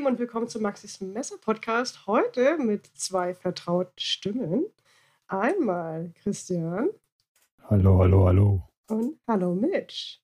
Lieben, 0.00 0.12
und 0.12 0.18
willkommen 0.18 0.48
zum 0.48 0.62
Maxis 0.62 1.02
Messer 1.02 1.36
Podcast. 1.36 2.06
Heute 2.06 2.56
mit 2.56 2.86
zwei 2.94 3.34
vertrauten 3.34 3.98
Stimmen. 3.98 4.64
Einmal 5.26 6.10
Christian. 6.14 6.88
Hallo, 7.64 7.98
hallo, 7.98 8.26
hallo. 8.26 8.62
Und 8.88 9.20
hallo 9.28 9.54
Mitch. 9.54 10.22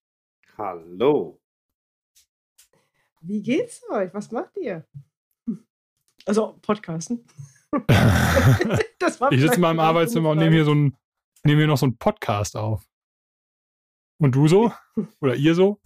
Hallo. 0.57 1.43
Wie 3.21 3.43
geht's 3.43 3.83
euch? 3.91 4.15
Was 4.15 4.31
macht 4.31 4.57
ihr? 4.57 4.87
Also 6.25 6.59
Podcasten. 6.63 7.27
ich 9.31 9.41
sitze 9.43 9.61
mal 9.61 9.73
im 9.73 9.81
Arbeitszimmer 9.81 10.31
und 10.31 10.39
nehme 10.39 10.55
hier, 10.55 10.65
so 10.65 10.75
ein, 10.75 10.97
nehme 11.45 11.61
hier 11.61 11.67
noch 11.67 11.77
so 11.77 11.85
einen 11.85 11.99
Podcast 11.99 12.57
auf. 12.57 12.83
Und 14.17 14.35
du 14.35 14.49
so? 14.49 14.73
Oder 15.21 15.35
ihr 15.35 15.55
so? 15.55 15.83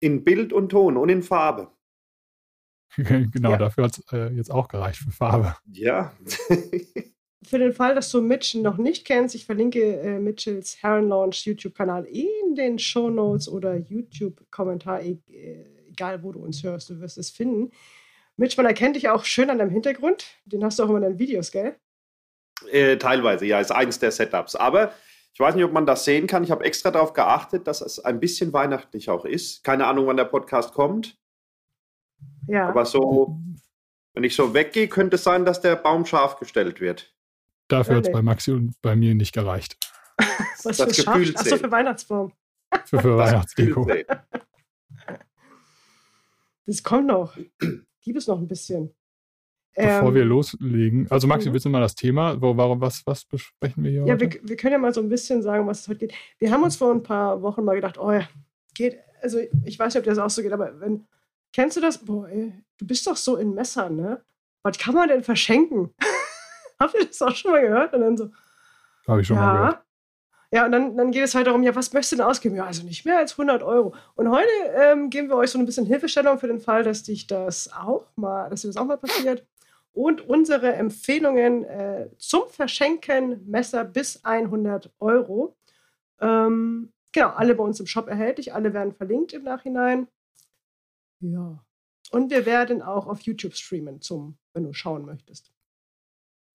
In 0.00 0.24
Bild 0.24 0.52
und 0.52 0.68
Ton 0.68 0.98
und 0.98 1.08
in 1.08 1.22
Farbe. 1.22 1.72
genau, 3.30 3.52
ja. 3.52 3.56
dafür 3.58 3.84
hat 3.84 3.98
es 3.98 4.12
äh, 4.12 4.28
jetzt 4.34 4.50
auch 4.50 4.68
gereicht 4.68 4.98
für 4.98 5.10
Farbe. 5.10 5.56
Ja. 5.72 6.12
für 7.42 7.58
den 7.58 7.72
Fall, 7.72 7.94
dass 7.94 8.10
du 8.10 8.20
Mitch 8.20 8.58
noch 8.58 8.76
nicht 8.76 9.04
kennst, 9.04 9.34
ich 9.34 9.46
verlinke 9.46 10.00
äh, 10.00 10.18
Mitchells 10.18 10.82
Heron 10.82 11.08
Launch 11.08 11.46
YouTube-Kanal 11.46 12.04
in 12.04 12.54
den 12.54 12.78
Show 12.78 13.10
Notes 13.10 13.48
oder 13.48 13.76
YouTube-Kommentar, 13.76 15.02
e 15.02 15.18
egal 15.90 16.22
wo 16.22 16.32
du 16.32 16.40
uns 16.40 16.62
hörst, 16.62 16.90
du 16.90 17.00
wirst 17.00 17.18
es 17.18 17.30
finden. 17.30 17.70
Mitch, 18.36 18.56
man 18.56 18.66
erkennt 18.66 18.96
dich 18.96 19.08
auch 19.08 19.24
schön 19.24 19.50
an 19.50 19.58
deinem 19.58 19.70
Hintergrund. 19.70 20.24
Den 20.46 20.64
hast 20.64 20.78
du 20.78 20.84
auch 20.84 20.88
immer 20.88 20.98
in 20.98 21.04
deinen 21.04 21.18
Videos, 21.18 21.52
gell? 21.52 21.76
Äh, 22.70 22.96
teilweise, 22.96 23.44
ja, 23.46 23.60
ist 23.60 23.72
eins 23.72 23.98
der 23.98 24.10
Setups. 24.10 24.56
Aber 24.56 24.92
ich 25.34 25.40
weiß 25.40 25.54
nicht, 25.54 25.64
ob 25.64 25.72
man 25.72 25.86
das 25.86 26.04
sehen 26.04 26.26
kann. 26.26 26.44
Ich 26.44 26.50
habe 26.50 26.64
extra 26.64 26.90
darauf 26.90 27.12
geachtet, 27.12 27.66
dass 27.66 27.80
es 27.80 27.98
ein 28.00 28.20
bisschen 28.20 28.52
weihnachtlich 28.52 29.10
auch 29.10 29.24
ist. 29.24 29.64
Keine 29.64 29.86
Ahnung, 29.86 30.06
wann 30.06 30.16
der 30.16 30.24
Podcast 30.24 30.72
kommt. 30.72 31.16
Ja. 32.46 32.68
Aber 32.68 32.84
so, 32.84 33.38
wenn 34.14 34.24
ich 34.24 34.34
so 34.34 34.54
weggehe, 34.54 34.88
könnte 34.88 35.16
es 35.16 35.24
sein, 35.24 35.44
dass 35.44 35.60
der 35.60 35.76
Baum 35.76 36.06
scharf 36.06 36.38
gestellt 36.38 36.80
wird. 36.80 37.14
Dafür 37.68 37.96
hat 37.96 38.06
es 38.06 38.12
bei 38.12 38.22
Maxi 38.22 38.52
und 38.52 38.74
bei 38.82 38.96
mir 38.96 39.14
nicht 39.14 39.32
gereicht. 39.32 39.78
Was 40.64 40.76
das 40.76 40.96
für 40.96 41.04
Gefühl 41.04 41.36
Achso, 41.36 41.56
für 41.56 41.70
Weihnachtsbaum. 41.70 42.32
Für, 42.84 43.00
für 43.00 43.16
Weihnachtsdeko. 43.18 43.88
Das 46.66 46.82
kommt 46.82 47.06
noch. 47.06 47.36
Gib 48.02 48.16
es 48.16 48.26
noch 48.26 48.38
ein 48.38 48.48
bisschen. 48.48 48.94
Bevor 49.74 50.08
ähm, 50.08 50.14
wir 50.14 50.24
loslegen, 50.26 51.10
also 51.10 51.26
Maxi, 51.26 51.48
mhm. 51.48 51.54
willst 51.54 51.64
du 51.64 51.70
mal 51.70 51.80
das 51.80 51.94
Thema, 51.94 52.40
wo, 52.40 52.54
warum, 52.56 52.80
was, 52.82 53.06
was 53.06 53.24
besprechen 53.24 53.82
wir 53.82 53.90
hier? 53.90 54.06
Ja, 54.06 54.20
wir, 54.20 54.30
wir, 54.42 54.56
können 54.56 54.72
ja 54.72 54.78
mal 54.78 54.92
so 54.92 55.00
ein 55.00 55.08
bisschen 55.08 55.40
sagen, 55.40 55.66
was 55.66 55.80
es 55.80 55.88
heute 55.88 56.00
geht. 56.00 56.14
Wir 56.38 56.50
haben 56.50 56.62
uns 56.62 56.76
vor 56.76 56.92
ein 56.92 57.02
paar 57.02 57.40
Wochen 57.40 57.64
mal 57.64 57.74
gedacht, 57.74 57.96
oh 57.96 58.12
ja, 58.12 58.28
geht, 58.74 58.98
also 59.22 59.38
ich 59.64 59.78
weiß 59.78 59.94
nicht, 59.94 60.00
ob 60.00 60.04
das 60.04 60.18
auch 60.18 60.28
so 60.28 60.42
geht, 60.42 60.52
aber 60.52 60.78
wenn, 60.78 61.06
kennst 61.52 61.76
du 61.76 61.80
das? 61.80 61.98
Boah, 61.98 62.28
ey, 62.28 62.52
du 62.78 62.86
bist 62.86 63.06
doch 63.06 63.16
so 63.16 63.36
in 63.36 63.54
Messern, 63.54 63.96
ne? 63.96 64.22
Was 64.62 64.78
kann 64.78 64.94
man 64.94 65.08
denn 65.08 65.24
verschenken? 65.24 65.94
Habt 66.78 66.94
ihr 66.94 67.06
das 67.06 67.22
auch 67.22 67.34
schon 67.34 67.52
mal 67.52 67.62
gehört? 67.62 67.94
Und 67.94 68.00
dann 68.00 68.16
so. 68.16 68.30
Habe 69.06 69.20
ich 69.20 69.26
schon 69.26 69.36
ja. 69.36 69.42
mal 69.42 69.56
gehört. 69.56 69.82
Ja, 70.54 70.66
und 70.66 70.72
dann, 70.72 70.96
dann 70.98 71.10
geht 71.12 71.24
es 71.24 71.34
halt 71.34 71.46
darum, 71.46 71.62
ja, 71.62 71.74
was 71.74 71.94
möchtest 71.94 72.12
du 72.12 72.16
denn 72.16 72.26
ausgeben? 72.26 72.56
Ja, 72.56 72.66
also 72.66 72.84
nicht 72.84 73.06
mehr 73.06 73.16
als 73.16 73.32
100 73.32 73.62
Euro. 73.62 73.94
Und 74.16 74.30
heute 74.30 74.50
ähm, 74.74 75.08
geben 75.08 75.28
wir 75.28 75.36
euch 75.36 75.50
so 75.50 75.58
ein 75.58 75.64
bisschen 75.64 75.86
Hilfestellung 75.86 76.38
für 76.38 76.46
den 76.46 76.60
Fall, 76.60 76.82
dass 76.82 77.02
dich 77.02 77.26
das 77.26 77.72
auch 77.72 78.04
mal, 78.16 78.50
dass 78.50 78.60
dir 78.60 78.68
das 78.68 78.76
auch 78.76 78.84
mal 78.84 78.98
passiert. 78.98 79.46
Und 79.94 80.28
unsere 80.28 80.74
Empfehlungen 80.74 81.64
äh, 81.64 82.10
zum 82.18 82.48
Verschenken 82.50 83.50
Messer 83.50 83.84
bis 83.84 84.22
100 84.24 84.90
Euro. 85.00 85.56
Ähm, 86.20 86.92
genau, 87.12 87.30
alle 87.30 87.54
bei 87.54 87.64
uns 87.64 87.80
im 87.80 87.86
Shop 87.86 88.08
erhältlich, 88.08 88.52
alle 88.52 88.74
werden 88.74 88.92
verlinkt 88.92 89.32
im 89.32 89.44
Nachhinein. 89.44 90.06
Ja. 91.22 91.64
Und 92.10 92.30
wir 92.30 92.44
werden 92.46 92.82
auch 92.82 93.06
auf 93.06 93.22
YouTube 93.22 93.54
streamen, 93.54 94.00
zum, 94.00 94.38
wenn 94.52 94.64
du 94.64 94.72
schauen 94.72 95.04
möchtest. 95.06 95.52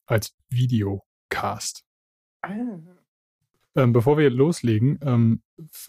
Als 0.06 0.36
Videocast. 0.50 1.84
Ah. 2.42 2.54
Ähm, 3.76 3.94
bevor 3.94 4.18
wir 4.18 4.30
loslegen, 4.30 5.00
ähm, 5.02 5.42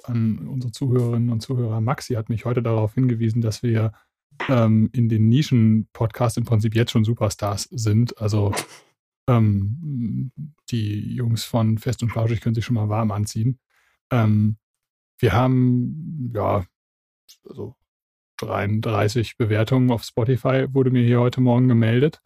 an 0.04 0.48
unsere 0.48 0.72
Zuhörerinnen 0.72 1.30
und 1.30 1.40
Zuhörer, 1.40 1.80
Maxi 1.80 2.14
hat 2.14 2.28
mich 2.28 2.44
heute 2.44 2.62
darauf 2.62 2.94
hingewiesen, 2.94 3.40
dass 3.40 3.62
wir 3.62 3.92
ähm, 4.48 4.90
in 4.92 5.08
den 5.08 5.28
Nischen-Podcasts 5.28 6.36
im 6.36 6.44
Prinzip 6.44 6.74
jetzt 6.74 6.92
schon 6.92 7.04
Superstars 7.04 7.64
sind. 7.64 8.18
Also 8.20 8.54
ähm, 9.28 10.32
die 10.70 11.14
Jungs 11.14 11.44
von 11.44 11.78
Fest 11.78 12.02
und 12.02 12.10
Flauschig 12.10 12.40
können 12.40 12.54
sich 12.54 12.64
schon 12.64 12.76
mal 12.76 12.88
warm 12.88 13.10
anziehen. 13.10 13.58
Ähm, 14.10 14.56
wir 15.18 15.32
haben, 15.32 16.32
ja, 16.34 16.64
also 17.44 17.74
33 18.38 19.36
Bewertungen 19.36 19.90
auf 19.90 20.04
Spotify 20.04 20.66
wurde 20.72 20.90
mir 20.90 21.04
hier 21.04 21.20
heute 21.20 21.40
Morgen 21.40 21.68
gemeldet 21.68 22.20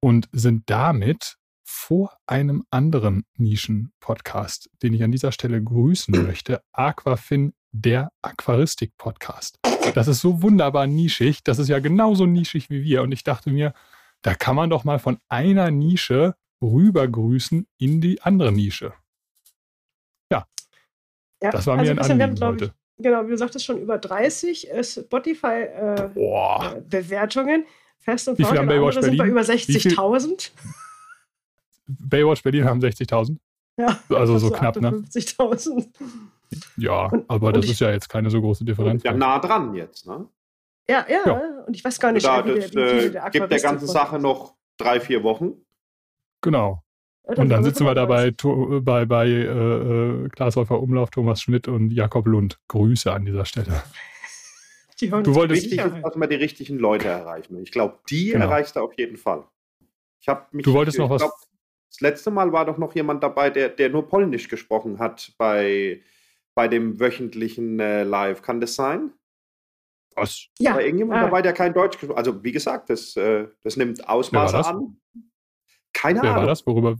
und 0.00 0.28
sind 0.32 0.68
damit 0.68 1.36
vor 1.64 2.16
einem 2.26 2.64
anderen 2.70 3.24
Nischen-Podcast, 3.36 4.68
den 4.82 4.94
ich 4.94 5.02
an 5.02 5.12
dieser 5.12 5.32
Stelle 5.32 5.62
grüßen 5.62 6.22
möchte, 6.22 6.62
Aquafin, 6.72 7.54
der 7.72 8.10
Aquaristik-Podcast. 8.22 9.58
Das 9.94 10.08
ist 10.08 10.20
so 10.20 10.42
wunderbar 10.42 10.86
nischig, 10.86 11.42
das 11.42 11.58
ist 11.58 11.68
ja 11.68 11.78
genauso 11.78 12.26
nischig 12.26 12.70
wie 12.70 12.82
wir. 12.82 13.02
Und 13.02 13.12
ich 13.12 13.24
dachte 13.24 13.50
mir, 13.50 13.74
da 14.22 14.34
kann 14.34 14.56
man 14.56 14.70
doch 14.70 14.84
mal 14.84 14.98
von 14.98 15.18
einer 15.28 15.70
Nische 15.70 16.34
rüber 16.62 17.06
grüßen 17.06 17.66
in 17.78 18.00
die 18.00 18.22
andere 18.22 18.52
Nische. 18.52 18.92
Ja, 20.30 20.46
ja 21.42 21.50
das 21.50 21.66
war 21.66 21.78
also 21.78 21.94
mir 21.94 22.00
ein 22.00 22.10
Anliegen 22.10 22.44
heute. 22.44 22.74
Genau, 22.98 23.26
wie 23.26 23.30
du 23.30 23.36
sagtest, 23.36 23.64
schon 23.64 23.80
über 23.80 23.98
30 23.98 24.68
Spotify-Bewertungen. 24.82 27.62
Äh, 27.62 27.64
äh 27.64 27.68
Fest 28.04 28.28
und 28.28 28.38
Wie 28.38 28.42
Baywatch 28.42 28.96
Berlin? 28.96 29.02
sind 29.02 29.16
bei 29.16 29.26
über 29.26 29.40
60.000. 29.40 30.50
Baywatch 31.86 32.42
Berlin 32.42 32.66
haben 32.66 32.80
60.000. 32.80 33.38
Ja, 33.78 33.98
also 34.10 34.38
so 34.38 34.50
knapp, 34.50 34.80
ne? 34.80 34.90
50.000. 34.90 35.88
Ja, 36.76 37.06
und, 37.06 37.28
aber 37.28 37.48
und 37.48 37.56
das 37.56 37.64
ich, 37.64 37.72
ist 37.72 37.80
ja 37.80 37.90
jetzt 37.90 38.08
keine 38.08 38.30
so 38.30 38.40
große 38.40 38.64
Differenz. 38.64 39.02
Ja, 39.02 39.12
nah 39.12 39.38
dran 39.38 39.74
jetzt, 39.74 40.06
ne? 40.06 40.28
Ja, 40.88 41.06
ja, 41.08 41.22
ja. 41.26 41.64
und 41.66 41.74
ich 41.74 41.82
weiß 41.82 41.98
gar 41.98 42.12
nicht, 42.12 42.26
da, 42.26 42.44
wie, 42.44 42.60
das, 42.60 42.74
wie 42.74 42.78
äh, 42.78 43.10
der 43.10 43.30
gibt 43.30 43.50
der 43.50 43.60
ganzen 43.60 43.88
Sache 43.88 44.18
noch 44.18 44.54
drei, 44.76 45.00
vier 45.00 45.22
Wochen. 45.22 45.54
Genau. 46.42 46.83
Ja, 47.26 47.36
und 47.36 47.48
dann 47.48 47.64
sitzen 47.64 47.86
wir 47.86 47.94
da 47.94 48.04
bei, 48.04 48.32
bei, 48.32 49.06
bei 49.06 49.26
äh, 49.26 49.44
äh, 49.44 50.28
Klaas 50.28 50.56
Häufer 50.56 50.80
Umlauf, 50.80 51.10
Thomas 51.10 51.40
Schmidt 51.40 51.68
und 51.68 51.90
Jakob 51.90 52.26
Lund. 52.26 52.60
Grüße 52.68 53.10
an 53.10 53.24
dieser 53.24 53.44
Stelle. 53.44 53.82
Die 55.00 55.08
du 55.08 55.34
wolltest 55.34 55.64
wichtig 55.64 55.80
ist, 55.80 56.04
dass 56.04 56.14
wir 56.16 56.26
die 56.28 56.36
richtigen 56.36 56.78
Leute 56.78 57.08
erreichen. 57.08 57.60
Ich 57.60 57.72
glaube, 57.72 57.98
die 58.08 58.30
genau. 58.30 58.44
erreichst 58.44 58.76
du 58.76 58.80
auf 58.80 58.96
jeden 58.96 59.16
Fall. 59.16 59.42
Ich 60.20 60.28
mich, 60.52 60.64
du 60.64 60.72
wolltest 60.72 60.98
noch 60.98 61.10
was. 61.10 61.20
Glaub, 61.20 61.32
das 61.90 62.00
letzte 62.00 62.30
Mal 62.30 62.52
war 62.52 62.64
doch 62.64 62.78
noch 62.78 62.94
jemand 62.94 63.22
dabei, 63.24 63.50
der, 63.50 63.70
der 63.70 63.88
nur 63.88 64.06
Polnisch 64.06 64.48
gesprochen 64.48 65.00
hat 65.00 65.32
bei, 65.36 66.00
bei 66.54 66.68
dem 66.68 67.00
wöchentlichen 67.00 67.80
äh, 67.80 68.04
Live. 68.04 68.42
Kann 68.42 68.60
das 68.60 68.76
sein? 68.76 69.12
Was? 70.14 70.46
Ja. 70.60 70.74
War 70.74 70.82
irgendjemand 70.82 71.20
ah. 71.20 71.24
dabei, 71.24 71.42
der 71.42 71.52
kein 71.52 71.74
Deutsch 71.74 71.98
gesprochen 71.98 72.16
hat? 72.16 72.26
Also, 72.26 72.44
wie 72.44 72.52
gesagt, 72.52 72.88
das, 72.88 73.16
äh, 73.16 73.48
das 73.64 73.76
nimmt 73.76 74.08
Ausmaße 74.08 74.64
an. 74.64 74.96
Keine 75.94 76.22
Wer 76.22 76.30
Ahnung. 76.30 76.36
Wer 76.36 76.40
war 76.42 76.48
das? 76.48 76.66
Worüber? 76.66 76.96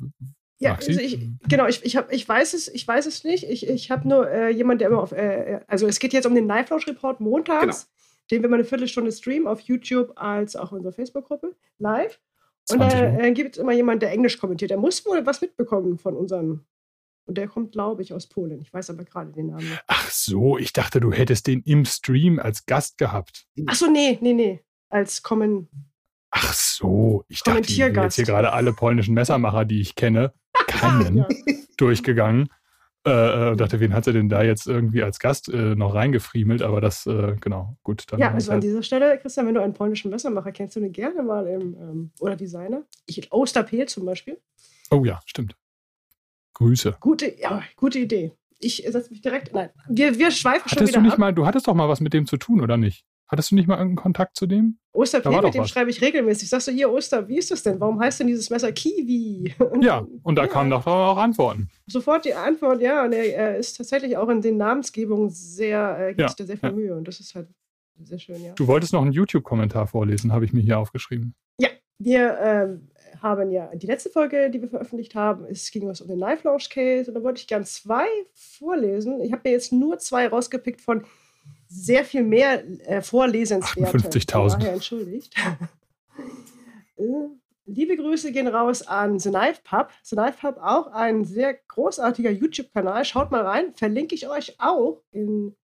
Ja, 0.58 0.76
also 0.76 0.98
ich, 0.98 1.18
genau, 1.46 1.66
ich, 1.66 1.84
ich, 1.84 1.96
hab, 1.96 2.10
ich, 2.12 2.26
weiß 2.26 2.54
es, 2.54 2.68
ich 2.68 2.88
weiß 2.88 3.04
es 3.06 3.24
nicht. 3.24 3.44
Ich, 3.44 3.68
ich 3.68 3.90
habe 3.90 4.08
nur 4.08 4.30
äh, 4.30 4.50
jemanden, 4.50 4.78
der 4.78 4.88
immer 4.88 5.02
auf, 5.02 5.12
äh, 5.12 5.60
also 5.66 5.86
es 5.86 5.98
geht 5.98 6.12
jetzt 6.12 6.26
um 6.26 6.34
den 6.34 6.46
Live-Launch-Report 6.46 7.20
montags, 7.20 7.86
genau. 7.86 8.28
den 8.30 8.42
wir 8.42 8.48
mal 8.48 8.56
eine 8.56 8.64
Viertelstunde 8.64 9.12
streamen 9.12 9.46
auf 9.46 9.60
YouTube 9.60 10.12
als 10.16 10.56
auch 10.56 10.72
in 10.72 10.78
unserer 10.78 10.92
Facebook-Gruppe 10.92 11.54
live. 11.78 12.18
Und 12.70 12.78
da 12.78 13.18
äh, 13.18 13.32
gibt 13.32 13.56
es 13.56 13.60
immer 13.60 13.72
jemanden, 13.72 14.00
der 14.00 14.12
Englisch 14.12 14.38
kommentiert. 14.38 14.70
Der 14.70 14.78
muss 14.78 15.04
wohl 15.04 15.26
was 15.26 15.40
mitbekommen 15.40 15.98
von 15.98 16.16
unseren. 16.16 16.64
Und 17.26 17.38
der 17.38 17.48
kommt, 17.48 17.72
glaube 17.72 18.02
ich, 18.02 18.12
aus 18.12 18.26
Polen. 18.26 18.60
Ich 18.60 18.72
weiß 18.72 18.90
aber 18.90 19.04
gerade 19.04 19.32
den 19.32 19.48
Namen. 19.48 19.78
Ach 19.86 20.10
so, 20.10 20.58
ich 20.58 20.72
dachte, 20.72 21.00
du 21.00 21.12
hättest 21.12 21.46
den 21.46 21.62
im 21.62 21.84
Stream 21.84 22.38
als 22.38 22.66
Gast 22.66 22.98
gehabt. 22.98 23.46
Ach 23.66 23.74
so, 23.74 23.90
nee, 23.90 24.18
nee, 24.20 24.34
nee. 24.34 24.62
Als 24.88 25.22
Kommen. 25.22 25.68
Ach 26.36 26.52
so, 26.52 27.24
ich 27.28 27.42
dachte, 27.42 27.60
ich 27.60 27.78
bin 27.78 27.94
jetzt 27.94 28.16
hier 28.16 28.24
gerade 28.24 28.52
alle 28.52 28.72
polnischen 28.72 29.14
Messermacher, 29.14 29.64
die 29.64 29.80
ich 29.80 29.94
kenne, 29.94 30.32
kennen, 30.66 31.18
ja. 31.18 31.28
durchgegangen. 31.76 32.48
Äh, 33.06 33.10
äh, 33.10 33.50
und 33.50 33.60
dachte, 33.60 33.78
wen 33.78 33.94
hat 33.94 34.04
sie 34.04 34.12
denn 34.12 34.28
da 34.28 34.42
jetzt 34.42 34.66
irgendwie 34.66 35.02
als 35.02 35.20
Gast 35.20 35.48
äh, 35.48 35.76
noch 35.76 35.94
reingefriemelt? 35.94 36.62
Aber 36.62 36.80
das, 36.80 37.06
äh, 37.06 37.36
genau, 37.40 37.76
gut. 37.84 38.04
ja, 38.16 38.32
also 38.32 38.50
an 38.50 38.60
dieser 38.60 38.82
Stelle, 38.82 39.16
Christian, 39.18 39.46
wenn 39.46 39.54
du 39.54 39.62
einen 39.62 39.74
polnischen 39.74 40.10
Messermacher 40.10 40.50
kennst, 40.50 40.74
du 40.74 40.80
den 40.80 40.92
gerne 40.92 41.22
mal 41.22 41.46
im, 41.46 41.74
ähm, 41.74 42.10
oder 42.18 42.34
Designer. 42.34 42.82
Ich, 43.06 43.30
Osterpeel 43.30 43.86
zum 43.86 44.04
Beispiel. 44.04 44.40
Oh 44.90 45.04
ja, 45.04 45.20
stimmt. 45.26 45.54
Grüße. 46.54 46.96
Gute, 46.98 47.38
ja, 47.38 47.62
gute 47.76 48.00
Idee. 48.00 48.32
Ich 48.58 48.84
setze 48.88 49.10
mich 49.10 49.20
direkt, 49.20 49.52
nein, 49.52 49.70
wir, 49.88 50.18
wir 50.18 50.30
schweifen 50.30 50.64
Hattest 50.64 50.74
schon 50.78 50.88
wieder 50.88 50.98
du 50.98 51.02
nicht 51.02 51.12
ab. 51.12 51.18
mal, 51.18 51.32
du 51.32 51.46
hattest 51.46 51.68
doch 51.68 51.74
mal 51.74 51.88
was 51.88 52.00
mit 52.00 52.12
dem 52.12 52.26
zu 52.26 52.38
tun, 52.38 52.60
oder 52.60 52.76
nicht? 52.76 53.04
Hattest 53.34 53.50
du 53.50 53.56
nicht 53.56 53.66
mal 53.66 53.78
irgendeinen 53.78 53.96
Kontakt 53.96 54.36
zu 54.36 54.46
dem? 54.46 54.78
Osterpee, 54.92 55.28
mit 55.28 55.54
dem 55.54 55.62
was. 55.62 55.70
schreibe 55.70 55.90
ich 55.90 56.00
regelmäßig. 56.00 56.48
Sagst 56.48 56.68
du 56.68 56.70
hier, 56.70 56.88
Oster, 56.88 57.26
wie 57.26 57.36
ist 57.36 57.50
das 57.50 57.64
denn? 57.64 57.80
Warum 57.80 57.98
heißt 57.98 58.20
denn 58.20 58.28
dieses 58.28 58.48
Messer 58.48 58.70
Kiwi? 58.70 59.52
Und, 59.72 59.82
ja, 59.82 60.06
und 60.22 60.36
da 60.36 60.42
ja. 60.42 60.48
kamen 60.48 60.70
doch 60.70 60.86
auch 60.86 61.16
Antworten. 61.16 61.68
Sofort 61.88 62.24
die 62.24 62.32
Antwort, 62.32 62.80
ja. 62.80 63.04
Und 63.04 63.12
er, 63.12 63.34
er 63.34 63.56
ist 63.56 63.76
tatsächlich 63.76 64.16
auch 64.16 64.28
in 64.28 64.40
den 64.40 64.56
Namensgebungen 64.56 65.30
sehr, 65.30 65.98
äh, 65.98 66.14
gibt 66.14 66.38
ja. 66.38 66.46
sehr 66.46 66.56
viel 66.56 66.68
ja. 66.68 66.76
Mühe. 66.76 66.96
Und 66.96 67.08
das 67.08 67.18
ist 67.18 67.34
halt 67.34 67.48
Sehr 68.04 68.20
schön, 68.20 68.40
ja. 68.40 68.52
Du 68.52 68.68
wolltest 68.68 68.92
noch 68.92 69.02
einen 69.02 69.10
YouTube-Kommentar 69.10 69.88
vorlesen, 69.88 70.32
habe 70.32 70.44
ich 70.44 70.52
mir 70.52 70.60
hier 70.60 70.78
aufgeschrieben. 70.78 71.34
Ja, 71.58 71.70
wir 71.98 72.38
ähm, 72.40 72.88
haben 73.20 73.50
ja 73.50 73.74
die 73.74 73.88
letzte 73.88 74.10
Folge, 74.10 74.48
die 74.48 74.62
wir 74.62 74.68
veröffentlicht 74.68 75.16
haben, 75.16 75.44
es 75.46 75.72
ging 75.72 75.88
was 75.88 76.00
um 76.00 76.06
den 76.06 76.20
Live 76.20 76.44
Launch 76.44 76.70
Case 76.70 77.10
und 77.10 77.14
da 77.16 77.22
wollte 77.24 77.40
ich 77.40 77.48
gern 77.48 77.64
zwei 77.64 78.06
vorlesen. 78.32 79.20
Ich 79.22 79.32
habe 79.32 79.42
mir 79.44 79.50
jetzt 79.50 79.72
nur 79.72 79.98
zwei 79.98 80.28
rausgepickt 80.28 80.80
von 80.80 81.04
sehr 81.74 82.04
viel 82.04 82.22
mehr 82.22 82.64
äh, 82.88 83.02
vorlesenswerten. 83.02 84.00
50.000. 84.00 84.64
Entschuldigt. 84.66 85.34
Äh, 86.96 87.02
liebe 87.66 87.96
Grüße 87.96 88.30
gehen 88.30 88.46
raus 88.46 88.82
an 88.86 89.18
The 89.18 89.30
Knife 89.30 89.60
Pub. 89.64 89.90
The 90.04 90.14
Knife 90.14 90.38
Pub 90.40 90.58
auch 90.62 90.86
ein 90.88 91.24
sehr 91.24 91.54
großartiger 91.54 92.30
YouTube-Kanal. 92.30 93.04
Schaut 93.04 93.32
mal 93.32 93.42
rein. 93.42 93.74
Verlinke 93.74 94.14
ich 94.14 94.28
euch 94.28 94.54
auch 94.60 95.02
in 95.10 95.56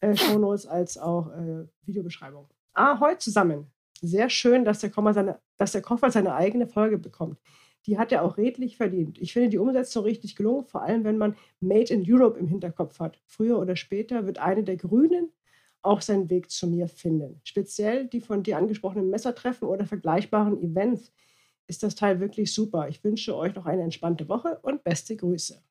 äh, 0.00 0.14
Shownotes 0.14 0.66
als 0.66 0.98
auch 0.98 1.28
äh, 1.32 1.66
Videobeschreibung. 1.86 2.48
Ahoi 2.74 3.16
zusammen. 3.16 3.70
Sehr 4.02 4.28
schön, 4.28 4.64
dass 4.66 4.80
der, 4.80 4.92
seine, 5.12 5.40
dass 5.56 5.72
der 5.72 5.82
Koffer 5.82 6.10
seine 6.10 6.34
eigene 6.34 6.66
Folge 6.66 6.98
bekommt. 6.98 7.38
Die 7.86 7.98
hat 7.98 8.12
er 8.12 8.22
auch 8.22 8.36
redlich 8.36 8.76
verdient. 8.76 9.18
Ich 9.18 9.32
finde 9.32 9.48
die 9.48 9.58
Umsetzung 9.58 10.04
richtig 10.04 10.36
gelungen, 10.36 10.66
vor 10.66 10.82
allem 10.82 11.04
wenn 11.04 11.16
man 11.16 11.36
Made 11.60 11.92
in 11.92 12.04
Europe 12.06 12.38
im 12.38 12.46
Hinterkopf 12.46 13.00
hat. 13.00 13.18
Früher 13.26 13.58
oder 13.58 13.76
später 13.76 14.26
wird 14.26 14.38
eine 14.38 14.62
der 14.62 14.76
Grünen 14.76 15.32
auch 15.82 16.00
seinen 16.00 16.28
Weg 16.30 16.50
zu 16.50 16.66
mir 16.66 16.88
finden. 16.88 17.40
Speziell 17.44 18.06
die 18.06 18.20
von 18.20 18.42
dir 18.42 18.56
angesprochenen 18.58 19.10
Messertreffen 19.10 19.68
oder 19.68 19.86
vergleichbaren 19.86 20.60
Events 20.62 21.12
ist 21.66 21.82
das 21.82 21.94
Teil 21.94 22.20
wirklich 22.20 22.52
super. 22.52 22.88
Ich 22.88 23.02
wünsche 23.04 23.36
euch 23.36 23.54
noch 23.54 23.66
eine 23.66 23.82
entspannte 23.82 24.28
Woche 24.28 24.58
und 24.62 24.82
beste 24.84 25.16
Grüße. 25.16 25.62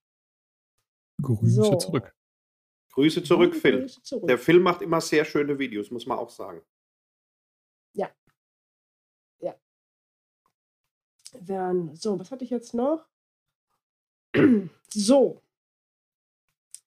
Grüße 1.22 1.64
so. 1.64 1.76
zurück. 1.76 2.14
Grüße 2.92 3.24
zurück, 3.24 3.56
Phil. 3.56 3.82
Grüße 3.82 4.02
zurück. 4.04 4.28
Der 4.28 4.38
Phil 4.38 4.60
macht 4.60 4.82
immer 4.82 5.02
sehr 5.02 5.26
schöne 5.26 5.58
Videos, 5.58 5.92
muss 5.92 6.06
man 6.06 6.20
auch 6.20 6.30
sagen. 6.30 6.62
Ja. 7.94 8.10
Ja. 9.40 9.56
Dann, 11.42 11.96
so, 11.96 12.20
was 12.20 12.32
hatte 12.32 12.44
ich 12.44 12.52
jetzt 12.52 12.74
noch? 12.74 13.06
so. 14.90 15.42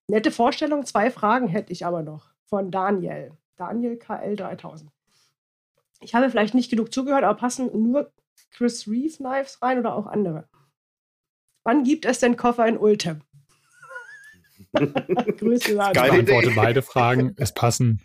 Nette 0.09 0.31
Vorstellung, 0.31 0.85
zwei 0.87 1.11
Fragen 1.11 1.49
hätte 1.49 1.73
ich 1.73 1.85
aber 1.85 2.03
noch 2.03 2.30
von 2.51 2.71
Daniel. 2.71 3.33
Daniel 3.57 3.97
KL 3.97 4.37
3000. 4.37 4.91
Ich 6.01 6.15
habe 6.15 6.29
vielleicht 6.29 6.55
nicht 6.55 6.71
genug 6.71 6.93
zugehört, 6.93 7.25
aber 7.25 7.39
passen 7.39 7.71
nur 7.73 8.13
Chris 8.51 8.87
Reeve 8.87 9.17
Knives 9.17 9.63
rein 9.63 9.79
oder 9.79 9.95
auch 9.95 10.07
andere? 10.07 10.49
Wann 11.63 11.85
gibt 11.85 12.05
es 12.05 12.19
denn 12.19 12.37
Koffer 12.37 12.67
in 12.67 12.77
Ultim? 12.79 13.23
Grüße 14.73 15.73
Ich 15.73 15.77
beantworte 15.77 16.53
beide 16.55 16.83
Fragen. 16.83 17.35
Es 17.37 17.53
passen, 17.53 18.01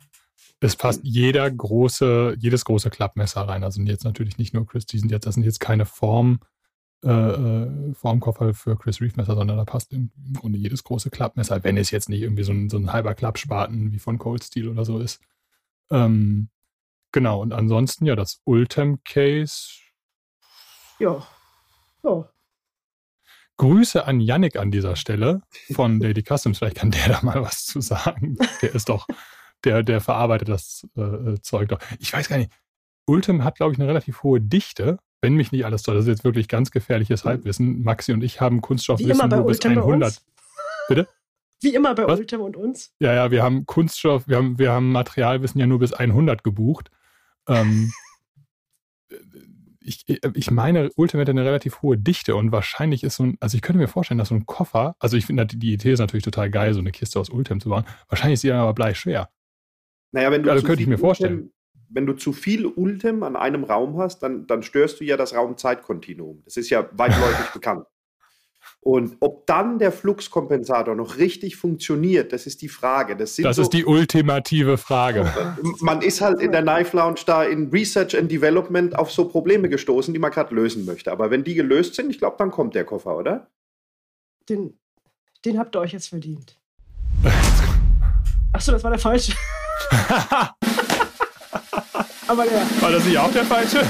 es 0.59 0.75
passt 0.75 1.01
jeder 1.03 1.49
große, 1.49 2.35
jedes 2.37 2.65
große 2.65 2.89
Klappmesser 2.89 3.41
rein. 3.41 3.63
Also 3.63 3.81
jetzt 3.81 4.03
natürlich 4.03 4.37
nicht 4.37 4.53
nur 4.53 4.65
Chris, 4.65 4.85
die 4.85 4.99
sind 4.99 5.11
jetzt, 5.11 5.25
das 5.25 5.35
sind 5.35 5.43
jetzt 5.43 5.59
keine 5.59 5.85
Form, 5.85 6.39
äh, 7.03 7.09
äh 7.09 7.93
Formkoffer 7.93 8.53
für 8.53 8.77
Chris 8.77 9.01
Reeve 9.01 9.15
Messer, 9.17 9.35
sondern 9.35 9.57
da 9.57 9.65
passt 9.65 9.93
im, 9.93 10.11
im, 10.25 10.33
Grunde 10.33 10.57
jedes 10.57 10.83
große 10.83 11.09
Klappmesser, 11.09 11.63
wenn 11.63 11.77
es 11.77 11.91
jetzt 11.91 12.09
nicht 12.09 12.21
irgendwie 12.21 12.43
so 12.43 12.51
ein, 12.51 12.69
so 12.69 12.77
ein 12.77 12.91
halber 12.91 13.13
Klappspaten 13.13 13.91
wie 13.91 13.99
von 13.99 14.17
Cold 14.17 14.43
Steel 14.43 14.69
oder 14.69 14.85
so 14.85 14.99
ist. 14.99 15.21
Ähm, 15.91 16.49
genau, 17.11 17.41
und 17.41 17.53
ansonsten 17.53 18.05
ja, 18.05 18.15
das 18.15 18.41
Ultem 18.45 19.03
Case. 19.03 19.69
Ja. 20.99 21.25
Ja. 22.03 22.29
Grüße 23.57 24.05
an 24.05 24.19
Yannick 24.19 24.57
an 24.57 24.71
dieser 24.71 24.95
Stelle 24.95 25.41
von 25.73 25.99
Lady 26.01 26.23
Customs. 26.23 26.57
Vielleicht 26.57 26.77
kann 26.77 26.91
der 26.91 27.07
da 27.07 27.21
mal 27.21 27.41
was 27.41 27.65
zu 27.65 27.81
sagen. 27.81 28.37
Der 28.61 28.75
ist 28.75 28.89
doch, 28.89 29.07
der, 29.63 29.83
der 29.83 30.01
verarbeitet 30.01 30.49
das 30.49 30.87
äh, 30.97 31.01
äh 31.01 31.41
Zeug 31.41 31.69
doch. 31.69 31.79
Ich 31.99 32.11
weiß 32.11 32.29
gar 32.29 32.37
nicht. 32.37 32.51
Ultim 33.07 33.43
hat, 33.43 33.57
glaube 33.57 33.73
ich, 33.73 33.79
eine 33.79 33.87
relativ 33.87 34.23
hohe 34.23 34.41
Dichte, 34.41 34.97
wenn 35.25 35.33
mich 35.33 35.51
nicht 35.51 35.65
alles 35.65 35.81
toll. 35.81 35.95
Das 35.95 36.05
ist 36.05 36.09
jetzt 36.09 36.23
wirklich 36.23 36.47
ganz 36.47 36.69
gefährliches 36.69 37.23
mhm. 37.23 37.29
Halbwissen. 37.29 37.83
Maxi 37.83 38.13
und 38.13 38.23
ich 38.23 38.41
haben 38.41 38.61
Kunststoffwissen 38.61 39.27
nur 39.27 39.47
bis 39.47 39.65
100. 39.65 40.21
Bitte? 40.87 41.07
Wie 41.61 41.73
immer 41.73 41.95
bei 41.95 42.05
Was? 42.05 42.19
Ultim 42.19 42.41
und 42.41 42.55
uns. 42.55 42.93
Ja, 42.99 43.13
ja, 43.13 43.31
wir 43.31 43.41
haben 43.41 43.65
Kunststoff, 43.65 44.27
wir 44.27 44.37
haben, 44.37 44.59
wir 44.59 44.71
haben 44.71 44.91
Materialwissen 44.91 45.59
ja 45.59 45.65
nur 45.65 45.79
bis 45.79 45.93
100 45.93 46.43
gebucht. 46.43 46.91
Ähm, 47.47 47.91
ich, 49.79 50.05
ich 50.07 50.51
meine, 50.51 50.91
Ultimate 50.95 51.31
hat 51.31 51.37
eine 51.37 51.45
relativ 51.45 51.81
hohe 51.81 51.97
Dichte 51.97 52.35
und 52.35 52.51
wahrscheinlich 52.51 53.03
ist 53.03 53.15
so 53.15 53.23
ein, 53.23 53.37
also 53.39 53.55
ich 53.55 53.63
könnte 53.63 53.79
mir 53.79 53.87
vorstellen, 53.87 54.19
dass 54.19 54.27
so 54.27 54.35
ein 54.35 54.45
Koffer, 54.45 54.95
also 54.99 55.17
ich 55.17 55.25
finde 55.25 55.47
die 55.47 55.73
Idee 55.73 55.93
ist 55.93 55.99
natürlich 55.99 56.23
total 56.23 56.51
geil, 56.51 56.75
so 56.75 56.81
eine 56.81 56.91
Kiste 56.91 57.19
aus 57.19 57.31
Ultim 57.31 57.59
zu 57.59 57.69
bauen. 57.69 57.85
Wahrscheinlich 58.09 58.35
ist 58.35 58.41
sie 58.41 58.51
aber 58.51 58.73
bleischwer. 58.73 59.29
Naja, 60.11 60.29
wenn 60.29 60.43
du 60.43 60.51
also 60.51 60.65
könnte 60.67 60.83
ich 60.83 60.87
mir 60.87 60.99
vorstellen. 60.99 61.51
Wenn 61.95 62.05
du 62.05 62.13
zu 62.13 62.33
viel 62.33 62.65
Ultim 62.65 63.23
an 63.23 63.37
einem 63.37 63.63
Raum 63.63 63.97
hast, 63.97 64.19
dann, 64.19 64.45
dann 64.47 64.63
störst 64.63 64.99
du 64.99 65.05
ja 65.05 65.15
das 65.15 65.33
Raumzeitkontinuum. 65.33 66.41
Das 66.43 66.57
ist 66.57 66.69
ja 66.69 66.87
weitläufig 66.91 67.47
bekannt. 67.53 67.85
Und 68.81 69.15
ob 69.21 69.47
dann 69.47 69.79
der 69.79 69.91
Fluxkompensator 69.91 70.93
noch 70.93 71.17
richtig 71.17 71.55
funktioniert, 71.55 72.33
das 72.33 72.45
ist 72.47 72.61
die 72.61 72.67
Frage. 72.67 73.15
Das, 73.15 73.35
das 73.37 73.55
so, 73.55 73.61
ist 73.61 73.73
die 73.73 73.85
ultimative 73.85 74.77
Frage. 74.77 75.31
Man 75.79 76.01
ist 76.01 76.21
halt 76.21 76.41
in 76.41 76.51
der 76.51 76.61
Knife 76.61 76.95
Lounge 76.95 77.21
da 77.25 77.43
in 77.43 77.69
Research 77.69 78.15
and 78.15 78.29
Development 78.29 78.95
auf 78.95 79.11
so 79.11 79.27
Probleme 79.27 79.69
gestoßen, 79.69 80.13
die 80.13 80.19
man 80.19 80.31
gerade 80.31 80.53
lösen 80.53 80.85
möchte. 80.85 81.11
Aber 81.11 81.31
wenn 81.31 81.43
die 81.43 81.55
gelöst 81.55 81.95
sind, 81.95 82.09
ich 82.11 82.19
glaube, 82.19 82.35
dann 82.37 82.51
kommt 82.51 82.75
der 82.75 82.83
Koffer, 82.83 83.17
oder? 83.17 83.49
Den, 84.49 84.77
den 85.45 85.57
habt 85.57 85.75
ihr 85.75 85.79
euch 85.79 85.93
jetzt 85.93 86.09
verdient. 86.09 86.59
Achso, 88.53 88.73
das 88.73 88.83
war 88.83 88.91
der 88.91 88.99
falsche. 88.99 89.33
Aber 92.27 92.43
der. 92.45 92.61
War 92.81 92.91
das 92.91 93.05
nicht 93.05 93.17
auch 93.17 93.31
der 93.31 93.45
falsche? 93.45 93.81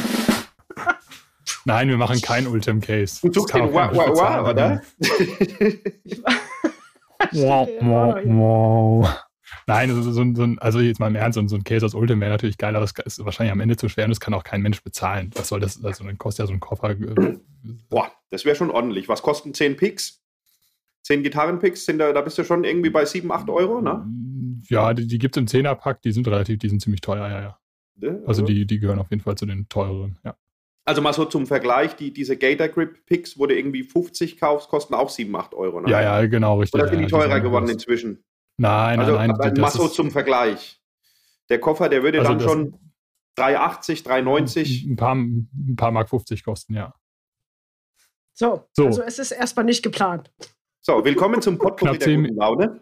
Nein, 1.65 1.89
wir 1.89 1.97
machen 1.97 2.21
kein 2.21 2.47
Ultim 2.47 2.81
Case. 2.81 3.19
Du 3.21 3.29
tust 3.29 3.53
den 3.53 3.73
wow, 3.73 3.89
wow, 3.91 4.09
wow, 4.09 4.49
oder? 4.49 4.81
wow, 7.31 7.67
wow, 7.81 8.15
wow. 8.25 9.09
Nein, 9.67 9.89
also, 9.89 10.11
so, 10.11 10.23
so, 10.35 10.47
also 10.57 10.79
jetzt 10.79 10.99
mal 10.99 11.07
im 11.07 11.15
Ernst, 11.15 11.39
so, 11.49 11.55
ein 11.55 11.63
Case 11.63 11.83
aus 11.83 11.95
Ultim 11.95 12.21
wäre 12.21 12.31
natürlich 12.31 12.57
geil, 12.57 12.75
aber 12.75 12.85
es 12.85 12.93
ist 13.05 13.25
wahrscheinlich 13.25 13.51
am 13.51 13.61
Ende 13.61 13.77
zu 13.77 13.89
schwer 13.89 14.05
und 14.05 14.11
das 14.11 14.19
kann 14.19 14.33
auch 14.35 14.43
kein 14.43 14.61
Mensch 14.61 14.83
bezahlen. 14.83 15.31
Was 15.35 15.47
soll 15.47 15.59
das? 15.59 15.83
Also 15.83 16.03
dann 16.03 16.19
kostet 16.19 16.43
ja 16.43 16.47
so 16.47 16.53
ein 16.53 16.59
Koffer. 16.59 16.91
Äh, 16.91 17.39
Boah, 17.89 18.11
das 18.29 18.45
wäre 18.45 18.55
schon 18.55 18.69
ordentlich. 18.69 19.09
Was 19.09 19.23
kosten 19.23 19.55
10 19.55 19.75
Picks? 19.75 20.21
10 21.03 21.23
Gitarrenpicks, 21.23 21.85
sind 21.85 21.99
da, 21.99 22.13
da 22.13 22.21
bist 22.21 22.37
du 22.37 22.43
schon 22.43 22.63
irgendwie 22.63 22.89
bei 22.89 23.05
7, 23.05 23.31
8 23.31 23.49
Euro, 23.49 23.81
ne? 23.81 24.05
Ja, 24.69 24.93
die, 24.93 25.07
die 25.07 25.19
gibt 25.19 25.37
es 25.37 25.41
im 25.41 25.47
10er-Pack, 25.47 26.01
die 26.01 26.11
sind 26.11 26.27
relativ, 26.27 26.59
die 26.59 26.69
sind 26.69 26.81
ziemlich 26.81 27.01
teuer, 27.01 27.27
ja, 27.27 27.41
ja. 27.41 27.59
Also, 28.01 28.27
also 28.27 28.41
die, 28.43 28.65
die 28.65 28.79
gehören 28.79 28.99
auf 28.99 29.09
jeden 29.09 29.21
Fall 29.21 29.35
zu 29.35 29.45
den 29.45 29.67
teureren, 29.69 30.17
ja. 30.23 30.35
Also 30.87 31.01
mal 31.01 31.13
so 31.13 31.25
zum 31.25 31.47
Vergleich, 31.47 31.95
die, 31.95 32.13
diese 32.13 32.37
Gator 32.37 32.67
Grip 32.67 33.07
Picks, 33.07 33.39
wo 33.39 33.47
du 33.47 33.57
irgendwie 33.57 33.81
50 33.81 34.37
kaufst, 34.37 34.69
kosten 34.69 34.93
auch 34.93 35.09
7, 35.09 35.35
8 35.35 35.55
Euro. 35.55 35.81
Ne? 35.81 35.89
Ja, 35.89 36.01
ja, 36.01 36.25
genau, 36.27 36.59
richtig. 36.59 36.79
Oder 36.79 36.89
sind 36.89 36.99
die 36.99 37.07
teurer 37.07 37.39
geworden 37.39 37.67
inzwischen? 37.67 38.23
Nein, 38.57 38.99
also, 38.99 39.13
nein, 39.13 39.33
nein. 39.35 39.53
Mal 39.55 39.71
so 39.71 39.87
zum 39.87 40.11
Vergleich. 40.11 40.79
Der 41.49 41.59
Koffer, 41.59 41.89
der 41.89 42.03
würde 42.03 42.19
also 42.19 42.33
dann 42.33 42.39
schon 42.39 42.79
3,80, 43.37 44.05
3,90. 44.05 44.91
Ein 44.91 44.95
paar, 44.95 45.15
ein 45.15 45.75
paar 45.75 45.91
Mark 45.91 46.09
50 46.09 46.43
kosten, 46.43 46.75
ja. 46.75 46.93
So, 48.33 48.67
so, 48.73 48.85
also 48.85 49.01
es 49.01 49.17
ist 49.17 49.31
erstmal 49.31 49.65
nicht 49.65 49.81
geplant. 49.81 50.31
So, 50.81 51.03
willkommen 51.03 51.41
zum 51.41 51.57
Podcast 51.57 52.05
der 52.05 52.15
guten 52.15 52.35
Laune. 52.35 52.81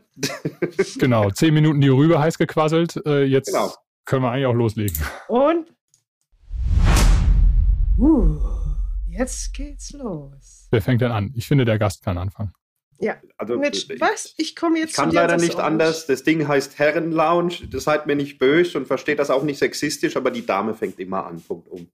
genau, 0.99 1.29
10 1.29 1.53
Minuten 1.53 1.79
die 1.79 1.87
Rübe 1.87 2.19
heiß 2.19 2.37
gequasselt. 2.37 3.01
Äh, 3.05 3.23
jetzt 3.23 3.53
genau. 3.53 3.73
Können 4.05 4.23
wir 4.23 4.31
eigentlich 4.31 4.47
auch 4.47 4.53
loslegen. 4.53 4.97
Und 5.27 5.73
Uh, 7.97 8.39
jetzt 9.07 9.53
geht's 9.53 9.91
los. 9.91 10.67
Wer 10.71 10.81
fängt 10.81 11.01
denn 11.01 11.11
an? 11.11 11.31
Ich 11.35 11.47
finde, 11.47 11.63
der 11.63 11.77
Gast 11.77 12.03
kann 12.03 12.17
anfangen. 12.17 12.53
Ja, 12.99 13.17
also 13.37 13.57
mit 13.57 13.75
ich, 13.75 14.01
was? 14.01 14.33
Ich 14.37 14.55
komme 14.55 14.79
jetzt. 14.79 14.91
Ich 14.91 14.95
kann 14.95 15.11
leider 15.11 15.37
nicht 15.37 15.59
anders. 15.59 16.07
Das 16.07 16.23
Ding 16.23 16.47
heißt 16.47 16.79
Herrenlounge. 16.79 17.67
Das 17.69 17.83
seid 17.83 18.07
mir 18.07 18.15
nicht 18.15 18.39
böse 18.39 18.77
und 18.77 18.87
versteht 18.87 19.19
das 19.19 19.29
auch 19.29 19.43
nicht 19.43 19.59
sexistisch, 19.59 20.15
aber 20.17 20.31
die 20.31 20.45
Dame 20.45 20.73
fängt 20.73 20.99
immer 20.99 21.25
an. 21.25 21.41
Punkt 21.41 21.67
um. 21.67 21.87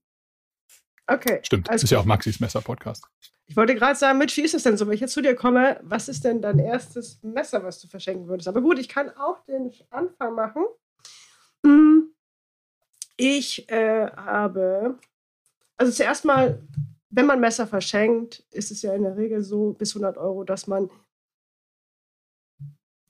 Okay. 1.06 1.40
Stimmt. 1.42 1.68
Das 1.68 1.82
ist 1.82 1.90
ja 1.90 1.98
auch 1.98 2.04
Maxis 2.04 2.40
Messer-Podcast. 2.40 3.04
Ich 3.46 3.56
wollte 3.56 3.74
gerade 3.74 3.98
sagen, 3.98 4.18
mit 4.18 4.34
wie 4.36 4.42
ist 4.42 4.54
es 4.54 4.62
denn 4.62 4.76
so, 4.76 4.86
wenn 4.86 4.94
ich 4.94 5.00
jetzt 5.00 5.12
zu 5.12 5.22
dir 5.22 5.34
komme, 5.34 5.80
was 5.82 6.08
ist 6.08 6.24
denn 6.24 6.40
dein 6.40 6.60
erstes 6.60 7.20
Messer, 7.22 7.64
was 7.64 7.80
du 7.80 7.88
verschenken 7.88 8.28
würdest? 8.28 8.46
Aber 8.46 8.60
gut, 8.60 8.78
ich 8.78 8.88
kann 8.88 9.10
auch 9.10 9.44
den 9.44 9.72
Anfang 9.90 10.34
machen. 10.34 10.64
Hm. 11.64 12.14
Ich 13.16 13.70
äh, 13.70 14.06
habe 14.10 14.98
also 15.80 15.92
zuerst 15.92 16.26
mal, 16.26 16.62
wenn 17.08 17.24
man 17.24 17.40
Messer 17.40 17.66
verschenkt, 17.66 18.44
ist 18.50 18.70
es 18.70 18.82
ja 18.82 18.92
in 18.92 19.02
der 19.02 19.16
Regel 19.16 19.40
so 19.40 19.72
bis 19.72 19.96
100 19.96 20.18
Euro, 20.18 20.44
dass 20.44 20.66
man, 20.66 20.90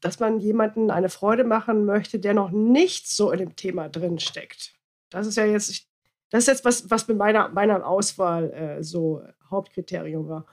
dass 0.00 0.20
man 0.20 0.38
jemanden 0.38 0.92
eine 0.92 1.08
Freude 1.08 1.42
machen 1.42 1.84
möchte, 1.84 2.20
der 2.20 2.32
noch 2.32 2.52
nicht 2.52 3.08
so 3.08 3.32
in 3.32 3.40
dem 3.40 3.56
Thema 3.56 3.88
drin 3.88 4.20
steckt. 4.20 4.72
Das 5.10 5.26
ist 5.26 5.36
ja 5.36 5.44
jetzt, 5.44 5.88
das 6.30 6.44
ist 6.44 6.46
jetzt 6.46 6.64
was, 6.64 6.88
was 6.88 7.08
mit 7.08 7.18
meiner, 7.18 7.48
meiner 7.48 7.84
Auswahl 7.84 8.52
äh, 8.52 8.84
so 8.84 9.20
Hauptkriterium 9.50 10.28
war. 10.28 10.46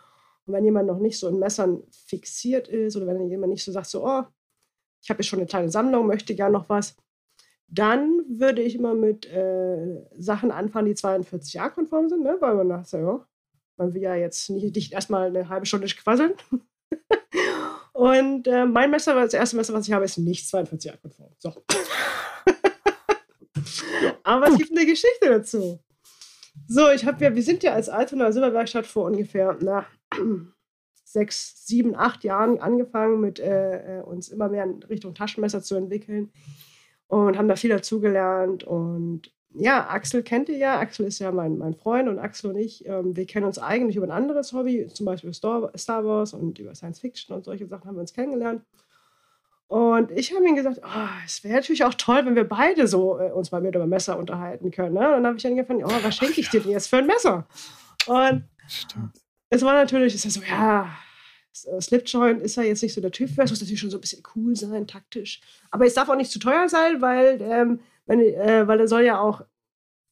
Und 0.47 0.55
wenn 0.55 0.65
jemand 0.65 0.87
noch 0.87 0.97
nicht 0.97 1.19
so 1.19 1.27
in 1.27 1.37
Messern 1.37 1.83
fixiert 1.91 2.67
ist 2.67 2.95
oder 2.95 3.05
wenn 3.05 3.29
jemand 3.29 3.51
nicht 3.51 3.63
so 3.63 3.71
sagt, 3.71 3.85
so, 3.85 4.03
oh, 4.03 4.23
ich 5.03 5.11
habe 5.11 5.21
jetzt 5.21 5.27
schon 5.27 5.37
eine 5.37 5.47
kleine 5.47 5.69
Sammlung, 5.69 6.07
möchte 6.07 6.33
gerne 6.33 6.53
noch 6.53 6.67
was, 6.67 6.95
Dann 7.69 8.23
würde 8.29 8.61
ich 8.61 8.75
immer 8.75 8.93
mit 8.93 9.25
äh, 9.25 10.05
Sachen 10.17 10.51
anfangen, 10.51 10.87
die 10.87 10.95
42 10.95 11.53
Jahre 11.55 11.71
konform 11.71 12.07
sind, 12.07 12.23
ne? 12.23 12.37
weil 12.39 12.55
man 12.55 12.85
sagt, 12.85 13.03
ja, 13.03 13.25
man 13.75 13.93
will 13.93 14.01
ja 14.01 14.15
jetzt 14.15 14.49
nicht, 14.49 14.73
nicht 14.75 14.93
erstmal 14.93 15.27
eine 15.27 15.49
halbe 15.49 15.65
Stunde 15.65 15.87
quasseln. 15.87 16.33
Und 17.93 18.47
äh, 18.47 18.65
mein 18.65 18.89
Messer, 18.89 19.15
das 19.15 19.33
erste 19.33 19.57
Messer, 19.57 19.73
was 19.73 19.87
ich 19.87 19.93
habe, 19.93 20.05
ist 20.05 20.17
nicht 20.17 20.47
42 20.47 20.87
Jahre 20.87 20.99
konform. 20.99 21.31
So. 21.39 21.53
Aber 24.23 24.47
es 24.47 24.57
gibt 24.57 24.71
eine 24.71 24.85
Geschichte 24.85 25.27
dazu. 25.27 25.79
So, 26.67 26.89
ich 26.89 27.05
habe 27.05 27.23
ja, 27.23 27.35
wir 27.35 27.43
sind 27.43 27.63
ja 27.63 27.73
als 27.73 27.89
Altona 27.89 28.31
Silberwerkstatt 28.31 28.87
vor 28.87 29.05
ungefähr 29.05 29.57
na, 29.61 29.85
sechs, 31.03 31.65
sieben, 31.65 31.95
acht 31.95 32.23
Jahren 32.23 32.59
angefangen, 32.59 33.19
mit 33.19 33.39
äh, 33.39 33.99
äh, 33.99 34.01
uns 34.03 34.29
immer 34.29 34.47
mehr 34.47 34.63
in 34.63 34.83
Richtung 34.83 35.13
Taschenmesser 35.13 35.61
zu 35.61 35.75
entwickeln 35.75 36.31
und 37.07 37.37
haben 37.37 37.47
da 37.47 37.55
viel 37.55 37.69
dazugelernt. 37.69 38.63
Und 38.63 39.31
ja, 39.53 39.89
Axel 39.89 40.23
kennt 40.23 40.49
ihr 40.49 40.57
ja. 40.57 40.79
Axel 40.79 41.05
ist 41.05 41.19
ja 41.19 41.31
mein, 41.31 41.57
mein 41.57 41.73
Freund 41.73 42.09
und 42.09 42.19
Axel 42.19 42.51
und 42.51 42.57
ich, 42.57 42.85
ähm, 42.85 43.15
wir 43.15 43.25
kennen 43.25 43.45
uns 43.45 43.59
eigentlich 43.59 43.95
über 43.95 44.05
ein 44.05 44.11
anderes 44.11 44.53
Hobby, 44.53 44.87
zum 44.87 45.05
Beispiel 45.05 45.33
Star, 45.33 45.71
Star 45.77 46.05
Wars 46.05 46.33
und 46.33 46.59
über 46.59 46.75
Science 46.75 46.99
Fiction 46.99 47.35
und 47.35 47.45
solche 47.45 47.67
Sachen 47.67 47.85
haben 47.85 47.95
wir 47.95 48.01
uns 48.01 48.13
kennengelernt. 48.13 48.61
Und 49.67 50.11
ich 50.11 50.33
habe 50.33 50.47
ihm 50.47 50.55
gesagt, 50.55 50.79
oh, 50.81 51.09
es 51.25 51.43
wäre 51.43 51.55
natürlich 51.55 51.83
auch 51.83 51.93
toll, 51.93 52.25
wenn 52.25 52.35
wir 52.35 52.47
beide 52.47 52.87
so 52.87 53.19
äh, 53.19 53.31
uns 53.31 53.51
mal 53.51 53.61
mit 53.61 53.75
über 53.75 53.85
Messer 53.85 54.17
unterhalten 54.17 54.71
können. 54.71 54.93
Ne? 54.93 55.07
Und 55.07 55.23
dann 55.23 55.27
habe 55.27 55.37
ich 55.37 55.43
dann 55.43 55.57
gefragt, 55.57 55.81
oh, 55.83 56.03
was 56.03 56.15
schenke 56.15 56.39
ich 56.39 56.49
dir 56.49 56.61
denn 56.61 56.71
jetzt 56.71 56.87
für 56.87 56.97
ein 56.97 57.07
Messer? 57.07 57.45
Und 58.05 58.45
Stimmt. 58.67 59.19
es 59.49 59.61
war 59.63 59.73
natürlich, 59.73 60.15
es 60.15 60.23
ist 60.23 60.35
so, 60.35 60.41
ja, 60.41 60.89
Slipjoint 61.79 62.41
ist 62.41 62.55
ja 62.55 62.63
jetzt 62.63 62.83
nicht 62.83 62.93
so 62.93 63.01
der 63.01 63.11
Typ, 63.11 63.29
es 63.29 63.49
muss 63.49 63.59
natürlich 63.59 63.79
schon 63.79 63.89
so 63.89 63.97
ein 63.97 64.01
bisschen 64.01 64.23
cool 64.35 64.55
sein, 64.55 64.87
taktisch. 64.87 65.41
Aber 65.71 65.85
es 65.85 65.93
darf 65.93 66.09
auch 66.09 66.15
nicht 66.15 66.31
zu 66.31 66.39
teuer 66.39 66.67
sein, 66.69 67.01
weil, 67.01 67.41
ähm, 67.41 67.79
wenn, 68.05 68.19
äh, 68.19 68.67
weil 68.67 68.79
er 68.79 68.87
soll 68.87 69.03
ja 69.03 69.19
auch, 69.19 69.41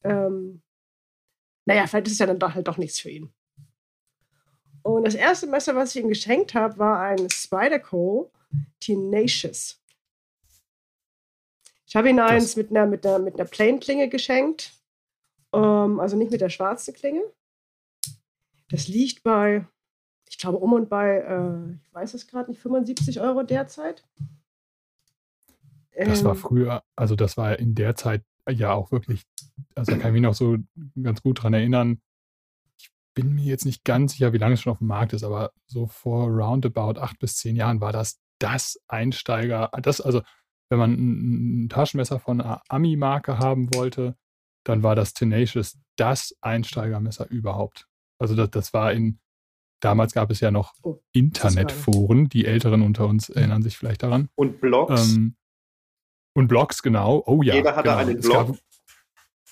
ähm, 0.04 0.62
naja, 1.64 1.86
vielleicht 1.86 2.06
ist 2.06 2.14
es 2.14 2.18
ja 2.18 2.26
dann 2.26 2.38
doch, 2.38 2.54
halt 2.54 2.68
doch 2.68 2.78
nichts 2.78 3.00
für 3.00 3.10
ihn. 3.10 3.32
Und 4.82 5.04
das 5.04 5.14
erste 5.16 5.48
Messer, 5.48 5.74
was 5.74 5.94
ich 5.94 6.02
ihm 6.02 6.08
geschenkt 6.08 6.54
habe, 6.54 6.78
war 6.78 7.00
ein 7.00 7.28
Spyderco 7.28 8.30
Tenacious. 8.78 9.80
Ich 11.88 11.96
habe 11.96 12.10
ihm 12.10 12.18
eins 12.18 12.56
mit 12.56 12.70
einer, 12.70 12.86
mit 12.86 13.06
einer, 13.06 13.18
mit 13.18 13.34
einer 13.34 13.48
Plain-Klinge 13.48 14.08
geschenkt. 14.08 14.72
Ähm, 15.52 16.00
also 16.00 16.16
nicht 16.16 16.30
mit 16.30 16.40
der 16.40 16.50
schwarzen 16.50 16.94
Klinge. 16.94 17.22
Das 18.68 18.88
liegt 18.88 19.22
bei, 19.22 19.66
ich 20.28 20.38
glaube, 20.38 20.58
um 20.58 20.72
und 20.72 20.88
bei, 20.88 21.18
äh, 21.18 21.74
ich 21.82 21.94
weiß 21.94 22.14
es 22.14 22.26
gerade 22.26 22.50
nicht, 22.50 22.60
75 22.60 23.20
Euro 23.20 23.42
derzeit. 23.42 24.04
Das 25.96 26.24
war 26.24 26.34
ähm. 26.34 26.38
früher, 26.38 26.82
also 26.94 27.16
das 27.16 27.36
war 27.36 27.58
in 27.58 27.74
der 27.74 27.94
Zeit 27.94 28.22
ja 28.48 28.72
auch 28.72 28.92
wirklich, 28.92 29.24
also 29.74 29.92
kann 29.92 30.08
ich 30.08 30.12
mich 30.12 30.22
noch 30.22 30.34
so 30.34 30.58
ganz 31.02 31.22
gut 31.22 31.42
dran 31.42 31.54
erinnern. 31.54 32.00
Ich 32.78 32.90
bin 33.14 33.34
mir 33.34 33.44
jetzt 33.44 33.64
nicht 33.64 33.84
ganz 33.84 34.12
sicher, 34.12 34.32
wie 34.32 34.38
lange 34.38 34.54
es 34.54 34.60
schon 34.60 34.72
auf 34.72 34.78
dem 34.78 34.88
Markt 34.88 35.12
ist, 35.12 35.24
aber 35.24 35.52
so 35.66 35.86
vor 35.86 36.28
roundabout 36.28 37.00
acht 37.00 37.18
bis 37.18 37.36
zehn 37.36 37.56
Jahren 37.56 37.80
war 37.80 37.92
das 37.92 38.20
das 38.38 38.78
Einsteiger, 38.86 39.70
das, 39.80 40.00
also 40.00 40.22
wenn 40.68 40.78
man 40.78 40.92
ein, 40.92 41.64
ein 41.64 41.68
Taschenmesser 41.68 42.18
von 42.18 42.40
einer 42.40 42.62
Ami-Marke 42.68 43.38
haben 43.38 43.72
wollte, 43.74 44.16
dann 44.64 44.82
war 44.82 44.94
das 44.94 45.14
Tenacious 45.14 45.78
das 45.96 46.36
Einsteigermesser 46.40 47.30
überhaupt. 47.30 47.86
Also 48.18 48.34
das, 48.34 48.50
das 48.50 48.74
war 48.74 48.92
in, 48.92 49.20
damals 49.80 50.12
gab 50.12 50.30
es 50.30 50.40
ja 50.40 50.50
noch 50.50 50.74
oh, 50.82 51.00
Internetforen, 51.12 52.28
die 52.28 52.46
Älteren 52.46 52.82
unter 52.82 53.06
uns 53.06 53.28
erinnern 53.28 53.62
sich 53.62 53.76
vielleicht 53.76 54.02
daran. 54.02 54.28
Und 54.34 54.60
Blogs. 54.60 55.14
Ähm, 55.14 55.36
und 56.34 56.48
Blogs, 56.48 56.82
genau. 56.82 57.22
Oh 57.26 57.42
ja. 57.42 57.54
Jeder 57.54 57.76
hatte 57.76 57.88
genau. 57.88 57.96
einen 57.98 58.20
Blog. 58.20 58.46
Gab, 58.46 58.56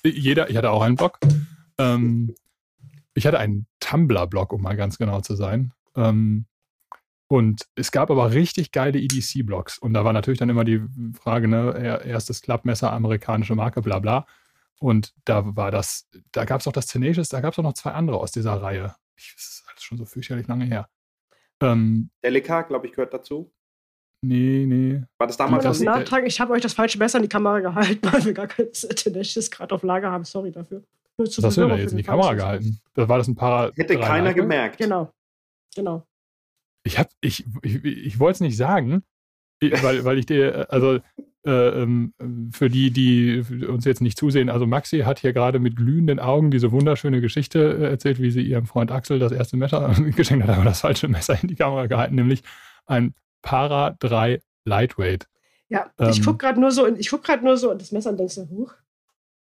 jeder, 0.04 0.50
ich 0.50 0.56
hatte 0.56 0.70
auch 0.70 0.82
einen 0.82 0.96
Blog. 0.96 1.18
Ähm, 1.78 2.34
ich 3.14 3.26
hatte 3.26 3.38
einen 3.38 3.66
Tumblr-Blog, 3.80 4.52
um 4.52 4.62
mal 4.62 4.76
ganz 4.76 4.98
genau 4.98 5.20
zu 5.20 5.34
sein. 5.34 5.72
Ähm, 5.96 6.46
und 7.28 7.66
es 7.74 7.90
gab 7.90 8.10
aber 8.10 8.32
richtig 8.32 8.70
geile 8.70 8.98
EDC-Blogs. 8.98 9.78
Und 9.78 9.94
da 9.94 10.04
war 10.04 10.12
natürlich 10.12 10.38
dann 10.38 10.50
immer 10.50 10.64
die 10.64 10.82
Frage, 11.14 11.48
ne, 11.48 12.02
erstes 12.04 12.42
Klappmesser, 12.42 12.92
amerikanische 12.92 13.54
Marke, 13.54 13.80
bla 13.80 13.98
bla. 13.98 14.26
Und 14.78 15.14
da 15.24 15.56
war 15.56 15.70
das, 15.70 16.08
da 16.32 16.44
gab 16.44 16.60
es 16.60 16.68
auch 16.68 16.72
das 16.72 16.86
Tenacious, 16.86 17.28
da 17.28 17.40
gab 17.40 17.52
es 17.52 17.58
auch 17.58 17.62
noch 17.62 17.74
zwei 17.74 17.92
andere 17.92 18.18
aus 18.18 18.32
dieser 18.32 18.60
Reihe. 18.60 18.94
Ich, 19.16 19.34
das 19.74 19.82
ist 19.82 19.84
schon 19.84 19.98
so 19.98 20.04
fürchterlich 20.04 20.46
lange 20.46 20.64
her. 20.64 20.88
Ähm, 21.60 22.10
Delica, 22.22 22.62
glaube 22.62 22.86
ich, 22.86 22.92
gehört 22.92 23.14
dazu. 23.14 23.52
Nee, 24.22 24.64
nee. 24.66 25.02
War 25.18 25.26
das 25.26 25.36
damals 25.36 25.64
das 25.64 25.80
Nachtrag? 25.80 26.26
Ich 26.26 26.40
habe 26.40 26.52
euch 26.54 26.62
das 26.62 26.72
falsche 26.72 26.98
Messer 26.98 27.18
in 27.18 27.24
die 27.24 27.28
Kamera 27.28 27.60
gehalten, 27.60 28.00
weil 28.12 28.24
wir 28.24 28.32
gar 28.32 28.46
kein 28.46 28.72
Tenacious 28.72 29.50
gerade 29.50 29.74
auf 29.74 29.82
Lager 29.82 30.10
haben. 30.10 30.24
Sorry 30.24 30.50
dafür. 30.50 30.82
Was 31.16 31.36
hast 31.42 31.56
du 31.56 31.68
denn 31.68 31.78
jetzt 31.78 31.92
in 31.92 31.98
die 31.98 32.02
Kamera 32.02 32.34
gehalten? 32.34 32.80
Das 32.94 33.08
war 33.08 33.18
das 33.18 33.28
ein 33.28 33.36
paar. 33.36 33.72
Hätte 33.76 33.98
keiner 33.98 34.28
Leute? 34.28 34.40
gemerkt. 34.40 34.78
Genau. 34.78 35.12
Genau. 35.76 36.06
Ich 36.84 36.98
hab, 36.98 37.08
ich, 37.20 37.44
ich, 37.62 37.84
ich 37.84 38.18
wollte 38.18 38.36
es 38.36 38.40
nicht 38.40 38.56
sagen, 38.56 39.04
weil, 39.60 40.04
weil 40.04 40.18
ich 40.18 40.26
dir, 40.26 40.70
also 40.70 41.00
für 41.44 42.70
die, 42.70 42.90
die 42.90 43.44
uns 43.66 43.84
jetzt 43.84 44.00
nicht 44.00 44.16
zusehen, 44.16 44.48
also 44.48 44.66
Maxi 44.66 45.00
hat 45.00 45.18
hier 45.18 45.34
gerade 45.34 45.58
mit 45.58 45.76
glühenden 45.76 46.18
Augen 46.18 46.50
diese 46.50 46.72
wunderschöne 46.72 47.20
Geschichte 47.20 47.58
äh, 47.58 47.90
erzählt, 47.90 48.20
wie 48.20 48.30
sie 48.30 48.40
ihrem 48.40 48.66
Freund 48.66 48.90
Axel 48.90 49.18
das 49.18 49.32
erste 49.32 49.58
Messer 49.58 49.94
geschenkt 50.16 50.46
hat, 50.46 50.56
aber 50.56 50.64
das 50.64 50.80
falsche 50.80 51.08
Messer 51.08 51.38
in 51.40 51.48
die 51.48 51.54
Kamera 51.54 51.86
gehalten, 51.86 52.14
nämlich 52.14 52.42
ein 52.86 53.14
Para 53.42 53.94
3 54.00 54.40
Lightweight. 54.64 55.28
Ja, 55.68 55.90
ähm, 55.98 56.10
ich 56.10 56.24
gucke 56.24 56.38
gerade 56.38 56.58
nur 56.58 56.70
so, 56.70 56.86
ich 56.86 57.10
gucke 57.10 57.24
gerade 57.24 57.44
nur 57.44 57.58
so 57.58 57.70
und 57.70 57.80
das 57.80 57.92
Messer 57.92 58.10
und 58.10 58.18
denkst 58.18 58.34
so, 58.34 58.48
huch, 58.48 58.72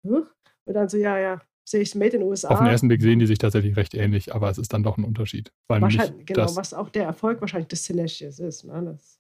huch, 0.04 0.28
und 0.66 0.74
dann 0.74 0.90
so, 0.90 0.98
ja, 0.98 1.18
ja, 1.18 1.42
sehe 1.64 1.82
ich 1.82 1.96
Made 1.96 2.16
in 2.16 2.20
den 2.20 2.30
USA. 2.30 2.50
Auf 2.50 2.60
den 2.60 2.68
ersten 2.68 2.90
Blick 2.90 3.02
sehen 3.02 3.20
die 3.20 3.28
sich 3.28 3.38
tatsächlich 3.38 3.78
recht 3.78 3.94
ähnlich, 3.94 4.36
aber 4.36 4.50
es 4.50 4.58
ist 4.58 4.74
dann 4.74 4.84
doch 4.84 4.98
ein 4.98 5.06
Unterschied. 5.06 5.54
wahrscheinlich, 5.68 6.26
genau, 6.26 6.54
was 6.56 6.74
auch 6.74 6.90
der 6.90 7.04
Erfolg 7.04 7.40
wahrscheinlich 7.40 7.70
des 7.70 7.84
Tenacious 7.84 8.40
ist. 8.40 8.66
Ne? 8.66 8.84
Das, 8.84 9.20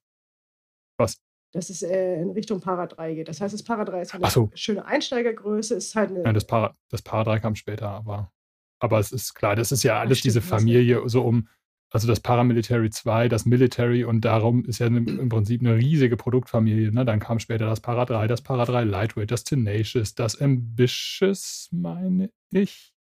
was? 0.98 1.22
Dass 1.54 1.70
es 1.70 1.82
äh, 1.82 2.22
in 2.22 2.32
Richtung 2.32 2.60
Para 2.60 2.88
3 2.88 3.16
geht. 3.16 3.30
Das 3.30 3.39
heißt, 3.42 3.54
das 3.54 3.63
Para 3.63 3.86
3 3.86 4.01
ist 4.01 4.13
halt 4.13 4.24
eine 4.24 4.32
so. 4.32 4.50
schöne 4.54 4.86
Einsteigergröße, 4.86 5.75
ist 5.75 5.96
halt 5.96 6.12
eine. 6.12 6.24
Ja, 6.24 6.34
das 6.34 6.46
Para, 6.46 6.74
das 6.89 7.01
Para 7.01 7.24
3 7.24 7.39
kam 7.39 7.56
später, 7.56 7.89
aber, 7.89 8.32
aber 8.80 9.00
es 9.00 9.12
ist 9.12 9.34
klar, 9.34 9.56
das 9.56 9.72
ist 9.72 9.84
ja 9.84 10.00
alles 10.00 10.20
stimmt, 10.20 10.36
diese 10.36 10.42
Familie 10.42 11.01
so 11.08 11.22
um 11.22 11.48
also 11.89 12.08
das 12.08 12.20
Paramilitary 12.20 12.89
2, 12.89 13.30
das 13.30 13.46
Military 13.46 14.04
und 14.04 14.25
darum 14.25 14.66
ist 14.66 14.80
ja 14.80 14.88
im 14.88 15.30
Prinzip 15.30 15.62
eine 15.62 15.75
riesige 15.75 16.18
Produktfamilie. 16.18 16.92
Ne? 16.92 17.06
Dann 17.06 17.20
kam 17.20 17.39
später 17.39 17.66
das 17.66 17.80
Para 17.80 18.06
3, 18.06 18.27
das 18.27 18.42
Para 18.42 18.66
3 18.66 18.84
Lightweight, 18.84 19.32
das 19.32 19.46
Tenacious, 19.46 20.13
das 20.13 20.42
Ambitious, 20.42 21.70
meine 21.72 22.30
ich. 22.51 22.94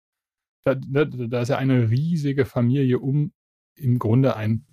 Da, 0.64 0.74
da, 0.74 1.04
da 1.04 1.40
ist 1.42 1.48
ja 1.48 1.58
eine 1.58 1.90
riesige 1.90 2.44
Familie 2.44 2.98
um 2.98 3.32
im 3.74 3.98
Grunde 3.98 4.36
ein 4.36 4.66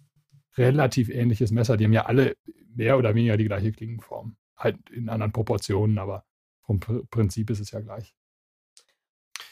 relativ 0.57 1.09
ähnliches 1.09 1.51
Messer. 1.51 1.77
Die 1.77 1.85
haben 1.85 1.93
ja 1.93 2.05
alle 2.05 2.35
mehr 2.75 2.97
oder 2.97 3.15
weniger 3.15 3.37
die 3.37 3.45
gleiche 3.45 3.71
Klingenform. 3.71 4.35
Halt 4.57 4.77
in 4.89 5.09
anderen 5.09 5.31
Proportionen, 5.31 5.97
aber 5.97 6.25
vom 6.61 6.79
Prinzip 6.79 7.49
ist 7.49 7.59
es 7.59 7.71
ja 7.71 7.79
gleich. 7.79 8.15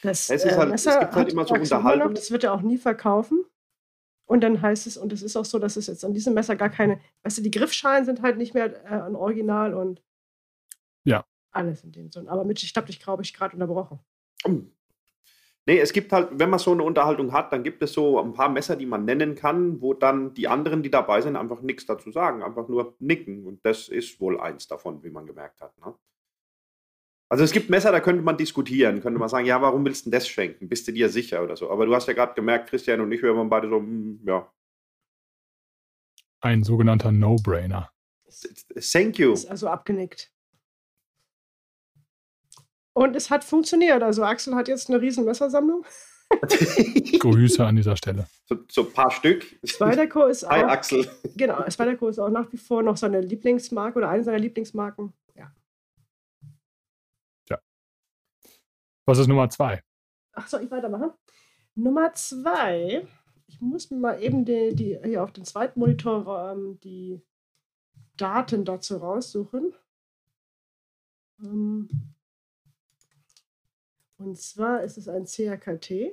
Das 0.02 0.30
es, 0.30 0.44
äh, 0.44 0.56
halt, 0.56 0.70
Messer 0.70 0.92
es 0.92 1.00
gibt 1.00 1.14
halt 1.14 1.32
immer 1.32 1.46
so 1.46 1.54
Unterhaltung. 1.54 2.14
Das 2.14 2.30
wird 2.30 2.44
er 2.44 2.54
auch 2.54 2.62
nie 2.62 2.78
verkaufen. 2.78 3.44
Und 4.24 4.42
dann 4.42 4.62
heißt 4.62 4.86
es, 4.86 4.96
und 4.96 5.12
es 5.12 5.22
ist 5.22 5.36
auch 5.36 5.44
so, 5.44 5.58
dass 5.58 5.76
es 5.76 5.88
jetzt 5.88 6.04
an 6.04 6.14
diesem 6.14 6.34
Messer 6.34 6.54
gar 6.54 6.70
keine, 6.70 7.00
weißt 7.24 7.38
du, 7.38 7.42
die 7.42 7.50
Griffschalen 7.50 8.04
sind 8.04 8.22
halt 8.22 8.38
nicht 8.38 8.54
mehr 8.54 8.84
äh, 8.84 9.02
ein 9.02 9.16
Original 9.16 9.74
und 9.74 10.02
ja. 11.04 11.24
alles 11.50 11.82
in 11.82 11.90
dem 11.92 12.12
Sinne. 12.12 12.30
Aber 12.30 12.44
mit, 12.44 12.62
ich 12.62 12.72
glaube, 12.72 12.90
ich 12.90 13.00
glaube, 13.00 13.22
ich 13.24 13.34
gerade 13.34 13.54
unterbrochen. 13.54 13.98
Nee, 15.66 15.78
es 15.78 15.92
gibt 15.92 16.12
halt, 16.12 16.30
wenn 16.32 16.50
man 16.50 16.58
so 16.58 16.72
eine 16.72 16.82
Unterhaltung 16.82 17.32
hat, 17.32 17.52
dann 17.52 17.62
gibt 17.62 17.82
es 17.82 17.92
so 17.92 18.18
ein 18.18 18.32
paar 18.32 18.48
Messer, 18.48 18.76
die 18.76 18.86
man 18.86 19.04
nennen 19.04 19.34
kann, 19.34 19.80
wo 19.80 19.94
dann 19.94 20.34
die 20.34 20.48
anderen, 20.48 20.82
die 20.82 20.90
dabei 20.90 21.20
sind, 21.20 21.36
einfach 21.36 21.60
nichts 21.60 21.86
dazu 21.86 22.10
sagen, 22.10 22.42
einfach 22.42 22.68
nur 22.68 22.96
nicken. 22.98 23.46
Und 23.46 23.64
das 23.64 23.88
ist 23.88 24.20
wohl 24.20 24.40
eins 24.40 24.66
davon, 24.66 25.02
wie 25.04 25.10
man 25.10 25.26
gemerkt 25.26 25.60
hat. 25.60 25.78
Ne? 25.78 25.94
Also 27.28 27.44
es 27.44 27.52
gibt 27.52 27.70
Messer, 27.70 27.92
da 27.92 28.00
könnte 28.00 28.22
man 28.22 28.36
diskutieren, 28.36 29.00
könnte 29.00 29.20
man 29.20 29.28
sagen, 29.28 29.46
ja, 29.46 29.62
warum 29.62 29.84
willst 29.84 30.04
du 30.04 30.10
denn 30.10 30.18
das 30.18 30.26
schenken? 30.26 30.68
Bist 30.68 30.88
du 30.88 30.92
dir 30.92 31.08
sicher 31.08 31.44
oder 31.44 31.56
so? 31.56 31.70
Aber 31.70 31.86
du 31.86 31.94
hast 31.94 32.08
ja 32.08 32.14
gerade 32.14 32.34
gemerkt, 32.34 32.70
Christian 32.70 33.00
und 33.00 33.12
ich, 33.12 33.22
wir 33.22 33.36
waren 33.36 33.48
beide 33.48 33.68
so, 33.68 33.76
hm, 33.76 34.20
ja. 34.26 34.50
Ein 36.40 36.64
sogenannter 36.64 37.12
No-Brainer. 37.12 37.92
Thank 38.92 39.18
you. 39.18 39.32
Ist 39.32 39.46
also 39.46 39.68
abgenickt. 39.68 40.32
Und 42.92 43.16
es 43.16 43.30
hat 43.30 43.44
funktioniert. 43.44 44.02
Also 44.02 44.24
Axel 44.24 44.54
hat 44.54 44.68
jetzt 44.68 44.88
eine 44.88 45.00
riesen 45.00 45.24
Messersammlung. 45.24 45.84
Grüße 47.18 47.64
an 47.64 47.76
dieser 47.76 47.96
Stelle. 47.96 48.26
So, 48.46 48.56
so 48.70 48.82
ein 48.82 48.92
paar 48.92 49.10
Stück. 49.10 49.44
Spyderco 49.64 50.26
ist 50.26 50.44
auch. 50.46 50.50
Hi 50.50 50.62
Axel. 50.62 51.10
Genau, 51.36 51.68
Spyderco 51.68 52.08
ist 52.08 52.18
auch 52.18 52.30
nach 52.30 52.52
wie 52.52 52.56
vor 52.56 52.82
noch 52.82 52.96
seine 52.96 53.20
Lieblingsmarke 53.20 53.98
oder 53.98 54.08
eine 54.10 54.22
seiner 54.22 54.38
Lieblingsmarken. 54.38 55.12
Was 59.10 59.18
ist 59.18 59.26
Nummer 59.26 59.50
zwei? 59.50 59.82
Ach, 60.34 60.46
soll 60.46 60.62
ich 60.62 60.70
weitermachen? 60.70 61.10
Nummer 61.74 62.12
zwei. 62.14 63.04
Ich 63.48 63.60
muss 63.60 63.90
mir 63.90 63.96
mal 63.98 64.22
eben 64.22 64.44
die, 64.44 64.72
die 64.72 65.00
hier 65.02 65.24
auf 65.24 65.32
dem 65.32 65.44
zweiten 65.44 65.80
Monitor 65.80 66.52
ähm, 66.52 66.78
die 66.84 67.20
Daten 68.16 68.64
dazu 68.64 68.98
raussuchen. 68.98 69.74
Ähm, 71.42 71.88
und 74.20 74.38
zwar 74.38 74.82
ist 74.82 74.98
es 74.98 75.08
ein 75.08 75.24
CAKT. 75.24 76.12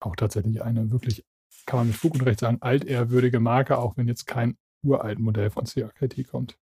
Auch 0.00 0.16
tatsächlich 0.16 0.62
eine 0.62 0.90
wirklich, 0.90 1.24
kann 1.66 1.80
man 1.80 1.88
mit 1.88 1.96
Fug 1.96 2.14
und 2.14 2.22
Recht 2.22 2.40
sagen, 2.40 2.58
altehrwürdige 2.60 3.40
Marke, 3.40 3.78
auch 3.78 3.96
wenn 3.96 4.06
jetzt 4.06 4.26
kein 4.26 4.56
uralt 4.82 5.18
Modell 5.18 5.50
von 5.50 5.64
CAKT 5.64 6.28
kommt. 6.28 6.58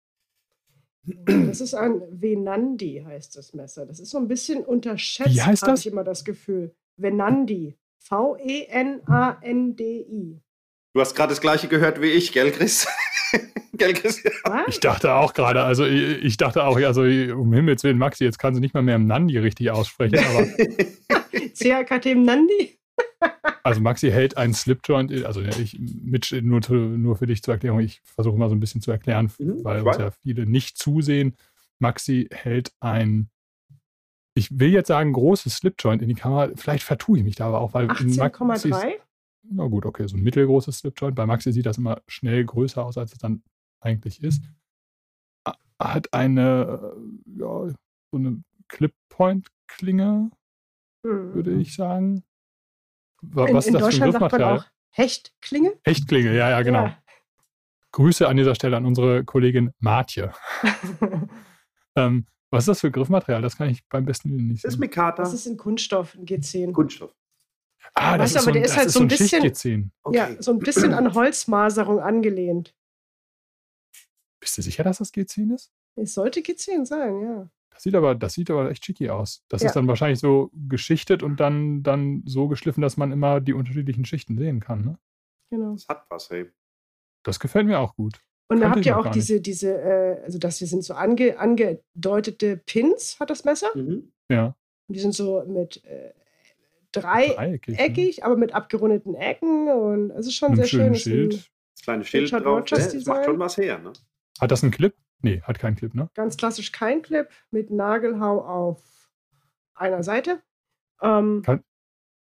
Das 1.04 1.62
ist 1.62 1.74
ein 1.74 2.02
Venandi, 2.10 3.04
heißt 3.06 3.38
das 3.38 3.54
Messer. 3.54 3.86
Das 3.86 4.02
ist 4.02 4.10
so 4.10 4.18
ein 4.18 4.28
bisschen 4.28 4.66
unterschätzt, 4.66 5.46
habe 5.46 5.56
das? 5.56 5.80
ich 5.80 5.88
immer 5.88 6.04
das 6.04 6.26
Gefühl. 6.26 6.76
Venandi. 6.98 7.78
V-E-N-A-N-D-I. 8.00 9.12
Du 10.94 11.00
hast 11.00 11.16
gerade 11.16 11.30
das 11.30 11.40
gleiche 11.42 11.68
gehört 11.70 12.02
wie 12.02 12.08
ich, 12.08 12.34
gell, 12.34 12.52
Chris? 12.52 12.88
gell? 13.74 13.94
Ich 14.68 14.80
dachte 14.80 15.14
auch 15.14 15.34
gerade, 15.34 15.64
also 15.64 15.86
ich, 15.86 16.24
ich, 16.24 16.38
dachte 16.38 16.64
auch, 16.64 16.78
also 16.78 17.02
um 17.02 17.54
Himmels 17.54 17.84
Willen, 17.84 17.98
Maxi, 17.98 18.24
jetzt 18.24 18.40
kann 18.40 18.56
sie 18.56 18.62
nicht 18.62 18.74
mal 18.74 18.84
mehr 18.84 18.96
im 18.96 19.06
Nandi 19.06 19.38
richtig 19.38 19.72
aussprechen, 19.72 20.20
aber. 20.20 20.48
CAKT 21.86 22.06
im 22.08 22.24
Nandi? 22.24 22.80
also 23.64 23.82
Maxi 23.82 24.10
hält 24.10 24.38
einen 24.38 24.54
Slipjoint, 24.54 25.26
also 25.26 25.42
ich 25.42 25.78
mit, 25.80 26.32
nur, 26.42 26.62
nur 26.70 27.16
für 27.16 27.28
dich 27.28 27.44
zur 27.44 27.54
Erklärung, 27.54 27.80
ich 27.80 28.02
versuche 28.04 28.38
mal 28.38 28.50
so 28.50 28.56
ein 28.56 28.60
bisschen 28.60 28.82
zu 28.82 28.92
erklären, 28.92 29.32
mhm, 29.38 29.64
weil 29.64 29.82
uns 29.82 29.98
ja 29.98 30.12
viele 30.12 30.46
nicht 30.46 30.78
zusehen. 30.78 31.36
Maxi 31.80 32.28
hält 32.32 32.72
ein 32.80 33.30
ich 34.38 34.60
will 34.60 34.70
jetzt 34.70 34.88
sagen, 34.88 35.14
großes 35.14 35.56
Slipjoint 35.56 36.04
in 36.04 36.10
die 36.10 36.14
Kamera. 36.14 36.52
Vielleicht 36.56 36.84
vertue 36.84 37.18
ich 37.18 37.24
mich 37.24 37.36
da 37.36 37.48
aber 37.48 37.60
auch, 37.60 37.74
weil 37.74 37.88
18,3? 37.88 39.00
Na 39.50 39.68
gut, 39.68 39.86
okay, 39.86 40.08
so 40.08 40.18
ein 40.18 40.24
mittelgroßes 40.24 40.80
Slipjoint. 40.80 41.16
Bei 41.16 41.26
Maxi 41.26 41.52
sieht 41.52 41.66
das 41.66 41.78
immer 41.78 42.02
schnell 42.08 42.44
größer 42.46 42.84
aus, 42.84 42.98
als 42.98 43.14
es 43.14 43.20
dann 43.20 43.44
eigentlich 43.80 44.22
ist. 44.24 44.44
Hat 45.80 46.14
eine, 46.14 46.94
äh, 46.96 47.40
ja, 47.40 47.70
so 48.12 48.18
eine 48.18 48.44
Clip-Point-Klinge, 48.68 50.32
würde 51.04 51.54
ich 51.54 51.76
sagen. 51.76 52.24
Was 53.22 53.68
in, 53.68 53.76
ist 53.76 53.82
das 53.82 53.96
für 53.96 54.04
ein 54.04 54.12
Griffmaterial? 54.12 54.66
Hechtklinge? 54.92 55.74
Hechtklinge, 55.84 56.36
ja, 56.36 56.50
ja, 56.50 56.62
genau. 56.62 56.86
Ja. 56.86 56.98
Grüße 57.92 58.28
an 58.28 58.38
dieser 58.38 58.56
Stelle 58.56 58.78
an 58.78 58.86
unsere 58.86 59.24
Kollegin 59.24 59.72
Martje. 59.80 60.34
ähm, 61.96 62.26
was 62.50 62.64
ist 62.64 62.68
das 62.68 62.80
für 62.82 62.92
Griffmaterial? 62.92 63.42
Das 63.42 63.58
kann 63.58 63.70
ich 63.70 63.88
beim 63.88 64.06
besten 64.06 64.32
Willen 64.32 64.48
nicht 64.48 64.62
sehen. 64.62 64.68
Das 64.68 64.76
ist 64.76 64.80
Mikata. 64.80 65.22
Das 65.22 65.34
ist 65.34 65.46
in 65.46 65.58
Kunststoff, 65.58 66.16
ein 66.16 66.26
G10. 66.26 66.72
Kunststoff. 66.72 67.14
Ah, 67.94 68.18
das 68.18 68.36
weißt 68.36 68.36
ist, 68.36 68.38
aber 68.38 68.44
so 68.44 68.50
ein, 68.50 68.54
der 68.54 68.66
ist 68.66 68.78
halt 68.78 68.90
so 68.92 69.00
ein 69.00 69.08
bisschen, 69.08 69.44
G10. 69.44 69.90
Okay. 70.04 70.18
ja, 70.18 70.42
so 70.42 70.52
ein 70.52 70.60
bisschen 70.60 70.94
an 70.94 71.14
Holzmaserung 71.14 72.00
angelehnt. 72.00 72.76
Bist 74.40 74.58
du 74.58 74.62
sicher, 74.62 74.84
dass 74.84 75.00
das 75.00 75.14
G10 75.14 75.54
ist? 75.54 75.72
Es 75.96 76.14
sollte 76.14 76.42
G10 76.42 76.86
sein, 76.86 77.22
ja. 77.22 77.50
Das 77.72 77.84
sieht 77.84 77.96
aber, 77.96 78.16
das 78.16 78.34
sieht 78.34 78.50
aber 78.50 78.72
echt 78.72 78.86
schicky 78.86 79.10
aus. 79.10 79.44
Das 79.50 79.62
ja. 79.62 79.68
ist 79.68 79.76
dann 79.76 79.88
wahrscheinlich 79.88 80.20
so 80.20 80.50
geschichtet 80.68 81.22
und 81.22 81.40
dann, 81.40 81.84
dann 81.84 82.24
so 82.26 82.48
geschliffen, 82.48 82.82
dass 82.82 82.98
man 82.98 83.12
immer 83.12 83.40
die 83.40 83.54
unterschiedlichen 83.54 84.06
Schichten 84.06 84.38
sehen 84.38 84.60
kann, 84.60 84.84
ne? 84.84 85.00
Genau. 85.52 85.74
Das 85.74 85.88
hat 85.88 86.06
was, 86.10 86.30
hey. 86.30 86.50
Das 87.24 87.40
gefällt 87.40 87.68
mir 87.68 87.80
auch 87.80 87.96
gut. 87.96 88.20
Und 88.50 88.62
da 88.62 88.72
habt 88.72 88.86
ihr 88.86 88.98
auch 88.98 89.12
diese, 89.12 89.42
diese 89.42 89.80
äh, 89.82 90.22
also 90.24 90.40
das 90.40 90.58
hier 90.58 90.68
sind 90.68 90.84
so 90.84 90.94
ange, 90.94 91.38
angedeutete 91.38 92.58
Pins, 92.58 93.20
hat 93.20 93.30
das 93.30 93.44
Messer. 93.44 93.70
Mhm. 93.76 94.12
Ja. 94.32 94.56
Und 94.88 94.96
die 94.96 95.00
sind 95.00 95.14
so 95.14 95.44
mit 95.46 95.84
äh, 95.84 96.14
dreieckig, 96.92 97.78
dreieckig 97.78 98.18
ne? 98.18 98.26
aber 98.26 98.38
mit 98.38 98.54
abgerundeten 98.54 99.16
Ecken 99.16 99.70
und 99.70 100.12
es 100.12 100.28
ist 100.28 100.36
schon 100.36 100.56
sehr 100.56 100.68
schön. 100.68 100.96
Schild. 100.96 101.52
Das 101.76 101.84
kleine 101.84 102.04
Schild 102.04 102.32
drauf, 102.32 102.60
ne? 102.60 102.78
das 102.78 103.06
macht 103.06 103.26
schon 103.26 103.40
was 103.40 103.58
her, 103.58 103.80
ne? 103.80 103.94
Hat 104.40 104.52
das 104.52 104.64
einen 104.64 104.72
Clip? 104.72 104.96
Nee, 105.22 105.42
hat 105.42 105.60
keinen 105.60 105.76
Clip, 105.76 105.94
ne? 105.94 106.10
Ganz 106.14 106.38
klassisch 106.38 106.72
kein 106.72 107.02
Clip 107.02 107.28
mit 107.52 107.72
Nagelhau 107.72 108.42
auf 108.42 109.10
einer 109.74 110.04
Seite. 110.04 110.42
Ähm, 111.02 111.42
Kann, 111.44 111.64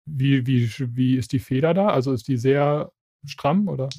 wie, 0.05 0.45
wie, 0.47 0.69
wie 0.95 1.17
ist 1.17 1.31
die 1.31 1.39
Feder 1.39 1.73
da? 1.73 1.89
Also 1.89 2.13
ist 2.13 2.27
die 2.27 2.37
sehr 2.37 2.91
stramm 3.25 3.67
oder? 3.67 3.89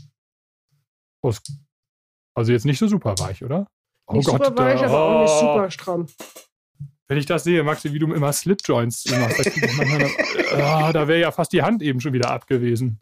Also 2.35 2.53
jetzt 2.53 2.65
nicht 2.65 2.79
so 2.79 2.89
super 2.89 3.15
weich, 3.19 3.45
oder? 3.45 3.67
Oh 4.07 4.15
nicht 4.15 4.27
Gott, 4.27 4.45
super 4.45 4.57
weich, 4.57 4.81
da, 4.81 4.87
aber 4.87 5.03
auch 5.03 5.21
nicht 5.23 5.39
super 5.39 5.71
stramm. 5.71 6.07
Wenn 7.11 7.19
ich 7.19 7.27
das 7.27 7.43
sehe, 7.43 7.65
Maxi, 7.65 7.93
wie 7.93 7.99
du 7.99 8.15
immer 8.15 8.33
Slipjoints 8.33 9.11
machst, 9.11 9.51
da, 10.53 10.93
da 10.93 11.09
wäre 11.09 11.19
ja 11.19 11.33
fast 11.33 11.53
die 11.53 11.61
Hand 11.61 11.83
eben 11.83 12.01
schon 12.01 12.13
wieder 12.13 12.31
ab 12.31 12.47
gewesen. 12.47 13.01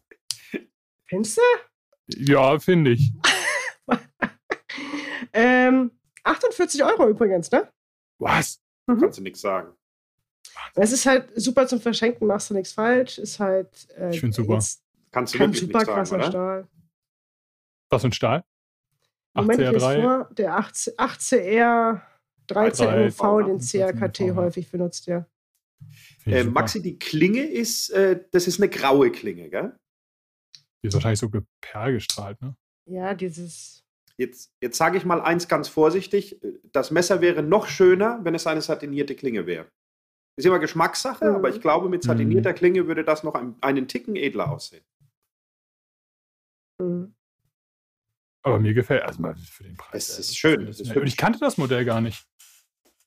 Findest 1.05 1.37
du? 1.37 1.43
Ja, 2.17 2.59
finde 2.59 2.93
ich. 2.93 3.13
ähm, 5.35 5.91
48 6.25 6.83
Euro 6.85 7.11
übrigens, 7.11 7.51
ne? 7.51 7.71
Was? 8.17 8.63
Mhm. 8.87 8.99
Kannst 8.99 9.19
du 9.19 9.23
nichts 9.23 9.43
sagen. 9.43 9.75
Es 10.75 10.93
ist 10.93 11.05
halt 11.05 11.31
super 11.39 11.67
zum 11.67 11.79
Verschenken, 11.79 12.27
machst 12.27 12.49
du 12.49 12.55
nichts 12.55 12.73
falsch. 12.73 13.19
Ist 13.19 13.39
halt. 13.39 13.89
Äh, 13.95 14.15
ich 14.15 14.21
finde 14.21 14.35
super. 14.35 14.59
Kannst 15.11 15.35
du 15.35 15.39
kein 15.39 15.53
super 15.53 15.85
krasser 15.85 16.19
sagen, 16.19 16.31
Stahl. 16.31 16.69
Was 17.91 18.01
für 18.01 18.09
ein 18.09 18.13
Stahl? 18.13 18.45
Moment, 19.35 19.61
ich 19.61 19.83
vor, 19.83 20.31
der 20.33 20.59
8CR 20.59 22.01
13UV, 22.49 23.45
den 23.45 23.59
CRKT 23.59 24.35
häufig 24.35 24.71
benutzt, 24.71 25.07
ja. 25.07 25.27
Äh, 26.27 26.45
Maxi, 26.45 26.83
die 26.83 26.99
Klinge 26.99 27.43
ist, 27.43 27.91
äh, 27.91 28.25
das 28.33 28.47
ist 28.47 28.61
eine 28.61 28.69
graue 28.69 29.11
Klinge, 29.11 29.49
gell? 29.49 29.77
Die 30.83 30.89
ist 30.89 30.95
wahrscheinlich 30.95 31.21
so 31.21 31.31
perlgestrahlt, 31.61 32.41
ne? 32.43 32.57
Ja, 32.87 33.15
dieses. 33.15 33.85
Jetzt, 34.17 34.53
jetzt 34.61 34.77
sage 34.77 34.99
ich 34.99 35.05
mal 35.05 35.21
eins 35.21 35.49
ganz 35.49 35.69
vorsichtig: 35.69 36.41
Das 36.73 36.91
Messer 36.91 37.21
wäre 37.21 37.43
noch 37.43 37.67
schöner, 37.67 38.21
wenn 38.25 38.35
es 38.35 38.47
eine 38.47 38.63
satinierte 38.63 39.15
Klinge 39.15 39.47
wäre. 39.47 39.69
Ist 40.37 40.45
immer 40.45 40.59
Geschmackssache, 40.59 41.25
mhm. 41.25 41.37
aber 41.37 41.51
ich 41.51 41.61
glaube, 41.61 41.89
mit 41.89 42.03
satinierter 42.03 42.51
mhm. 42.51 42.55
Klinge 42.55 42.87
würde 42.87 43.05
das 43.05 43.23
noch 43.23 43.35
ein, 43.35 43.57
einen 43.61 43.89
Ticken 43.89 44.17
edler 44.17 44.51
aussehen. 44.51 44.85
Mhm. 46.81 47.15
Aber 48.43 48.61
mir 48.61 48.73
gefällt 48.73 49.03
erstmal 49.03 49.35
für 49.37 49.65
den 49.65 49.77
Preis. 49.77 50.09
Es 50.09 50.19
ist 50.19 50.39
schön. 50.39 50.67
Es 50.69 50.81
ist 50.81 50.95
ich 50.95 51.17
kannte 51.17 51.39
das 51.41 51.59
Modell 51.59 51.85
gar 51.85 52.01
nicht. 52.01 52.25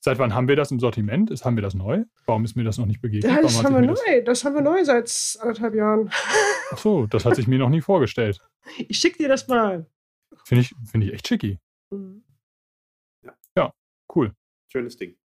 Seit 0.04 0.18
wann 0.18 0.34
haben 0.34 0.48
wir 0.48 0.56
das 0.56 0.72
im 0.72 0.80
Sortiment? 0.80 1.30
Ist, 1.30 1.46
haben 1.46 1.56
wir 1.56 1.62
das 1.62 1.76
neu? 1.76 2.06
Warum 2.26 2.44
ist 2.44 2.56
mir 2.56 2.64
das 2.64 2.80
noch 2.80 2.88
nicht 2.88 3.02
begegnet? 3.02 3.32
Ja, 3.32 3.42
das 3.42 3.64
haben 3.64 3.76
wir 3.76 3.82
neu. 3.82 3.94
Das? 3.94 4.24
das 4.26 4.46
haben 4.46 4.56
wir 4.56 4.64
neu 4.64 4.84
seit 4.84 5.38
anderthalb 5.40 5.76
Jahren. 5.76 6.10
Ach 6.72 6.78
so, 6.80 7.06
das 7.06 7.24
hat 7.24 7.36
sich 7.36 7.48
mir 7.48 7.60
noch 7.60 7.70
nie 7.70 7.82
vorgestellt. 7.82 8.40
Ich 8.78 9.00
schicke 9.00 9.18
dir 9.18 9.28
das 9.28 9.48
mal. 9.48 9.88
Finde 10.46 10.62
ich, 10.62 10.76
find 10.90 11.04
ich 11.04 11.14
echt 11.14 11.28
schicky. 11.28 11.60
Mhm. 11.90 12.24
Ja. 13.24 13.34
ja, 13.58 13.74
cool. 14.16 14.34
Schönes 14.72 14.98
Ding. 14.98 15.18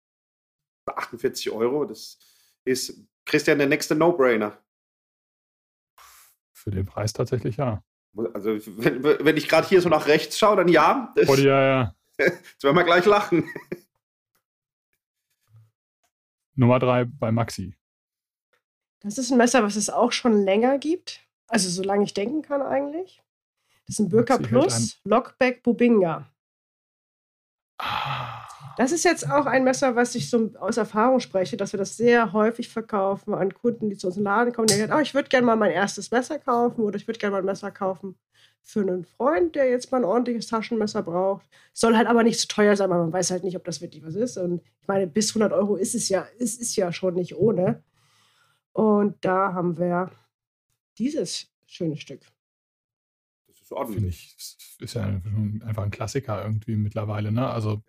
48 0.86 1.50
Euro, 1.50 1.84
das 1.84 2.18
ist 2.64 3.06
Christian 3.26 3.58
der 3.58 3.68
nächste 3.68 3.94
No-Brainer. 3.94 4.58
Für 6.54 6.70
den 6.70 6.86
Preis 6.86 7.12
tatsächlich 7.12 7.58
ja. 7.58 7.82
Also, 8.32 8.58
wenn, 8.78 9.04
wenn 9.04 9.36
ich 9.36 9.48
gerade 9.48 9.68
hier 9.68 9.82
so 9.82 9.90
nach 9.90 10.06
rechts 10.06 10.38
schaue, 10.38 10.56
dann 10.56 10.68
ja. 10.68 11.12
Das, 11.14 11.28
oh, 11.28 11.34
ja, 11.34 11.62
ja. 11.62 11.94
Jetzt 12.18 12.64
werden 12.64 12.76
wir 12.76 12.84
gleich 12.84 13.04
lachen. 13.04 13.44
Nummer 16.56 16.78
drei 16.78 17.04
bei 17.04 17.30
Maxi. 17.30 17.74
Das 19.00 19.18
ist 19.18 19.30
ein 19.30 19.38
Messer, 19.38 19.62
was 19.62 19.76
es 19.76 19.90
auch 19.90 20.12
schon 20.12 20.44
länger 20.44 20.78
gibt. 20.78 21.20
Also, 21.48 21.68
solange 21.68 22.04
ich 22.04 22.14
denken 22.14 22.42
kann, 22.42 22.62
eigentlich. 22.62 23.22
Das 23.86 23.94
ist 23.94 23.98
ein 24.00 24.08
Birka 24.08 24.38
Plus 24.38 25.00
Lockback 25.04 25.62
Bubinga. 25.62 26.28
Ah. 27.78 28.42
Das 28.76 28.92
ist 28.92 29.04
jetzt 29.04 29.30
auch 29.30 29.46
ein 29.46 29.64
Messer, 29.64 29.96
was 29.96 30.14
ich 30.14 30.28
so 30.28 30.50
aus 30.58 30.76
Erfahrung 30.76 31.20
spreche, 31.20 31.56
dass 31.56 31.72
wir 31.72 31.78
das 31.78 31.96
sehr 31.96 32.32
häufig 32.32 32.68
verkaufen 32.68 33.32
an 33.32 33.54
Kunden, 33.54 33.88
die 33.88 33.96
zu 33.96 34.08
uns 34.08 34.18
im 34.18 34.24
Laden 34.24 34.52
kommen, 34.52 34.66
die 34.66 34.74
sagen, 34.74 34.92
oh, 34.92 35.00
ich 35.00 35.14
würde 35.14 35.28
gerne 35.28 35.46
mal 35.46 35.56
mein 35.56 35.70
erstes 35.70 36.10
Messer 36.10 36.38
kaufen 36.38 36.82
oder 36.82 36.96
ich 36.96 37.06
würde 37.06 37.18
gerne 37.18 37.32
mal 37.32 37.38
ein 37.38 37.46
Messer 37.46 37.70
kaufen 37.70 38.18
für 38.66 38.81
einen 38.81 39.05
Freund, 39.05 39.55
der 39.55 39.70
jetzt 39.70 39.92
mal 39.92 39.98
ein 39.98 40.05
ordentliches 40.05 40.48
Taschenmesser 40.48 41.00
braucht. 41.05 41.46
Soll 41.72 41.96
halt 41.96 42.09
aber 42.09 42.24
nicht 42.24 42.40
zu 42.40 42.48
teuer 42.48 42.74
sein, 42.74 42.90
weil 42.90 42.98
man 42.98 43.12
weiß 43.12 43.31
halt 43.31 43.44
nicht, 43.44 43.57
ob 43.57 43.64
das 43.64 43.81
wirklich 43.81 44.05
was 44.05 44.16
ist. 44.16 44.37
Und 44.38 44.61
ich 44.81 44.88
meine, 44.88 45.07
bis 45.07 45.31
100 45.31 45.52
Euro 45.52 45.76
ist 45.76 45.94
es 45.94 46.09
ja, 46.09 46.22
ist, 46.38 46.61
ist 46.61 46.74
ja 46.74 46.92
schon 46.92 47.14
nicht 47.14 47.37
ohne. 47.37 47.85
Und 48.72 49.24
da 49.24 49.55
haben 49.55 49.79
wir 49.79 50.11
dieses 50.98 51.48
schöne 51.64 51.96
Stück. 51.96 52.22
Das 53.46 53.61
ist 53.61 53.70
ordentlich. 53.70 54.35
Ich, 54.37 54.83
ist 54.83 54.94
ja 54.94 55.05
einfach 55.05 55.85
ein 55.85 55.92
Klassiker 55.92 56.42
irgendwie 56.42 56.74
mittlerweile, 56.74 57.31
ne? 57.31 57.48
Also 57.48 57.85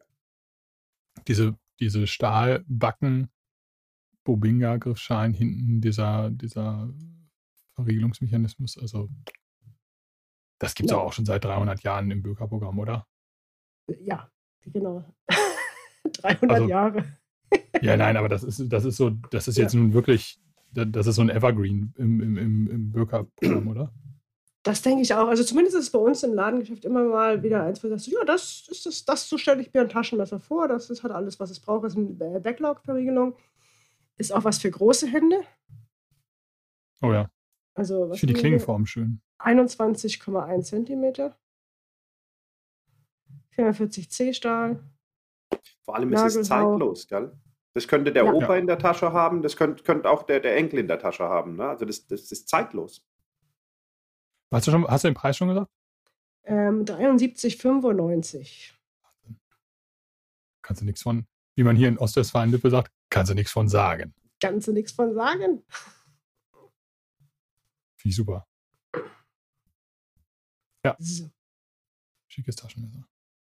diese, 1.28 1.58
diese 1.80 2.06
Stahlbacken, 2.06 3.30
Bobinga-Griffschein, 4.24 5.34
hinten 5.34 5.82
dieser, 5.82 6.30
dieser 6.30 6.94
Verriegelungsmechanismus, 7.74 8.78
also 8.78 9.10
das 10.60 10.76
gibt 10.76 10.90
es 10.90 10.96
ja. 10.96 11.02
auch 11.02 11.14
schon 11.14 11.26
seit 11.26 11.44
300 11.44 11.84
Jahren 11.84 12.12
im 12.12 12.22
Bürgerprogramm, 12.22 12.80
oder? 12.80 13.06
Ja, 14.00 14.30
genau. 14.62 15.04
300 16.22 16.52
also, 16.52 16.68
Jahre. 16.68 17.04
ja, 17.82 17.98
nein, 17.98 18.18
aber 18.18 18.30
das 18.30 18.44
ist, 18.44 18.72
das 18.72 18.86
ist 18.86 18.98
so, 18.98 19.12
das 19.32 19.48
ist 19.48 19.58
jetzt 19.58 19.74
ja. 19.74 19.80
nun 19.80 19.94
wirklich, 19.94 20.40
das 20.72 21.08
ist 21.08 21.16
so 21.16 21.22
ein 21.22 21.30
Evergreen 21.30 21.94
im, 21.98 22.22
im, 22.22 22.38
im, 22.38 22.68
im 22.68 22.92
Bürgerprogramm, 22.92 23.68
oder? 23.70 23.94
Das 24.64 24.82
denke 24.82 25.02
ich 25.02 25.14
auch. 25.14 25.30
Also 25.30 25.46
zumindest 25.46 25.78
ist 25.78 25.84
es 25.84 25.90
bei 25.92 26.00
uns 26.00 26.24
im 26.24 26.34
Ladengeschäft 26.34 26.84
immer 26.84 27.04
mal 27.04 27.42
wieder 27.42 27.64
eins, 27.64 27.82
wo 27.82 27.88
du 27.88 27.94
sagst, 27.94 28.08
ja, 28.08 28.26
das 28.26 28.68
ist 28.70 28.86
das, 28.86 29.06
das 29.06 29.30
so 29.30 29.38
stelle 29.38 29.62
ich 29.62 29.74
mir 29.74 29.80
ein 29.80 29.88
Taschenmesser 29.88 30.42
vor. 30.42 30.68
Das 30.68 30.90
ist 30.90 31.04
halt 31.04 31.14
alles, 31.14 31.40
was 31.40 31.52
es 31.52 31.62
braucht. 31.62 31.86
Das 31.86 31.96
ist 31.96 32.22
eine 32.22 32.42
Backlog-Verriegelung. 32.42 33.38
Ist 34.18 34.34
auch 34.34 34.44
was 34.44 34.58
für 34.58 34.70
große 34.70 35.08
Hände. 35.08 35.38
Oh 37.02 37.14
ja. 37.14 37.30
Also, 37.76 38.12
ich 38.12 38.20
finde 38.20 38.34
die 38.34 38.40
Klingenform 38.42 38.86
schön. 38.86 39.22
21,1 39.40 40.62
cm. 40.64 41.34
44 43.52 44.10
C-Stahl. 44.10 44.84
Vor 45.84 45.96
allem 45.96 46.14
ist 46.14 46.36
es 46.36 46.48
zeitlos, 46.48 47.08
gell? 47.08 47.32
Das 47.74 47.88
könnte 47.88 48.12
der 48.12 48.26
ja. 48.26 48.34
Opa 48.34 48.58
in 48.58 48.68
der 48.68 48.80
Tasche 48.80 49.14
haben, 49.14 49.42
das 49.42 49.56
könnte, 49.56 49.84
könnte 49.84 50.10
auch 50.10 50.24
der, 50.24 50.40
der 50.40 50.56
Enkel 50.58 50.80
in 50.80 50.88
der 50.88 51.00
Tasche 51.00 51.26
haben. 51.26 51.56
Ne? 51.56 51.68
Also 51.68 51.86
das, 51.86 52.08
das 52.08 52.32
ist 52.32 52.50
zeitlos. 52.50 53.06
Hast 54.52 54.68
du, 54.68 54.72
schon, 54.72 54.88
hast 54.88 55.04
du 55.04 55.10
den 55.10 55.14
Preis 55.14 55.38
schon 55.38 55.50
gesagt? 55.50 55.70
Ähm, 56.44 56.86
73,95. 56.86 58.74
Kannst 60.62 60.82
du 60.82 60.86
nichts 60.86 61.02
von, 61.02 61.28
wie 61.56 61.64
man 61.64 61.76
hier 61.76 61.88
in 61.88 61.98
Ostwestfalen-Lippe 61.98 62.70
sagt, 62.70 62.92
kannst 63.10 63.32
du 63.32 63.36
nichts 63.36 63.52
von 63.52 63.68
sagen. 63.68 64.14
Kannst 64.40 64.68
du 64.68 64.72
nichts 64.72 64.92
von 64.92 65.14
sagen. 65.14 65.64
Finde 67.98 68.10
ich 68.10 68.16
super. 68.16 68.48
Ja. 70.86 70.96
So. 71.00 71.30
Schickes 72.28 72.56
Taschenmesser. 72.56 73.04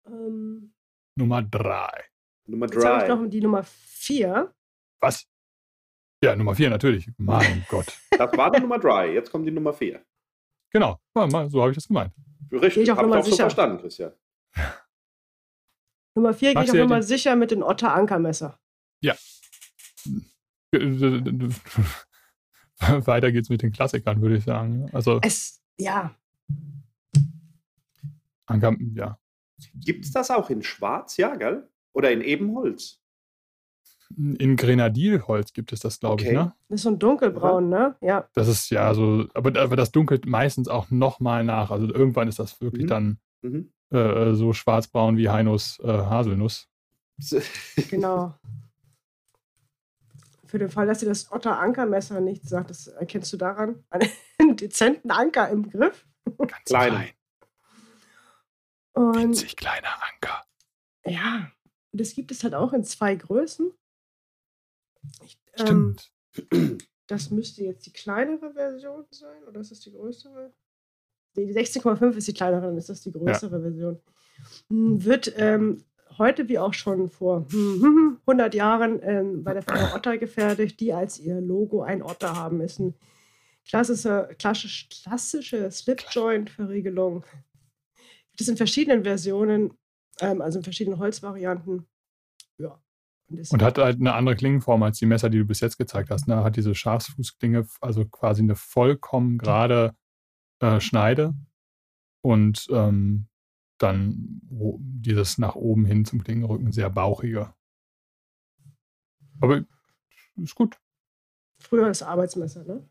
Ähm, 0.06 0.74
Nummer 1.16 1.42
drei. 1.42 2.04
Nummer 2.46 2.66
drei. 2.66 2.80
Jetzt 2.80 2.86
habe 2.86 3.02
ich 3.04 3.08
noch 3.08 3.30
die 3.30 3.40
Nummer 3.40 3.62
vier. 3.64 4.54
Was? 5.00 5.26
Ja, 6.22 6.36
Nummer 6.36 6.54
vier 6.54 6.70
natürlich. 6.70 7.10
Mein 7.16 7.64
Gott. 7.68 7.98
Das 8.10 8.36
war 8.36 8.50
die 8.50 8.60
Nummer 8.60 8.78
drei. 8.78 9.12
Jetzt 9.12 9.30
kommt 9.30 9.46
die 9.46 9.52
Nummer 9.52 9.72
vier. 9.72 10.04
Genau, 10.72 11.00
so 11.14 11.60
habe 11.62 11.70
ich 11.70 11.76
das 11.76 11.88
gemeint. 11.88 12.12
Richtig, 12.52 12.84
ich 12.84 12.90
habe 12.90 13.18
auch 13.18 13.24
so 13.24 13.34
verstanden, 13.36 13.78
Christian. 13.78 14.12
Nummer 16.14 16.34
4 16.34 16.54
gehe 16.54 16.64
ich 16.64 16.70
auch 16.70 16.74
nochmal 16.74 17.02
sicher 17.02 17.36
mit 17.36 17.50
dem 17.50 17.62
Otter 17.62 17.94
Ankermesser. 17.94 18.58
Ja. 19.00 19.14
Weiter 22.78 23.32
geht's 23.32 23.48
mit 23.48 23.62
den 23.62 23.72
Klassikern, 23.72 24.20
würde 24.22 24.36
ich 24.36 24.44
sagen. 24.44 24.90
Also 24.92 25.20
es, 25.22 25.62
ja. 25.78 26.14
Anker, 28.50 28.76
ja. 28.94 29.18
Gibt 29.74 30.04
es 30.04 30.12
das 30.12 30.30
auch 30.30 30.50
in 30.50 30.62
Schwarz, 30.62 31.16
ja, 31.16 31.34
gell? 31.36 31.68
Oder 31.92 32.12
in 32.12 32.20
Ebenholz? 32.22 33.00
In 34.16 34.56
Grenadilholz 34.56 35.52
gibt 35.52 35.72
es 35.72 35.80
das, 35.80 36.00
glaube 36.00 36.14
okay. 36.14 36.28
ich, 36.28 36.32
ne? 36.32 36.52
Das 36.68 36.80
ist 36.80 36.82
so 36.82 36.90
ein 36.90 36.98
dunkelbraun, 36.98 37.68
ne? 37.68 37.94
Ja. 38.00 38.28
Das 38.34 38.48
ist 38.48 38.70
ja 38.70 38.92
so, 38.92 39.26
aber, 39.34 39.58
aber 39.60 39.76
das 39.76 39.92
dunkelt 39.92 40.26
meistens 40.26 40.66
auch 40.68 40.90
nochmal 40.90 41.44
nach. 41.44 41.70
Also 41.70 41.86
irgendwann 41.86 42.26
ist 42.26 42.38
das 42.38 42.60
wirklich 42.60 42.84
mhm. 42.84 42.88
dann 42.88 43.18
mhm. 43.42 43.72
Äh, 43.92 44.34
so 44.34 44.52
schwarzbraun 44.52 45.16
wie 45.16 45.30
Heinos 45.30 45.80
äh, 45.82 45.88
Haselnuss. 45.88 46.68
genau. 47.90 48.34
Für 50.46 50.58
den 50.58 50.68
Fall, 50.68 50.86
dass 50.86 51.00
dir 51.00 51.06
das 51.06 51.30
Otter-Ankermesser 51.30 52.20
nicht 52.20 52.48
sagt, 52.48 52.70
das 52.70 52.86
erkennst 52.86 53.32
du 53.32 53.36
daran. 53.36 53.84
Einen 53.90 54.56
dezenten 54.56 55.10
Anker 55.10 55.48
im 55.48 55.68
Griff. 55.68 56.06
Ganz 56.38 56.64
klein. 56.66 57.10
Und, 58.92 59.16
Winzig 59.16 59.56
kleiner 59.56 59.88
Anker. 60.12 60.44
Ja, 61.04 61.50
das 61.92 62.14
gibt 62.14 62.30
es 62.30 62.44
halt 62.44 62.54
auch 62.54 62.72
in 62.72 62.84
zwei 62.84 63.14
Größen. 63.14 63.72
Ich, 65.24 65.38
ähm, 65.58 65.96
das 67.06 67.30
müsste 67.30 67.64
jetzt 67.64 67.86
die 67.86 67.92
kleinere 67.92 68.52
Version 68.52 69.06
sein, 69.10 69.44
oder 69.48 69.60
ist 69.60 69.70
das 69.70 69.80
die 69.80 69.92
größere? 69.92 70.52
Nee, 71.34 71.46
die 71.46 71.54
16,5 71.54 72.16
ist 72.16 72.28
die 72.28 72.34
kleinere, 72.34 72.62
dann 72.62 72.76
ist 72.76 72.88
das 72.88 73.00
die 73.02 73.12
größere 73.12 73.56
ja. 73.56 73.62
Version. 73.62 74.00
Hm, 74.68 75.04
wird 75.04 75.32
ähm, 75.36 75.84
heute 76.18 76.48
wie 76.48 76.58
auch 76.58 76.74
schon 76.74 77.08
vor 77.08 77.46
100 78.26 78.54
Jahren 78.54 79.00
ähm, 79.02 79.44
bei 79.44 79.54
der 79.54 79.62
Firma 79.62 79.94
Otter 79.94 80.18
gefertigt, 80.18 80.80
die 80.80 80.92
als 80.92 81.18
ihr 81.18 81.40
Logo 81.40 81.82
ein 81.82 82.02
Otter 82.02 82.34
haben. 82.34 82.60
Ist 82.60 82.80
eine 82.80 82.94
klassische, 83.66 84.28
klassisch, 84.38 84.88
klassische 84.88 85.70
Slip-Joint-Verriegelung. 85.70 87.24
Das 88.40 88.48
in 88.48 88.56
verschiedenen 88.56 89.04
Versionen, 89.04 89.74
ähm, 90.20 90.40
also 90.40 90.58
in 90.58 90.64
verschiedenen 90.64 90.98
Holzvarianten. 90.98 91.86
Ja, 92.58 92.80
und 93.50 93.62
hat 93.62 93.78
halt 93.78 94.00
eine 94.00 94.14
andere 94.14 94.34
Klingenform 94.34 94.82
als 94.82 94.98
die 94.98 95.06
Messer, 95.06 95.30
die 95.30 95.38
du 95.38 95.44
bis 95.44 95.60
jetzt 95.60 95.78
gezeigt 95.78 96.10
hast. 96.10 96.26
Ne? 96.26 96.42
Hat 96.42 96.56
diese 96.56 96.74
Schafsfußklinge, 96.74 97.66
also 97.80 98.04
quasi 98.04 98.42
eine 98.42 98.56
vollkommen 98.56 99.38
gerade 99.38 99.94
äh, 100.60 100.80
Schneide 100.80 101.34
und 102.22 102.66
ähm, 102.70 103.28
dann 103.78 104.40
dieses 104.80 105.38
nach 105.38 105.54
oben 105.54 105.84
hin 105.84 106.04
zum 106.04 106.24
Klingenrücken 106.24 106.72
sehr 106.72 106.90
bauchige. 106.90 107.54
Aber 109.40 109.64
ist 110.36 110.54
gut. 110.54 110.78
Früher 111.60 111.86
das 111.86 112.02
Arbeitsmesser, 112.02 112.64
ne? 112.64 112.88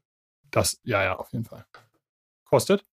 Das, 0.51 0.79
ja, 0.83 1.03
ja, 1.03 1.17
auf 1.17 1.31
jeden 1.31 1.45
Fall. 1.45 1.65
Kostet? 2.45 2.85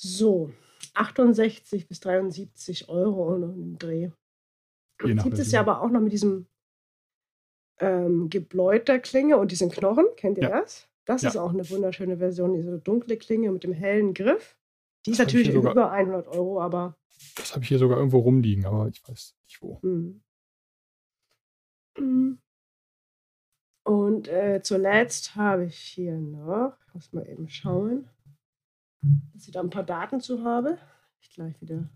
So, 0.00 0.52
68 0.94 1.88
bis 1.88 2.00
73 2.00 2.88
Euro 2.88 3.34
und 3.34 3.42
im 3.42 3.78
Dreh. 3.78 4.10
Gibt 4.98 5.38
es 5.38 5.52
ja 5.52 5.60
aber 5.60 5.80
auch 5.82 5.90
noch 5.90 6.00
mit 6.00 6.12
diesem 6.12 6.46
ähm, 7.80 8.28
Gebläut 8.30 8.86
Klinge 9.02 9.38
und 9.38 9.52
diesen 9.52 9.70
Knochen. 9.70 10.06
Kennt 10.16 10.38
ihr 10.38 10.44
ja. 10.44 10.60
das? 10.60 10.88
Das 11.04 11.22
ja. 11.22 11.30
ist 11.30 11.36
auch 11.36 11.52
eine 11.52 11.68
wunderschöne 11.70 12.18
Version, 12.18 12.52
diese 12.52 12.78
dunkle 12.78 13.16
Klinge 13.16 13.50
mit 13.50 13.64
dem 13.64 13.72
hellen 13.72 14.14
Griff. 14.14 14.56
Die 15.06 15.10
das 15.10 15.20
ist 15.20 15.26
natürlich 15.26 15.52
sogar, 15.52 15.72
über 15.72 15.90
100 15.90 16.28
Euro, 16.28 16.60
aber. 16.60 16.96
Das 17.36 17.54
habe 17.54 17.62
ich 17.62 17.68
hier 17.68 17.78
sogar 17.78 17.98
irgendwo 17.98 18.18
rumliegen, 18.18 18.66
aber 18.66 18.88
ich 18.88 19.02
weiß 19.08 19.36
nicht 19.46 19.62
wo. 19.62 19.78
Mhm. 19.82 20.22
mhm. 21.98 22.38
Und 23.84 24.28
äh, 24.28 24.60
zuletzt 24.62 25.34
habe 25.34 25.64
ich 25.64 25.78
hier 25.78 26.18
noch, 26.18 26.76
ich 26.86 26.94
muss 26.94 27.12
mal 27.14 27.26
eben 27.26 27.48
schauen, 27.48 28.10
dass 29.02 29.46
ich 29.46 29.52
da 29.52 29.60
ein 29.60 29.70
paar 29.70 29.84
Daten 29.84 30.20
zu 30.20 30.44
habe. 30.44 30.78
Ich 31.20 31.30
gleich 31.30 31.60
wieder 31.60 31.88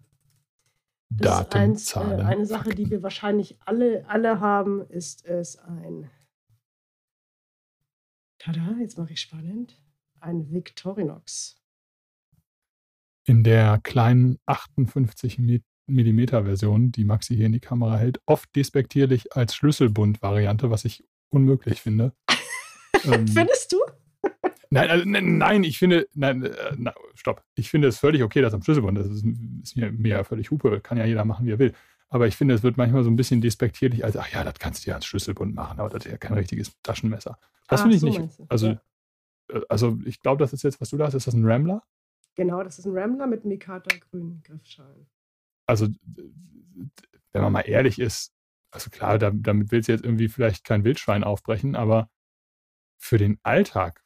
das 1.11 1.39
Daten, 1.39 1.59
eins, 1.59 1.83
äh, 1.83 1.95
Zahlen, 1.95 2.21
äh, 2.21 2.23
eine 2.23 2.47
Sache, 2.47 2.65
Fakten. 2.65 2.85
die 2.85 2.91
wir 2.91 3.03
wahrscheinlich 3.03 3.59
alle, 3.61 4.09
alle 4.09 4.41
haben, 4.41 4.83
ist 4.89 5.25
es 5.25 5.59
ein. 5.59 6.11
Tada, 8.39 8.77
jetzt 8.81 8.99
mache 8.99 9.13
ich 9.13 9.21
spannend. 9.21 9.81
Ein 10.21 10.51
Victorinox. 10.53 11.57
In 13.25 13.45
der 13.45 13.79
kleinen 13.83 14.39
58 14.47 15.39
mm 15.87 16.27
Version, 16.27 16.93
die 16.93 17.05
Maxi 17.05 17.37
hier 17.37 17.47
in 17.47 17.53
die 17.53 17.61
Kamera 17.61 17.97
hält, 17.99 18.21
oft 18.27 18.55
despektierlich 18.57 19.37
als 19.37 19.55
Schlüsselbund-Variante, 19.55 20.71
was 20.71 20.85
ich 20.85 21.05
unmöglich 21.29 21.81
finde. 21.81 22.15
ähm, 23.05 23.29
Findest 23.29 23.73
du? 23.73 23.79
Nein, 24.73 24.91
also, 24.91 25.05
nein, 25.07 25.65
ich 25.65 25.79
finde, 25.79 26.09
nein, 26.15 26.45
äh, 26.45 26.75
na, 26.79 26.95
stopp. 27.15 27.45
Ich 27.55 27.69
finde 27.69 27.89
es 27.89 27.99
völlig 27.99 28.23
okay, 28.23 28.41
dass 28.41 28.55
am 28.55 28.63
Schlüsselbund 28.63 28.97
das 28.97 29.07
ist, 29.07 29.23
ist 29.63 29.77
mir, 29.77 29.93
mir 29.93 30.25
völlig 30.25 30.51
Hupe, 30.51 30.81
kann 30.81 30.97
ja 30.97 31.05
jeder 31.05 31.27
machen, 31.27 31.45
wie 31.45 31.51
er 31.51 31.59
will. 31.59 31.75
Aber 32.09 32.27
ich 32.27 32.37
finde, 32.37 32.55
es 32.55 32.63
wird 32.63 32.79
manchmal 32.79 33.05
so 33.05 33.11
ein 33.11 33.17
bisschen 33.17 33.43
despektierlich 33.43 34.03
als, 34.03 34.17
ach 34.17 34.33
ja, 34.33 34.45
das 34.45 34.55
kannst 34.59 34.87
du 34.87 34.89
ja 34.89 34.95
ans 34.95 35.05
Schlüsselbund 35.05 35.55
machen, 35.55 35.79
aber 35.79 35.91
das 35.91 36.07
ist 36.07 36.13
ja 36.13 36.17
kein 36.17 36.33
richtiges 36.33 36.73
Taschenmesser. 36.83 37.39
Das 37.69 37.81
ah, 37.81 37.83
finde 37.83 37.97
ich 37.97 38.01
so 38.01 38.09
nicht. 38.09 38.41
Also, 38.49 38.69
ja. 38.69 38.81
Äh, 39.49 39.61
also 39.69 39.99
ich 40.07 40.23
glaube, 40.23 40.43
das 40.43 40.55
ist 40.55 40.63
jetzt, 40.63 40.81
was 40.81 40.89
du 40.89 40.97
da 40.97 41.05
hast, 41.05 41.15
ist 41.15 41.27
das 41.27 41.35
ein 41.35 41.45
Rambler? 41.45 41.83
Genau, 42.35 42.63
das 42.63 42.79
ist 42.79 42.87
ein 42.87 42.97
Rambler 42.97 43.27
mit 43.27 43.45
Mikata 43.45 43.95
grünen 44.11 44.43
Griffschalen. 44.43 45.07
Also, 45.67 45.89
wenn 47.33 47.43
man 47.43 47.53
mal 47.53 47.61
ehrlich 47.61 47.99
ist, 47.99 48.33
also 48.71 48.89
klar, 48.89 49.19
damit 49.19 49.71
willst 49.71 49.89
du 49.89 49.93
jetzt 49.93 50.05
irgendwie 50.05 50.29
vielleicht 50.29 50.65
kein 50.65 50.85
Wildschwein 50.85 51.25
aufbrechen, 51.25 51.77
aber 51.77 52.09
für 52.97 53.19
den 53.19 53.39
Alltag 53.43 54.02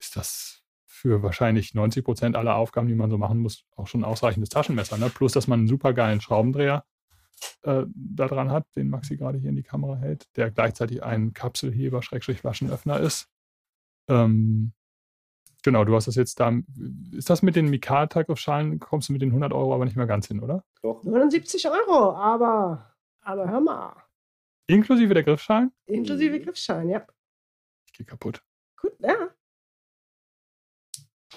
ist 0.00 0.16
das 0.16 0.62
für 0.84 1.22
wahrscheinlich 1.22 1.74
90 1.74 2.04
Prozent 2.04 2.36
aller 2.36 2.56
Aufgaben, 2.56 2.88
die 2.88 2.94
man 2.94 3.10
so 3.10 3.16
machen 3.16 3.38
muss, 3.38 3.64
auch 3.76 3.86
schon 3.86 4.02
ein 4.02 4.04
ausreichendes 4.04 4.50
Taschenmesser. 4.50 4.98
Ne? 4.98 5.08
Plus, 5.08 5.32
dass 5.32 5.46
man 5.46 5.60
einen 5.60 5.68
super 5.68 5.94
geilen 5.94 6.20
Schraubendreher 6.20 6.84
äh, 7.62 7.84
da 7.94 8.28
dran 8.28 8.50
hat, 8.50 8.66
den 8.76 8.90
Maxi 8.90 9.16
gerade 9.16 9.38
hier 9.38 9.50
in 9.50 9.56
die 9.56 9.62
Kamera 9.62 9.96
hält, 9.96 10.26
der 10.36 10.50
gleichzeitig 10.50 11.02
ein 11.02 11.32
Kapselheber, 11.32 12.02
Schrägstrich 12.02 12.40
Flaschenöffner 12.40 13.00
ist. 13.00 13.28
Ähm, 14.08 14.72
genau, 15.62 15.84
du 15.84 15.94
hast 15.94 16.06
das 16.06 16.16
jetzt 16.16 16.38
da. 16.40 16.52
Ist 17.12 17.30
das 17.30 17.42
mit 17.42 17.56
den 17.56 17.70
Mikata-Griffschalen, 17.70 18.78
kommst 18.78 19.08
du 19.08 19.14
mit 19.14 19.22
den 19.22 19.30
100 19.30 19.52
Euro 19.52 19.74
aber 19.74 19.84
nicht 19.84 19.96
mehr 19.96 20.06
ganz 20.06 20.26
hin, 20.26 20.40
oder? 20.40 20.64
Doch. 20.82 21.02
79 21.02 21.66
Euro, 21.68 22.14
aber, 22.14 22.94
aber 23.22 23.48
hör 23.48 23.60
mal. 23.60 23.96
Inklusive 24.66 25.14
der 25.14 25.22
Griffschalen? 25.24 25.72
Inklusive 25.86 26.40
Griffschalen, 26.40 26.90
ja. 26.90 27.06
Ich 27.86 27.92
gehe 27.94 28.06
kaputt. 28.06 28.42
Gut, 28.76 28.92
ja. 29.00 29.30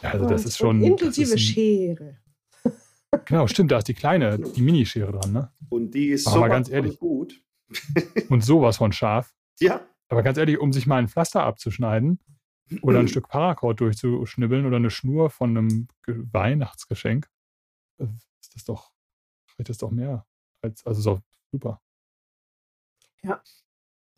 Also 0.03 0.27
das 0.27 0.45
ist 0.45 0.57
schon. 0.57 0.81
Inklusive 0.81 1.33
ist 1.33 1.41
Schere. 1.41 2.17
Genau, 3.25 3.45
stimmt, 3.45 3.71
da 3.71 3.77
ist 3.77 3.87
die 3.87 3.93
kleine, 3.93 4.39
die 4.39 4.61
Minischere 4.63 5.11
dran, 5.11 5.31
ne? 5.31 5.51
Und 5.69 5.91
die 5.91 6.07
ist 6.07 6.27
so 6.27 6.41
ganz 6.41 6.67
ehrlich 6.67 6.97
gut. 6.97 7.43
und 8.29 8.43
sowas 8.43 8.77
von 8.77 8.91
scharf. 8.91 9.35
Ja. 9.59 9.85
Aber 10.09 10.23
ganz 10.23 10.39
ehrlich, 10.39 10.57
um 10.57 10.73
sich 10.73 10.87
mal 10.87 10.97
ein 10.97 11.07
Pflaster 11.07 11.43
abzuschneiden, 11.43 12.19
oder 12.81 12.99
ein 12.99 13.07
Stück 13.07 13.27
Paracord 13.27 13.79
durchzuschnibbeln 13.79 14.65
oder 14.65 14.77
eine 14.77 14.89
Schnur 14.89 15.29
von 15.29 15.57
einem 15.57 15.87
Weihnachtsgeschenk, 16.07 17.29
äh, 17.99 18.07
ist 18.41 18.55
das 18.55 18.63
doch, 18.65 18.91
reicht 19.57 19.69
das 19.69 19.77
doch 19.77 19.91
mehr. 19.91 20.25
Als, 20.61 20.85
also 20.85 21.01
so 21.01 21.21
super. 21.51 21.81
Ja. 23.21 23.41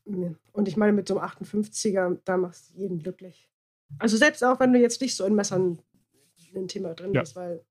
Und 0.05 0.67
ich 0.67 0.77
meine, 0.77 0.93
mit 0.93 1.07
so 1.07 1.17
einem 1.17 1.29
58er, 1.29 2.19
da 2.25 2.37
machst 2.37 2.69
du 2.69 2.79
jeden 2.79 2.99
glücklich. 2.99 3.49
Also 3.99 4.17
selbst 4.17 4.43
auch, 4.43 4.59
wenn 4.59 4.73
du 4.73 4.79
jetzt 4.79 5.01
nicht 5.01 5.15
so 5.15 5.25
in 5.25 5.35
Messern 5.35 5.79
ein 6.55 6.67
Thema 6.67 6.93
drin 6.93 7.13
ja. 7.13 7.21
bist, 7.21 7.35
weil. 7.35 7.63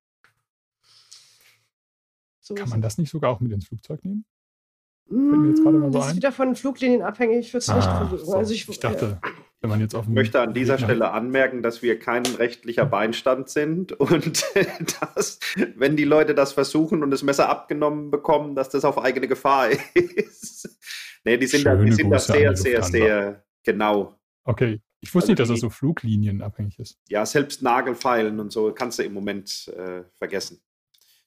So 2.41 2.55
Kann 2.55 2.69
man 2.69 2.83
das 2.83 2.99
nicht 2.99 3.11
sogar 3.11 3.31
auch 3.31 3.41
mit 3.41 3.53
ins 3.53 3.67
Flugzeug 3.67 4.05
nehmen? 4.05 4.27
mir 5.09 5.49
jetzt 5.51 5.63
gerade 5.63 5.79
mal 5.79 5.93
so 5.93 5.99
das 5.99 6.05
ein. 6.07 6.11
ist 6.11 6.17
wieder 6.17 6.33
von 6.33 6.57
Fluglinie 6.57 7.05
abhängig, 7.05 7.47
ich 7.47 7.53
würde 7.53 7.59
es 7.59 7.69
ah, 7.69 7.77
nicht 7.77 7.87
versuchen. 7.87 8.27
So. 8.27 8.37
Also 8.37 8.55
ich, 8.55 8.69
ich 8.69 8.81
dachte, 8.81 9.19
äh, 9.23 9.29
wenn 9.61 9.71
man 9.71 9.81
jetzt 9.81 9.95
auf 9.95 10.07
möchte 10.07 10.41
an 10.41 10.55
dieser 10.55 10.79
Stelle 10.79 11.11
anmerken, 11.11 11.63
dass 11.63 11.83
wir 11.83 11.99
kein 11.99 12.25
rechtlicher 12.27 12.87
Beinstand 12.87 13.49
sind 13.49 13.93
und 14.01 14.45
dass, 15.15 15.41
wenn 15.77 15.97
die 15.97 16.05
Leute 16.05 16.35
das 16.35 16.53
versuchen 16.53 17.03
und 17.03 17.11
das 17.11 17.23
Messer 17.23 17.49
abgenommen 17.49 18.11
bekommen, 18.11 18.55
dass 18.55 18.69
das 18.71 18.85
auf 18.85 18.99
eigene 18.99 19.29
Gefahr 19.29 19.71
ist. 19.95 20.79
nee, 21.25 21.37
die 21.37 21.47
sind, 21.47 21.65
da, 21.65 21.77
die 21.77 21.93
sind 21.93 22.11
da 22.11 22.19
sehr, 22.19 22.57
sehr, 22.57 22.83
sehr 22.83 23.45
genau. 23.63 24.19
Okay, 24.45 24.81
ich 25.01 25.15
wusste 25.15 25.33
also 25.33 25.33
nicht, 25.33 25.41
dass 25.41 25.49
das 25.49 25.61
so 25.61 25.71
fluglinienabhängig 25.71 26.79
ist. 26.79 26.99
Ja, 27.09 27.25
selbst 27.27 27.63
Nagelfeilen 27.63 28.41
und 28.41 28.53
so 28.53 28.73
kannst 28.73 28.99
du 28.99 29.03
im 29.03 29.15
Moment 29.15 29.69
äh, 29.77 30.05
vergessen. 30.19 30.63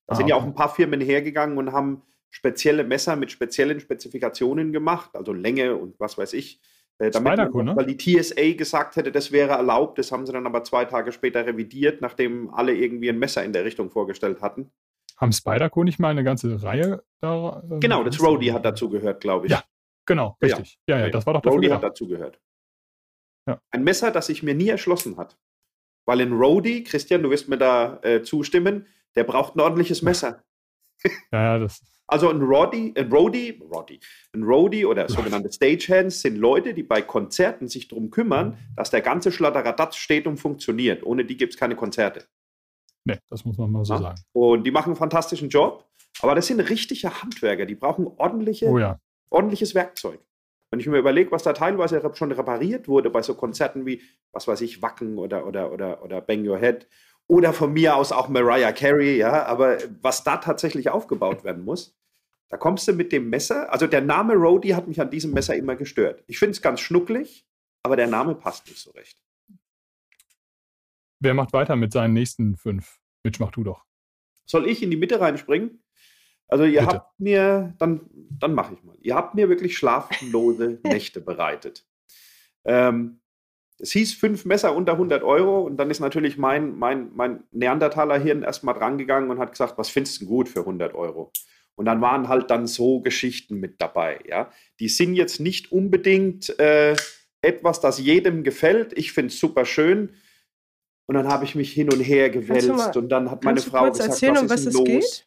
Da 0.05 0.13
ah, 0.13 0.15
sind 0.15 0.27
ja 0.27 0.35
auch 0.35 0.43
ein 0.43 0.55
paar 0.55 0.73
Firmen 0.73 1.01
hergegangen 1.01 1.57
und 1.57 1.71
haben 1.73 2.03
spezielle 2.29 2.83
Messer 2.83 3.15
mit 3.15 3.31
speziellen 3.31 3.79
Spezifikationen 3.79 4.71
gemacht, 4.71 5.11
also 5.13 5.33
Länge 5.33 5.75
und 5.75 5.99
was 5.99 6.17
weiß 6.17 6.33
ich. 6.33 6.61
Äh, 6.99 7.11
damit 7.11 7.53
man, 7.53 7.65
ne? 7.65 7.75
Weil 7.75 7.85
die 7.85 7.97
TSA 7.97 8.53
gesagt 8.53 8.95
hätte, 8.95 9.11
das 9.11 9.31
wäre 9.31 9.51
erlaubt. 9.51 9.99
Das 9.99 10.11
haben 10.11 10.25
sie 10.25 10.33
dann 10.33 10.47
aber 10.47 10.63
zwei 10.63 10.85
Tage 10.85 11.11
später 11.11 11.45
revidiert, 11.45 12.01
nachdem 12.01 12.53
alle 12.53 12.73
irgendwie 12.73 13.09
ein 13.09 13.19
Messer 13.19 13.43
in 13.43 13.53
der 13.53 13.65
Richtung 13.65 13.91
vorgestellt 13.91 14.41
hatten. 14.41 14.71
Haben 15.17 15.31
Spyderco 15.31 15.83
nicht 15.83 15.99
mal 15.99 16.09
eine 16.09 16.23
ganze 16.23 16.61
Reihe 16.61 17.03
da? 17.21 17.63
Ähm, 17.69 17.79
genau, 17.79 18.03
das 18.03 18.21
Rody 18.21 18.47
hat 18.47 18.65
dazu 18.65 18.89
gehört, 18.89 19.21
glaube 19.21 19.47
ich. 19.47 19.51
Ja, 19.51 19.63
genau, 20.05 20.37
richtig. 20.41 20.79
Ja, 20.87 20.97
ja, 20.97 21.05
ja 21.05 21.11
das 21.11 21.25
war 21.25 21.33
doch 21.33 21.41
dafür 21.41 21.55
Rody 21.55 21.67
hat 21.69 21.83
dazu 21.83 22.07
gehört. 22.07 22.39
Ja. 23.47 23.61
Ein 23.71 23.83
Messer, 23.83 24.11
das 24.11 24.27
sich 24.27 24.43
mir 24.43 24.53
nie 24.53 24.69
erschlossen 24.69 25.17
hat. 25.17 25.37
Weil 26.05 26.21
ein 26.21 26.33
Rody, 26.33 26.83
Christian, 26.83 27.23
du 27.23 27.29
wirst 27.29 27.49
mir 27.49 27.57
da 27.57 27.99
äh, 28.01 28.21
zustimmen, 28.21 28.87
der 29.15 29.23
braucht 29.23 29.55
ein 29.55 29.61
ordentliches 29.61 30.01
Messer. 30.01 30.43
Ja, 31.31 31.43
ja, 31.43 31.59
das. 31.59 31.81
Also 32.09 32.29
ein 32.29 32.41
Roddy, 32.41 32.93
ein 32.95 33.11
Roddy, 33.11 33.61
Roddy, 33.69 33.99
ein 34.33 34.43
Roddy 34.43 34.85
oder 34.85 35.09
sogenannte 35.09 35.51
Stagehands 35.51 36.21
sind 36.21 36.37
Leute, 36.37 36.73
die 36.73 36.83
bei 36.83 37.01
Konzerten 37.01 37.67
sich 37.67 37.89
darum 37.89 38.11
kümmern, 38.11 38.57
dass 38.77 38.91
der 38.91 39.01
ganze 39.01 39.29
Schlatteradatz 39.29 39.97
steht 39.97 40.25
und 40.25 40.37
funktioniert. 40.37 41.03
Ohne 41.03 41.25
die 41.25 41.35
gibt 41.35 41.53
es 41.53 41.59
keine 41.59 41.75
Konzerte. 41.75 42.25
Nee, 43.03 43.19
das 43.29 43.43
muss 43.43 43.57
man 43.57 43.73
mal 43.73 43.83
so 43.83 43.95
ja? 43.95 43.99
sagen. 43.99 44.21
Und 44.31 44.63
die 44.63 44.71
machen 44.71 44.91
einen 44.91 44.95
fantastischen 44.95 45.49
Job, 45.49 45.85
aber 46.21 46.33
das 46.33 46.47
sind 46.47 46.61
richtige 46.61 47.21
Handwerker, 47.21 47.65
die 47.65 47.75
brauchen 47.75 48.07
ordentliche, 48.07 48.67
oh 48.67 48.79
ja. 48.79 49.01
ordentliches 49.29 49.75
Werkzeug. 49.75 50.21
Wenn 50.69 50.79
ich 50.79 50.87
mir 50.87 50.97
überlege, 50.97 51.31
was 51.31 51.43
da 51.43 51.53
teilweise 51.53 52.01
schon 52.13 52.31
repariert 52.31 52.87
wurde 52.87 53.09
bei 53.09 53.21
so 53.21 53.35
Konzerten 53.35 53.85
wie, 53.85 54.01
was 54.31 54.47
weiß 54.47 54.61
ich, 54.61 54.81
Wacken 54.81 55.17
oder, 55.17 55.47
oder, 55.47 55.71
oder, 55.71 56.03
oder 56.03 56.21
Bang 56.21 56.45
Your 56.47 56.59
Head 56.59 56.87
oder 57.27 57.53
von 57.53 57.73
mir 57.73 57.95
aus 57.95 58.11
auch 58.11 58.29
Mariah 58.29 58.71
Carey, 58.71 59.17
ja, 59.17 59.45
aber 59.45 59.77
was 60.01 60.23
da 60.23 60.37
tatsächlich 60.37 60.89
aufgebaut 60.89 61.43
werden 61.43 61.63
muss, 61.63 61.97
da 62.49 62.57
kommst 62.57 62.87
du 62.87 62.93
mit 62.93 63.11
dem 63.11 63.29
Messer, 63.29 63.71
also 63.71 63.87
der 63.87 64.01
Name 64.01 64.33
Rody 64.33 64.69
hat 64.69 64.87
mich 64.87 65.01
an 65.01 65.11
diesem 65.11 65.33
Messer 65.33 65.55
immer 65.55 65.75
gestört. 65.75 66.23
Ich 66.27 66.39
finde 66.39 66.51
es 66.51 66.61
ganz 66.61 66.79
schnucklig, 66.79 67.45
aber 67.83 67.97
der 67.97 68.07
Name 68.07 68.35
passt 68.35 68.67
nicht 68.67 68.79
so 68.79 68.91
recht. 68.91 69.21
Wer 71.19 71.33
macht 71.33 71.51
weiter 71.51 71.75
mit 71.75 71.91
seinen 71.91 72.13
nächsten 72.13 72.55
fünf? 72.55 72.99
Mitch, 73.23 73.41
mach 73.41 73.51
du 73.51 73.63
doch. 73.63 73.83
Soll 74.45 74.67
ich 74.67 74.81
in 74.81 74.91
die 74.91 74.97
Mitte 74.97 75.19
reinspringen? 75.19 75.83
Also 76.47 76.63
ihr 76.63 76.81
Bitte. 76.81 76.93
habt 76.93 77.19
mir, 77.19 77.73
dann, 77.77 78.01
dann 78.39 78.53
mache 78.53 78.73
ich 78.73 78.83
mal. 78.83 78.95
Ihr 79.01 79.15
habt 79.15 79.35
mir 79.35 79.49
wirklich 79.49 79.77
schlaflose 79.77 80.79
Nächte 80.83 81.21
bereitet. 81.21 81.85
Ähm, 82.65 83.19
es 83.79 83.91
hieß 83.91 84.15
fünf 84.15 84.45
Messer 84.45 84.75
unter 84.75 84.93
100 84.93 85.23
Euro 85.23 85.61
und 85.61 85.77
dann 85.77 85.91
ist 85.91 85.99
natürlich 85.99 86.37
mein, 86.37 86.77
mein, 86.77 87.11
mein 87.13 87.43
Neandertaler-Hirn 87.51 88.43
erstmal 88.43 88.73
drangegangen 88.73 89.29
und 89.29 89.39
hat 89.39 89.51
gesagt, 89.51 89.77
was 89.77 89.89
findest 89.89 90.21
du 90.21 90.25
gut 90.25 90.49
für 90.49 90.61
100 90.61 90.95
Euro? 90.95 91.31
Und 91.75 91.85
dann 91.85 92.01
waren 92.01 92.27
halt 92.27 92.49
dann 92.49 92.65
so 92.65 93.01
Geschichten 93.01 93.59
mit 93.59 93.79
dabei. 93.79 94.19
Ja? 94.27 94.51
Die 94.79 94.89
sind 94.89 95.13
jetzt 95.13 95.39
nicht 95.39 95.71
unbedingt 95.71 96.57
äh, 96.59 96.95
etwas, 97.41 97.79
das 97.79 97.99
jedem 97.99 98.43
gefällt. 98.43 98.97
Ich 98.97 99.11
finde 99.11 99.31
es 99.31 99.39
super 99.39 99.63
schön. 99.63 100.13
Und 101.05 101.15
dann 101.15 101.27
habe 101.27 101.45
ich 101.45 101.53
mich 101.53 101.71
hin 101.71 101.91
und 101.91 102.01
her 102.01 102.29
gewälzt 102.29 102.97
und 102.97 103.09
dann 103.09 103.31
hat 103.31 103.43
meine 103.43 103.61
Frau 103.61 103.89
gesagt, 103.89 104.09
erzählen, 104.09 104.35
was, 104.35 104.41
um 104.41 104.49
was 104.49 104.65
ist 104.65 104.73
los? 104.73 104.85
Geht? 104.85 105.26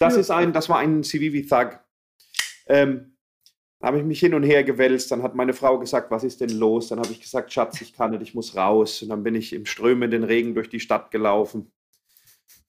Das 0.00 0.16
ist 0.16 0.30
ein, 0.30 0.52
das 0.54 0.68
war 0.70 0.78
ein 0.78 1.04
Civivi 1.04 1.46
Thug. 1.46 1.78
Ähm, 2.66 3.16
habe 3.82 3.98
ich 3.98 4.04
mich 4.04 4.18
hin 4.18 4.34
und 4.34 4.42
her 4.42 4.64
gewälzt. 4.64 5.10
Dann 5.10 5.22
hat 5.22 5.34
meine 5.34 5.52
Frau 5.52 5.78
gesagt, 5.78 6.10
was 6.10 6.24
ist 6.24 6.40
denn 6.40 6.50
los? 6.50 6.88
Dann 6.88 6.98
habe 6.98 7.12
ich 7.12 7.20
gesagt, 7.20 7.52
Schatz, 7.52 7.80
ich 7.82 7.92
kann 7.92 8.10
nicht, 8.10 8.22
ich 8.22 8.34
muss 8.34 8.56
raus. 8.56 9.02
Und 9.02 9.10
dann 9.10 9.22
bin 9.22 9.34
ich 9.34 9.52
im 9.52 9.66
strömenden 9.66 10.24
Regen 10.24 10.54
durch 10.54 10.70
die 10.70 10.80
Stadt 10.80 11.10
gelaufen. 11.10 11.70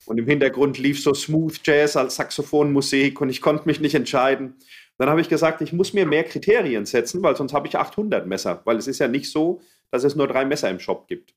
Und 0.06 0.18
im 0.18 0.28
Hintergrund 0.28 0.78
lief 0.78 1.02
so 1.02 1.14
Smooth 1.14 1.62
Jazz 1.64 1.96
als 1.96 2.16
Saxophonmusik 2.16 3.22
und 3.22 3.30
ich 3.30 3.40
konnte 3.40 3.66
mich 3.66 3.80
nicht 3.80 3.96
entscheiden. 3.96 4.56
Dann 4.98 5.10
habe 5.10 5.22
ich 5.22 5.30
gesagt, 5.30 5.62
ich 5.62 5.72
muss 5.72 5.94
mir 5.94 6.06
mehr 6.06 6.26
Kriterien 6.26 6.86
setzen, 6.86 7.24
weil 7.24 7.36
sonst 7.38 7.54
habe 7.54 7.68
ich 7.68 7.78
800 7.78 8.28
Messer. 8.28 8.62
Weil 8.66 8.78
es 8.78 8.88
ist 8.88 9.00
ja 9.00 9.08
nicht 9.08 9.32
so, 9.32 9.62
dass 9.90 10.04
es 10.04 10.16
nur 10.16 10.28
drei 10.28 10.44
Messer 10.44 10.70
im 10.70 10.80
Shop 10.80 11.08
gibt. 11.08 11.34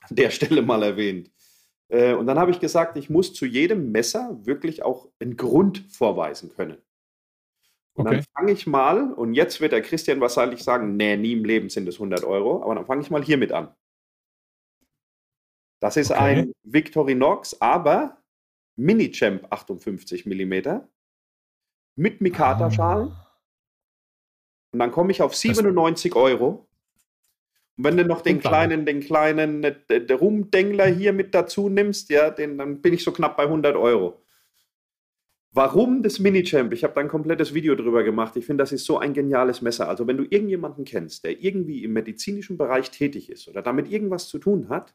An 0.00 0.16
der 0.16 0.30
Stelle 0.30 0.60
mal 0.60 0.82
erwähnt. 0.82 1.30
Äh, 1.88 2.14
und 2.14 2.26
dann 2.26 2.38
habe 2.38 2.50
ich 2.50 2.60
gesagt, 2.60 2.96
ich 2.96 3.10
muss 3.10 3.32
zu 3.32 3.46
jedem 3.46 3.92
Messer 3.92 4.38
wirklich 4.44 4.82
auch 4.82 5.08
einen 5.20 5.36
Grund 5.36 5.84
vorweisen 5.88 6.50
können. 6.54 6.78
Und 7.94 8.06
okay. 8.06 8.16
dann 8.16 8.24
fange 8.34 8.52
ich 8.52 8.66
mal, 8.66 9.12
und 9.12 9.34
jetzt 9.34 9.60
wird 9.60 9.72
der 9.72 9.82
Christian 9.82 10.20
wahrscheinlich 10.20 10.62
sagen, 10.62 10.96
nee, 10.96 11.16
nie 11.16 11.32
im 11.32 11.44
Leben 11.44 11.70
sind 11.70 11.88
es 11.88 11.94
100 11.94 12.24
Euro, 12.24 12.62
aber 12.62 12.74
dann 12.74 12.84
fange 12.86 13.02
ich 13.02 13.10
mal 13.10 13.22
hiermit 13.22 13.52
an. 13.52 13.74
Das 15.80 15.96
ist 15.96 16.10
okay. 16.10 16.20
ein 16.20 16.52
Victorinox, 16.62 17.60
aber 17.60 18.22
Mini-Champ 18.76 19.50
58 19.50 20.26
mm 20.26 20.80
mit 21.96 22.20
Mikata-Schalen. 22.20 23.08
Ah. 23.08 23.26
Und 24.72 24.80
dann 24.80 24.90
komme 24.90 25.10
ich 25.10 25.22
auf 25.22 25.34
97 25.34 26.12
das 26.12 26.22
Euro. 26.22 26.68
Und 27.76 27.84
wenn 27.84 27.96
du 27.96 28.04
noch 28.04 28.22
den 28.22 28.40
kleinen, 28.40 28.86
den 28.86 29.00
kleinen 29.00 29.62
äh, 29.64 30.12
Rumdengler 30.12 30.86
hier 30.86 31.12
mit 31.12 31.34
dazu 31.34 31.68
nimmst, 31.68 32.08
ja, 32.10 32.30
den, 32.30 32.56
dann 32.56 32.80
bin 32.80 32.94
ich 32.94 33.04
so 33.04 33.12
knapp 33.12 33.36
bei 33.36 33.44
100 33.44 33.76
Euro. 33.76 34.22
Warum 35.52 36.02
das 36.02 36.18
Mini-Champ? 36.18 36.72
Ich 36.72 36.84
habe 36.84 36.94
da 36.94 37.00
ein 37.00 37.08
komplettes 37.08 37.54
Video 37.54 37.74
drüber 37.74 38.02
gemacht. 38.02 38.36
Ich 38.36 38.44
finde, 38.44 38.62
das 38.62 38.72
ist 38.72 38.84
so 38.84 38.98
ein 38.98 39.14
geniales 39.14 39.62
Messer. 39.62 39.88
Also, 39.88 40.06
wenn 40.06 40.18
du 40.18 40.24
irgendjemanden 40.24 40.84
kennst, 40.84 41.24
der 41.24 41.42
irgendwie 41.42 41.82
im 41.82 41.94
medizinischen 41.94 42.58
Bereich 42.58 42.90
tätig 42.90 43.30
ist 43.30 43.48
oder 43.48 43.62
damit 43.62 43.90
irgendwas 43.90 44.28
zu 44.28 44.38
tun 44.38 44.68
hat, 44.68 44.94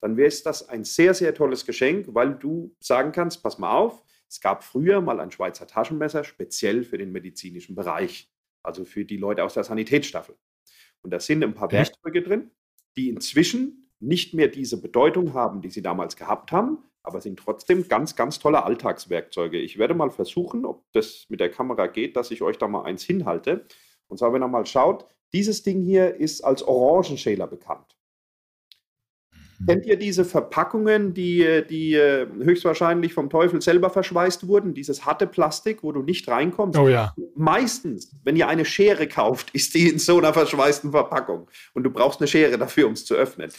dann 0.00 0.16
wäre 0.16 0.32
das 0.44 0.68
ein 0.68 0.84
sehr, 0.84 1.14
sehr 1.14 1.34
tolles 1.34 1.66
Geschenk, 1.66 2.06
weil 2.14 2.34
du 2.34 2.74
sagen 2.80 3.12
kannst: 3.12 3.42
Pass 3.42 3.58
mal 3.58 3.76
auf, 3.76 4.02
es 4.28 4.40
gab 4.40 4.64
früher 4.64 5.00
mal 5.00 5.20
ein 5.20 5.30
Schweizer 5.30 5.68
Taschenmesser 5.68 6.24
speziell 6.24 6.82
für 6.82 6.98
den 6.98 7.12
medizinischen 7.12 7.76
Bereich, 7.76 8.28
also 8.64 8.84
für 8.84 9.04
die 9.04 9.18
Leute 9.18 9.44
aus 9.44 9.54
der 9.54 9.64
Sanitätsstaffel. 9.64 10.36
Und 11.06 11.12
da 11.12 11.20
sind 11.20 11.44
ein 11.44 11.54
paar 11.54 11.70
Werkzeuge 11.70 12.20
drin, 12.20 12.50
die 12.96 13.10
inzwischen 13.10 13.92
nicht 14.00 14.34
mehr 14.34 14.48
diese 14.48 14.80
Bedeutung 14.80 15.34
haben, 15.34 15.60
die 15.60 15.70
sie 15.70 15.80
damals 15.80 16.16
gehabt 16.16 16.50
haben, 16.50 16.78
aber 17.04 17.20
sind 17.20 17.38
trotzdem 17.38 17.86
ganz, 17.86 18.16
ganz 18.16 18.40
tolle 18.40 18.64
Alltagswerkzeuge. 18.64 19.56
Ich 19.60 19.78
werde 19.78 19.94
mal 19.94 20.10
versuchen, 20.10 20.64
ob 20.64 20.82
das 20.94 21.26
mit 21.28 21.38
der 21.38 21.48
Kamera 21.48 21.86
geht, 21.86 22.16
dass 22.16 22.32
ich 22.32 22.42
euch 22.42 22.58
da 22.58 22.66
mal 22.66 22.82
eins 22.82 23.04
hinhalte. 23.04 23.68
Und 24.08 24.18
zwar, 24.18 24.32
wenn 24.32 24.42
ihr 24.42 24.48
mal 24.48 24.66
schaut, 24.66 25.06
dieses 25.32 25.62
Ding 25.62 25.80
hier 25.80 26.16
ist 26.16 26.40
als 26.40 26.64
Orangenschäler 26.64 27.46
bekannt. 27.46 27.95
Mhm. 29.58 29.66
Kennt 29.66 29.86
ihr 29.86 29.96
diese 29.96 30.24
Verpackungen, 30.24 31.14
die, 31.14 31.62
die 31.68 31.94
äh, 31.94 32.26
höchstwahrscheinlich 32.26 33.14
vom 33.14 33.30
Teufel 33.30 33.60
selber 33.62 33.90
verschweißt 33.90 34.46
wurden? 34.48 34.74
Dieses 34.74 35.04
harte 35.04 35.26
Plastik, 35.26 35.82
wo 35.82 35.92
du 35.92 36.02
nicht 36.02 36.28
reinkommst? 36.28 36.78
Oh 36.78 36.88
ja. 36.88 37.14
Meistens, 37.34 38.14
wenn 38.24 38.36
ihr 38.36 38.48
eine 38.48 38.64
Schere 38.64 39.06
kauft, 39.06 39.50
ist 39.52 39.74
die 39.74 39.88
in 39.88 39.98
so 39.98 40.18
einer 40.18 40.32
verschweißten 40.32 40.90
Verpackung. 40.90 41.48
Und 41.74 41.84
du 41.84 41.90
brauchst 41.90 42.20
eine 42.20 42.28
Schere 42.28 42.58
dafür, 42.58 42.86
um 42.86 42.92
es 42.92 43.04
zu 43.04 43.14
öffnen. 43.14 43.50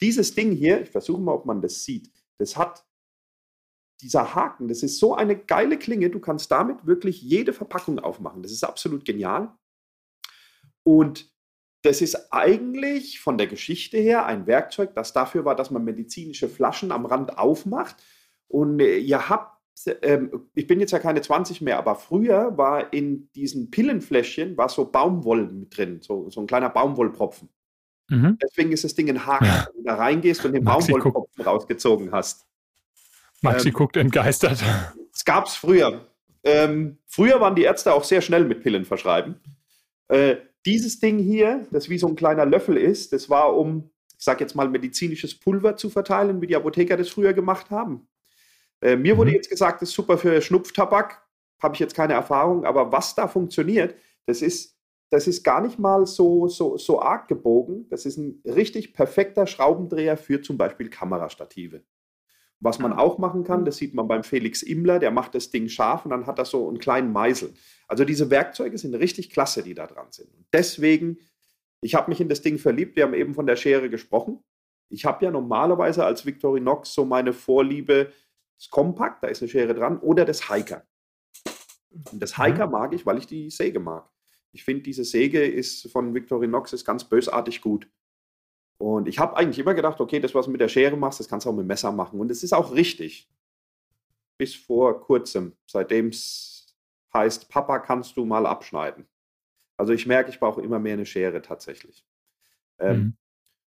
Dieses 0.00 0.34
Ding 0.34 0.52
hier, 0.52 0.82
ich 0.82 0.90
versuche 0.90 1.20
mal, 1.20 1.32
ob 1.32 1.46
man 1.46 1.62
das 1.62 1.84
sieht, 1.84 2.10
das 2.38 2.56
hat 2.56 2.84
dieser 4.00 4.34
Haken, 4.34 4.68
das 4.68 4.82
ist 4.82 4.98
so 4.98 5.14
eine 5.14 5.36
geile 5.36 5.78
Klinge, 5.78 6.10
du 6.10 6.18
kannst 6.18 6.50
damit 6.50 6.84
wirklich 6.86 7.22
jede 7.22 7.52
Verpackung 7.52 7.98
aufmachen. 8.00 8.42
Das 8.42 8.52
ist 8.52 8.64
absolut 8.64 9.04
genial. 9.04 9.52
Und 10.82 11.33
das 11.84 12.00
ist 12.00 12.32
eigentlich 12.32 13.20
von 13.20 13.36
der 13.36 13.46
Geschichte 13.46 13.98
her 13.98 14.24
ein 14.24 14.46
Werkzeug, 14.46 14.94
das 14.94 15.12
dafür 15.12 15.44
war, 15.44 15.54
dass 15.54 15.70
man 15.70 15.84
medizinische 15.84 16.48
Flaschen 16.48 16.90
am 16.90 17.04
Rand 17.04 17.36
aufmacht. 17.36 17.96
Und 18.48 18.80
äh, 18.80 18.96
ihr 18.96 19.28
habt, 19.28 19.60
ähm, 20.00 20.48
ich 20.54 20.66
bin 20.66 20.80
jetzt 20.80 20.92
ja 20.92 20.98
keine 20.98 21.20
20 21.20 21.60
mehr, 21.60 21.76
aber 21.76 21.94
früher 21.96 22.56
war 22.56 22.94
in 22.94 23.30
diesen 23.32 23.70
Pillenfläschchen 23.70 24.56
war 24.56 24.70
so 24.70 24.90
Baumwoll 24.90 25.46
mit 25.52 25.76
drin, 25.76 26.00
so, 26.00 26.30
so 26.30 26.40
ein 26.40 26.46
kleiner 26.46 26.70
Baumwollpropfen. 26.70 27.50
Mhm. 28.08 28.38
Deswegen 28.42 28.72
ist 28.72 28.84
das 28.84 28.94
Ding 28.94 29.10
ein 29.10 29.26
Haken, 29.26 29.44
ja. 29.44 29.66
wenn 29.66 29.82
du 29.82 29.86
da 29.86 29.96
reingehst 29.96 30.42
und 30.46 30.54
den 30.54 30.64
Baumwollkopf 30.64 31.28
rausgezogen 31.44 32.12
hast. 32.12 32.46
Maxi 33.42 33.68
ähm, 33.68 33.74
guckt 33.74 33.98
entgeistert. 33.98 34.64
Das 35.12 35.24
gab 35.26 35.46
es 35.46 35.54
früher. 35.54 36.08
Ähm, 36.44 36.96
früher 37.06 37.40
waren 37.42 37.54
die 37.54 37.62
Ärzte 37.62 37.92
auch 37.92 38.04
sehr 38.04 38.22
schnell 38.22 38.46
mit 38.46 38.62
Pillen 38.62 38.86
verschreiben. 38.86 39.38
Äh, 40.08 40.36
dieses 40.66 40.98
Ding 41.00 41.18
hier, 41.18 41.66
das 41.70 41.88
wie 41.88 41.98
so 41.98 42.06
ein 42.08 42.16
kleiner 42.16 42.46
Löffel 42.46 42.76
ist, 42.76 43.12
das 43.12 43.28
war 43.28 43.56
um, 43.56 43.90
ich 44.18 44.24
sag 44.24 44.40
jetzt 44.40 44.54
mal, 44.54 44.68
medizinisches 44.68 45.38
Pulver 45.38 45.76
zu 45.76 45.90
verteilen, 45.90 46.40
wie 46.40 46.46
die 46.46 46.56
Apotheker 46.56 46.96
das 46.96 47.08
früher 47.08 47.32
gemacht 47.32 47.70
haben. 47.70 48.08
Äh, 48.80 48.96
mir 48.96 49.14
mhm. 49.14 49.18
wurde 49.18 49.32
jetzt 49.32 49.50
gesagt, 49.50 49.82
das 49.82 49.90
ist 49.90 49.94
super 49.94 50.18
für 50.18 50.40
Schnupftabak. 50.40 51.22
Habe 51.62 51.74
ich 51.74 51.80
jetzt 51.80 51.94
keine 51.94 52.14
Erfahrung, 52.14 52.64
aber 52.64 52.92
was 52.92 53.14
da 53.14 53.28
funktioniert, 53.28 53.94
das 54.26 54.42
ist, 54.42 54.76
das 55.10 55.26
ist 55.26 55.44
gar 55.44 55.60
nicht 55.60 55.78
mal 55.78 56.06
so, 56.06 56.48
so, 56.48 56.76
so 56.76 57.00
arg 57.00 57.28
gebogen. 57.28 57.86
Das 57.88 58.04
ist 58.04 58.18
ein 58.18 58.42
richtig 58.44 58.92
perfekter 58.92 59.46
Schraubendreher 59.46 60.16
für 60.16 60.42
zum 60.42 60.58
Beispiel 60.58 60.90
Kamerastative. 60.90 61.82
Was 62.60 62.78
man 62.78 62.92
ah. 62.94 62.98
auch 62.98 63.18
machen 63.18 63.44
kann, 63.44 63.60
mhm. 63.60 63.64
das 63.66 63.76
sieht 63.76 63.94
man 63.94 64.08
beim 64.08 64.24
Felix 64.24 64.62
Immler, 64.62 64.98
der 64.98 65.10
macht 65.10 65.34
das 65.34 65.50
Ding 65.50 65.68
scharf 65.68 66.04
und 66.04 66.10
dann 66.10 66.26
hat 66.26 66.38
er 66.38 66.44
so 66.44 66.68
einen 66.68 66.78
kleinen 66.78 67.12
Meißel. 67.12 67.52
Also 67.86 68.04
diese 68.04 68.30
Werkzeuge 68.30 68.78
sind 68.78 68.94
richtig 68.94 69.30
klasse, 69.30 69.62
die 69.62 69.74
da 69.74 69.86
dran 69.86 70.06
sind. 70.10 70.32
Und 70.34 70.46
deswegen, 70.52 71.18
ich 71.80 71.94
habe 71.94 72.10
mich 72.10 72.20
in 72.20 72.28
das 72.28 72.42
Ding 72.42 72.58
verliebt. 72.58 72.96
Wir 72.96 73.04
haben 73.04 73.14
eben 73.14 73.34
von 73.34 73.46
der 73.46 73.56
Schere 73.56 73.90
gesprochen. 73.90 74.42
Ich 74.88 75.04
habe 75.04 75.24
ja 75.24 75.30
normalerweise 75.30 76.04
als 76.04 76.24
Victorinox 76.24 76.94
so 76.94 77.04
meine 77.04 77.32
Vorliebe, 77.32 78.12
das 78.56 78.70
Compact, 78.70 79.22
da 79.22 79.28
ist 79.28 79.42
eine 79.42 79.50
Schere 79.50 79.74
dran, 79.74 79.98
oder 79.98 80.24
das 80.24 80.48
Hiker. 80.48 80.86
Und 82.12 82.20
das 82.20 82.38
Hiker 82.38 82.66
mhm. 82.66 82.72
mag 82.72 82.94
ich, 82.94 83.04
weil 83.06 83.18
ich 83.18 83.26
die 83.26 83.50
Säge 83.50 83.80
mag. 83.80 84.08
Ich 84.52 84.64
finde, 84.64 84.82
diese 84.82 85.04
Säge 85.04 85.44
ist 85.44 85.90
von 85.90 86.14
Victorinox 86.14 86.72
ist 86.72 86.84
ganz 86.84 87.04
bösartig 87.04 87.60
gut. 87.60 87.88
Und 88.78 89.08
ich 89.08 89.18
habe 89.18 89.36
eigentlich 89.36 89.58
immer 89.58 89.74
gedacht, 89.74 90.00
okay, 90.00 90.20
das, 90.20 90.34
was 90.34 90.46
du 90.46 90.52
mit 90.52 90.60
der 90.60 90.68
Schere 90.68 90.96
machst, 90.96 91.20
das 91.20 91.28
kannst 91.28 91.46
du 91.46 91.50
auch 91.50 91.54
mit 91.54 91.64
dem 91.64 91.68
Messer 91.68 91.92
machen. 91.92 92.20
Und 92.20 92.30
es 92.30 92.42
ist 92.42 92.52
auch 92.52 92.74
richtig. 92.74 93.28
Bis 94.38 94.54
vor 94.54 95.00
kurzem, 95.00 95.56
seitdem 95.66 96.08
es 96.08 96.53
heißt, 97.14 97.48
Papa, 97.48 97.78
kannst 97.78 98.16
du 98.16 98.24
mal 98.24 98.46
abschneiden. 98.46 99.06
Also 99.76 99.92
ich 99.92 100.06
merke, 100.06 100.30
ich 100.30 100.40
brauche 100.40 100.62
immer 100.62 100.78
mehr 100.78 100.94
eine 100.94 101.06
Schere 101.06 101.42
tatsächlich. 101.42 102.04
Ähm, 102.78 102.96
mhm. 102.96 103.16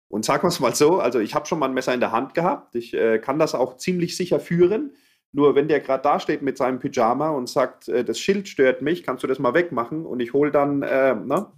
Und 0.08 0.26
sagen 0.26 0.44
wir 0.44 0.50
es 0.50 0.60
mal 0.60 0.76
so, 0.76 1.00
also 1.00 1.20
ich 1.20 1.34
habe 1.34 1.46
schon 1.46 1.60
mal 1.60 1.68
ein 1.68 1.74
Messer 1.74 1.94
in 1.94 2.00
der 2.00 2.12
Hand 2.12 2.34
gehabt. 2.34 2.76
Ich 2.76 2.94
äh, 2.94 3.20
kann 3.20 3.40
das 3.40 3.56
auch 3.56 3.78
ziemlich 3.78 4.16
sicher 4.16 4.40
führen. 4.40 4.96
Nur 5.32 5.56
wenn 5.56 5.68
der 5.68 5.82
gerade 5.82 6.04
da 6.04 6.20
steht 6.20 6.42
mit 6.42 6.58
seinem 6.58 6.80
Pyjama 6.80 7.30
und 7.32 7.50
sagt, 7.50 7.90
äh, 7.90 8.06
das 8.06 8.20
Schild 8.20 8.48
stört 8.48 8.82
mich, 8.82 9.04
kannst 9.04 9.24
du 9.24 9.28
das 9.28 9.40
mal 9.40 9.54
wegmachen? 9.54 10.06
Und 10.06 10.22
ich 10.22 10.34
hole 10.34 10.52
dann, 10.52 10.84
äh, 10.84 11.16
ne? 11.16 11.52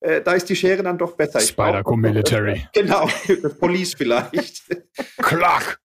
Äh, 0.00 0.20
da 0.20 0.32
ist 0.32 0.48
die 0.48 0.56
Schere 0.56 0.82
dann 0.82 0.98
doch 0.98 1.16
besser. 1.16 1.40
Spyderco 1.40 1.96
Military. 1.96 2.66
Genau, 2.74 3.08
das 3.42 3.58
Police 3.58 3.94
vielleicht. 3.94 4.64
Klack! 5.18 5.78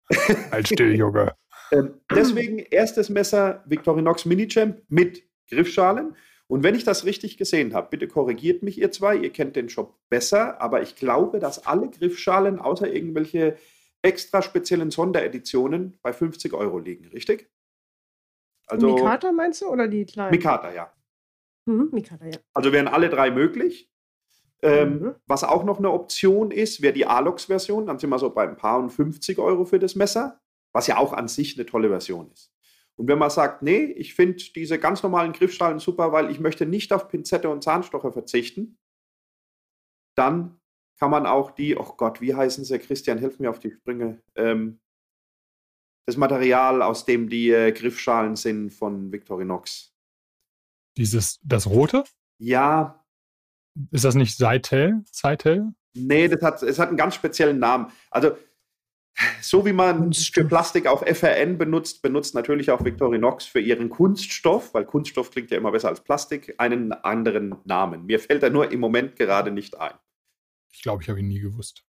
Als 0.52 0.70
Stilljunge. 0.74 1.36
ähm, 1.72 2.02
deswegen 2.14 2.58
erstes 2.58 3.10
Messer 3.10 3.64
Victorinox 3.68 4.26
Minichamp 4.26 4.82
mit 4.90 5.24
Griffschalen. 5.50 6.16
Und 6.48 6.64
wenn 6.64 6.76
ich 6.76 6.84
das 6.84 7.06
richtig 7.06 7.38
gesehen 7.38 7.74
habe, 7.74 7.90
bitte 7.92 8.08
korrigiert 8.08 8.64
mich 8.64 8.80
ihr 8.80 8.92
zwei, 8.92 9.16
ihr 9.16 9.32
kennt 9.32 9.56
den 9.56 9.70
Shop 9.70 10.00
besser, 10.10 10.60
aber 10.62 10.82
ich 10.82 10.96
glaube, 10.96 11.40
dass 11.40 11.66
alle 11.68 11.90
Griffschalen 11.90 12.60
außer 12.60 12.92
irgendwelche 12.92 13.58
extra 14.02 14.42
speziellen 14.42 14.92
Sondereditionen 14.92 15.98
bei 16.02 16.14
50 16.14 16.54
Euro 16.54 16.80
liegen, 16.80 17.08
richtig? 17.10 17.50
Also, 18.68 18.96
Mikata 18.96 19.32
meinst 19.32 19.62
du 19.62 19.68
oder 19.68 19.88
die 19.88 20.06
kleinen? 20.06 20.32
Mikata, 20.32 20.72
ja. 20.72 20.92
Mhm, 21.66 21.90
Mikata, 21.92 22.26
ja. 22.26 22.38
Also 22.54 22.72
wären 22.72 22.88
alle 22.88 23.10
drei 23.10 23.32
möglich. 23.32 23.92
Ähm, 24.62 25.00
mhm. 25.00 25.16
Was 25.26 25.44
auch 25.44 25.64
noch 25.64 25.78
eine 25.78 25.92
Option 25.92 26.52
ist, 26.52 26.82
wäre 26.82 26.94
die 26.94 27.06
Alox-Version. 27.06 27.86
Dann 27.86 28.00
sind 28.00 28.10
wir 28.10 28.20
so 28.20 28.30
bei 28.30 28.48
ein 28.48 28.58
paar 28.58 28.80
und 28.80 28.90
50 28.90 29.40
Euro 29.40 29.66
für 29.66 29.80
das 29.80 29.96
Messer, 29.96 30.40
was 30.74 30.88
ja 30.88 30.98
auch 30.98 31.14
an 31.14 31.28
sich 31.28 31.58
eine 31.58 31.66
tolle 31.66 31.90
Version 31.90 32.30
ist. 32.32 32.52
Und 33.00 33.08
wenn 33.08 33.18
man 33.18 33.30
sagt, 33.30 33.62
nee, 33.62 33.86
ich 33.86 34.14
finde 34.14 34.44
diese 34.54 34.78
ganz 34.78 35.04
normalen 35.04 35.32
Griffschalen 35.32 35.80
super, 35.80 36.12
weil 36.12 36.30
ich 36.30 36.42
möchte 36.42 36.66
nicht 36.66 36.92
auf 36.92 37.08
Pinzette 37.08 37.48
und 37.48 37.64
Zahnstocher 37.64 38.12
verzichten, 38.12 38.78
dann 40.18 40.60
kann 41.00 41.10
man 41.10 41.26
auch 41.26 41.52
die, 41.52 41.78
oh 41.78 41.94
Gott, 41.96 42.20
wie 42.20 42.36
heißen 42.36 42.66
sie? 42.66 42.78
Christian, 42.78 43.18
hilf 43.18 43.40
mir 43.40 43.52
auf 43.52 43.60
die 43.60 43.72
Sprünge. 43.72 44.22
Ähm, 44.36 44.82
das 46.08 46.18
Material, 46.18 46.82
aus 46.82 47.06
dem 47.06 47.30
die 47.30 47.52
äh, 47.52 47.72
Griffschalen 47.72 48.36
sind 48.36 48.72
von 48.72 49.14
Victorinox. 49.14 49.96
Dieses, 50.98 51.40
das 51.42 51.68
rote? 51.68 52.04
Ja. 52.38 53.06
Ist 53.92 54.04
das 54.04 54.16
nicht 54.16 54.36
Seitel? 54.36 55.06
Seitel? 55.10 55.74
Nee, 55.94 56.28
das 56.28 56.42
hat, 56.42 56.64
es 56.64 56.78
hat 56.78 56.90
einen 56.90 56.98
ganz 56.98 57.16
speziellen 57.16 57.60
Namen. 57.60 57.94
Also, 58.12 58.36
so 59.42 59.66
wie 59.66 59.74
man 59.74 60.14
für 60.14 60.46
Plastik 60.46 60.88
auch 60.88 61.06
FRN 61.06 61.58
benutzt, 61.58 62.02
benutzt 62.02 62.36
natürlich 62.36 62.72
auch 62.72 62.84
Victorinox 62.84 63.46
für 63.46 63.60
ihren 63.60 63.90
Kunststoff, 63.90 64.74
weil 64.74 64.86
Kunststoff 64.86 65.32
klingt 65.32 65.52
ja 65.52 65.58
immer 65.58 65.72
besser 65.72 65.90
als 65.90 66.02
Plastik, 66.02 66.56
einen 66.58 66.94
anderen 66.94 67.56
Namen. 67.66 68.06
Mir 68.06 68.20
fällt 68.20 68.44
er 68.44 68.50
nur 68.50 68.72
im 68.72 68.80
Moment 68.80 69.16
gerade 69.16 69.52
nicht 69.52 69.80
ein. 69.80 69.94
Ich 70.72 70.82
glaube, 70.82 71.04
ich 71.04 71.10
habe 71.10 71.20
ihn 71.20 71.28
nie 71.28 71.40
gewusst. 71.40 71.84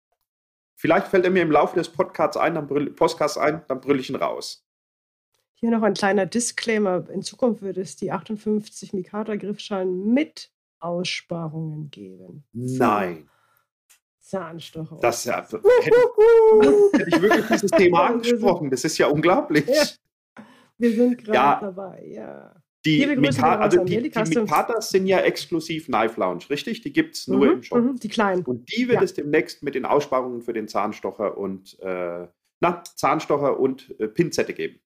Vielleicht 0.77 1.09
fällt 1.09 1.25
er 1.25 1.31
mir 1.31 1.43
im 1.43 1.51
Laufe 1.51 1.77
des 1.77 1.89
Podcasts 1.89 2.37
ein, 2.37 2.55
dann 2.55 2.67
brüll, 2.67 2.91
Podcasts 2.91 3.37
ein, 3.37 3.63
dann 3.67 3.81
brülle 3.81 4.01
ich 4.01 4.11
ihn 4.11 4.17
raus. 4.17 4.65
Hier 5.55 5.71
noch 5.71 5.83
ein 5.83 5.95
kleiner 5.95 6.25
Disclaimer. 6.25 7.11
In 7.11 7.23
Zukunft 7.23 7.63
wird 7.63 7.79
es 7.79 7.97
die 7.97 8.13
58 8.13 8.93
Mikata-Griffschalen 8.93 10.15
mit 10.15 10.53
Aussparungen 10.79 11.91
geben. 11.91 12.45
Nein. 12.53 13.29
Zahnstocher. 14.29 14.99
Das 15.01 15.25
ja, 15.25 15.43
hätte, 15.43 15.63
hätte 16.93 17.09
ich 17.09 17.23
wirklich 17.23 17.47
dieses 17.47 17.71
Thema 17.77 18.09
angesprochen. 18.09 18.71
Das 18.71 18.85
ist 18.85 18.99
ja 18.99 19.07
unglaublich. 19.07 19.67
Ja. 19.67 19.85
Wir 20.77 20.93
sind 20.93 21.19
gerade 21.19 21.35
ja. 21.35 21.61
dabei, 21.61 22.05
ja. 22.07 22.55
Die, 22.85 23.07
Mika 23.17 23.59
also 23.59 23.85
die, 23.85 24.01
die 24.01 24.11
Mikatas 24.11 24.91
sind 24.91 25.07
ja 25.07 25.21
exklusiv 25.21 25.87
Knife 25.87 26.21
Lounge, 26.21 26.45
richtig? 26.49 26.83
Die 26.83 26.93
gibt 26.93 27.17
es 27.17 27.27
nur 27.27 27.47
mhm, 27.47 27.53
im 27.53 27.63
Shop. 27.63 27.79
Mhm, 27.79 27.97
die 27.97 28.09
kleinen. 28.09 28.45
Und 28.45 28.71
die 28.71 28.87
wird 28.87 28.99
ja. 28.99 29.03
es 29.03 29.15
demnächst 29.15 29.63
mit 29.63 29.75
den 29.75 29.85
Aussparungen 29.85 30.43
für 30.43 30.53
den 30.53 30.69
Zahnstocher 30.69 31.37
und 31.37 31.79
äh, 31.81 32.29
na, 32.61 32.83
Zahnstocher 32.85 33.59
und 33.59 33.99
äh, 33.99 34.09
Pinzette 34.09 34.53
geben. 34.53 34.79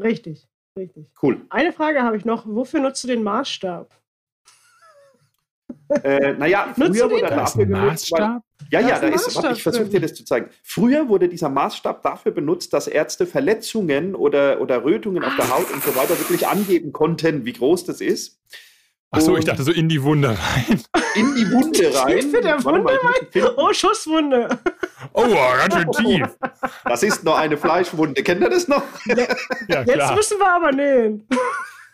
Richtig, 0.00 0.48
richtig. 0.76 1.06
Cool. 1.22 1.46
Eine 1.50 1.72
Frage 1.72 2.02
habe 2.02 2.16
ich 2.16 2.24
noch. 2.24 2.46
Wofür 2.46 2.80
nutzt 2.80 3.04
du 3.04 3.08
den 3.08 3.22
Maßstab? 3.22 3.99
Äh, 6.04 6.34
naja, 6.34 6.72
früher 6.74 7.10
wurde 7.10 7.26
dafür 7.26 7.66
benutzt. 7.66 8.12
Weil, 8.12 8.40
ja, 8.70 8.80
ja, 8.80 8.98
da 8.98 9.08
ist, 9.08 9.34
warte, 9.34 9.52
ich 9.52 9.62
versuche 9.62 9.86
dir 9.86 10.00
das 10.00 10.14
zu 10.14 10.24
zeigen. 10.24 10.48
Früher 10.62 11.08
wurde 11.08 11.28
dieser 11.28 11.48
Maßstab 11.48 12.02
dafür 12.02 12.32
benutzt, 12.32 12.72
dass 12.72 12.86
Ärzte 12.86 13.26
Verletzungen 13.26 14.14
oder, 14.14 14.60
oder 14.60 14.84
Rötungen 14.84 15.24
auf 15.24 15.34
der 15.36 15.50
Haut 15.50 15.70
und 15.72 15.82
so 15.82 15.94
weiter 15.96 16.18
wirklich 16.18 16.46
angeben 16.46 16.92
konnten, 16.92 17.44
wie 17.44 17.52
groß 17.52 17.84
das 17.84 18.00
ist. 18.00 18.40
Achso, 19.12 19.36
ich 19.36 19.44
dachte 19.44 19.64
so 19.64 19.72
in 19.72 19.88
die 19.88 20.00
Wunde 20.04 20.28
rein. 20.28 20.80
In 21.16 21.34
die 21.34 21.50
Wunde 21.50 21.92
rein. 21.98 22.20
Tief 22.20 22.32
in 22.32 22.42
der 22.42 22.62
Wunde 22.62 22.92
rein? 22.92 23.48
Oh, 23.56 23.72
Schusswunde. 23.72 24.48
Oh, 25.12 25.24
ganz 25.68 25.74
schön 25.74 25.90
tief. 25.92 26.36
Das 26.84 27.02
ist 27.02 27.24
nur 27.24 27.36
eine 27.36 27.56
Fleischwunde. 27.56 28.22
Kennt 28.22 28.40
ihr 28.40 28.50
das 28.50 28.68
noch? 28.68 28.84
Ja, 29.06 29.82
Jetzt 29.84 30.14
müssen 30.14 30.38
wir 30.38 30.48
aber 30.48 30.70
nähen. 30.70 31.26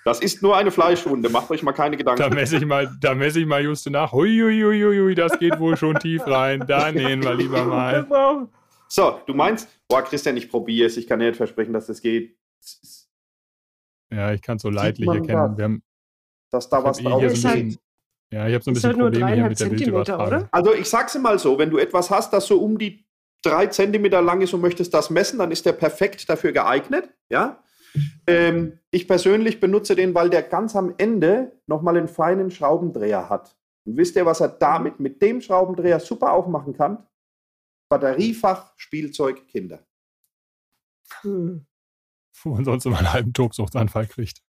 Das 0.06 0.20
ist 0.20 0.40
nur 0.40 0.56
eine 0.56 0.70
Fleischwunde, 0.70 1.28
macht 1.30 1.50
euch 1.50 1.64
mal 1.64 1.72
keine 1.72 1.96
Gedanken. 1.96 2.22
Da 2.22 2.30
messe 2.30 2.58
ich 2.58 2.64
mal, 2.64 2.88
da 3.00 3.12
messe 3.12 3.40
ich 3.40 3.46
mal 3.46 3.60
just 3.64 3.90
nach. 3.90 4.12
Huiuiuiui, 4.12 5.16
das 5.16 5.36
geht 5.40 5.58
wohl 5.58 5.76
schon 5.76 5.96
tief 5.96 6.24
rein. 6.28 6.64
Da 6.64 6.92
nähen 6.92 7.24
wir 7.24 7.34
lieber 7.34 7.64
mal. 7.64 8.46
So, 8.86 9.18
du 9.26 9.34
meinst, 9.34 9.68
boah, 9.88 10.04
Christian, 10.04 10.36
ich 10.36 10.48
probiere 10.48 10.86
es. 10.86 10.96
Ich 10.96 11.08
kann 11.08 11.18
dir 11.18 11.26
nicht 11.26 11.36
versprechen, 11.36 11.72
dass 11.72 11.86
das 11.86 12.00
geht. 12.00 12.38
Ja, 14.12 14.32
ich 14.32 14.42
kann 14.42 14.58
es 14.58 14.62
so 14.62 14.70
leidlich 14.70 15.08
erkennen. 15.08 15.56
Wir 15.58 15.64
haben, 15.64 15.82
dass 16.52 16.68
da 16.68 16.84
was 16.84 16.98
drauf 16.98 17.24
ist. 17.24 17.44
Halt, 17.44 17.76
ja, 18.30 18.46
ich 18.46 18.54
habe 18.54 18.62
so 18.62 18.70
ein 18.70 18.74
bisschen 18.74 18.90
halt 18.90 19.00
Probleme 19.00 19.34
hier 19.34 19.48
mit 19.48 19.58
der 19.58 19.66
Bildübertragung. 19.66 20.48
Also 20.52 20.72
ich 20.72 20.88
sag's 20.88 21.18
mal 21.18 21.36
so, 21.40 21.58
wenn 21.58 21.70
du 21.70 21.78
etwas 21.78 22.10
hast, 22.10 22.32
das 22.32 22.46
so 22.46 22.60
um 22.60 22.78
die 22.78 23.04
drei 23.42 23.66
Zentimeter 23.66 24.22
lang 24.22 24.40
ist 24.40 24.54
und 24.54 24.60
möchtest 24.60 24.94
das 24.94 25.10
messen, 25.10 25.40
dann 25.40 25.50
ist 25.50 25.66
der 25.66 25.72
perfekt 25.72 26.28
dafür 26.28 26.52
geeignet. 26.52 27.12
Ja, 27.28 27.60
ähm, 28.26 28.78
ich 28.90 29.06
persönlich 29.06 29.60
benutze 29.60 29.96
den, 29.96 30.14
weil 30.14 30.30
der 30.30 30.42
ganz 30.42 30.76
am 30.76 30.94
Ende 30.98 31.60
nochmal 31.66 31.96
einen 31.96 32.08
feinen 32.08 32.50
Schraubendreher 32.50 33.28
hat. 33.28 33.56
Und 33.86 33.96
wisst 33.96 34.16
ihr, 34.16 34.26
was 34.26 34.40
er 34.40 34.48
damit 34.48 35.00
mit 35.00 35.22
dem 35.22 35.40
Schraubendreher 35.40 36.00
super 36.00 36.32
aufmachen 36.32 36.72
kann? 36.72 37.06
Batteriefach, 37.88 38.72
Spielzeug, 38.76 39.46
Kinder. 39.46 39.86
Hm. 41.20 41.66
Wo 42.42 42.50
man 42.50 42.64
sonst 42.64 42.84
immer 42.84 42.98
einen 42.98 43.12
halben 43.12 43.32
Tobsuchtsanfall 43.32 44.06
kriegt. 44.06 44.42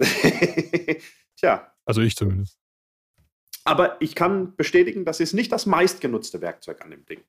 Tja. 1.36 1.74
Also 1.84 2.00
ich 2.02 2.16
zumindest. 2.16 2.58
Aber 3.64 4.00
ich 4.00 4.14
kann 4.14 4.56
bestätigen, 4.56 5.04
das 5.04 5.20
ist 5.20 5.32
nicht 5.32 5.52
das 5.52 5.66
meistgenutzte 5.66 6.40
Werkzeug 6.40 6.82
an 6.82 6.90
dem 6.90 7.04
Ding. 7.06 7.22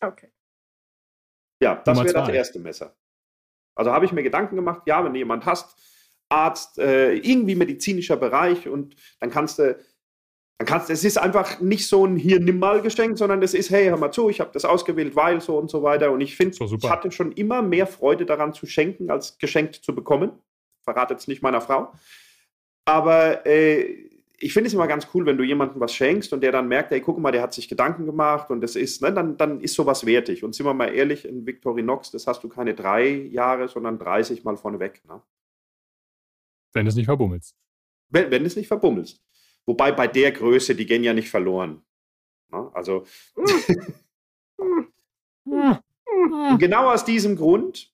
Okay. 0.00 0.32
Ja, 1.60 1.76
das 1.82 1.98
wäre 1.98 2.12
das 2.12 2.28
erste 2.28 2.58
Messer. 2.60 2.96
Also 3.78 3.92
habe 3.92 4.04
ich 4.04 4.12
mir 4.12 4.22
Gedanken 4.22 4.56
gemacht, 4.56 4.82
ja, 4.86 5.04
wenn 5.04 5.12
du 5.12 5.18
jemand 5.18 5.46
hast, 5.46 5.76
Arzt, 6.28 6.78
äh, 6.78 7.14
irgendwie 7.14 7.54
medizinischer 7.54 8.16
Bereich 8.16 8.68
und 8.68 8.96
dann 9.20 9.30
kannst 9.30 9.58
du 9.58 9.78
Dann 10.58 10.66
kannst, 10.66 10.90
es 10.90 11.04
ist 11.04 11.18
einfach 11.18 11.60
nicht 11.60 11.86
so 11.86 12.04
ein 12.04 12.16
hier 12.16 12.40
nimm 12.40 12.58
mal 12.58 12.82
Geschenk, 12.82 13.16
sondern 13.16 13.40
es 13.42 13.54
ist, 13.54 13.70
hey, 13.70 13.86
hör 13.86 13.96
mal 13.96 14.10
zu, 14.10 14.28
ich 14.28 14.40
habe 14.40 14.50
das 14.52 14.64
ausgewählt, 14.64 15.14
weil 15.14 15.40
so 15.40 15.56
und 15.56 15.70
so 15.70 15.84
weiter. 15.84 16.10
Und 16.10 16.20
ich 16.20 16.34
finde, 16.34 16.56
so, 16.56 16.64
ich 16.64 16.90
hatte 16.90 17.12
schon 17.12 17.30
immer 17.30 17.62
mehr 17.62 17.86
Freude 17.86 18.26
daran 18.26 18.52
zu 18.52 18.66
schenken, 18.66 19.08
als 19.08 19.38
geschenkt 19.38 19.76
zu 19.76 19.94
bekommen. 19.94 20.32
Verrate 20.82 21.14
jetzt 21.14 21.28
nicht 21.28 21.42
meiner 21.42 21.60
Frau. 21.60 21.92
Aber 22.84 23.46
äh, 23.46 24.07
ich 24.40 24.52
finde 24.52 24.68
es 24.68 24.74
immer 24.74 24.86
ganz 24.86 25.08
cool, 25.14 25.26
wenn 25.26 25.36
du 25.36 25.42
jemandem 25.42 25.80
was 25.80 25.92
schenkst 25.92 26.32
und 26.32 26.42
der 26.42 26.52
dann 26.52 26.68
merkt, 26.68 26.92
ey, 26.92 27.00
guck 27.00 27.18
mal, 27.18 27.32
der 27.32 27.42
hat 27.42 27.52
sich 27.52 27.68
Gedanken 27.68 28.06
gemacht 28.06 28.50
und 28.50 28.60
das 28.60 28.76
ist, 28.76 29.02
ne, 29.02 29.12
dann, 29.12 29.36
dann 29.36 29.60
ist 29.60 29.74
sowas 29.74 30.06
wertig. 30.06 30.44
Und 30.44 30.54
sind 30.54 30.64
wir 30.64 30.74
mal 30.74 30.94
ehrlich, 30.94 31.24
in 31.24 31.44
Victorinox, 31.44 32.12
das 32.12 32.28
hast 32.28 32.44
du 32.44 32.48
keine 32.48 32.74
drei 32.74 33.08
Jahre, 33.08 33.68
sondern 33.68 33.98
30 33.98 34.44
mal 34.44 34.56
vorneweg. 34.56 35.04
Ne? 35.06 35.20
Wenn 36.72 36.84
du 36.84 36.90
es 36.90 36.94
nicht 36.94 37.06
verbummelst. 37.06 37.56
Wenn, 38.10 38.30
wenn 38.30 38.42
du 38.42 38.46
es 38.46 38.54
nicht 38.54 38.68
verbummelst. 38.68 39.20
Wobei 39.66 39.90
bei 39.90 40.06
der 40.06 40.30
Größe, 40.30 40.76
die 40.76 40.86
gehen 40.86 41.02
ja 41.02 41.12
nicht 41.12 41.30
verloren. 41.30 41.82
Ne? 42.50 42.70
Also. 42.74 43.06
genau 46.58 46.92
aus 46.92 47.04
diesem 47.04 47.34
Grund, 47.34 47.92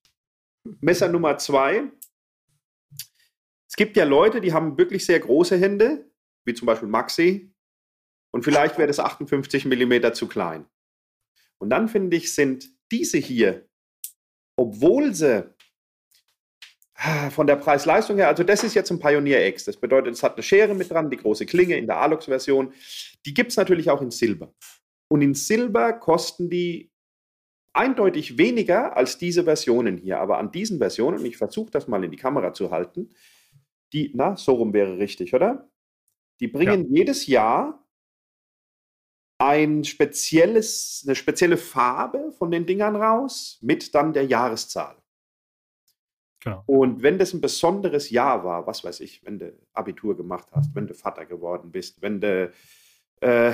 Messer 0.81 1.09
Nummer 1.09 1.39
zwei. 1.39 1.85
Es 3.67 3.77
gibt 3.77 3.97
ja 3.97 4.05
Leute, 4.05 4.43
die 4.43 4.53
haben 4.53 4.77
wirklich 4.77 5.07
sehr 5.07 5.21
große 5.21 5.57
Hände 5.57 6.11
wie 6.45 6.55
zum 6.55 6.67
Beispiel 6.67 6.89
Maxi. 6.89 7.53
Und 8.33 8.43
vielleicht 8.43 8.79
wäre 8.79 8.89
das 8.89 8.99
58 8.99 9.65
mm 9.65 10.13
zu 10.13 10.27
klein. 10.27 10.67
Und 11.59 11.71
dann 11.71 11.89
finde 11.89 12.17
ich, 12.17 12.35
sind 12.35 12.69
diese 12.91 13.19
hier, 13.19 13.69
obwohl 14.57 15.15
sie 15.15 15.49
ah, 16.95 17.31
von 17.31 17.47
der 17.47 17.57
Preis-Leistung 17.57 18.17
her, 18.17 18.29
also 18.29 18.43
das 18.43 18.65
ist 18.65 18.75
jetzt 18.75 18.91
ein 18.91 18.99
Pioneer 18.99 19.47
X. 19.49 19.65
Das 19.65 19.77
bedeutet, 19.77 20.15
es 20.15 20.23
hat 20.23 20.35
eine 20.35 20.43
Schere 20.43 20.75
mit 20.75 20.91
dran, 20.91 21.11
die 21.11 21.17
große 21.17 21.47
Klinge 21.47 21.77
in 21.77 21.87
der 21.87 21.99
Alux-Version. 21.99 22.73
Die 23.25 23.35
gibt 23.35 23.51
es 23.51 23.57
natürlich 23.57 23.91
auch 23.91 24.03
in 24.03 24.11
Silber. 24.11 24.53
Und 25.09 25.23
in 25.23 25.35
Silber 25.35 25.93
kosten 25.93 26.51
die 26.51 26.93
eindeutig 27.73 28.39
weniger 28.39 28.97
als 28.97 29.19
diese 29.19 29.45
Versionen 29.45 29.99
hier. 29.99 30.21
Aber 30.21 30.39
an 30.39 30.53
diesen 30.53 30.79
Versionen, 30.79 31.19
und 31.19 31.27
ich 31.27 31.37
versuche 31.37 31.71
das 31.71 31.89
mal 31.89 32.03
in 32.05 32.11
die 32.11 32.17
Kamera 32.17 32.53
zu 32.53 32.71
halten, 32.71 33.11
die, 33.93 34.13
na, 34.15 34.37
so 34.37 34.55
rum 34.55 34.73
wäre 34.73 34.99
richtig, 34.99 35.35
oder? 35.35 35.71
Die 36.45 36.49
bringen 36.49 36.83
ja. 36.91 36.99
jedes 36.99 37.27
Jahr 37.27 37.83
ein 39.39 39.83
spezielles, 39.85 41.03
eine 41.07 41.17
spezielle 41.17 41.57
Farbe 41.57 42.33
von 42.33 42.51
den 42.51 42.67
Dingern 42.67 42.97
raus 42.97 43.59
mit 43.63 43.95
dann 43.95 44.13
der 44.13 44.27
Jahreszahl. 44.27 44.95
Genau. 46.41 46.63
Und 46.67 47.03
wenn 47.03 47.19
das 47.19 47.33
ein 47.33 47.41
besonderes 47.41 48.11
Jahr 48.11 48.45
war, 48.45 48.67
was 48.67 48.85
weiß 48.85 49.01
ich, 49.01 49.25
wenn 49.25 49.39
du 49.39 49.59
Abitur 49.73 50.19
gemacht 50.19 50.49
hast, 50.53 50.75
wenn 50.75 50.87
du 50.87 50.93
Vater 50.93 51.25
geworden 51.25 51.73
bist, 51.73 52.03
wenn 52.03 52.21
du, 52.21 52.53
äh, 53.23 53.53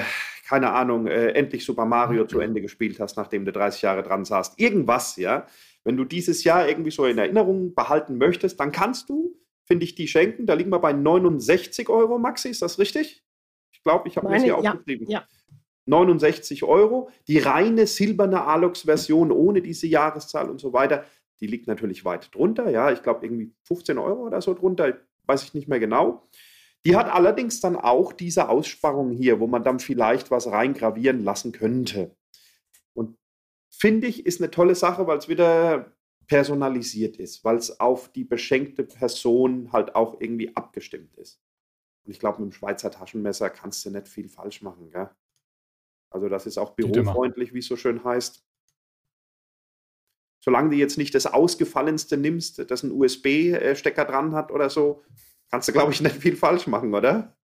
keine 0.49 0.73
Ahnung, 0.73 1.07
äh, 1.07 1.29
endlich 1.29 1.65
Super 1.65 1.85
Mario 1.85 2.27
zu 2.27 2.41
Ende 2.41 2.61
gespielt 2.61 2.99
hast, 2.99 3.17
nachdem 3.17 3.45
du 3.45 3.53
30 3.53 3.83
Jahre 3.83 4.03
dran 4.03 4.25
saßt, 4.25 4.59
irgendwas, 4.59 5.15
ja, 5.15 5.47
wenn 5.85 5.97
du 5.97 6.05
dieses 6.05 6.43
Jahr 6.43 6.69
irgendwie 6.69 6.91
so 6.91 7.07
in 7.07 7.19
Erinnerung 7.19 7.73
behalten 7.73 8.19
möchtest, 8.19 8.59
dann 8.59 8.73
kannst 8.73 9.09
du 9.09 9.41
finde 9.71 9.85
ich, 9.85 9.95
die 9.95 10.09
schenken. 10.09 10.47
Da 10.47 10.55
liegen 10.55 10.71
wir 10.71 10.81
bei 10.81 10.93
69 10.93 11.89
Euro, 11.89 12.19
Maxi, 12.19 12.49
ist 12.49 12.61
das 12.61 12.81
richtig? 12.81 13.23
Ich 13.73 13.85
glaube, 13.85 14.09
ich 14.09 14.17
habe 14.17 14.29
mir 14.29 14.39
hier 14.39 14.59
ja, 14.61 14.73
aufgeschrieben. 14.73 15.09
Ja. 15.09 15.25
69 15.87 16.65
Euro. 16.65 17.09
Die 17.29 17.39
reine 17.39 17.87
silberne 17.87 18.43
Alox-Version 18.47 19.31
ohne 19.31 19.63
diese 19.63 19.87
Jahreszahl 19.87 20.51
und 20.51 20.61
so 20.61 20.73
weiter, 20.73 21.05
die 21.39 21.47
liegt 21.47 21.69
natürlich 21.69 22.05
weit 22.05 22.35
drunter. 22.35 22.69
Ja, 22.69 22.91
ich 22.91 23.05
glaube 23.05 23.25
irgendwie 23.25 23.53
15 23.63 23.97
Euro 23.99 24.27
oder 24.27 24.43
so 24.43 24.55
drunter, 24.55 24.99
weiß 25.27 25.45
ich 25.45 25.55
nicht 25.55 25.69
mehr 25.69 25.79
genau. 25.79 26.27
Die 26.85 26.97
hat 26.97 27.09
allerdings 27.09 27.61
dann 27.61 27.77
auch 27.77 28.13
diese 28.13 28.49
Aussparung 28.49 29.13
hier, 29.13 29.39
wo 29.39 29.47
man 29.47 29.63
dann 29.63 29.79
vielleicht 29.79 30.33
was 30.33 30.49
reingravieren 30.49 31.23
lassen 31.23 31.53
könnte. 31.53 32.17
Und 32.93 33.17
finde 33.71 34.09
ich, 34.09 34.27
ist 34.27 34.41
eine 34.41 34.51
tolle 34.51 34.75
Sache, 34.75 35.07
weil 35.07 35.19
es 35.19 35.29
wieder 35.29 35.93
personalisiert 36.31 37.17
ist, 37.17 37.45
weil 37.45 37.57
es 37.57 37.81
auf 37.81 38.13
die 38.13 38.23
beschenkte 38.23 38.85
Person 38.85 39.73
halt 39.73 39.97
auch 39.97 40.21
irgendwie 40.21 40.55
abgestimmt 40.57 41.17
ist. 41.17 41.43
Und 42.05 42.13
ich 42.13 42.21
glaube, 42.21 42.41
mit 42.41 42.53
dem 42.53 42.57
Schweizer 42.57 42.93
Taschenmesser 42.93 43.51
kannst 43.51 43.85
du 43.85 43.91
nicht 43.91 44.07
viel 44.07 44.29
falsch 44.29 44.63
machen. 44.63 44.91
Gell? 44.93 45.11
Also 46.09 46.29
das 46.29 46.47
ist 46.47 46.57
auch 46.57 46.77
bürofreundlich, 46.77 47.53
wie 47.53 47.59
es 47.59 47.67
so 47.67 47.75
schön 47.75 48.05
heißt. 48.05 48.47
Solange 50.39 50.71
du 50.71 50.77
jetzt 50.77 50.99
nicht 50.99 51.17
das 51.17 51.27
ausgefallenste 51.27 52.17
nimmst, 52.17 52.71
das 52.71 52.85
einen 52.85 52.93
USB-Stecker 52.93 54.05
dran 54.05 54.33
hat 54.33 54.53
oder 54.53 54.71
so, 54.71 55.03
kannst 55.51 55.67
du, 55.69 55.73
glaube 55.73 55.91
ich, 55.93 56.01
nicht 56.01 56.15
viel 56.15 56.37
falsch 56.37 56.69
machen, 56.69 56.95
oder? 56.95 57.37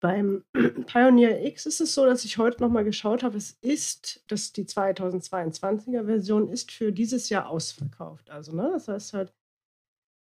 Beim 0.00 0.44
Pioneer 0.86 1.44
X 1.44 1.66
ist 1.66 1.80
es 1.80 1.94
so, 1.94 2.06
dass 2.06 2.24
ich 2.24 2.38
heute 2.38 2.62
nochmal 2.62 2.84
geschaut 2.84 3.22
habe, 3.22 3.36
es 3.36 3.50
ist, 3.60 4.24
dass 4.28 4.52
die 4.52 4.64
2022er 4.64 6.04
Version 6.04 6.48
ist 6.48 6.70
für 6.70 6.92
dieses 6.92 7.28
Jahr 7.28 7.48
ausverkauft. 7.48 8.30
Also, 8.30 8.54
ne, 8.54 8.70
das 8.72 8.88
heißt 8.88 9.12
halt, 9.14 9.32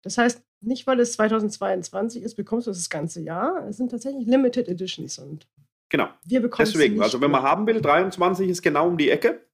das 0.03 0.19
heißt, 0.19 0.43
nicht 0.61 0.87
weil 0.87 1.01
es 1.01 1.13
2022 1.13 2.23
ist, 2.23 2.37
bekommst 2.37 2.67
du 2.67 2.71
das, 2.71 2.79
das 2.79 2.91
ganze 2.91 3.21
Jahr. 3.21 3.67
Es 3.69 3.77
sind 3.77 3.91
tatsächlich 3.91 4.27
Limited 4.27 4.69
Editions 4.69 5.19
und 5.19 5.47
genau. 5.89 6.09
wir 6.25 6.41
bekommen 6.41 6.67
Deswegen, 6.67 7.03
also 7.03 7.21
wenn 7.21 7.31
man 7.31 7.43
haben 7.43 7.67
will, 7.67 7.81
23 7.81 8.49
ist 8.49 8.63
genau 8.63 8.89
um 8.89 8.97
die 8.97 9.11
Ecke. 9.11 9.47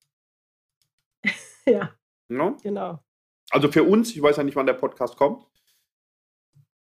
ja. 1.66 1.92
No? 2.28 2.56
Genau. 2.62 3.00
Also 3.50 3.70
für 3.70 3.82
uns, 3.82 4.10
ich 4.10 4.22
weiß 4.22 4.36
ja 4.36 4.44
nicht, 4.44 4.56
wann 4.56 4.66
der 4.66 4.72
Podcast 4.74 5.16
kommt, 5.16 5.44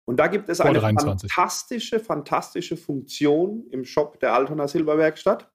und 0.06 0.18
da 0.18 0.28
gibt 0.28 0.50
es 0.50 0.60
eine 0.60 0.80
23. 0.80 1.32
fantastische, 1.32 2.00
fantastische 2.00 2.78
Funktion 2.78 3.66
im 3.72 3.86
Shop 3.86 4.20
der 4.20 4.34
Altona 4.34 4.68
Silberwerkstatt. 4.68 5.50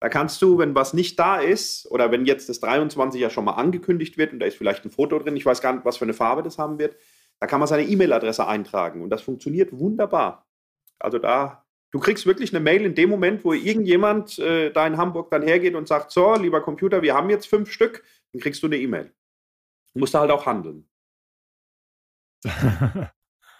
Da 0.00 0.08
kannst 0.08 0.42
du, 0.42 0.58
wenn 0.58 0.74
was 0.74 0.92
nicht 0.92 1.18
da 1.18 1.38
ist, 1.38 1.90
oder 1.90 2.10
wenn 2.10 2.26
jetzt 2.26 2.48
das 2.48 2.60
23 2.60 3.20
ja 3.20 3.30
schon 3.30 3.44
mal 3.44 3.54
angekündigt 3.54 4.18
wird 4.18 4.32
und 4.32 4.40
da 4.40 4.46
ist 4.46 4.56
vielleicht 4.56 4.84
ein 4.84 4.90
Foto 4.90 5.18
drin, 5.18 5.36
ich 5.36 5.46
weiß 5.46 5.62
gar 5.62 5.72
nicht, 5.72 5.84
was 5.84 5.96
für 5.96 6.04
eine 6.04 6.12
Farbe 6.12 6.42
das 6.42 6.58
haben 6.58 6.78
wird, 6.78 6.96
da 7.40 7.46
kann 7.46 7.60
man 7.60 7.68
seine 7.68 7.84
E-Mail-Adresse 7.84 8.46
eintragen 8.46 9.02
und 9.02 9.10
das 9.10 9.22
funktioniert 9.22 9.72
wunderbar. 9.72 10.46
Also 10.98 11.18
da, 11.18 11.64
du 11.92 11.98
kriegst 11.98 12.26
wirklich 12.26 12.52
eine 12.52 12.60
Mail 12.62 12.84
in 12.84 12.94
dem 12.94 13.08
Moment, 13.08 13.44
wo 13.44 13.52
irgendjemand 13.52 14.38
äh, 14.38 14.70
da 14.70 14.86
in 14.86 14.96
Hamburg 14.96 15.30
dann 15.30 15.42
hergeht 15.42 15.74
und 15.74 15.88
sagt, 15.88 16.10
so, 16.10 16.34
lieber 16.34 16.60
Computer, 16.60 17.00
wir 17.02 17.14
haben 17.14 17.30
jetzt 17.30 17.46
fünf 17.46 17.70
Stück, 17.70 18.04
dann 18.32 18.40
kriegst 18.40 18.62
du 18.62 18.66
eine 18.66 18.76
E-Mail. 18.76 19.14
Du 19.94 20.00
musst 20.00 20.14
da 20.14 20.20
halt 20.20 20.30
auch 20.30 20.44
handeln. 20.44 20.88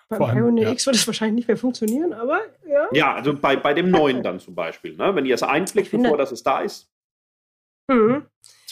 Beim 0.09 0.23
allem, 0.23 0.37
Pioneer 0.37 0.65
ja. 0.65 0.73
X 0.73 0.87
wird 0.87 0.97
es 0.97 1.07
wahrscheinlich 1.07 1.35
nicht 1.37 1.49
mehr 1.49 1.57
funktionieren, 1.57 2.13
aber 2.13 2.41
ja. 2.69 2.87
Ja, 2.93 3.15
also 3.15 3.37
bei, 3.37 3.57
bei 3.57 3.75
dem 3.75 3.91
neuen 3.91 4.23
dann 4.23 4.39
zum 4.39 4.55
Beispiel. 4.55 4.97
Ne? 4.97 5.15
Wenn 5.15 5.27
ihr 5.27 5.35
es 5.35 5.43
einflickt, 5.43 5.91
bevor 5.91 6.17
dass 6.17 6.31
es 6.33 6.43
da 6.43 6.61
ist. 6.61 6.89
Mhm. 7.89 8.27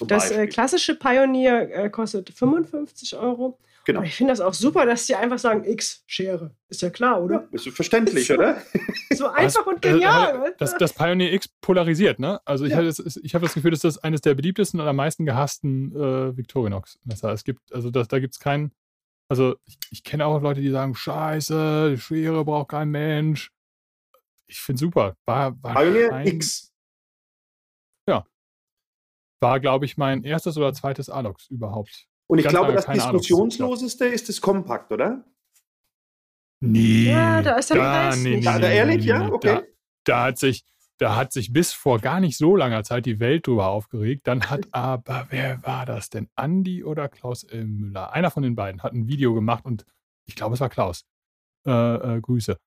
Das 0.06 0.30
äh, 0.30 0.46
klassische 0.46 0.96
Pioneer 0.96 1.70
äh, 1.84 1.90
kostet 1.90 2.30
55 2.30 3.16
Euro. 3.16 3.58
Genau. 3.84 3.98
Aber 3.98 4.06
ich 4.06 4.14
finde 4.14 4.32
das 4.32 4.40
auch 4.40 4.54
super, 4.54 4.86
dass 4.86 5.06
die 5.06 5.14
einfach 5.14 5.38
sagen, 5.38 5.64
X-Schere. 5.64 6.52
Ist 6.68 6.82
ja 6.82 6.90
klar, 6.90 7.22
oder? 7.22 7.34
Ja, 7.34 7.48
ist 7.52 7.68
verständlich, 7.68 8.26
so, 8.26 8.34
oder? 8.34 8.62
So 9.14 9.28
einfach 9.28 9.66
und 9.66 9.80
genial. 9.80 10.46
Äh, 10.46 10.52
das, 10.58 10.76
das, 10.76 10.92
Pioneer 10.92 11.32
X 11.32 11.48
polarisiert, 11.60 12.18
ne? 12.18 12.40
Also 12.44 12.64
ich 12.64 12.72
ja. 12.72 12.78
habe 12.78 12.86
das, 12.86 12.98
hab 12.98 13.42
das 13.42 13.54
Gefühl, 13.54 13.70
dass 13.70 13.80
das 13.80 13.98
eines 13.98 14.22
der 14.22 14.34
beliebtesten 14.34 14.80
und 14.80 14.88
am 14.88 14.96
meisten 14.96 15.24
gehassten 15.24 15.94
äh, 15.94 16.36
Victorinox-Messer. 16.36 17.32
Es 17.32 17.44
gibt, 17.44 17.72
also 17.72 17.90
das, 17.90 18.08
da 18.08 18.18
gibt 18.18 18.34
es 18.34 18.40
keinen 18.40 18.72
also 19.28 19.56
ich, 19.64 19.78
ich 19.90 20.04
kenne 20.04 20.26
auch 20.26 20.40
Leute, 20.40 20.60
die 20.60 20.70
sagen, 20.70 20.94
scheiße, 20.94 21.90
die 21.90 22.00
Schere 22.00 22.44
braucht 22.44 22.70
kein 22.70 22.90
Mensch. 22.90 23.52
Ich 24.46 24.60
finde 24.60 24.80
super. 24.80 25.16
War, 25.26 25.60
war 25.62 25.74
Pioneer 25.74 26.26
X. 26.26 26.72
Ja. 28.08 28.26
War, 29.40 29.60
glaube 29.60 29.86
ich, 29.86 29.96
mein 29.96 30.24
erstes 30.24 30.56
oder 30.56 30.72
zweites 30.72 31.08
Alox 31.08 31.48
überhaupt. 31.48 32.06
Und 32.26 32.38
ich 32.38 32.44
Ganz 32.44 32.54
glaube, 32.54 32.72
das 32.72 32.86
diskussionsloseste 32.86 34.06
ist 34.06 34.28
das 34.28 34.40
Kompakt, 34.40 34.92
oder? 34.92 35.24
Nee. 36.60 37.10
Ja, 37.10 37.42
da 37.42 37.56
ist 37.56 37.70
der 37.70 37.76
Preis 37.76 38.16
nee, 38.18 38.36
nicht. 38.36 38.46
Da, 38.46 38.58
da 38.58 38.70
ehrlich, 38.70 39.04
ja? 39.04 39.28
Okay. 39.30 39.46
Da, 39.46 39.62
da, 40.04 40.22
hat 40.24 40.38
sich, 40.38 40.64
da 40.98 41.16
hat 41.16 41.32
sich 41.32 41.52
bis 41.52 41.72
vor 41.72 41.98
gar 41.98 42.20
nicht 42.20 42.36
so 42.36 42.54
langer 42.54 42.84
Zeit 42.84 43.06
die 43.06 43.20
Welt 43.20 43.46
drüber 43.46 43.68
aufgeregt. 43.68 44.26
Dann 44.26 44.48
hat 44.48 44.68
aber, 44.72 45.26
wer 45.30 45.62
war 45.64 45.86
das 45.86 46.08
denn? 46.08 46.28
Andi 46.36 46.84
oder 46.84 47.08
Klaus 47.08 47.42
L. 47.44 47.66
Müller? 47.66 48.12
Einer 48.12 48.30
von 48.30 48.42
den 48.42 48.54
beiden 48.54 48.82
hat 48.82 48.92
ein 48.92 49.08
Video 49.08 49.34
gemacht 49.34 49.64
und 49.64 49.84
ich 50.26 50.36
glaube, 50.36 50.54
es 50.54 50.60
war 50.60 50.68
Klaus. 50.68 51.04
Äh, 51.66 51.70
äh, 52.16 52.20
Grüße. 52.20 52.58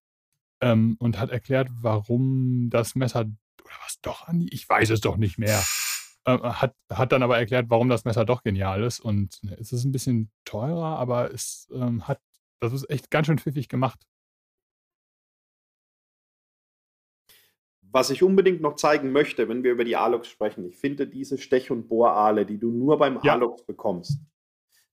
Ähm, 0.61 0.97
und 0.99 1.19
hat 1.19 1.30
erklärt, 1.30 1.69
warum 1.71 2.69
das 2.69 2.95
Messer, 2.95 3.21
oder 3.21 3.75
was 3.84 3.99
doch, 4.01 4.28
Andi? 4.28 4.47
Ich 4.51 4.67
weiß 4.67 4.89
es 4.89 5.01
doch 5.01 5.17
nicht 5.17 5.38
mehr. 5.38 5.63
Äh, 6.25 6.38
hat, 6.38 6.75
hat 6.91 7.11
dann 7.11 7.23
aber 7.23 7.38
erklärt, 7.38 7.69
warum 7.69 7.88
das 7.89 8.03
Messer 8.03 8.25
doch 8.25 8.43
genial 8.43 8.84
ist. 8.84 8.99
Und 8.99 9.39
es 9.57 9.71
ist 9.71 9.86
ein 9.86 9.91
bisschen 9.91 10.32
teurer, 10.43 10.99
aber 10.99 11.32
es 11.34 11.69
ähm, 11.73 12.07
hat, 12.07 12.19
das 12.59 12.73
ist 12.73 12.89
echt 12.89 13.09
ganz 13.09 13.28
schön 13.28 13.39
pfiffig 13.39 13.69
gemacht. 13.69 14.05
Was 17.91 18.09
ich 18.09 18.23
unbedingt 18.23 18.61
noch 18.61 18.75
zeigen 18.75 19.11
möchte, 19.11 19.47
wenn 19.49 19.63
wir 19.63 19.71
über 19.71 19.85
die 19.85 19.95
Alox 19.95 20.27
sprechen, 20.27 20.65
ich 20.65 20.77
finde 20.77 21.07
diese 21.07 21.38
Stech- 21.38 21.71
und 21.71 21.88
Bohrale, 21.88 22.45
die 22.45 22.57
du 22.57 22.69
nur 22.71 22.97
beim 22.97 23.19
ja. 23.23 23.33
Alox 23.33 23.65
bekommst, 23.65 24.19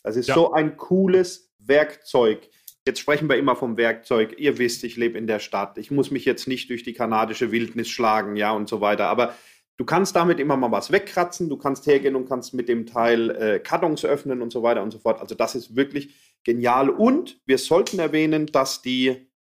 das 0.02 0.16
ist 0.16 0.28
ja. 0.28 0.34
so 0.34 0.52
ein 0.52 0.76
cooles 0.76 1.52
Werkzeug. 1.58 2.48
Jetzt 2.86 3.00
sprechen 3.00 3.28
wir 3.28 3.36
immer 3.36 3.56
vom 3.56 3.78
Werkzeug. 3.78 4.38
Ihr 4.38 4.58
wisst, 4.58 4.84
ich 4.84 4.96
lebe 4.96 5.16
in 5.16 5.26
der 5.26 5.38
Stadt. 5.38 5.78
Ich 5.78 5.90
muss 5.90 6.10
mich 6.10 6.26
jetzt 6.26 6.46
nicht 6.46 6.68
durch 6.68 6.82
die 6.82 6.92
kanadische 6.92 7.50
Wildnis 7.50 7.88
schlagen, 7.88 8.36
ja, 8.36 8.52
und 8.52 8.68
so 8.68 8.82
weiter. 8.82 9.06
Aber 9.06 9.34
du 9.78 9.86
kannst 9.86 10.14
damit 10.14 10.38
immer 10.38 10.58
mal 10.58 10.70
was 10.70 10.92
wegkratzen. 10.92 11.48
Du 11.48 11.56
kannst 11.56 11.86
hergehen 11.86 12.14
und 12.14 12.28
kannst 12.28 12.52
mit 12.52 12.68
dem 12.68 12.84
Teil 12.84 13.30
äh, 13.30 13.58
Kartons 13.60 14.04
öffnen 14.04 14.42
und 14.42 14.52
so 14.52 14.62
weiter 14.62 14.82
und 14.82 14.90
so 14.90 14.98
fort. 14.98 15.20
Also 15.22 15.34
das 15.34 15.54
ist 15.54 15.74
wirklich 15.74 16.14
genial. 16.44 16.90
Und 16.90 17.40
wir 17.46 17.56
sollten 17.56 17.98
erwähnen, 17.98 18.46
dass 18.46 18.82
die, 18.82 19.30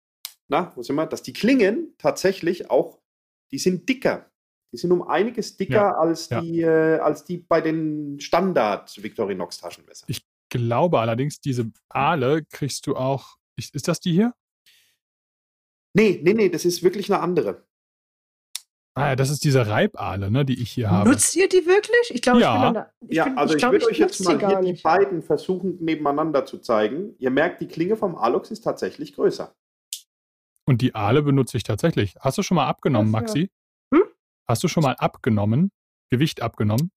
na, 0.48 0.72
wo 0.74 0.82
sind 0.82 0.96
wir, 0.96 1.06
dass 1.06 1.22
die 1.22 1.34
Klingen 1.34 1.94
tatsächlich 1.98 2.70
auch, 2.70 2.98
die 3.54 3.58
sind 3.58 3.88
dicker. 3.88 4.28
Die 4.72 4.78
sind 4.78 4.90
um 4.90 5.02
einiges 5.02 5.56
dicker 5.56 5.74
ja, 5.74 5.92
als, 5.92 6.28
ja. 6.28 6.40
Die, 6.40 6.60
äh, 6.60 6.98
als 6.98 7.24
die 7.24 7.38
bei 7.38 7.60
den 7.60 8.18
Standard 8.18 9.00
Victorinox 9.00 9.58
Taschenmesser. 9.58 10.06
Ich 10.08 10.26
glaube 10.48 10.98
allerdings, 10.98 11.40
diese 11.40 11.70
Aale 11.88 12.44
kriegst 12.46 12.88
du 12.88 12.96
auch. 12.96 13.36
Ist 13.56 13.86
das 13.86 14.00
die 14.00 14.10
hier? 14.10 14.34
Nee, 15.96 16.20
nee, 16.24 16.34
nee, 16.34 16.48
das 16.48 16.64
ist 16.64 16.82
wirklich 16.82 17.12
eine 17.12 17.22
andere. 17.22 17.64
Ah 18.96 19.10
ja, 19.10 19.16
das 19.16 19.30
ist 19.30 19.44
diese 19.44 19.68
Reibaale, 19.68 20.32
ne, 20.32 20.44
die 20.44 20.60
ich 20.60 20.72
hier 20.72 20.90
habe. 20.90 21.08
Nutzt 21.08 21.36
ihr 21.36 21.48
die 21.48 21.64
wirklich? 21.66 22.10
Ich 22.10 22.22
glaube, 22.22 22.40
ja. 22.40 22.56
ich 22.56 22.64
bin 22.64 22.74
da, 22.74 22.92
ich 23.08 23.16
ja, 23.16 23.24
bin, 23.24 23.38
also 23.38 23.54
ich, 23.54 23.62
ich 23.62 23.70
würde 23.70 23.86
euch 23.86 23.98
jetzt 23.98 24.24
mal 24.24 24.38
hier 24.38 24.72
die 24.72 24.82
beiden 24.82 25.22
versuchen 25.22 25.78
nebeneinander 25.80 26.44
zu 26.44 26.58
zeigen. 26.58 27.14
Ihr 27.18 27.30
merkt, 27.30 27.60
die 27.60 27.68
Klinge 27.68 27.94
vom 27.96 28.16
Alox 28.16 28.50
ist 28.50 28.62
tatsächlich 28.62 29.14
größer. 29.14 29.54
Und 30.66 30.80
die 30.80 30.94
Aale 30.94 31.22
benutze 31.22 31.56
ich 31.56 31.62
tatsächlich. 31.62 32.14
Hast 32.20 32.38
du 32.38 32.42
schon 32.42 32.56
mal 32.56 32.66
abgenommen, 32.66 33.14
Ach, 33.14 33.20
Maxi? 33.20 33.50
Ja. 33.92 33.98
Hm? 33.98 34.04
Hast 34.46 34.62
du 34.64 34.68
schon 34.68 34.82
mal 34.82 34.94
abgenommen? 34.94 35.70
Gewicht 36.10 36.42
abgenommen? 36.42 36.90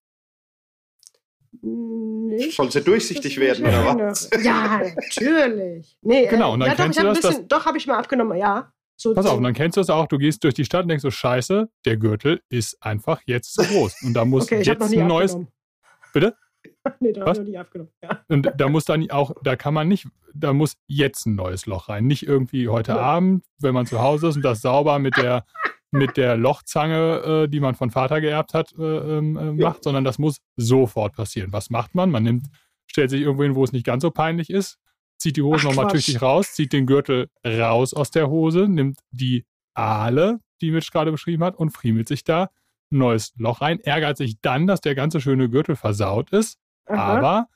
Nicht. 1.61 2.55
Soll 2.55 2.71
sie 2.71 2.81
durchsichtig 2.81 3.39
werden, 3.39 3.65
oder 3.65 3.97
was? 3.97 4.29
Ja, 4.43 4.81
natürlich. 4.95 5.97
Nee, 6.01 6.27
genau, 6.27 6.53
und 6.53 6.59
dann 6.59 6.69
ja, 6.69 6.75
kennst 6.75 6.99
doch, 6.99 7.03
du 7.03 7.09
das, 7.09 7.21
bisschen, 7.21 7.47
Doch, 7.47 7.65
habe 7.65 7.77
ich 7.77 7.87
mal 7.87 7.97
abgenommen, 7.97 8.37
ja. 8.37 8.71
So 8.95 9.13
Pass 9.13 9.25
auf, 9.25 9.37
und 9.37 9.43
dann 9.43 9.53
kennst 9.53 9.77
du 9.77 9.81
es 9.81 9.89
auch, 9.89 10.07
du 10.07 10.17
gehst 10.17 10.43
durch 10.43 10.53
die 10.53 10.65
Stadt 10.65 10.83
und 10.83 10.89
denkst 10.89 11.03
so, 11.03 11.11
scheiße, 11.11 11.69
der 11.85 11.97
Gürtel 11.97 12.41
ist 12.49 12.81
einfach 12.81 13.21
jetzt 13.25 13.53
zu 13.53 13.63
groß. 13.63 14.03
Und 14.03 14.13
da 14.13 14.25
muss 14.25 14.45
okay, 14.45 14.61
jetzt 14.61 14.81
ein 14.81 15.07
neues... 15.07 15.37
Bitte? 16.13 16.35
nee, 16.99 17.13
da 17.13 17.21
habe 17.21 17.31
ich 17.31 17.37
noch 17.37 17.45
nie 17.45 17.57
abgenommen. 17.57 17.91
Ja. 18.01 18.21
Und 18.27 18.51
da 18.55 18.69
muss 18.69 18.85
dann 18.85 19.09
auch, 19.11 19.33
da 19.43 19.55
kann 19.55 19.73
man 19.73 19.87
nicht, 19.87 20.07
da 20.33 20.53
muss 20.53 20.77
jetzt 20.87 21.25
ein 21.25 21.35
neues 21.35 21.65
Loch 21.65 21.89
rein. 21.89 22.05
Nicht 22.05 22.27
irgendwie 22.27 22.67
heute 22.67 22.93
ja. 22.93 22.99
Abend, 22.99 23.43
wenn 23.59 23.73
man 23.73 23.85
zu 23.85 24.01
Hause 24.01 24.29
ist 24.29 24.35
und 24.35 24.43
das 24.43 24.61
sauber 24.61 24.99
mit 24.99 25.17
der 25.17 25.45
mit 25.91 26.17
der 26.17 26.35
Lochzange, 26.35 27.43
äh, 27.45 27.47
die 27.47 27.59
man 27.59 27.75
von 27.75 27.91
Vater 27.91 28.19
geerbt 28.21 28.53
hat, 28.53 28.73
äh, 28.77 28.83
ähm, 28.83 29.37
äh, 29.37 29.51
macht, 29.53 29.77
ja. 29.77 29.83
sondern 29.83 30.03
das 30.03 30.19
muss 30.19 30.37
sofort 30.57 31.15
passieren. 31.15 31.53
Was 31.53 31.69
macht 31.69 31.95
man? 31.95 32.11
Man 32.11 32.23
nimmt, 32.23 32.47
stellt 32.87 33.09
sich 33.09 33.21
irgendwo 33.21 33.43
hin, 33.43 33.55
wo 33.55 33.63
es 33.63 33.71
nicht 33.71 33.85
ganz 33.85 34.01
so 34.01 34.11
peinlich 34.11 34.49
ist, 34.49 34.79
zieht 35.17 35.37
die 35.37 35.41
Hose 35.41 35.65
nochmal 35.65 35.87
tüchtig 35.87 36.21
raus, 36.21 36.53
zieht 36.53 36.73
den 36.73 36.85
Gürtel 36.85 37.29
raus 37.45 37.93
aus 37.93 38.11
der 38.11 38.29
Hose, 38.29 38.67
nimmt 38.67 38.99
die 39.11 39.45
Aale, 39.73 40.39
die 40.61 40.71
Mitch 40.71 40.91
gerade 40.91 41.11
beschrieben 41.11 41.43
hat, 41.43 41.55
und 41.55 41.71
friemelt 41.71 42.07
sich 42.07 42.23
da 42.23 42.49
ein 42.91 42.97
neues 42.99 43.33
Loch 43.37 43.61
rein, 43.61 43.79
ärgert 43.79 44.17
sich 44.17 44.41
dann, 44.41 44.67
dass 44.67 44.81
der 44.81 44.95
ganze 44.95 45.21
schöne 45.21 45.49
Gürtel 45.49 45.75
versaut 45.75 46.31
ist, 46.31 46.57
Aha. 46.87 47.17
aber 47.17 47.47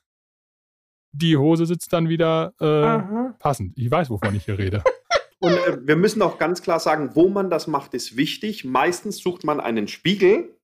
die 1.14 1.38
Hose 1.38 1.66
sitzt 1.66 1.92
dann 1.94 2.10
wieder 2.10 2.54
äh, 2.60 3.34
passend. 3.40 3.78
Ich 3.78 3.92
weiß, 3.92 4.10
wovon 4.10 4.36
ich 4.36 4.46
hier 4.46 4.58
rede. 4.58 4.84
Und 5.40 5.54
äh, 5.54 5.78
wir 5.82 5.96
müssen 5.96 6.22
auch 6.22 6.38
ganz 6.38 6.62
klar 6.62 6.80
sagen, 6.80 7.16
wo 7.16 7.28
man 7.28 7.50
das 7.50 7.68
macht, 7.68 7.94
ist 7.94 8.16
wichtig. 8.16 8.64
Meistens 8.64 9.18
sucht 9.18 9.44
man 9.44 9.60
einen 9.60 9.88
Spiegel, 9.88 10.56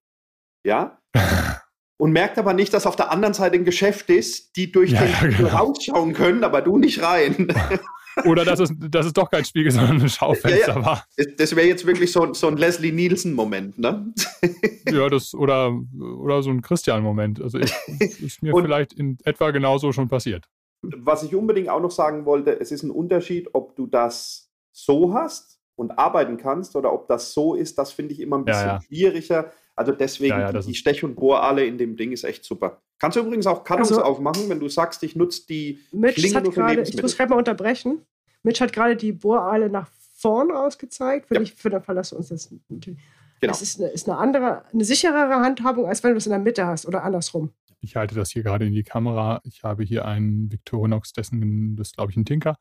ja, 0.64 1.00
und 1.98 2.12
merkt 2.12 2.38
aber 2.38 2.54
nicht, 2.54 2.74
dass 2.74 2.86
auf 2.86 2.96
der 2.96 3.12
anderen 3.12 3.34
Seite 3.34 3.56
ein 3.56 3.66
Geschäft 3.66 4.10
ist, 4.10 4.56
die 4.56 4.72
durch 4.72 4.92
ja, 4.92 5.02
den 5.02 5.14
Spiegel 5.14 5.38
genau. 5.38 5.58
rausschauen 5.58 6.14
können, 6.14 6.44
aber 6.44 6.62
du 6.62 6.78
nicht 6.78 7.02
rein. 7.02 7.48
Oder 8.26 8.46
dass 8.46 8.60
es, 8.60 8.72
dass 8.78 9.06
es 9.06 9.14
doch 9.14 9.30
kein 9.30 9.46
Spiegel, 9.46 9.72
sondern 9.72 10.02
ein 10.02 10.10
Schaufenster 10.10 10.60
ja, 10.60 10.76
ja. 10.76 10.86
war. 10.86 11.06
Das 11.38 11.56
wäre 11.56 11.68
jetzt 11.68 11.86
wirklich 11.86 12.12
so, 12.12 12.34
so 12.34 12.48
ein 12.48 12.58
Leslie 12.58 12.92
Nielsen-Moment, 12.92 13.78
ne? 13.80 14.14
Ja, 14.92 15.10
das, 15.10 15.34
oder, 15.34 15.78
oder 16.00 16.42
so 16.42 16.50
ein 16.50 16.62
Christian-Moment. 16.62 17.42
Also 17.42 17.60
ich, 17.60 17.74
ist 18.22 18.42
mir 18.42 18.54
und, 18.54 18.64
vielleicht 18.64 18.94
in 18.94 19.18
etwa 19.24 19.52
genauso 19.52 19.92
schon 19.92 20.08
passiert. 20.08 20.46
Was 20.82 21.24
ich 21.24 21.36
unbedingt 21.36 21.70
auch 21.70 21.82
noch 21.82 21.92
sagen 21.92 22.26
wollte, 22.26 22.60
es 22.60 22.72
ist 22.72 22.84
ein 22.84 22.92
Unterschied, 22.92 23.50
ob 23.54 23.76
du 23.76 23.88
das 23.88 24.50
so 24.72 25.14
hast 25.14 25.60
und 25.76 25.92
arbeiten 25.98 26.38
kannst 26.38 26.76
oder 26.76 26.94
ob 26.94 27.08
das 27.08 27.34
so 27.34 27.56
ist, 27.56 27.78
das 27.78 27.92
finde 27.92 28.14
ich 28.14 28.20
immer 28.20 28.38
ein 28.38 28.46
bisschen 28.46 28.68
ja, 28.68 28.74
ja. 28.76 28.82
schwieriger. 28.82 29.52
Also 29.78 29.92
deswegen, 29.92 30.40
ja, 30.40 30.52
die 30.52 30.74
Stech- 30.74 31.04
und 31.04 31.16
Bohrale 31.16 31.64
in 31.66 31.78
dem 31.78 31.96
Ding 31.96 32.12
ist 32.12 32.24
echt 32.24 32.44
super. 32.44 32.82
Kannst 32.98 33.16
du 33.16 33.22
übrigens 33.22 33.46
auch 33.46 33.64
Kartons 33.64 33.92
also, 33.92 34.04
aufmachen, 34.04 34.50
wenn 34.50 34.60
du 34.60 34.68
sagst, 34.70 35.04
ich 35.04 35.16
nutze 35.16 35.46
die 35.48 35.80
Mitch 35.92 36.16
Klinge 36.16 36.42
nur 36.42 36.52
für 36.52 36.62
grade, 36.62 36.82
Ich 36.82 37.00
muss 37.00 37.16
gerade 37.16 37.30
mal 37.30 37.38
unterbrechen. 37.38 38.02
Mitch 38.42 38.60
hat 38.60 38.74
gerade 38.74 38.96
die 38.96 39.12
Bohrale 39.12 39.70
nach 39.70 39.88
vorn 40.16 40.52
ausgezeigt. 40.52 41.28
Für, 41.28 41.36
ja. 41.36 41.46
für 41.56 41.70
den 41.70 41.84
Fall, 41.84 41.94
dass 41.94 42.10
du 42.10 42.16
uns 42.16 42.30
das 42.30 42.52
natürlich. 42.70 43.00
Genau. 43.40 43.52
Das 43.52 43.62
ist 43.62 43.80
eine, 43.80 43.90
ist 43.90 44.10
eine 44.10 44.18
andere, 44.18 44.66
eine 44.74 44.84
sicherere 44.84 45.36
Handhabung, 45.36 45.86
als 45.86 46.04
wenn 46.04 46.12
du 46.12 46.18
es 46.18 46.26
in 46.26 46.32
der 46.32 46.40
Mitte 46.40 46.66
hast 46.66 46.88
oder 46.88 47.04
andersrum. 47.04 47.54
Ich 47.82 47.96
halte 47.96 48.16
das 48.16 48.32
hier 48.32 48.42
gerade 48.42 48.66
in 48.66 48.74
die 48.74 48.84
Kamera. 48.84 49.42
Ich 49.44 49.64
habe 49.64 49.84
hier 49.84 50.06
einen 50.06 50.52
Victorinox, 50.52 51.14
dessen, 51.14 51.76
das 51.76 51.90
ist, 51.90 51.98
glaube 51.98 52.12
ich, 52.12 52.18
ein 52.18 52.26
Tinker. 52.26 52.58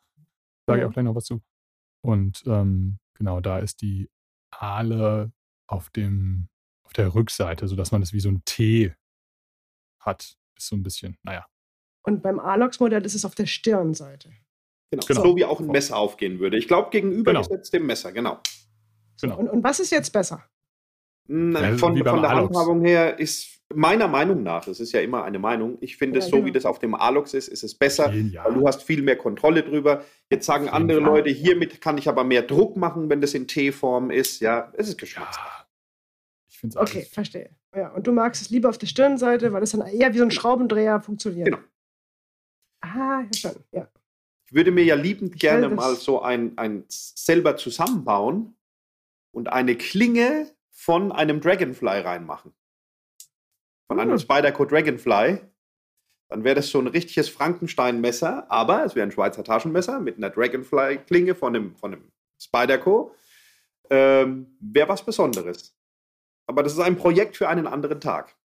Sage 0.66 0.80
ich 0.80 0.86
auch 0.86 0.92
gleich 0.92 1.04
noch 1.04 1.14
was 1.14 1.24
zu. 1.24 1.40
Und 2.02 2.42
ähm, 2.46 2.98
genau, 3.14 3.40
da 3.40 3.58
ist 3.58 3.80
die 3.80 4.10
Aale 4.50 5.32
auf 5.66 5.88
dem, 5.88 6.48
auf 6.86 6.92
der 6.92 7.14
Rückseite, 7.14 7.68
sodass 7.68 7.92
man 7.92 8.00
das 8.00 8.12
wie 8.12 8.20
so 8.20 8.30
ein 8.30 8.42
T 8.44 8.94
hat. 10.00 10.36
Ist 10.56 10.68
so 10.68 10.76
ein 10.76 10.82
bisschen, 10.82 11.18
naja. 11.22 11.46
Und 12.02 12.22
beim 12.22 12.38
Alox-Modell 12.38 13.04
ist 13.04 13.14
es 13.14 13.24
auf 13.24 13.34
der 13.34 13.46
Stirnseite. 13.46 14.30
Genau, 14.90 15.04
genau. 15.06 15.22
so 15.22 15.36
wie 15.36 15.44
auch 15.44 15.60
ein 15.60 15.66
Messer 15.66 15.96
aufgehen 15.96 16.38
würde. 16.38 16.56
Ich 16.56 16.68
glaube, 16.68 16.90
gegenübergesetzt 16.90 17.72
genau. 17.72 17.82
dem 17.82 17.86
Messer, 17.86 18.12
genau. 18.12 18.40
genau. 19.20 19.36
Und, 19.36 19.48
und 19.48 19.64
was 19.64 19.80
ist 19.80 19.90
jetzt 19.90 20.12
besser? 20.12 20.44
Hm, 21.28 21.54
von, 21.78 21.96
von 22.04 22.22
der 22.22 22.30
Handhabung 22.30 22.84
her 22.84 23.18
ist 23.18 23.56
meiner 23.74 24.06
Meinung 24.06 24.44
nach, 24.44 24.64
das 24.64 24.78
ist 24.78 24.92
ja 24.92 25.00
immer 25.00 25.24
eine 25.24 25.40
Meinung, 25.40 25.76
ich 25.80 25.96
finde 25.96 26.20
ja, 26.20 26.24
es 26.24 26.30
so, 26.30 26.36
genau. 26.36 26.46
wie 26.46 26.52
das 26.52 26.64
auf 26.64 26.78
dem 26.78 26.94
Alox 26.94 27.34
ist, 27.34 27.48
ist 27.48 27.64
es 27.64 27.74
besser, 27.74 28.12
weil 28.12 28.54
du 28.54 28.66
hast 28.66 28.84
viel 28.84 29.02
mehr 29.02 29.16
Kontrolle 29.16 29.64
drüber. 29.64 30.04
Jetzt 30.30 30.46
sagen 30.46 30.68
andere. 30.68 31.00
Leute, 31.00 31.30
hiermit 31.30 31.80
kann 31.80 31.98
ich 31.98 32.08
aber 32.08 32.22
mehr 32.22 32.42
Druck 32.42 32.76
machen, 32.76 33.10
wenn 33.10 33.20
das 33.20 33.34
in 33.34 33.48
T-Form 33.48 34.10
ist. 34.10 34.40
Ja, 34.40 34.72
es 34.76 34.88
ist 34.88 34.98
Geschmackssache. 34.98 35.48
Ja. 35.48 35.65
Finde 36.72 36.78
es 36.78 36.90
Okay, 36.90 37.02
verstehe. 37.04 37.50
Ja, 37.74 37.92
und 37.92 38.06
du 38.06 38.12
magst 38.12 38.42
es 38.42 38.50
lieber 38.50 38.68
auf 38.68 38.78
der 38.78 38.86
Stirnseite, 38.86 39.52
weil 39.52 39.62
es 39.62 39.72
dann 39.72 39.86
eher 39.86 40.12
wie 40.14 40.18
so 40.18 40.24
ein 40.24 40.30
Schraubendreher 40.30 41.00
funktioniert. 41.00 41.46
Genau. 41.46 41.58
Ah, 42.80 43.22
ja 43.22 43.34
schon, 43.34 43.64
ja. 43.72 43.88
Ich 44.46 44.54
würde 44.54 44.70
mir 44.70 44.84
ja 44.84 44.94
liebend 44.94 45.34
ich 45.34 45.40
gerne 45.40 45.68
mal 45.68 45.96
so 45.96 46.22
ein, 46.22 46.56
ein 46.56 46.84
selber 46.88 47.56
zusammenbauen 47.56 48.56
und 49.32 49.48
eine 49.48 49.76
Klinge 49.76 50.50
von 50.70 51.10
einem 51.10 51.40
Dragonfly 51.40 52.00
reinmachen 52.00 52.54
von 53.86 54.00
einem 54.00 54.12
hm. 54.12 54.18
Spyderco 54.18 54.64
Dragonfly, 54.64 55.38
dann 56.28 56.44
wäre 56.44 56.56
das 56.56 56.70
so 56.70 56.80
ein 56.80 56.88
richtiges 56.88 57.28
Frankenstein-Messer, 57.28 58.50
aber 58.50 58.84
es 58.84 58.94
wäre 58.94 59.06
ein 59.06 59.12
Schweizer 59.12 59.44
Taschenmesser 59.44 60.00
mit 60.00 60.16
einer 60.16 60.30
Dragonfly-Klinge 60.30 61.34
von 61.34 61.54
einem, 61.54 61.76
von 61.76 61.92
einem 61.92 62.12
Spyderco. 62.40 63.14
Ähm, 63.88 64.56
wäre 64.60 64.88
was 64.88 65.04
Besonderes. 65.04 65.75
Aber 66.46 66.62
das 66.62 66.72
ist 66.72 66.80
ein 66.80 66.96
Projekt 66.96 67.36
für 67.36 67.48
einen 67.48 67.66
anderen 67.66 68.00
Tag. 68.00 68.36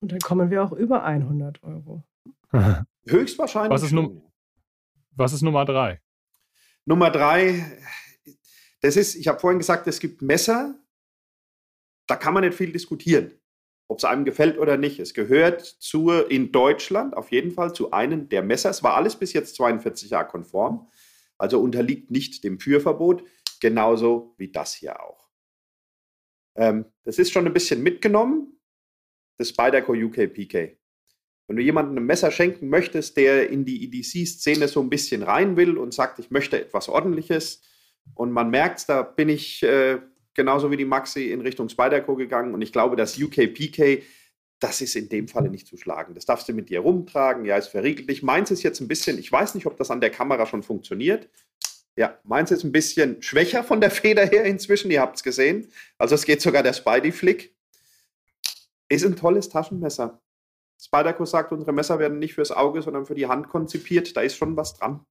Und 0.00 0.10
dann 0.10 0.18
kommen 0.20 0.50
wir 0.50 0.64
auch 0.64 0.72
über 0.72 1.04
100 1.04 1.62
Euro. 1.62 2.02
Höchstwahrscheinlich. 3.06 3.70
Was 3.70 3.82
ist, 3.82 3.94
was 5.12 5.32
ist 5.32 5.42
Nummer 5.42 5.64
drei? 5.64 6.00
Nummer 6.84 7.10
drei, 7.10 7.78
das 8.80 8.96
ist, 8.96 9.14
ich 9.14 9.28
habe 9.28 9.38
vorhin 9.38 9.58
gesagt, 9.58 9.86
es 9.86 10.00
gibt 10.00 10.22
Messer, 10.22 10.74
da 12.08 12.16
kann 12.16 12.34
man 12.34 12.42
nicht 12.42 12.56
viel 12.56 12.72
diskutieren, 12.72 13.32
ob 13.86 13.98
es 13.98 14.04
einem 14.04 14.24
gefällt 14.24 14.58
oder 14.58 14.76
nicht. 14.76 14.98
Es 14.98 15.14
gehört 15.14 15.64
zu, 15.64 16.10
in 16.10 16.50
Deutschland 16.50 17.16
auf 17.16 17.30
jeden 17.30 17.52
Fall 17.52 17.72
zu 17.72 17.92
einem 17.92 18.28
der 18.28 18.42
Messer. 18.42 18.70
Es 18.70 18.82
war 18.82 18.96
alles 18.96 19.14
bis 19.14 19.32
jetzt 19.32 19.54
42 19.54 20.10
Jahre 20.10 20.26
konform, 20.26 20.90
also 21.38 21.60
unterliegt 21.60 22.10
nicht 22.10 22.42
dem 22.42 22.58
Führverbot, 22.58 23.22
genauso 23.60 24.34
wie 24.36 24.50
das 24.50 24.74
hier 24.74 25.00
auch. 25.00 25.21
Ähm, 26.56 26.84
das 27.04 27.18
ist 27.18 27.32
schon 27.32 27.46
ein 27.46 27.52
bisschen 27.52 27.82
mitgenommen, 27.82 28.58
das 29.38 29.50
Spyderco 29.50 29.92
UK 29.92 30.32
PK. 30.32 30.78
Wenn 31.48 31.56
du 31.56 31.62
jemandem 31.62 31.98
ein 31.98 32.06
Messer 32.06 32.30
schenken 32.30 32.68
möchtest, 32.68 33.16
der 33.16 33.50
in 33.50 33.64
die 33.64 33.84
EDC-Szene 33.84 34.68
so 34.68 34.80
ein 34.80 34.90
bisschen 34.90 35.22
rein 35.22 35.56
will 35.56 35.76
und 35.76 35.92
sagt, 35.92 36.18
ich 36.18 36.30
möchte 36.30 36.60
etwas 36.60 36.88
Ordentliches, 36.88 37.62
und 38.14 38.32
man 38.32 38.50
merkt, 38.50 38.88
da 38.88 39.02
bin 39.02 39.28
ich 39.28 39.62
äh, 39.62 40.00
genauso 40.34 40.70
wie 40.70 40.76
die 40.76 40.84
Maxi 40.84 41.30
in 41.30 41.40
Richtung 41.40 41.68
Spyderco 41.68 42.16
gegangen. 42.16 42.54
Und 42.54 42.62
ich 42.62 42.72
glaube, 42.72 42.96
das 42.96 43.18
UKPK, 43.18 44.02
das 44.58 44.80
ist 44.80 44.96
in 44.96 45.08
dem 45.08 45.28
Falle 45.28 45.50
nicht 45.50 45.66
zu 45.66 45.76
schlagen. 45.76 46.14
Das 46.14 46.26
darfst 46.26 46.48
du 46.48 46.52
mit 46.52 46.68
dir 46.68 46.80
rumtragen. 46.80 47.44
Ja, 47.44 47.56
ist 47.56 47.68
verriegelt 47.68 48.08
nicht. 48.08 48.22
Meins 48.22 48.50
ist 48.50 48.62
jetzt 48.62 48.80
ein 48.80 48.88
bisschen, 48.88 49.18
ich 49.18 49.30
weiß 49.30 49.54
nicht, 49.54 49.66
ob 49.66 49.76
das 49.76 49.90
an 49.90 50.00
der 50.00 50.10
Kamera 50.10 50.46
schon 50.46 50.62
funktioniert. 50.62 51.28
Ja, 51.96 52.18
meins 52.24 52.50
ist 52.50 52.64
ein 52.64 52.72
bisschen 52.72 53.22
schwächer 53.22 53.64
von 53.64 53.80
der 53.80 53.90
Feder 53.92 54.26
her 54.26 54.44
inzwischen. 54.44 54.90
Ihr 54.90 55.00
habt 55.00 55.16
es 55.16 55.22
gesehen. 55.22 55.70
Also 55.98 56.14
es 56.14 56.24
geht 56.24 56.40
sogar 56.40 56.62
der 56.62 56.72
Spidey-Flick. 56.72 57.54
Ist 58.88 59.04
ein 59.04 59.16
tolles 59.16 59.48
Taschenmesser. 59.48 60.20
Spyderco 60.80 61.24
sagt, 61.24 61.52
unsere 61.52 61.72
Messer 61.72 61.98
werden 61.98 62.18
nicht 62.18 62.34
fürs 62.34 62.50
Auge, 62.50 62.82
sondern 62.82 63.06
für 63.06 63.14
die 63.14 63.26
Hand 63.26 63.48
konzipiert. 63.48 64.16
Da 64.16 64.22
ist 64.22 64.36
schon 64.36 64.56
was 64.56 64.74
dran. 64.74 65.06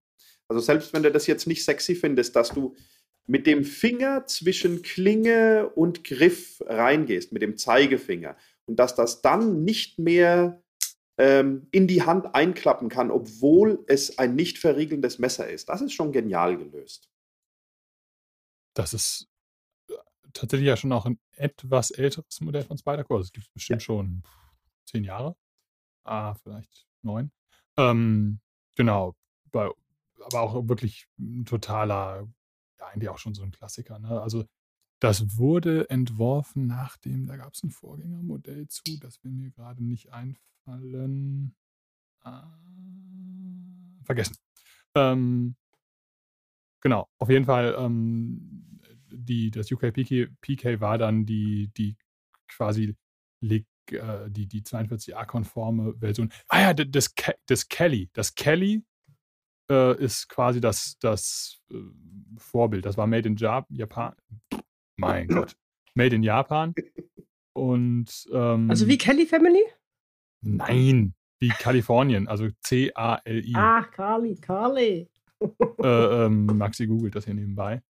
Also 0.48 0.60
selbst 0.60 0.92
wenn 0.94 1.04
du 1.04 1.12
das 1.12 1.28
jetzt 1.28 1.48
nicht 1.48 1.64
sexy 1.64 1.96
findest, 1.96 2.36
dass 2.36 2.50
du 2.50 2.76
mit 3.26 3.48
dem 3.48 3.64
Finger 3.64 4.26
zwischen 4.26 4.82
Klinge 4.82 5.70
und 5.70 6.04
Griff 6.04 6.62
reingehst, 6.66 7.32
mit 7.32 7.42
dem 7.42 7.58
Zeigefinger, 7.58 8.36
und 8.66 8.78
dass 8.78 8.96
das 8.96 9.22
dann 9.22 9.64
nicht 9.64 10.00
mehr 10.00 10.61
ähm, 11.22 11.68
in 11.70 11.88
die 11.88 12.02
Hand 12.02 12.34
einklappen 12.34 12.90
kann, 12.90 13.12
obwohl 13.12 13.86
es 13.86 14.18
ein 14.18 14.36
nicht 14.36 14.58
verriegelndes 14.58 15.20
Messer 15.20 15.48
ist. 15.48 15.70
Das 15.70 15.80
ist 15.82 15.94
schon 15.94 16.12
genial 16.12 16.58
gelöst. 16.58 17.12
Das 18.74 18.96
ist 18.96 19.28
äh, 19.88 19.94
tatsächlich 20.34 20.68
ja 20.68 20.76
schon 20.76 20.92
auch 20.92 21.06
ein 21.06 21.20
etwas 21.34 21.92
älteres 21.92 22.42
Modell 22.42 22.64
von 22.64 22.80
Spyderco. 22.80 23.20
Das 23.20 23.32
gibt 23.32 23.46
es 23.46 23.54
bestimmt 23.54 23.84
ja. 23.84 23.86
schon 23.86 24.24
zehn 24.86 25.04
Jahre. 25.04 25.36
Ah, 26.04 26.34
vielleicht 26.34 26.88
neun. 27.04 27.32
Ähm, 27.78 28.40
genau. 28.74 29.16
Aber 29.52 29.76
auch 30.34 30.68
wirklich 30.68 31.08
ein 31.20 31.46
totaler, 31.46 32.28
ja, 32.80 32.88
eigentlich 32.88 33.10
auch 33.10 33.20
schon 33.20 33.36
so 33.36 33.44
ein 33.44 33.52
Klassiker. 33.52 34.00
Ne? 34.00 34.20
Also 34.20 34.46
das 35.00 35.38
wurde 35.38 35.88
entworfen 35.92 36.66
nachdem, 36.66 37.28
da 37.28 37.38
gab 37.38 37.54
es 37.54 37.62
ein 37.62 37.70
Vorgängermodell 37.70 38.68
zu, 38.70 38.98
das 39.00 39.24
will 39.24 39.34
mir 39.34 39.52
gerade 39.52 39.84
nicht 39.84 40.12
einfallen. 40.14 40.51
Ah, 42.24 42.48
vergessen. 44.04 44.38
Ähm, 44.96 45.56
genau, 46.82 47.08
auf 47.18 47.30
jeden 47.30 47.46
Fall, 47.46 47.76
ähm, 47.78 48.80
die, 49.10 49.52
das 49.52 49.72
UK 49.72 49.94
PK, 49.94 50.28
PK 50.42 50.80
war 50.80 50.98
dann 50.98 51.26
die, 51.26 51.72
die 51.76 51.98
quasi 52.48 52.96
äh, 53.92 54.30
die, 54.30 54.48
die 54.48 54.62
42a-konforme 54.62 55.96
Version. 56.00 56.32
Ah 56.48 56.62
ja, 56.62 56.74
das, 56.74 57.14
das 57.48 57.68
Kelly. 57.68 58.10
Das 58.14 58.36
Kelly 58.36 58.84
äh, 59.70 59.98
ist 60.02 60.30
quasi 60.30 60.62
das, 60.62 60.98
das 61.00 61.60
äh, 61.72 61.78
Vorbild. 62.38 62.86
Das 62.86 62.98
war 62.98 63.08
Made 63.08 63.28
in 63.28 63.36
Japan. 63.36 64.16
Mein 64.98 65.28
Gott. 65.28 65.56
Made 65.94 66.16
in 66.16 66.24
Japan. 66.24 66.74
Und 67.54 68.30
ähm, 68.32 68.70
Also 68.70 68.88
wie 68.88 68.98
Kelly 68.98 69.26
Family? 69.26 69.64
Nein, 70.42 71.14
wie 71.40 71.50
Kalifornien, 71.50 72.28
also 72.28 72.50
C-A-L-I. 72.62 73.54
Ach, 73.56 73.92
Carly, 73.92 74.36
Carly. 74.36 75.10
äh, 75.84 76.26
ähm, 76.26 76.46
Maxi 76.46 76.86
googelt 76.88 77.16
das 77.16 77.26
hier 77.26 77.34
nebenbei. 77.34 77.82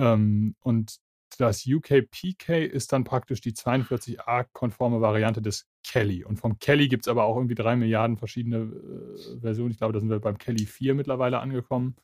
Ähm, 0.00 0.56
und 0.60 0.98
das 1.36 1.66
UK 1.66 2.10
PK 2.10 2.64
ist 2.64 2.92
dann 2.92 3.04
praktisch 3.04 3.40
die 3.40 3.52
42a-konforme 3.52 5.00
Variante 5.00 5.42
des 5.42 5.68
Kelly. 5.84 6.24
Und 6.24 6.38
vom 6.38 6.58
Kelly 6.58 6.88
gibt 6.88 7.06
es 7.06 7.08
aber 7.08 7.24
auch 7.24 7.36
irgendwie 7.36 7.54
drei 7.54 7.76
Milliarden 7.76 8.16
verschiedene 8.16 8.56
äh, 8.56 9.40
Versionen. 9.40 9.70
Ich 9.70 9.78
glaube, 9.78 9.92
da 9.92 10.00
sind 10.00 10.10
wir 10.10 10.20
beim 10.20 10.38
Kelly 10.38 10.66
4 10.66 10.94
mittlerweile 10.94 11.38
angekommen. 11.40 11.96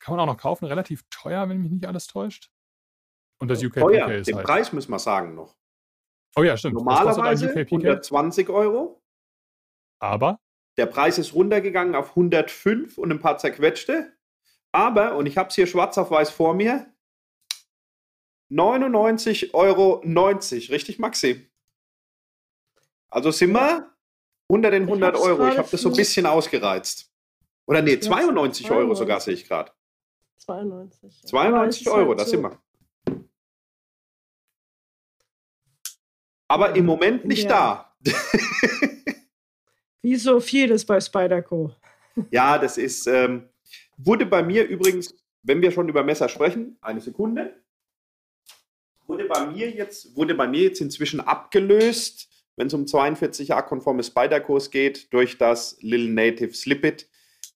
Kann 0.00 0.16
man 0.16 0.20
auch 0.20 0.34
noch 0.34 0.40
kaufen, 0.40 0.64
relativ 0.64 1.04
teuer, 1.10 1.48
wenn 1.48 1.62
mich 1.62 1.70
nicht 1.70 1.86
alles 1.86 2.06
täuscht. 2.06 2.50
Und 3.40 3.48
das 3.48 3.62
UK 3.62 3.74
Teuer. 3.74 4.06
PK 4.06 4.14
ist 4.18 4.28
Den 4.28 4.36
halt. 4.36 4.46
Preis 4.46 4.72
müssen 4.72 4.90
wir 4.90 4.98
sagen 4.98 5.34
noch. 5.34 5.56
Oh 6.36 6.42
ja, 6.42 6.56
stimmt. 6.56 6.74
Normalerweise 6.74 7.50
120 7.50 8.48
Euro. 8.48 9.02
Aber? 10.00 10.40
Der 10.76 10.86
Preis 10.86 11.18
ist 11.18 11.34
runtergegangen 11.34 11.94
auf 11.94 12.10
105 12.10 12.96
und 12.98 13.10
ein 13.12 13.20
paar 13.20 13.38
zerquetschte. 13.38 14.12
Aber, 14.72 15.16
und 15.16 15.26
ich 15.26 15.36
habe 15.36 15.50
es 15.50 15.54
hier 15.54 15.66
schwarz 15.66 15.98
auf 15.98 16.10
weiß 16.10 16.30
vor 16.30 16.54
mir, 16.54 16.86
99,90 18.50 19.54
Euro. 19.54 20.02
Richtig, 20.72 20.98
Maxi? 20.98 21.50
Also 23.10 23.30
sind 23.30 23.52
wir 23.52 23.90
unter 24.48 24.70
den 24.70 24.84
100 24.84 25.16
Euro. 25.16 25.48
Ich 25.48 25.58
habe 25.58 25.68
das 25.70 25.82
so 25.82 25.90
ein 25.90 25.96
bisschen 25.96 26.26
ausgereizt. 26.26 27.10
Oder 27.66 27.82
nee, 27.82 27.98
92 27.98 28.70
Euro 28.70 28.94
sogar 28.94 29.20
sehe 29.20 29.34
ich 29.34 29.46
gerade. 29.46 29.72
92. 30.38 31.22
92 31.26 31.88
Euro, 31.90 32.08
halt 32.10 32.20
da 32.20 32.24
sind 32.24 32.42
wir. 32.42 32.58
Aber 36.52 36.76
im 36.76 36.84
Moment 36.84 37.24
nicht 37.24 37.44
ja. 37.44 37.94
da. 38.04 38.12
Wie 40.02 40.16
so 40.16 40.38
vieles 40.38 40.84
bei 40.84 41.00
Spyderco. 41.00 41.72
Ja, 42.30 42.58
das 42.58 42.76
ist, 42.76 43.06
ähm, 43.06 43.48
wurde 43.96 44.26
bei 44.26 44.42
mir 44.42 44.68
übrigens, 44.68 45.14
wenn 45.42 45.62
wir 45.62 45.70
schon 45.70 45.88
über 45.88 46.04
Messer 46.04 46.28
sprechen, 46.28 46.76
eine 46.82 47.00
Sekunde, 47.00 47.54
wurde 49.06 49.24
bei 49.24 49.46
mir 49.46 49.70
jetzt, 49.70 50.14
wurde 50.14 50.34
bei 50.34 50.46
mir 50.46 50.64
jetzt 50.64 50.82
inzwischen 50.82 51.20
abgelöst, 51.20 52.28
wenn 52.56 52.66
es 52.66 52.74
um 52.74 52.84
42a-konforme 52.84 54.02
Spyder-Kurs 54.02 54.70
geht, 54.70 55.10
durch 55.14 55.38
das 55.38 55.78
Lil 55.80 56.10
Native 56.10 56.52
Slip 56.52 57.06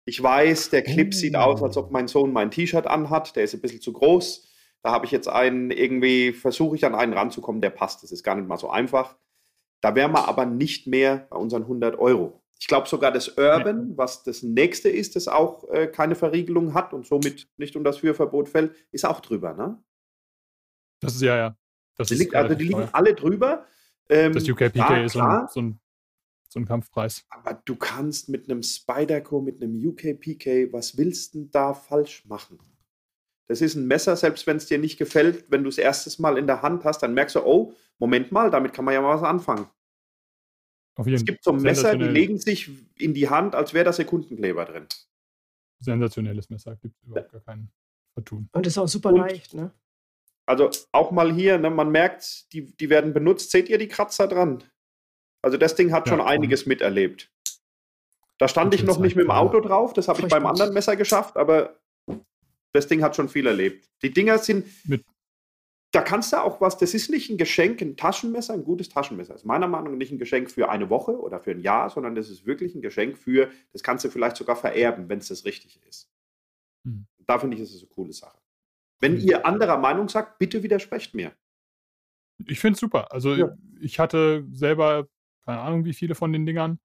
Ich 0.07 0.23
weiß, 0.23 0.71
der 0.71 0.81
Clip 0.81 1.09
oh. 1.13 1.15
sieht 1.15 1.37
aus, 1.37 1.63
als 1.63 1.77
ob 1.77 1.91
mein 1.91 2.09
Sohn 2.09 2.33
mein 2.33 2.51
T-Shirt 2.51 2.87
anhat. 2.87 3.37
Der 3.37 3.45
ist 3.45 3.53
ein 3.53 3.61
bisschen 3.61 3.83
zu 3.83 3.93
groß. 3.93 4.46
Da 4.87 4.93
habe 4.93 5.05
ich 5.05 5.11
jetzt 5.11 5.27
einen, 5.27 5.73
irgendwie 5.73 6.33
versuche 6.33 6.77
ich 6.77 6.87
an 6.87 6.95
einen 6.95 7.13
ranzukommen, 7.13 7.61
der 7.61 7.71
passt. 7.71 8.05
Das 8.05 8.13
ist 8.13 8.23
gar 8.23 8.37
nicht 8.37 8.47
mal 8.47 8.57
so 8.57 8.71
einfach. 8.71 9.17
Da 9.81 9.97
wären 9.97 10.13
wir 10.13 10.29
aber 10.29 10.47
nicht 10.47 10.87
mehr 10.87 11.27
bei 11.29 11.37
unseren 11.37 11.63
100 11.63 11.99
Euro. 11.99 12.41
Ich 12.61 12.69
glaube 12.69 12.89
sogar 12.89 13.11
das 13.11 13.37
Urban, 13.37 13.97
was 13.97 14.23
das 14.23 14.45
nächste 14.45 14.89
ist, 14.89 15.17
das 15.17 15.27
auch 15.27 15.69
äh, 15.71 15.89
keine 15.89 16.15
Verriegelung 16.15 16.73
hat 16.73 16.93
und 16.93 17.05
somit 17.05 17.49
nicht 17.57 17.75
um 17.75 17.83
das 17.83 17.99
Führverbot 17.99 18.49
fällt, 18.49 18.77
ist 18.93 19.05
auch 19.05 19.19
drüber, 19.19 19.55
ne? 19.55 19.83
Das 21.01 21.17
ist 21.17 21.23
ja, 21.23 21.37
ja. 21.37 21.57
Das 21.97 22.07
die 22.07 22.15
liegt, 22.15 22.37
also 22.37 22.55
die 22.55 22.67
liegen 22.67 22.89
alle 22.93 23.13
drüber. 23.13 23.67
Ähm, 24.09 24.35
das 24.35 24.49
UKPK 24.49 24.77
ja, 24.77 25.03
ist 25.03 25.15
so 25.15 25.21
ein, 25.21 25.49
so, 25.49 25.63
ein, 25.63 25.81
so 26.49 26.61
ein, 26.61 26.65
Kampfpreis. 26.65 27.27
Aber 27.31 27.61
du 27.65 27.75
kannst 27.75 28.29
mit 28.29 28.49
einem 28.49 28.63
Spyderco, 28.63 29.41
mit 29.41 29.61
einem 29.61 29.85
UKPK, 29.85 30.73
was 30.73 30.97
willst 30.97 31.35
du 31.35 31.41
denn 31.41 31.51
da 31.51 31.75
falsch 31.75 32.25
machen? 32.27 32.61
Das 33.49 33.61
ist 33.61 33.77
ein 33.77 33.87
Messer, 33.87 34.17
selbst 34.17 34.47
wenn 34.47 34.57
es 34.57 34.67
dir 34.67 34.79
nicht 34.79 34.99
gefällt, 34.99 35.45
wenn 35.51 35.63
du 35.63 35.69
es 35.69 35.79
erstes 35.79 36.19
Mal 36.19 36.37
in 36.37 36.47
der 36.47 36.63
Hand 36.63 36.85
hast, 36.85 37.03
dann 37.03 37.15
merkst 37.15 37.37
du, 37.37 37.45
oh, 37.45 37.75
Moment 37.99 38.33
mal, 38.33 38.51
damit 38.51 38.73
kann 38.73 38.85
man 38.85 38.95
ja 38.95 39.01
mal 39.01 39.15
was 39.15 39.23
anfangen. 39.23 39.69
es 40.97 41.25
gibt 41.25 41.45
so 41.45 41.53
Messer, 41.53 41.97
die 41.97 42.05
legen 42.05 42.39
sich 42.39 42.71
in 42.97 43.15
die 43.15 43.29
Hand, 43.29 43.55
als 43.55 43.73
wäre 43.73 43.85
da 43.85 43.93
Sekundenkleber 43.93 44.65
drin. 44.65 44.87
Sensationelles 45.79 46.51
Messer, 46.51 46.77
gibt 46.77 46.95
überhaupt 47.05 47.33
gar 47.33 47.41
keinen 47.43 47.71
Vertun. 48.15 48.49
Und 48.53 48.67
ist 48.67 48.79
auch 48.79 48.89
super 48.89 49.11
Und, 49.11 49.19
leicht, 49.19 49.55
ne? 49.55 49.71
Also 50.47 50.71
auch 50.93 51.11
mal 51.11 51.33
hier, 51.33 51.59
ne, 51.59 51.71
man 51.71 51.91
merkt, 51.91 52.53
die, 52.53 52.77
die 52.77 52.89
werden 52.89 53.13
benutzt. 53.13 53.51
Seht 53.51 53.69
ihr 53.69 53.79
die 53.79 53.89
Kratzer 53.89 54.29
dran? 54.29 54.63
Also 55.43 55.59
das 55.59 55.75
Ding 55.75 55.93
hat 55.93 56.07
ja, 56.07 56.13
schon 56.13 56.25
einiges 56.25 56.67
miterlebt. 56.67 57.31
Da 58.39 58.49
stand 58.49 58.75
ich 58.75 58.85
noch 58.85 58.99
nicht 58.99 59.17
mit 59.17 59.25
dem 59.25 59.31
Auto 59.31 59.61
drauf, 59.61 59.93
das 59.93 60.09
habe 60.09 60.21
ich 60.21 60.29
beim 60.29 60.47
anderen 60.47 60.75
Messer 60.75 60.97
geschafft, 60.97 61.37
aber 61.37 61.79
das 62.77 62.87
Ding 62.87 63.03
hat 63.03 63.17
schon 63.17 63.29
viel 63.29 63.47
erlebt. 63.47 63.89
Die 64.03 64.13
Dinger 64.13 64.39
sind. 64.39 64.67
Mit 64.87 65.05
da 65.97 66.03
kannst 66.03 66.33
du 66.33 66.43
auch 66.43 66.61
was, 66.61 66.77
das 66.77 66.93
ist 66.93 67.09
nicht 67.09 67.31
ein 67.31 67.39
Geschenk, 67.39 67.81
ein 67.81 67.97
Taschenmesser, 67.97 68.53
ein 68.53 68.65
gutes 68.65 68.91
Taschenmesser. 68.91 69.33
Das 69.33 69.43
ist 69.43 69.47
meiner 69.47 69.67
Meinung 69.67 69.93
nach 69.93 69.99
nicht 69.99 70.13
ein 70.13 70.19
Geschenk 70.19 70.51
für 70.51 70.69
eine 70.69 70.91
Woche 70.91 71.19
oder 71.19 71.41
für 71.41 71.53
ein 71.53 71.61
Jahr, 71.61 71.89
sondern 71.89 72.15
das 72.15 72.29
ist 72.29 72.45
wirklich 72.45 72.75
ein 72.75 72.83
Geschenk 72.83 73.17
für, 73.17 73.51
das 73.73 73.83
kannst 73.83 74.05
du 74.05 74.11
vielleicht 74.11 74.37
sogar 74.37 74.57
vererben, 74.57 75.09
wenn 75.09 75.21
es 75.21 75.29
das 75.29 75.47
richtig 75.47 75.81
ist. 75.89 76.11
Hm. 76.85 77.07
Da 77.27 77.39
finde 77.39 77.57
ich, 77.57 77.63
ist 77.63 77.75
es 77.75 77.81
eine 77.81 77.89
coole 77.89 78.13
Sache. 78.13 78.39
Wenn 79.01 79.17
hm. 79.17 79.27
ihr 79.27 79.47
anderer 79.47 79.79
Meinung 79.79 80.11
sagt, 80.11 80.39
bitte 80.39 80.63
widersprecht 80.63 81.15
mir. 81.15 81.33
Ich 82.45 82.61
finde 82.61 82.75
es 82.75 82.81
super. 82.81 83.11
Also 83.13 83.35
ja. 83.35 83.57
ich 83.81 83.99
hatte 83.99 84.47
selber, 84.53 85.09
keine 85.47 85.61
Ahnung, 85.61 85.87
wie 85.87 85.95
viele 85.95 86.15
von 86.15 86.31
den 86.31 86.45
Dingern. 86.45 86.79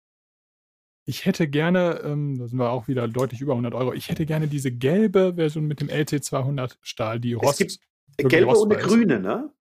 Ich 1.06 1.26
hätte 1.26 1.48
gerne, 1.48 2.02
ähm, 2.04 2.38
da 2.38 2.48
sind 2.48 2.60
wir 2.60 2.70
auch 2.70 2.88
wieder 2.88 3.08
deutlich 3.08 3.42
über 3.42 3.54
100 3.54 3.74
Euro, 3.74 3.94
ich 3.94 4.10
hätte 4.10 4.26
gerne 4.26 4.48
diese 4.48 4.72
gelbe 4.72 5.34
Version 5.36 5.66
mit 5.66 5.82
dem 5.82 5.88
LC200 5.88 6.78
Stahl, 6.82 7.20
die 7.20 7.34
Rost. 7.34 7.62
Es 7.62 7.80
gibt 8.18 8.30
gelbe 8.30 8.52
und 8.52 8.72
eine 8.72 8.82
grüne, 8.82 9.20
ne? 9.20 9.52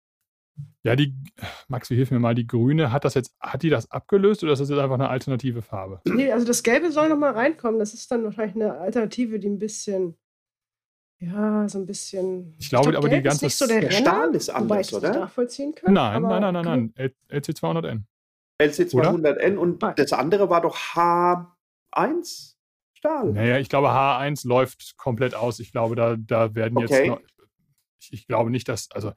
Ja, 0.83 0.97
die, 0.97 1.15
Max, 1.69 1.91
wie 1.91 1.95
hilf 1.95 2.11
mir 2.11 2.19
mal, 2.19 2.35
die 2.35 2.47
grüne, 2.47 2.91
hat 2.91 3.05
das 3.05 3.15
jetzt, 3.15 3.35
hat 3.39 3.63
die 3.63 3.69
das 3.69 3.91
abgelöst 3.91 4.43
oder 4.43 4.53
ist 4.53 4.61
das 4.61 4.71
jetzt 4.71 4.79
einfach 4.79 4.95
eine 4.95 5.09
alternative 5.09 5.63
Farbe? 5.63 6.01
Nee, 6.05 6.33
also 6.33 6.47
das 6.47 6.63
Gelbe 6.63 6.91
soll 6.91 7.09
nochmal 7.09 7.33
reinkommen. 7.33 7.79
Das 7.79 7.93
ist 7.93 8.11
dann 8.11 8.25
wahrscheinlich 8.25 8.57
eine 8.57 8.79
Alternative, 8.79 9.39
die 9.39 9.49
ein 9.49 9.59
bisschen, 9.59 10.17
ja, 11.19 11.69
so 11.69 11.79
ein 11.79 11.87
bisschen. 11.87 12.55
Ich 12.59 12.71
glaube, 12.71 12.87
ich 12.87 12.93
glaub, 12.93 13.05
aber 13.05 13.15
die 13.15 13.23
ganze. 13.23 13.39
Ist 13.39 13.43
nicht 13.43 13.57
so 13.57 13.67
der, 13.67 13.81
der 13.81 13.91
Stahl 13.91 14.35
ist 14.35 14.49
anders, 14.49 14.93
oder? 14.95 15.13
nachvollziehen 15.13 15.75
können. 15.75 15.95
Nein, 15.95 16.23
nein, 16.23 16.41
nein, 16.41 16.55
nein, 16.55 16.93
nein. 16.97 17.13
LC200N. 17.31 18.03
LC200N 18.61 19.57
und 19.57 19.83
das 19.83 20.13
andere 20.13 20.51
war 20.51 20.61
doch 20.61 20.77
H1 20.77 22.55
Stahl. 23.01 23.33
Naja, 23.33 23.59
ich 23.59 23.69
glaube, 23.69 23.89
H1 23.89 24.47
läuft 24.47 24.97
komplett 24.97 25.35
aus. 25.35 25.59
Ich 25.59 25.73
glaube, 25.73 25.97
da, 25.97 26.17
da 26.17 26.55
werden 26.55 26.79
jetzt 26.79 26.93
okay. 26.93 27.09
noch, 27.09 27.21
ich, 28.01 28.13
ich, 28.13 28.27
glaube 28.27 28.51
nicht, 28.51 28.69
dass, 28.69 28.91
also 28.93 29.13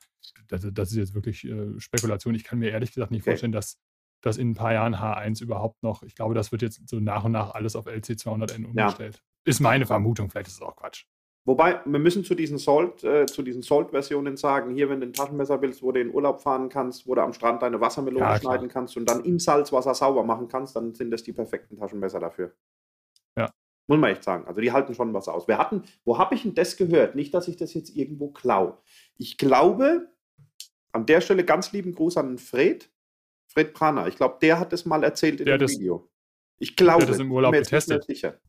das, 0.47 0.65
das 0.71 0.91
ist 0.91 0.97
jetzt 0.97 1.13
wirklich 1.13 1.45
äh, 1.45 1.79
Spekulation. 1.79 2.33
Ich 2.33 2.45
kann 2.45 2.59
mir 2.59 2.71
ehrlich 2.71 2.93
gesagt 2.93 3.11
nicht 3.11 3.21
okay. 3.21 3.31
vorstellen, 3.31 3.51
dass, 3.51 3.77
dass 4.21 4.37
in 4.37 4.51
ein 4.51 4.55
paar 4.55 4.73
Jahren 4.73 4.95
H1 4.95 5.41
überhaupt 5.43 5.83
noch, 5.83 6.03
ich 6.03 6.15
glaube, 6.15 6.33
das 6.33 6.51
wird 6.51 6.61
jetzt 6.61 6.87
so 6.87 6.99
nach 6.99 7.25
und 7.25 7.33
nach 7.33 7.51
alles 7.53 7.75
auf 7.75 7.87
LC200N 7.87 8.65
umgestellt. 8.65 9.15
Ja. 9.15 9.21
Ist 9.45 9.59
meine 9.59 9.85
Vermutung, 9.85 10.29
vielleicht 10.29 10.47
ist 10.47 10.55
es 10.55 10.61
auch 10.61 10.77
Quatsch. 10.77 11.05
Wobei, 11.45 11.81
wir 11.83 11.99
müssen 11.99 12.23
zu 12.23 12.35
diesen 12.35 12.57
Salt, 12.57 13.03
äh, 13.03 13.25
zu 13.25 13.41
diesen 13.43 13.61
Salt-Versionen 13.61 14.37
sagen, 14.37 14.73
hier, 14.73 14.89
wenn 14.89 15.01
du 15.01 15.07
ein 15.07 15.13
Taschenmesser 15.13 15.61
willst, 15.61 15.83
wo 15.83 15.91
du 15.91 15.99
in 15.99 16.13
Urlaub 16.13 16.41
fahren 16.41 16.69
kannst, 16.69 17.05
wo 17.05 17.15
du 17.15 17.21
am 17.21 17.33
Strand 17.33 17.61
deine 17.61 17.81
Wassermelone 17.81 18.25
ja, 18.25 18.39
schneiden 18.39 18.69
kannst 18.69 18.95
und 18.95 19.09
dann 19.09 19.25
im 19.25 19.39
Salzwasser 19.39 19.93
sauber 19.93 20.23
machen 20.23 20.47
kannst, 20.47 20.75
dann 20.77 20.93
sind 20.93 21.11
das 21.11 21.23
die 21.23 21.33
perfekten 21.33 21.77
Taschenmesser 21.77 22.21
dafür. 22.21 22.53
Ja. 23.37 23.51
Muss 23.87 23.99
man 23.99 24.11
echt 24.11 24.23
sagen. 24.23 24.47
Also 24.47 24.61
die 24.61 24.71
halten 24.71 24.93
schon 24.93 25.13
was 25.13 25.27
aus. 25.27 25.49
Wir 25.49 25.57
hatten, 25.57 25.83
wo 26.05 26.17
habe 26.17 26.33
ich 26.35 26.43
denn 26.43 26.55
das 26.55 26.77
gehört? 26.77 27.15
Nicht, 27.15 27.33
dass 27.33 27.49
ich 27.49 27.57
das 27.57 27.73
jetzt 27.73 27.93
irgendwo 27.93 28.29
klau. 28.29 28.81
Ich 29.17 29.37
glaube, 29.37 30.07
an 30.93 31.05
der 31.05 31.19
Stelle 31.19 31.43
ganz 31.43 31.73
lieben 31.73 31.93
Gruß 31.93 32.15
an 32.17 32.37
Fred. 32.37 32.89
Fred 33.47 33.73
Prana. 33.73 34.07
Ich 34.07 34.15
glaube, 34.15 34.37
der 34.41 34.59
hat 34.59 34.71
es 34.71 34.85
mal 34.85 35.03
erzählt 35.03 35.41
in 35.41 35.45
der 35.45 35.57
dem 35.57 35.67
Video. 35.67 36.09
Ich 36.57 36.77
glaube, 36.77 36.99
der 36.99 37.07
hat 37.09 37.15
es 37.15 37.19
im 37.19 37.31
Urlaub 37.33 37.51
getestet. 37.51 38.05
Sicher. 38.05 38.39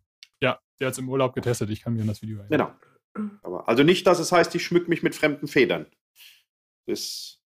Ja, 0.43 0.61
der 0.78 0.89
hat 0.89 0.93
es 0.93 0.99
im 0.99 1.09
Urlaub 1.09 1.35
getestet. 1.35 1.70
Ich 1.70 1.82
kann 1.82 1.95
mir 1.95 2.03
an 2.03 2.09
das 2.09 2.22
Video 2.22 2.39
erinnern. 2.39 2.76
Genau. 3.14 3.30
Aber 3.43 3.68
also 3.68 3.82
nicht, 3.82 4.07
dass 4.07 4.18
es 4.18 4.32
heißt, 4.32 4.55
ich 4.55 4.64
schmück 4.64 4.89
mich 4.89 5.03
mit 5.03 5.14
fremden 5.14 5.47
Federn. 5.47 5.87
Das 6.87 7.41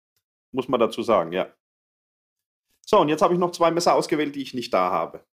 muss 0.53 0.69
man 0.69 0.81
dazu 0.81 1.03
sagen, 1.03 1.33
ja. 1.33 1.55
So, 2.87 3.01
und 3.01 3.09
jetzt 3.09 3.21
habe 3.21 3.35
ich 3.35 3.41
noch 3.41 3.53
zwei 3.53 3.71
Messer 3.71 3.95
ausgewählt, 3.95 4.35
die 4.35 4.43
ich 4.43 4.55
nicht 4.55 4.73
da 4.73 4.91
habe. 4.91 5.27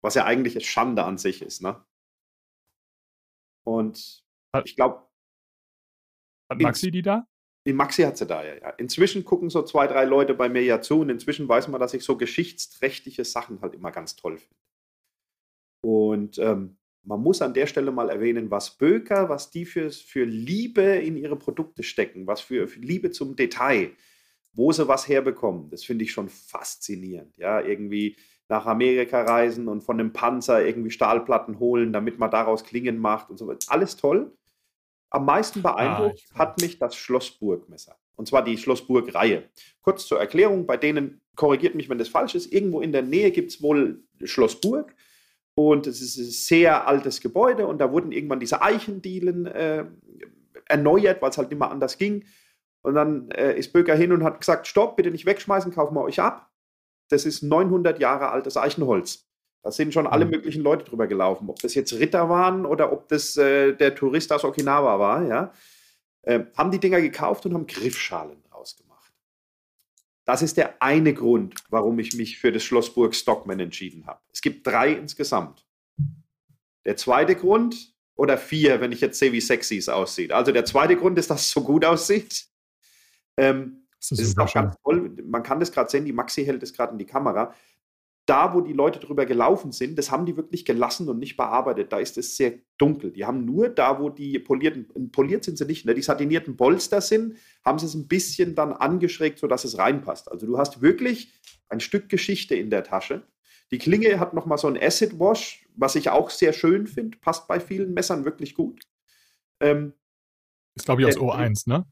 Was 0.00 0.14
ja 0.14 0.24
eigentlich 0.24 0.54
eine 0.54 0.64
Schande 0.64 1.04
an 1.04 1.18
sich 1.18 1.42
ist, 1.42 1.60
ne? 1.60 1.84
Und 3.64 4.24
hat, 4.54 4.66
ich 4.66 4.74
glaube. 4.74 5.06
Hat 6.50 6.60
Maxi 6.60 6.90
die 6.90 7.02
da? 7.02 7.26
Die 7.66 7.74
Maxi 7.74 8.02
hat 8.04 8.16
sie 8.16 8.26
da, 8.26 8.42
ja, 8.42 8.54
ja. 8.54 8.70
Inzwischen 8.70 9.24
gucken 9.24 9.50
so 9.50 9.62
zwei, 9.62 9.86
drei 9.86 10.04
Leute 10.04 10.32
bei 10.32 10.48
mir 10.48 10.62
ja 10.62 10.80
zu 10.80 11.00
und 11.00 11.10
inzwischen 11.10 11.46
weiß 11.46 11.68
man, 11.68 11.78
dass 11.78 11.92
ich 11.92 12.02
so 12.02 12.16
geschichtsträchtige 12.16 13.24
Sachen 13.26 13.60
halt 13.60 13.74
immer 13.74 13.90
ganz 13.90 14.16
toll 14.16 14.38
finde. 14.38 14.56
Und 15.84 16.38
ähm, 16.38 16.77
man 17.08 17.22
muss 17.22 17.40
an 17.40 17.54
der 17.54 17.66
Stelle 17.66 17.90
mal 17.90 18.10
erwähnen, 18.10 18.50
was 18.50 18.76
Böker, 18.76 19.30
was 19.30 19.50
die 19.50 19.64
für, 19.64 19.90
für 19.90 20.24
Liebe 20.24 20.82
in 20.82 21.16
ihre 21.16 21.36
Produkte 21.36 21.82
stecken, 21.82 22.26
was 22.26 22.42
für, 22.42 22.68
für 22.68 22.80
Liebe 22.80 23.10
zum 23.10 23.34
Detail, 23.34 23.92
wo 24.52 24.72
sie 24.72 24.86
was 24.88 25.08
herbekommen. 25.08 25.70
Das 25.70 25.84
finde 25.84 26.04
ich 26.04 26.12
schon 26.12 26.28
faszinierend. 26.28 27.38
Ja, 27.38 27.62
irgendwie 27.62 28.16
nach 28.50 28.66
Amerika 28.66 29.22
reisen 29.22 29.68
und 29.68 29.80
von 29.80 29.98
einem 29.98 30.12
Panzer 30.12 30.64
irgendwie 30.64 30.90
Stahlplatten 30.90 31.58
holen, 31.58 31.94
damit 31.94 32.18
man 32.18 32.30
daraus 32.30 32.62
Klingen 32.62 32.98
macht 32.98 33.30
und 33.30 33.38
so 33.38 33.46
weiter. 33.46 33.72
Alles 33.72 33.96
toll. 33.96 34.36
Am 35.08 35.24
meisten 35.24 35.62
beeindruckt 35.62 36.22
ah, 36.34 36.40
hat 36.40 36.60
mich 36.60 36.78
das 36.78 36.94
Schlossburg-Messer. 36.94 37.96
Und 38.16 38.28
zwar 38.28 38.44
die 38.44 38.58
Schlossburg-Reihe. 38.58 39.48
Kurz 39.80 40.06
zur 40.06 40.20
Erklärung, 40.20 40.66
bei 40.66 40.76
denen, 40.76 41.22
korrigiert 41.36 41.74
mich, 41.74 41.88
wenn 41.88 41.96
das 41.96 42.08
falsch 42.08 42.34
ist, 42.34 42.52
irgendwo 42.52 42.82
in 42.82 42.92
der 42.92 43.02
Nähe 43.02 43.30
gibt 43.30 43.50
es 43.50 43.62
wohl 43.62 44.02
Schlossburg. 44.24 44.94
Und 45.58 45.88
es 45.88 46.00
ist 46.00 46.16
ein 46.18 46.30
sehr 46.30 46.86
altes 46.86 47.20
Gebäude 47.20 47.66
und 47.66 47.78
da 47.78 47.90
wurden 47.90 48.12
irgendwann 48.12 48.38
diese 48.38 48.62
Eichendielen 48.62 49.46
äh, 49.46 49.86
erneuert, 50.66 51.20
weil 51.20 51.30
es 51.30 51.36
halt 51.36 51.50
nicht 51.50 51.58
mehr 51.58 51.72
anders 51.72 51.98
ging. 51.98 52.24
Und 52.82 52.94
dann 52.94 53.32
äh, 53.32 53.58
ist 53.58 53.72
Böker 53.72 53.96
hin 53.96 54.12
und 54.12 54.22
hat 54.22 54.38
gesagt, 54.38 54.68
stopp, 54.68 54.94
bitte 54.94 55.10
nicht 55.10 55.26
wegschmeißen, 55.26 55.74
kaufen 55.74 55.96
wir 55.96 56.02
euch 56.02 56.20
ab. 56.20 56.48
Das 57.08 57.26
ist 57.26 57.42
900 57.42 57.98
Jahre 57.98 58.28
altes 58.28 58.56
Eichenholz. 58.56 59.26
Da 59.64 59.72
sind 59.72 59.92
schon 59.92 60.06
alle 60.06 60.26
mhm. 60.26 60.30
möglichen 60.30 60.62
Leute 60.62 60.84
drüber 60.84 61.08
gelaufen. 61.08 61.50
Ob 61.50 61.58
das 61.58 61.74
jetzt 61.74 61.92
Ritter 61.92 62.28
waren 62.28 62.64
oder 62.64 62.92
ob 62.92 63.08
das 63.08 63.36
äh, 63.36 63.72
der 63.72 63.96
Tourist 63.96 64.32
aus 64.32 64.44
Okinawa 64.44 65.00
war, 65.00 65.24
ja. 65.24 65.52
Äh, 66.22 66.44
haben 66.56 66.70
die 66.70 66.78
Dinger 66.78 67.00
gekauft 67.00 67.46
und 67.46 67.54
haben 67.54 67.66
Griffschalen 67.66 68.44
das 70.28 70.42
ist 70.42 70.58
der 70.58 70.82
eine 70.82 71.14
Grund, 71.14 71.54
warum 71.70 71.98
ich 71.98 72.14
mich 72.14 72.38
für 72.38 72.52
das 72.52 72.62
Schlossburg 72.62 73.14
Stockman 73.14 73.60
entschieden 73.60 74.06
habe. 74.06 74.20
Es 74.30 74.42
gibt 74.42 74.66
drei 74.66 74.92
insgesamt. 74.92 75.64
Der 76.84 76.98
zweite 76.98 77.34
Grund, 77.34 77.94
oder 78.14 78.36
vier, 78.36 78.82
wenn 78.82 78.92
ich 78.92 79.00
jetzt 79.00 79.18
sehe, 79.18 79.32
wie 79.32 79.40
sexy 79.40 79.78
es 79.78 79.88
aussieht. 79.88 80.30
Also 80.30 80.52
der 80.52 80.66
zweite 80.66 80.96
Grund 80.96 81.18
ist, 81.18 81.30
dass 81.30 81.40
es 81.40 81.50
so 81.50 81.62
gut 81.62 81.82
aussieht. 81.82 82.46
Ähm, 83.38 83.86
das 83.98 84.10
ist, 84.10 84.20
ist 84.20 84.38
auch 84.38 84.52
ganz 84.52 84.74
toll. 84.84 85.16
Man 85.24 85.42
kann 85.42 85.60
das 85.60 85.72
gerade 85.72 85.88
sehen, 85.88 86.04
die 86.04 86.12
Maxi 86.12 86.44
hält 86.44 86.62
es 86.62 86.74
gerade 86.74 86.92
in 86.92 86.98
die 86.98 87.06
Kamera 87.06 87.54
da, 88.28 88.52
wo 88.52 88.60
die 88.60 88.74
Leute 88.74 88.98
drüber 88.98 89.24
gelaufen 89.24 89.72
sind, 89.72 89.98
das 89.98 90.10
haben 90.10 90.26
die 90.26 90.36
wirklich 90.36 90.66
gelassen 90.66 91.08
und 91.08 91.18
nicht 91.18 91.38
bearbeitet. 91.38 91.92
Da 91.92 91.98
ist 91.98 92.18
es 92.18 92.36
sehr 92.36 92.52
dunkel. 92.76 93.10
Die 93.10 93.24
haben 93.24 93.46
nur 93.46 93.70
da, 93.70 94.00
wo 94.00 94.10
die 94.10 94.38
polierten, 94.38 95.10
poliert 95.12 95.44
sind 95.44 95.56
sie 95.56 95.64
nicht, 95.64 95.86
ne? 95.86 95.94
die 95.94 96.02
satinierten 96.02 96.56
Polster 96.56 97.00
sind, 97.00 97.36
haben 97.64 97.78
sie 97.78 97.86
es 97.86 97.94
ein 97.94 98.06
bisschen 98.06 98.54
dann 98.54 98.74
angeschrägt, 98.74 99.38
sodass 99.38 99.64
es 99.64 99.78
reinpasst. 99.78 100.30
Also 100.30 100.46
du 100.46 100.58
hast 100.58 100.82
wirklich 100.82 101.32
ein 101.70 101.80
Stück 101.80 102.10
Geschichte 102.10 102.54
in 102.54 102.68
der 102.68 102.84
Tasche. 102.84 103.26
Die 103.70 103.78
Klinge 103.78 104.20
hat 104.20 104.34
nochmal 104.34 104.58
so 104.58 104.68
ein 104.68 104.76
Acid 104.76 105.18
Wash, 105.18 105.66
was 105.74 105.94
ich 105.94 106.10
auch 106.10 106.28
sehr 106.28 106.52
schön 106.52 106.86
finde, 106.86 107.16
passt 107.18 107.48
bei 107.48 107.60
vielen 107.60 107.94
Messern 107.94 108.26
wirklich 108.26 108.54
gut. 108.54 108.82
Ähm, 109.60 109.94
ist, 110.74 110.84
glaube 110.84 111.00
ich, 111.00 111.08
aus 111.08 111.16
O1, 111.16 111.66
ne? 111.66 111.86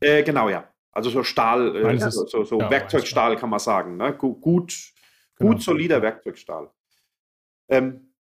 Äh, 0.00 0.22
genau, 0.22 0.50
ja. 0.50 0.70
Also 0.92 1.08
so 1.08 1.24
Stahl, 1.24 1.76
äh, 1.76 1.98
so, 2.10 2.26
so, 2.26 2.44
so 2.44 2.60
ja, 2.60 2.70
Werkzeugstahl 2.70 3.36
kann 3.36 3.48
man 3.48 3.58
sagen. 3.58 3.96
Ne? 3.96 4.12
Gut, 4.12 4.40
Gut 4.40 4.92
genau. 5.48 5.58
solider 5.58 6.02
Werkzeugstahl. 6.02 6.70
Ähm, 7.68 8.12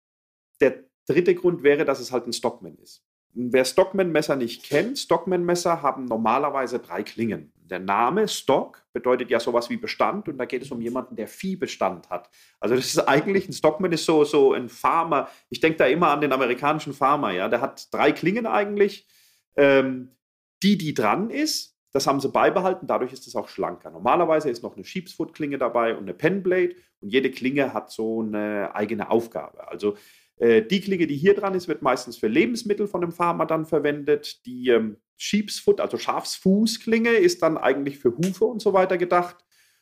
der 0.61 0.83
dritte 1.07 1.35
Grund 1.35 1.63
wäre, 1.63 1.85
dass 1.85 1.99
es 1.99 2.11
halt 2.11 2.27
ein 2.27 2.33
Stockman 2.33 2.77
ist. 2.77 3.03
Wer 3.33 3.63
Stockman-Messer 3.63 4.35
nicht 4.35 4.63
kennt, 4.63 4.97
Stockman-Messer 4.97 5.81
haben 5.81 6.05
normalerweise 6.05 6.79
drei 6.79 7.03
Klingen. 7.03 7.53
Der 7.57 7.79
Name 7.79 8.27
Stock 8.27 8.83
bedeutet 8.91 9.29
ja 9.29 9.39
sowas 9.39 9.69
wie 9.69 9.77
Bestand 9.77 10.27
und 10.27 10.39
da 10.39 10.45
geht 10.45 10.63
es 10.63 10.71
um 10.71 10.81
jemanden, 10.81 11.15
der 11.15 11.27
Viehbestand 11.27 12.09
hat. 12.09 12.29
Also 12.59 12.75
das 12.75 12.87
ist 12.87 12.99
eigentlich, 12.99 13.47
ein 13.47 13.53
Stockman 13.53 13.91
ist 13.91 14.05
so, 14.05 14.23
so 14.23 14.53
ein 14.53 14.69
Farmer. 14.69 15.29
Ich 15.49 15.59
denke 15.59 15.77
da 15.77 15.85
immer 15.85 16.09
an 16.09 16.21
den 16.21 16.33
amerikanischen 16.33 16.93
Farmer, 16.93 17.31
ja. 17.31 17.47
Der 17.47 17.61
hat 17.61 17.93
drei 17.93 18.11
Klingen 18.11 18.47
eigentlich. 18.47 19.07
Ähm, 19.55 20.15
die, 20.63 20.77
die 20.77 20.93
dran 20.93 21.29
ist, 21.29 21.78
das 21.91 22.05
haben 22.07 22.19
sie 22.19 22.29
beibehalten, 22.29 22.87
dadurch 22.87 23.13
ist 23.13 23.27
es 23.27 23.35
auch 23.35 23.47
schlanker. 23.47 23.89
Normalerweise 23.89 24.49
ist 24.49 24.63
noch 24.63 24.75
eine 24.75 24.85
Sheepsfoot-Klinge 24.85 25.57
dabei 25.57 25.95
und 25.95 26.03
eine 26.03 26.13
Penblade 26.13 26.75
und 26.99 27.09
jede 27.09 27.31
Klinge 27.31 27.73
hat 27.73 27.91
so 27.91 28.21
eine 28.21 28.75
eigene 28.75 29.09
Aufgabe. 29.09 29.67
Also 29.67 29.95
äh, 30.37 30.61
die 30.61 30.81
Klinge, 30.81 31.07
die 31.07 31.17
hier 31.17 31.35
dran 31.35 31.55
ist, 31.55 31.67
wird 31.67 31.81
meistens 31.81 32.17
für 32.17 32.27
Lebensmittel 32.27 32.87
von 32.87 33.01
dem 33.01 33.11
Farmer 33.11 33.45
dann 33.45 33.65
verwendet. 33.65 34.45
Die 34.45 34.69
ähm, 34.69 34.97
Sheepsfoot, 35.17 35.81
also 35.81 35.97
Schafsfußklinge, 35.97 37.11
ist 37.11 37.41
dann 37.41 37.57
eigentlich 37.57 37.99
für 37.99 38.15
Hufe 38.15 38.45
und 38.45 38.61
so 38.61 38.73
weiter 38.73 38.97
gedacht. 38.97 39.37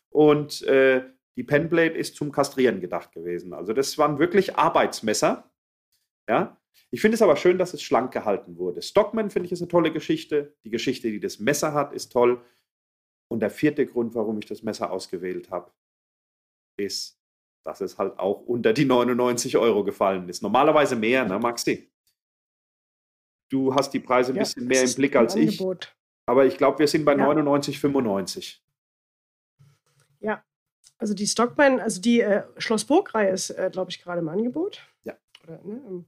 Und 0.09 0.63
äh, 0.63 1.03
die 1.35 1.43
Penblade 1.43 1.95
ist 1.95 2.15
zum 2.15 2.31
Kastrieren 2.31 2.81
gedacht 2.81 3.11
gewesen. 3.11 3.53
Also 3.53 3.73
das 3.73 3.97
waren 3.97 4.17
wirklich 4.17 4.55
Arbeitsmesser. 4.55 5.51
Ja, 6.27 6.57
ich 6.89 7.01
finde 7.01 7.15
es 7.15 7.22
aber 7.22 7.36
schön, 7.36 7.57
dass 7.57 7.74
es 7.74 7.82
schlank 7.82 8.13
gehalten 8.13 8.57
wurde. 8.57 8.82
Stockman 8.82 9.30
finde 9.30 9.47
ich 9.47 9.51
ist 9.51 9.61
eine 9.61 9.68
tolle 9.68 9.91
Geschichte. 9.91 10.55
Die 10.63 10.70
Geschichte, 10.70 11.11
die 11.11 11.20
das 11.20 11.39
Messer 11.39 11.74
hat, 11.74 11.93
ist 11.93 12.11
toll. 12.11 12.41
Und 13.30 13.41
der 13.41 13.49
vierte 13.49 13.86
Grund, 13.86 14.15
warum 14.15 14.39
ich 14.39 14.45
das 14.45 14.63
Messer 14.63 14.91
ausgewählt 14.91 15.51
habe, 15.51 15.72
ist, 16.78 17.20
dass 17.65 17.82
es 17.82 17.97
halt 17.97 18.18
auch 18.18 18.41
unter 18.41 18.72
die 18.72 18.86
99 18.86 19.57
Euro 19.57 19.84
gefallen 19.84 20.30
ist. 20.30 20.41
Normalerweise 20.41 20.95
mehr, 20.95 21.26
ne, 21.26 21.38
Maxi? 21.38 21.91
Du 23.49 23.76
hast 23.76 23.91
die 23.91 23.99
Preise 23.99 24.32
ein 24.32 24.38
ja, 24.38 24.43
bisschen 24.43 24.68
mehr 24.68 24.84
im 24.84 24.93
Blick 24.93 25.15
als 25.15 25.36
ich. 25.36 25.61
Aber 26.26 26.45
ich 26.45 26.57
glaube, 26.57 26.80
wir 26.80 26.88
sind 26.88 27.03
bei 27.03 27.15
ja. 27.15 27.30
99,95. 27.30 28.59
Ja, 30.20 30.43
also 30.97 31.13
die 31.13 31.28
Stockman, 31.28 31.80
also 31.80 32.01
die 32.01 32.22
äh, 32.22 32.43
Schloss 32.57 32.86
Burg-Reihe 32.86 33.32
ist, 33.32 33.49
äh, 33.51 33.70
glaube 33.72 33.91
ich, 33.91 34.01
gerade 34.01 34.20
im 34.20 34.30
Angebot. 34.30 34.82
Ja. 35.03 35.18
Oder, 35.43 35.61
ne, 35.63 36.05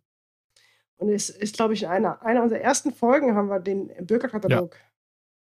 und 0.99 1.09
es 1.09 1.29
ist, 1.29 1.55
glaube 1.55 1.73
ich, 1.73 1.83
in 1.83 1.89
einer, 1.89 2.21
einer 2.23 2.43
unserer 2.43 2.59
ersten 2.59 2.93
Folgen 2.93 3.33
haben 3.33 3.47
wir 3.47 3.61
den 3.61 3.87
Bürgerkatalog. 4.05 4.75
Ja. 4.75 4.81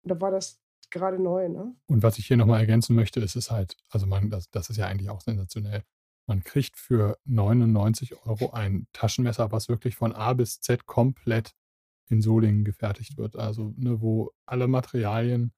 Und 0.03 0.09
da 0.11 0.21
war 0.21 0.29
das 0.29 0.61
gerade 0.91 1.21
neu, 1.21 1.49
ne? 1.49 1.75
Und 1.87 2.03
was 2.03 2.19
ich 2.19 2.27
hier 2.27 2.37
nochmal 2.37 2.59
ergänzen 2.59 2.95
möchte, 2.95 3.19
ist 3.19 3.35
es 3.35 3.49
halt, 3.49 3.75
also 3.89 4.05
man, 4.05 4.29
das, 4.29 4.51
das 4.51 4.69
ist 4.69 4.77
ja 4.77 4.85
eigentlich 4.85 5.09
auch 5.09 5.21
sensationell. 5.21 5.83
Man 6.27 6.43
kriegt 6.43 6.77
für 6.77 7.17
99 7.25 8.15
Euro 8.27 8.51
ein 8.51 8.87
Taschenmesser, 8.93 9.51
was 9.51 9.67
wirklich 9.67 9.95
von 9.95 10.13
A 10.13 10.33
bis 10.33 10.61
Z 10.61 10.85
komplett 10.85 11.55
in 12.07 12.21
Solingen 12.21 12.63
gefertigt 12.63 13.17
wird. 13.17 13.35
Also, 13.35 13.73
ne, 13.77 13.99
wo 13.99 14.31
alle 14.45 14.67
Materialien 14.67 15.53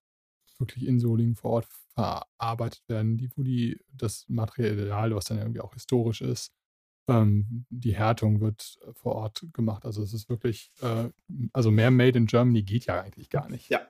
wirklich 0.59 0.88
in 0.88 0.99
Solingen 0.99 1.36
vor 1.36 1.51
Ort 1.51 1.67
verarbeitet 1.93 2.84
werden, 2.88 3.17
die, 3.17 3.29
wo 3.36 3.43
die, 3.43 3.81
das 3.91 4.23
Material, 4.29 5.13
was 5.13 5.25
dann 5.25 5.39
irgendwie 5.39 5.59
auch 5.59 5.73
historisch 5.73 6.21
ist, 6.21 6.53
ähm, 7.08 7.66
die 7.70 7.95
Härtung 7.95 8.41
wird 8.41 8.78
äh, 8.82 8.93
vor 8.93 9.16
Ort 9.16 9.45
gemacht. 9.54 9.86
Also 9.86 10.01
es 10.04 10.14
ist 10.14 10.30
wirklich, 10.30 10.72
äh, 10.82 11.10
also 11.51 11.72
mehr 11.72 11.91
Made 11.91 12.18
in 12.18 12.26
Germany 12.26 12.64
geht 12.64 12.86
ja 12.86 13.01
eigentlich 13.01 13.30
gar 13.30 13.49
nicht. 13.49 13.70
Ja. 13.70 13.82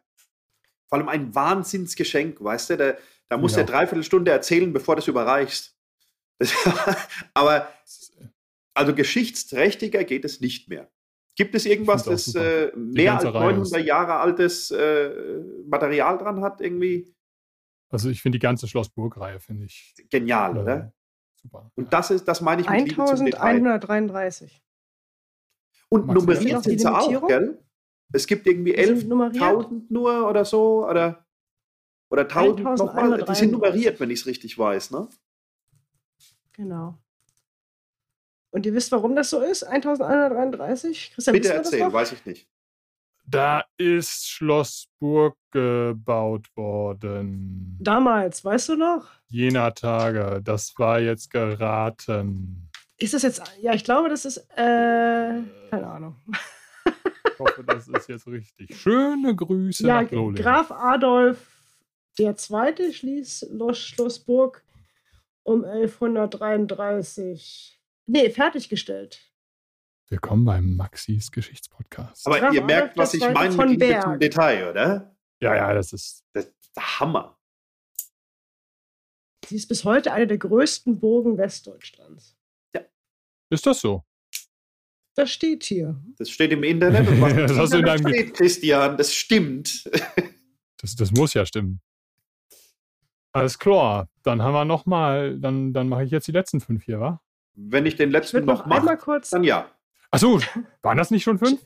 Vor 0.87 0.97
allem 0.97 1.09
ein 1.09 1.33
Wahnsinnsgeschenk, 1.35 2.43
weißt 2.43 2.71
du? 2.71 2.77
Da, 2.77 2.93
da 3.29 3.37
musst 3.37 3.55
du 3.55 3.61
ja 3.61 3.65
dreiviertel 3.65 4.03
Stunde 4.03 4.31
erzählen, 4.31 4.73
bevor 4.73 4.95
du 4.95 5.01
es 5.01 5.07
überreichst. 5.07 5.75
aber 7.33 7.67
äh 7.67 8.27
also 8.75 8.95
geschichtsträchtiger 8.95 10.03
geht 10.03 10.25
es 10.25 10.41
nicht 10.41 10.67
mehr. 10.67 10.89
Gibt 11.35 11.55
es 11.55 11.65
irgendwas, 11.65 12.03
das 12.03 12.33
äh, 12.35 12.71
mehr 12.75 13.15
als 13.15 13.23
900 13.23 13.85
Jahre 13.85 14.15
altes 14.15 14.71
äh, 14.71 15.11
Material 15.67 16.17
dran 16.17 16.41
hat 16.41 16.61
irgendwie? 16.61 17.13
Also 17.89 18.09
ich 18.09 18.21
finde 18.21 18.37
die 18.37 18.41
ganze 18.41 18.67
Schlossburg-Reihe 18.67 19.39
finde 19.39 19.65
ich 19.65 19.93
genial, 20.09 20.57
äh, 20.57 20.59
oder? 20.59 20.93
Super. 21.43 21.71
Und 21.75 21.91
das 21.93 22.09
ist, 22.11 22.27
das 22.27 22.41
meine 22.41 22.61
ich 22.61 22.69
mit 22.69 22.97
1133. 22.99 24.63
Und 25.89 26.07
Max 26.07 26.19
nummeriert 26.19 26.63
sind 26.63 26.79
sie 26.79 26.87
auch, 26.87 27.27
gell? 27.27 27.59
Es 28.13 28.25
gibt 28.27 28.47
irgendwie 28.47 28.75
11.000 28.75 29.85
nur 29.89 30.27
oder 30.29 30.45
so, 30.45 30.87
oder, 30.87 31.25
oder 32.09 32.23
1000 32.23 32.77
nochmal. 32.77 33.23
Die 33.23 33.35
sind 33.35 33.51
nummeriert, 33.51 33.99
wenn 33.99 34.09
ich 34.09 34.21
es 34.21 34.25
richtig 34.25 34.57
weiß, 34.57 34.91
ne? 34.91 35.07
Genau. 36.53 36.97
Und 38.51 38.65
ihr 38.67 38.73
wisst, 38.73 38.91
warum 38.91 39.15
das 39.15 39.31
so 39.31 39.41
ist? 39.41 39.63
1133? 39.63 41.11
Christian, 41.13 41.33
Bitte 41.33 41.53
erzählen, 41.53 41.91
weiß 41.91 42.11
ich 42.11 42.25
nicht. 42.25 42.47
Da 43.25 43.63
ist 43.77 44.29
Schloss 44.29 44.87
Burg 44.99 45.37
gebaut 45.51 46.47
worden. 46.55 47.77
Damals, 47.79 48.43
weißt 48.43 48.69
du 48.69 48.75
noch? 48.75 49.07
Jener 49.27 49.73
Tage. 49.73 50.41
Das 50.43 50.73
war 50.77 50.99
jetzt 50.99 51.31
geraten. 51.31 52.69
Ist 52.97 53.13
das 53.13 53.21
jetzt. 53.23 53.41
Ja, 53.61 53.73
ich 53.73 53.83
glaube, 53.83 54.07
das 54.09 54.25
ist. 54.25 54.37
Äh, 54.55 55.41
keine 55.69 55.87
Ahnung. 55.87 56.15
Ich 56.85 57.39
hoffe, 57.39 57.63
das 57.65 57.87
ist 57.87 58.09
jetzt 58.09 58.27
richtig. 58.27 58.79
Schöne 58.79 59.35
Grüße 59.35 59.87
ja, 59.87 60.03
nach 60.03 60.09
Solingen. 60.09 60.35
Graf 60.35 60.71
Adolf 60.71 61.47
II. 62.19 62.93
schließt 62.93 63.47
Schloss 63.73 64.19
Burg 64.19 64.63
um 65.43 65.65
1133. 65.65 67.81
Nee, 68.05 68.29
fertiggestellt. 68.29 69.32
Willkommen 70.09 70.45
beim 70.45 70.75
Maxis 70.75 71.31
Geschichtspodcast. 71.31 72.27
Aber 72.27 72.51
ihr 72.51 72.63
merkt, 72.63 72.97
was 72.97 73.13
ich 73.13 73.21
meine 73.21 73.55
mit 73.65 73.81
dem 73.81 74.19
Detail, 74.19 74.69
oder? 74.69 75.15
Ja, 75.41 75.55
ja, 75.55 75.73
das 75.73 75.93
ist, 75.93 76.23
das 76.33 76.45
ist 76.45 76.75
der 76.75 76.99
Hammer. 76.99 77.39
Sie 79.47 79.55
ist 79.55 79.67
bis 79.67 79.83
heute 79.85 80.11
eine 80.11 80.27
der 80.27 80.37
größten 80.37 80.99
Burgen 80.99 81.37
Westdeutschlands. 81.37 82.37
Ja. 82.75 82.81
Ist 83.49 83.65
das 83.65 83.79
so? 83.79 84.03
Das 85.15 85.31
steht 85.31 85.63
hier. 85.63 86.01
Das 86.17 86.29
steht 86.29 86.51
im 86.51 86.63
Internet. 86.63 87.07
Und 87.07 87.21
was 87.21 87.33
das 87.35 87.57
hast 87.57 87.73
du 87.73 87.77
in 87.77 87.85
deinem 87.85 88.07
steht, 88.07 88.33
Christian, 88.35 88.97
das 88.97 89.13
stimmt. 89.13 89.89
das, 90.77 90.95
das 90.95 91.11
muss 91.11 91.33
ja 91.33 91.45
stimmen. 91.45 91.81
Alles 93.31 93.57
klar. 93.57 94.09
Dann 94.23 94.41
haben 94.41 94.53
wir 94.53 94.65
noch 94.65 94.85
mal, 94.85 95.39
dann, 95.39 95.73
dann 95.73 95.87
mache 95.87 96.03
ich 96.03 96.11
jetzt 96.11 96.27
die 96.27 96.31
letzten 96.31 96.61
fünf 96.61 96.83
hier, 96.83 96.99
wa? 96.99 97.21
Wenn 97.55 97.85
ich 97.85 97.95
den 97.95 98.11
letzten 98.11 98.39
ich 98.39 98.45
noch, 98.45 98.65
noch 98.65 98.83
mache, 98.83 99.21
dann 99.31 99.43
ja. 99.43 99.69
Achso, 100.13 100.39
waren 100.83 100.97
das 100.99 101.09
nicht 101.09 101.23
schon 101.23 101.39
fünf? 101.39 101.59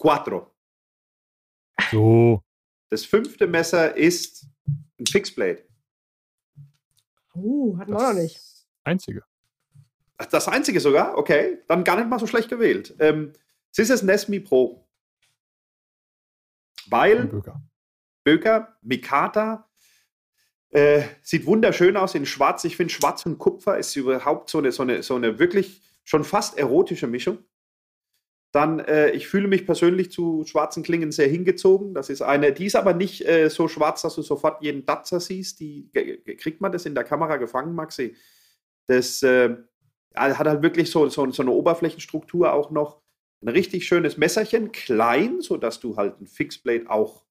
Quattro. 0.00 0.50
So. 1.90 2.42
Das 2.88 3.04
fünfte 3.04 3.46
Messer 3.46 3.94
ist 3.94 4.46
ein 4.98 5.04
Fixblade. 5.04 5.62
Uh, 7.34 7.76
hatten 7.76 7.92
wir 7.92 7.98
auch 7.98 8.14
noch 8.14 8.22
nicht. 8.22 8.40
Einzige. 8.82 9.24
Das 10.30 10.48
einzige 10.48 10.80
sogar? 10.80 11.18
Okay, 11.18 11.58
dann 11.68 11.84
gar 11.84 11.96
nicht 11.96 12.08
mal 12.08 12.18
so 12.18 12.26
schlecht 12.26 12.48
gewählt. 12.48 12.96
Ähm, 12.98 13.34
es 13.72 13.78
ist 13.78 13.90
das 13.90 14.02
Nesmi 14.02 14.40
Pro. 14.40 14.88
Weil 16.86 17.26
Böker. 17.26 17.62
Böker, 18.22 18.78
Mikata, 18.80 19.68
äh, 20.70 21.02
sieht 21.20 21.44
wunderschön 21.44 21.98
aus 21.98 22.14
in 22.14 22.24
Schwarz. 22.24 22.64
Ich 22.64 22.78
finde, 22.78 22.94
Schwarz 22.94 23.26
und 23.26 23.36
Kupfer 23.36 23.76
ist 23.76 23.94
überhaupt 23.96 24.48
so 24.48 24.56
eine, 24.56 24.72
so 24.72 24.82
eine, 24.82 25.02
so 25.02 25.16
eine 25.16 25.38
wirklich 25.38 25.82
schon 26.04 26.24
fast 26.24 26.58
erotische 26.58 27.06
Mischung. 27.06 27.38
Dann, 28.52 28.78
äh, 28.78 29.10
ich 29.10 29.26
fühle 29.26 29.48
mich 29.48 29.66
persönlich 29.66 30.12
zu 30.12 30.44
schwarzen 30.46 30.84
Klingen 30.84 31.10
sehr 31.10 31.26
hingezogen. 31.26 31.92
Das 31.92 32.08
ist 32.08 32.22
eine, 32.22 32.52
die 32.52 32.66
ist 32.66 32.76
aber 32.76 32.94
nicht 32.94 33.26
äh, 33.26 33.50
so 33.50 33.66
schwarz, 33.66 34.02
dass 34.02 34.14
du 34.14 34.22
sofort 34.22 34.62
jeden 34.62 34.86
Datzer 34.86 35.18
siehst. 35.18 35.58
Die 35.58 35.90
kriegt 36.38 36.60
man 36.60 36.70
das 36.70 36.86
in 36.86 36.94
der 36.94 37.02
Kamera 37.02 37.36
gefangen, 37.36 37.74
Maxi. 37.74 38.14
Das 38.86 39.24
äh, 39.24 39.56
hat 40.14 40.46
halt 40.46 40.62
wirklich 40.62 40.88
so, 40.88 41.08
so, 41.08 41.28
so, 41.32 41.42
eine 41.42 41.50
Oberflächenstruktur 41.50 42.52
auch 42.52 42.70
noch. 42.70 43.02
Ein 43.42 43.48
richtig 43.48 43.88
schönes 43.88 44.18
Messerchen, 44.18 44.70
klein, 44.70 45.40
sodass 45.40 45.80
du 45.80 45.96
halt 45.96 46.20
ein 46.20 46.28
Fixblade 46.28 46.88
auch 46.88 47.24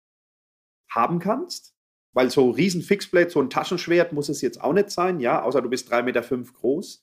haben 0.90 1.20
kannst. 1.20 1.74
Weil 2.12 2.32
so 2.32 2.50
ein 2.50 2.54
riesen 2.54 2.82
Fixblade, 2.82 3.30
so 3.30 3.42
ein 3.42 3.50
Taschenschwert 3.50 4.12
muss 4.12 4.28
es 4.28 4.42
jetzt 4.42 4.60
auch 4.62 4.74
nicht 4.74 4.92
sein, 4.92 5.22
ja, 5.22 5.42
außer 5.42 5.62
du 5.62 5.70
bist 5.70 5.92
3,5 5.92 6.04
Meter 6.04 6.22
groß. 6.22 7.02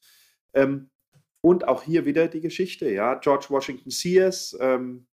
Ähm, 0.53 0.90
und 1.41 1.67
auch 1.67 1.83
hier 1.83 2.05
wieder 2.05 2.29
die 2.29 2.41
Geschichte, 2.41 2.91
ja. 2.91 3.15
George 3.15 3.47
Washington 3.49 3.91
Sears, 3.91 4.57
ähm, 4.61 5.07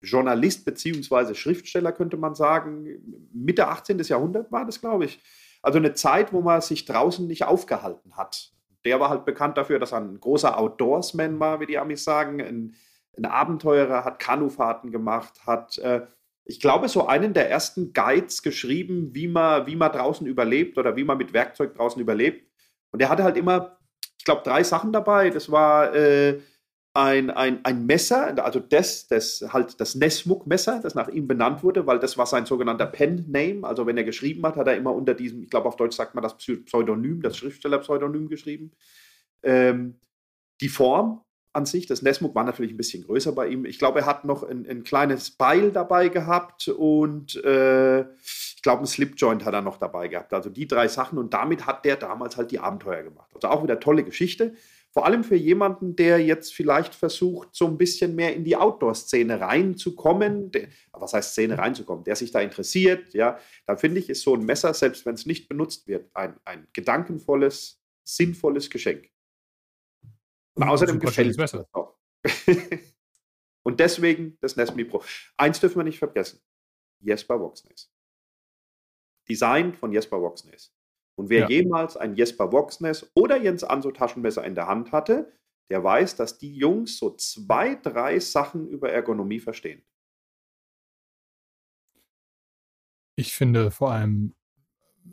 Journalist 0.00 0.64
beziehungsweise 0.64 1.34
Schriftsteller, 1.34 1.92
könnte 1.92 2.16
man 2.16 2.34
sagen. 2.34 3.28
Mitte 3.32 3.68
18. 3.68 3.98
Jahrhundert 3.98 4.52
war 4.52 4.64
das, 4.64 4.80
glaube 4.80 5.06
ich. 5.06 5.20
Also 5.62 5.78
eine 5.78 5.94
Zeit, 5.94 6.32
wo 6.32 6.40
man 6.40 6.60
sich 6.60 6.84
draußen 6.84 7.26
nicht 7.26 7.44
aufgehalten 7.44 8.16
hat. 8.16 8.52
Der 8.84 9.00
war 9.00 9.10
halt 9.10 9.24
bekannt 9.24 9.58
dafür, 9.58 9.80
dass 9.80 9.92
er 9.92 9.98
ein 9.98 10.20
großer 10.20 10.56
Outdoorsman 10.56 11.40
war, 11.40 11.58
wie 11.58 11.66
die 11.66 11.78
Amis 11.78 12.04
sagen. 12.04 12.40
Ein, 12.40 12.76
ein 13.16 13.24
Abenteurer, 13.24 14.04
hat 14.04 14.20
Kanufahrten 14.20 14.92
gemacht, 14.92 15.44
hat, 15.44 15.78
äh, 15.78 16.06
ich 16.44 16.60
glaube, 16.60 16.88
so 16.88 17.06
einen 17.08 17.34
der 17.34 17.50
ersten 17.50 17.92
Guides 17.92 18.42
geschrieben, 18.42 19.14
wie 19.14 19.26
man, 19.26 19.66
wie 19.66 19.74
man 19.74 19.90
draußen 19.90 20.26
überlebt 20.26 20.78
oder 20.78 20.96
wie 20.96 21.04
man 21.04 21.18
mit 21.18 21.32
Werkzeug 21.32 21.74
draußen 21.74 22.00
überlebt. 22.00 22.48
Und 22.92 23.02
er 23.02 23.08
hatte 23.08 23.24
halt 23.24 23.36
immer 23.36 23.77
glaube, 24.28 24.42
drei 24.44 24.62
Sachen 24.62 24.92
dabei. 24.92 25.30
Das 25.30 25.50
war 25.50 25.94
äh, 25.94 26.40
ein, 26.94 27.30
ein, 27.30 27.64
ein 27.64 27.86
Messer, 27.86 28.44
also 28.44 28.60
das, 28.60 29.06
das 29.06 29.44
halt 29.52 29.80
das 29.80 29.94
Nesmuk-Messer, 29.94 30.80
das 30.82 30.94
nach 30.94 31.08
ihm 31.08 31.26
benannt 31.26 31.62
wurde, 31.62 31.86
weil 31.86 31.98
das 31.98 32.18
war 32.18 32.26
sein 32.26 32.44
sogenannter 32.44 32.86
Pen-Name. 32.86 33.66
Also 33.66 33.86
wenn 33.86 33.96
er 33.96 34.04
geschrieben 34.04 34.42
hat, 34.44 34.56
hat 34.56 34.66
er 34.66 34.76
immer 34.76 34.94
unter 34.94 35.14
diesem, 35.14 35.42
ich 35.42 35.50
glaube 35.50 35.68
auf 35.68 35.76
Deutsch 35.76 35.96
sagt 35.96 36.14
man 36.14 36.22
das 36.22 36.36
Pseudonym, 36.36 37.22
das 37.22 37.36
Schriftsteller-Pseudonym 37.36 38.28
geschrieben. 38.28 38.72
Ähm, 39.42 40.00
die 40.60 40.68
Form 40.68 41.22
an 41.52 41.66
sich, 41.66 41.86
das 41.86 42.02
Nesmuk 42.02 42.34
war 42.34 42.44
natürlich 42.44 42.72
ein 42.72 42.76
bisschen 42.76 43.04
größer 43.04 43.32
bei 43.32 43.48
ihm. 43.48 43.64
Ich 43.64 43.78
glaube, 43.78 44.00
er 44.00 44.06
hat 44.06 44.24
noch 44.24 44.42
ein, 44.42 44.66
ein 44.68 44.82
kleines 44.82 45.30
Beil 45.30 45.70
dabei 45.70 46.08
gehabt 46.08 46.68
und 46.68 47.36
äh, 47.44 48.04
glaube, 48.68 48.82
ein 48.82 48.86
Slipjoint 48.86 49.46
hat 49.46 49.54
er 49.54 49.62
noch 49.62 49.78
dabei 49.78 50.08
gehabt. 50.08 50.34
Also 50.34 50.50
die 50.50 50.68
drei 50.68 50.88
Sachen 50.88 51.16
und 51.16 51.32
damit 51.32 51.64
hat 51.64 51.86
der 51.86 51.96
damals 51.96 52.36
halt 52.36 52.50
die 52.50 52.58
Abenteuer 52.58 53.02
gemacht. 53.02 53.30
Also 53.34 53.48
auch 53.48 53.62
wieder 53.62 53.80
tolle 53.80 54.04
Geschichte. 54.04 54.56
Vor 54.90 55.06
allem 55.06 55.24
für 55.24 55.36
jemanden, 55.36 55.96
der 55.96 56.22
jetzt 56.22 56.52
vielleicht 56.52 56.94
versucht, 56.94 57.48
so 57.52 57.66
ein 57.66 57.78
bisschen 57.78 58.14
mehr 58.14 58.36
in 58.36 58.44
die 58.44 58.56
Outdoor-Szene 58.56 59.40
reinzukommen. 59.40 60.50
Der, 60.50 60.68
was 60.92 61.14
heißt 61.14 61.32
Szene 61.32 61.56
reinzukommen? 61.56 62.04
Der 62.04 62.14
sich 62.14 62.30
da 62.30 62.40
interessiert, 62.40 63.14
ja. 63.14 63.38
Da 63.66 63.76
finde 63.76 64.00
ich, 64.00 64.10
ist 64.10 64.20
so 64.20 64.34
ein 64.34 64.44
Messer, 64.44 64.74
selbst 64.74 65.06
wenn 65.06 65.14
es 65.14 65.24
nicht 65.24 65.48
benutzt 65.48 65.86
wird, 65.86 66.10
ein, 66.12 66.36
ein 66.44 66.68
gedankenvolles, 66.74 67.80
sinnvolles 68.04 68.68
Geschenk. 68.68 69.08
Und 70.56 70.64
außerdem 70.64 71.00
gefällt 71.00 71.38
es 71.38 71.52
mir 71.54 71.66
auch. 71.72 71.94
und 73.62 73.80
deswegen 73.80 74.36
das 74.42 74.56
Nesmi 74.56 74.84
Pro. 74.84 75.02
Eins 75.38 75.58
dürfen 75.58 75.78
wir 75.78 75.84
nicht 75.84 75.98
vergessen. 75.98 76.40
Jesper 77.00 77.40
Voxness. 77.40 77.90
Design 79.28 79.74
von 79.74 79.92
Jesper 79.92 80.20
Voxness. 80.20 80.74
Und 81.16 81.30
wer 81.30 81.40
ja. 81.40 81.48
jemals 81.48 81.96
ein 81.96 82.14
Jesper 82.14 82.52
Voxness 82.52 83.10
oder 83.14 83.40
Jens 83.40 83.64
Anso 83.64 83.90
Taschenmesser 83.90 84.44
in 84.44 84.54
der 84.54 84.68
Hand 84.68 84.92
hatte, 84.92 85.32
der 85.70 85.82
weiß, 85.82 86.16
dass 86.16 86.38
die 86.38 86.54
Jungs 86.54 86.98
so 86.98 87.14
zwei, 87.16 87.74
drei 87.74 88.18
Sachen 88.20 88.68
über 88.68 88.90
Ergonomie 88.90 89.40
verstehen. 89.40 89.82
Ich 93.16 93.34
finde 93.34 93.70
vor 93.70 93.90
allem, 93.90 94.34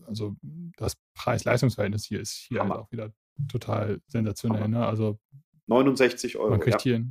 also 0.05 0.36
das 0.78 0.95
Preis-Leistungs-Verhältnis 1.16 2.05
hier 2.05 2.20
ist 2.20 2.34
hier 2.34 2.61
halt 2.61 2.72
auch 2.72 2.91
wieder 2.91 3.11
total 3.49 3.99
sensationell. 4.07 4.68
Ne? 4.68 4.86
Also 4.86 5.20
69 5.68 6.38
Euro. 6.38 6.51
Man 6.51 6.59
kriegt 6.59 6.86
ja. 6.86 6.97
hier, 6.97 7.05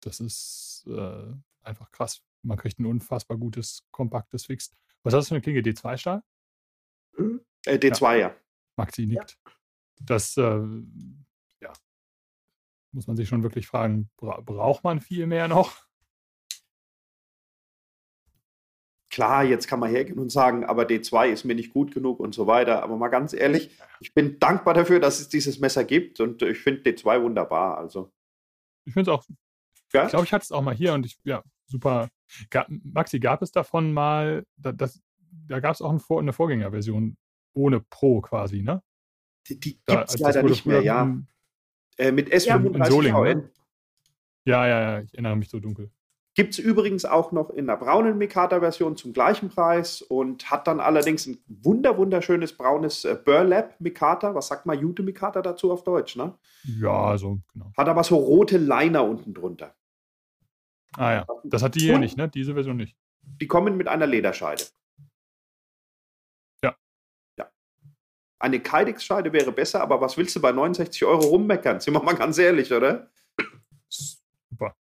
das 0.00 0.20
ist 0.20 0.86
äh, 0.88 1.32
einfach 1.62 1.90
krass. 1.90 2.22
Man 2.42 2.58
kriegt 2.58 2.78
ein 2.78 2.86
unfassbar 2.86 3.38
gutes, 3.38 3.82
kompaktes 3.90 4.44
Fixed. 4.44 4.76
Was 5.04 5.14
hast 5.14 5.26
du 5.26 5.28
für 5.28 5.34
eine 5.34 5.42
Klinge? 5.42 5.60
D2-Stahl? 5.60 6.22
Mhm. 7.16 7.40
Äh, 7.66 7.76
D2, 7.76 8.12
ja. 8.14 8.28
ja. 8.28 8.36
Maxi 8.76 9.06
nickt. 9.06 9.38
Ja. 9.46 9.52
Das, 10.00 10.36
äh, 10.36 10.60
ja, 11.60 11.72
muss 12.92 13.06
man 13.06 13.16
sich 13.16 13.28
schon 13.28 13.42
wirklich 13.42 13.66
fragen, 13.66 14.10
bra 14.16 14.40
braucht 14.40 14.82
man 14.82 15.00
viel 15.00 15.26
mehr 15.26 15.46
noch? 15.46 15.84
Klar, 19.10 19.44
jetzt 19.44 19.68
kann 19.68 19.78
man 19.78 19.90
hergehen 19.90 20.18
und 20.18 20.30
sagen, 20.30 20.64
aber 20.64 20.84
D2 20.84 21.28
ist 21.28 21.44
mir 21.44 21.54
nicht 21.54 21.72
gut 21.72 21.94
genug 21.94 22.18
und 22.18 22.34
so 22.34 22.48
weiter. 22.48 22.82
Aber 22.82 22.96
mal 22.96 23.08
ganz 23.08 23.32
ehrlich, 23.32 23.70
ich 24.00 24.12
bin 24.12 24.40
dankbar 24.40 24.74
dafür, 24.74 24.98
dass 24.98 25.20
es 25.20 25.28
dieses 25.28 25.60
Messer 25.60 25.84
gibt 25.84 26.18
und 26.18 26.42
ich 26.42 26.58
finde 26.58 26.90
D2 26.90 27.22
wunderbar. 27.22 27.78
Also. 27.78 28.12
Ich 28.84 28.92
finde 28.92 29.12
es 29.12 29.16
auch. 29.16 29.24
Ja? 29.92 30.04
Ich 30.06 30.10
glaube, 30.10 30.24
ich 30.24 30.32
hatte 30.32 30.42
es 30.42 30.50
auch 30.50 30.62
mal 30.62 30.74
hier 30.74 30.94
und 30.94 31.06
ich, 31.06 31.16
ja, 31.22 31.44
super. 31.66 32.08
Gab, 32.50 32.66
Maxi, 32.68 33.20
gab 33.20 33.42
es 33.42 33.52
davon 33.52 33.92
mal, 33.92 34.44
das, 34.56 35.00
da 35.48 35.60
gab 35.60 35.74
es 35.74 35.82
auch 35.82 35.90
ein 35.90 36.00
Vor 36.00 36.20
eine 36.20 36.32
Vorgängerversion 36.32 37.16
ohne 37.52 37.80
Pro 37.80 38.20
quasi, 38.20 38.62
ne? 38.62 38.82
Die, 39.48 39.60
die 39.60 39.80
gibt 39.84 40.08
es 40.08 40.18
leider 40.18 40.42
nicht 40.42 40.66
mehr, 40.66 40.82
ja. 40.82 41.16
Äh, 41.96 42.12
mit 42.12 42.32
S35 42.32 43.06
ja, 43.06 43.34
ne? 43.34 43.50
Ja, 44.46 44.66
ja, 44.66 44.80
ja, 44.80 45.00
ich 45.00 45.14
erinnere 45.14 45.36
mich 45.36 45.48
so 45.48 45.60
dunkel. 45.60 45.90
Gibt 46.36 46.54
es 46.54 46.58
übrigens 46.58 47.04
auch 47.04 47.30
noch 47.30 47.50
in 47.50 47.68
der 47.68 47.76
braunen 47.76 48.18
Mikata-Version 48.18 48.96
zum 48.96 49.12
gleichen 49.12 49.50
Preis 49.50 50.02
und 50.02 50.50
hat 50.50 50.66
dann 50.66 50.80
allerdings 50.80 51.26
ein 51.26 51.38
wunder 51.46 51.96
wunderschönes 51.96 52.56
braunes 52.56 53.04
äh, 53.04 53.16
Burlap 53.24 53.80
Mikata. 53.80 54.34
Was 54.34 54.48
sagt 54.48 54.66
man 54.66 54.80
Jute 54.80 55.04
Mikata 55.04 55.42
dazu 55.42 55.70
auf 55.70 55.84
Deutsch, 55.84 56.16
ne? 56.16 56.34
Ja, 56.64 57.16
so, 57.16 57.38
genau. 57.52 57.72
Hat 57.76 57.88
aber 57.88 58.02
so 58.02 58.16
rote 58.16 58.58
Liner 58.58 59.04
unten 59.04 59.32
drunter. 59.32 59.76
Ah 60.96 61.12
ja, 61.12 61.26
das 61.44 61.62
hat 61.62 61.74
die 61.74 61.80
hier 61.80 61.98
nicht, 61.98 62.16
ne? 62.16 62.28
Diese 62.28 62.54
Version 62.54 62.76
nicht. 62.76 62.96
Die 63.22 63.46
kommen 63.46 63.76
mit 63.76 63.88
einer 63.88 64.06
Lederscheide. 64.06 64.64
Ja. 66.62 66.76
Ja. 67.38 67.50
Eine 68.38 68.60
Kydex-Scheide 68.60 69.32
wäre 69.32 69.52
besser, 69.52 69.80
aber 69.80 70.00
was 70.00 70.16
willst 70.16 70.36
du 70.36 70.40
bei 70.40 70.52
69 70.52 71.04
Euro 71.04 71.26
rummeckern? 71.26 71.80
Sind 71.80 71.94
wir 71.94 72.02
mal 72.02 72.14
ganz 72.14 72.38
ehrlich, 72.38 72.72
oder? 72.72 73.10
Super. 73.88 74.76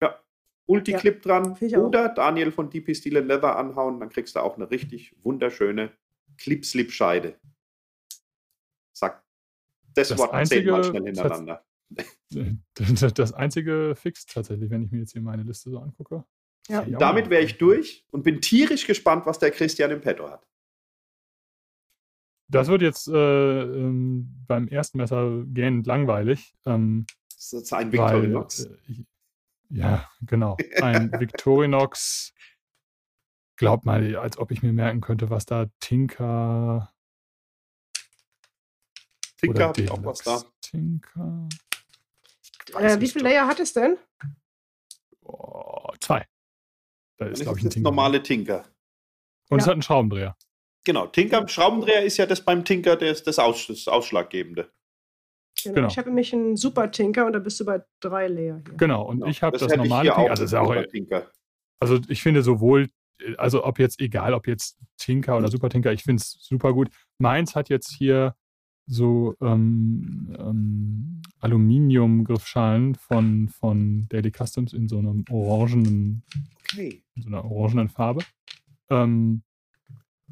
Ja. 0.00 0.20
Multiclip 0.66 1.24
ja, 1.24 1.40
dran 1.40 1.56
oder 1.76 2.08
Daniel 2.10 2.52
von 2.52 2.70
DP 2.70 2.94
Steel 2.94 3.18
Leather 3.18 3.56
anhauen, 3.56 4.00
dann 4.00 4.10
kriegst 4.10 4.36
du 4.36 4.40
auch 4.40 4.56
eine 4.56 4.70
richtig 4.70 5.16
wunderschöne 5.22 5.92
Clip-Slip-Scheide. 6.38 7.38
Sag 8.92 9.24
das, 9.94 10.08
das 10.08 10.18
Wort 10.18 10.32
einzige, 10.32 10.62
zehnmal 10.62 10.84
schnell 10.84 11.04
hintereinander. 11.04 11.64
Das 13.14 13.32
einzige 13.34 13.94
Fix 13.94 14.24
tatsächlich, 14.24 14.70
wenn 14.70 14.82
ich 14.82 14.90
mir 14.90 15.00
jetzt 15.00 15.12
hier 15.12 15.20
meine 15.20 15.42
Liste 15.42 15.70
so 15.70 15.78
angucke. 15.78 16.24
Ja. 16.68 16.82
Damit 16.84 17.28
wäre 17.28 17.42
ich 17.42 17.58
durch 17.58 18.06
und 18.10 18.22
bin 18.22 18.40
tierisch 18.40 18.86
gespannt, 18.86 19.26
was 19.26 19.38
der 19.38 19.50
Christian 19.50 19.90
im 19.90 20.00
Petto 20.00 20.30
hat. 20.30 20.46
Das 22.48 22.68
wird 22.68 22.82
jetzt 22.82 23.08
äh, 23.08 23.62
ähm, 23.62 24.44
beim 24.46 24.68
ersten 24.68 24.98
Messer 24.98 25.44
gähnend 25.46 25.86
langweilig. 25.86 26.54
Ähm, 26.66 27.06
das 27.34 27.52
ist 27.52 27.72
ein 27.72 27.90
Victorinox. 27.90 28.68
Weil, 28.68 28.96
äh, 28.96 29.04
ja, 29.70 30.10
genau. 30.20 30.56
Ein 30.80 31.10
Victorinox. 31.18 32.34
Glaubt 33.56 33.84
mal, 33.86 34.16
als 34.16 34.38
ob 34.38 34.50
ich 34.50 34.62
mir 34.62 34.72
merken 34.72 35.00
könnte, 35.00 35.30
was 35.30 35.46
da 35.46 35.66
Tinker. 35.80 36.92
Tinker 39.38 39.68
habe 39.68 39.80
ich 39.80 39.90
auch 39.90 40.04
was 40.04 40.18
da. 40.20 40.42
Tinker. 40.60 41.48
Äh, 42.78 43.00
wie 43.00 43.08
viele 43.08 43.24
Layer 43.24 43.46
hat 43.46 43.60
es 43.60 43.72
denn? 43.72 43.98
Oh, 45.24 45.92
zwei. 46.00 46.26
Da 47.18 47.26
ist, 47.26 47.42
glaube 47.42 47.58
ich, 47.58 47.64
ein 47.64 47.70
Tinker. 47.70 47.90
normale 47.90 48.22
Tinker. 48.22 48.64
Und 49.50 49.58
ja. 49.58 49.62
es 49.62 49.66
hat 49.66 49.74
einen 49.74 49.82
Schraubendreher. 49.82 50.36
Genau, 50.84 51.06
Tinker, 51.06 51.46
Schraubendreher 51.46 52.02
ist 52.02 52.16
ja 52.16 52.26
das 52.26 52.40
beim 52.40 52.64
Tinker 52.64 52.96
das, 52.96 53.22
das, 53.22 53.38
Aus, 53.38 53.68
das 53.68 53.86
Ausschlaggebende. 53.86 54.70
Genau. 55.62 55.74
genau. 55.74 55.88
Ich 55.88 55.98
habe 55.98 56.08
nämlich 56.08 56.32
einen 56.32 56.56
Super 56.56 56.90
Tinker 56.90 57.26
und 57.26 57.34
da 57.34 57.38
bist 57.38 57.60
du 57.60 57.64
bei 57.64 57.84
drei 58.00 58.26
Layer. 58.26 58.62
Hier. 58.66 58.76
Genau, 58.76 59.02
und 59.02 59.18
genau. 59.18 59.30
ich 59.30 59.42
habe 59.42 59.56
das, 59.56 59.68
das 59.68 59.76
normale 59.76 60.08
Tinker. 60.08 60.30
Also, 60.30 60.44
ist 60.44 60.54
auch, 60.54 60.74
Tinker. 60.86 61.30
also 61.78 62.00
ich 62.08 62.22
finde 62.22 62.42
sowohl, 62.42 62.88
also 63.36 63.64
ob 63.64 63.78
jetzt, 63.78 64.00
egal 64.00 64.34
ob 64.34 64.48
jetzt 64.48 64.78
Tinker 64.96 65.36
oder 65.36 65.48
Super 65.48 65.68
Tinker, 65.68 65.92
ich 65.92 66.02
finde 66.02 66.20
es 66.20 66.32
super 66.40 66.72
gut. 66.72 66.88
Meins 67.18 67.54
hat 67.54 67.68
jetzt 67.68 67.92
hier 67.92 68.34
so 68.86 69.36
ähm, 69.40 70.34
ähm, 70.38 71.22
Aluminium-Griffschalen 71.40 72.94
von, 72.94 73.48
von 73.48 74.06
Daily 74.08 74.30
Customs 74.30 74.72
in 74.72 74.88
so 74.88 74.98
einem 74.98 75.24
orangenen, 75.30 76.22
okay. 76.60 77.02
in 77.14 77.22
so 77.22 77.28
einer 77.28 77.44
orangenen 77.44 77.88
Farbe. 77.88 78.24
Ähm, 78.90 79.42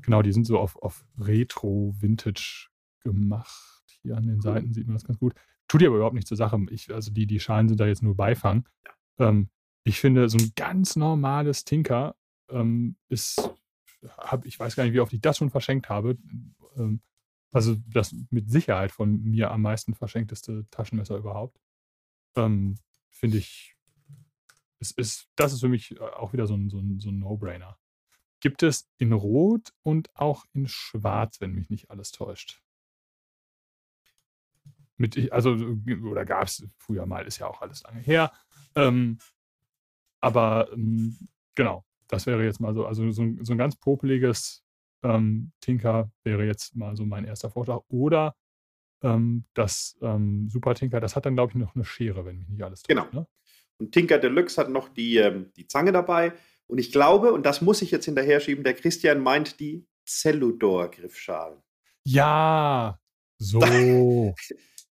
genau, 0.02 0.22
die 0.22 0.32
sind 0.32 0.46
so 0.46 0.58
auf, 0.58 0.76
auf 0.82 1.04
Retro-Vintage 1.18 2.68
gemacht. 3.00 3.82
Hier 4.02 4.16
an 4.16 4.26
den 4.26 4.40
Seiten 4.40 4.72
sieht 4.72 4.86
man 4.86 4.94
das 4.94 5.04
ganz 5.04 5.18
gut. 5.18 5.34
Tut 5.68 5.80
dir 5.80 5.88
aber 5.88 5.96
überhaupt 5.96 6.16
nicht 6.16 6.28
zur 6.28 6.36
Sache. 6.36 6.58
Ich, 6.70 6.92
also 6.92 7.12
die, 7.12 7.26
die 7.26 7.40
Schalen 7.40 7.68
sind 7.68 7.78
da 7.78 7.86
jetzt 7.86 8.02
nur 8.02 8.16
Beifang. 8.16 8.66
Ähm, 9.18 9.48
ich 9.84 10.00
finde, 10.00 10.28
so 10.28 10.38
ein 10.38 10.52
ganz 10.56 10.96
normales 10.96 11.64
Tinker 11.64 12.16
ähm, 12.50 12.96
ist, 13.08 13.50
hab, 14.18 14.44
ich 14.44 14.58
weiß 14.58 14.76
gar 14.76 14.84
nicht, 14.84 14.92
wie 14.92 15.00
oft 15.00 15.12
ich 15.12 15.20
das 15.20 15.38
schon 15.38 15.50
verschenkt 15.50 15.88
habe. 15.88 16.18
Also 17.52 17.76
das 17.86 18.14
mit 18.30 18.50
Sicherheit 18.50 18.92
von 18.92 19.22
mir 19.22 19.50
am 19.50 19.62
meisten 19.62 19.94
verschenkteste 19.94 20.66
Taschenmesser 20.70 21.16
überhaupt. 21.16 21.60
Ähm, 22.36 22.76
Finde 23.10 23.38
ich, 23.38 23.76
es 24.78 24.92
ist, 24.92 25.28
das 25.36 25.52
ist 25.52 25.60
für 25.60 25.68
mich 25.68 25.96
äh, 25.96 26.00
auch 26.00 26.32
wieder 26.32 26.46
so 26.46 26.54
ein, 26.54 26.70
so 26.70 26.78
ein, 26.78 27.00
so 27.00 27.10
ein 27.10 27.18
No-Brainer. 27.18 27.78
Gibt 28.40 28.62
es 28.62 28.88
in 28.96 29.12
Rot 29.12 29.72
und 29.82 30.14
auch 30.16 30.46
in 30.54 30.68
Schwarz, 30.68 31.40
wenn 31.40 31.52
mich 31.52 31.68
nicht 31.68 31.90
alles 31.90 32.12
täuscht. 32.12 32.62
Mit, 34.96 35.32
also, 35.32 35.50
oder 35.52 36.24
gab 36.24 36.44
es 36.44 36.66
früher 36.78 37.06
mal, 37.06 37.26
ist 37.26 37.38
ja 37.38 37.46
auch 37.46 37.60
alles 37.62 37.82
lange 37.82 38.00
her. 38.00 38.32
Ähm, 38.74 39.18
aber 40.20 40.70
ähm, 40.72 41.16
genau, 41.54 41.84
das 42.06 42.26
wäre 42.26 42.44
jetzt 42.44 42.60
mal 42.60 42.74
so, 42.74 42.86
also 42.86 43.10
so 43.10 43.22
ein, 43.22 43.44
so 43.44 43.52
ein 43.52 43.58
ganz 43.58 43.76
popeliges 43.76 44.62
ähm, 45.02 45.52
Tinker 45.60 46.10
wäre 46.24 46.44
jetzt 46.44 46.76
mal 46.76 46.96
so 46.96 47.04
mein 47.04 47.24
erster 47.24 47.50
Vorschlag. 47.50 47.80
Oder 47.88 48.34
ähm, 49.02 49.44
das 49.54 49.96
ähm, 50.02 50.48
Super 50.50 50.74
Tinker, 50.74 51.00
das 51.00 51.16
hat 51.16 51.26
dann, 51.26 51.34
glaube 51.34 51.52
ich, 51.52 51.56
noch 51.56 51.74
eine 51.74 51.84
Schere, 51.84 52.24
wenn 52.24 52.38
mich 52.38 52.48
nicht 52.48 52.62
alles 52.62 52.82
täuscht. 52.82 52.88
Genau. 52.88 53.08
Ne? 53.12 53.26
Und 53.78 53.92
Tinker 53.92 54.18
Deluxe 54.18 54.60
hat 54.60 54.68
noch 54.68 54.88
die, 54.88 55.16
ähm, 55.16 55.50
die 55.56 55.66
Zange 55.66 55.92
dabei. 55.92 56.34
Und 56.66 56.78
ich 56.78 56.92
glaube, 56.92 57.32
und 57.32 57.44
das 57.46 57.62
muss 57.62 57.82
ich 57.82 57.90
jetzt 57.90 58.04
hinterher 58.04 58.40
schieben, 58.40 58.62
der 58.62 58.74
Christian 58.74 59.20
meint 59.20 59.58
die 59.58 59.86
Celludor-Griffschalen. 60.06 61.58
Ja, 62.04 62.98
so. 63.38 63.60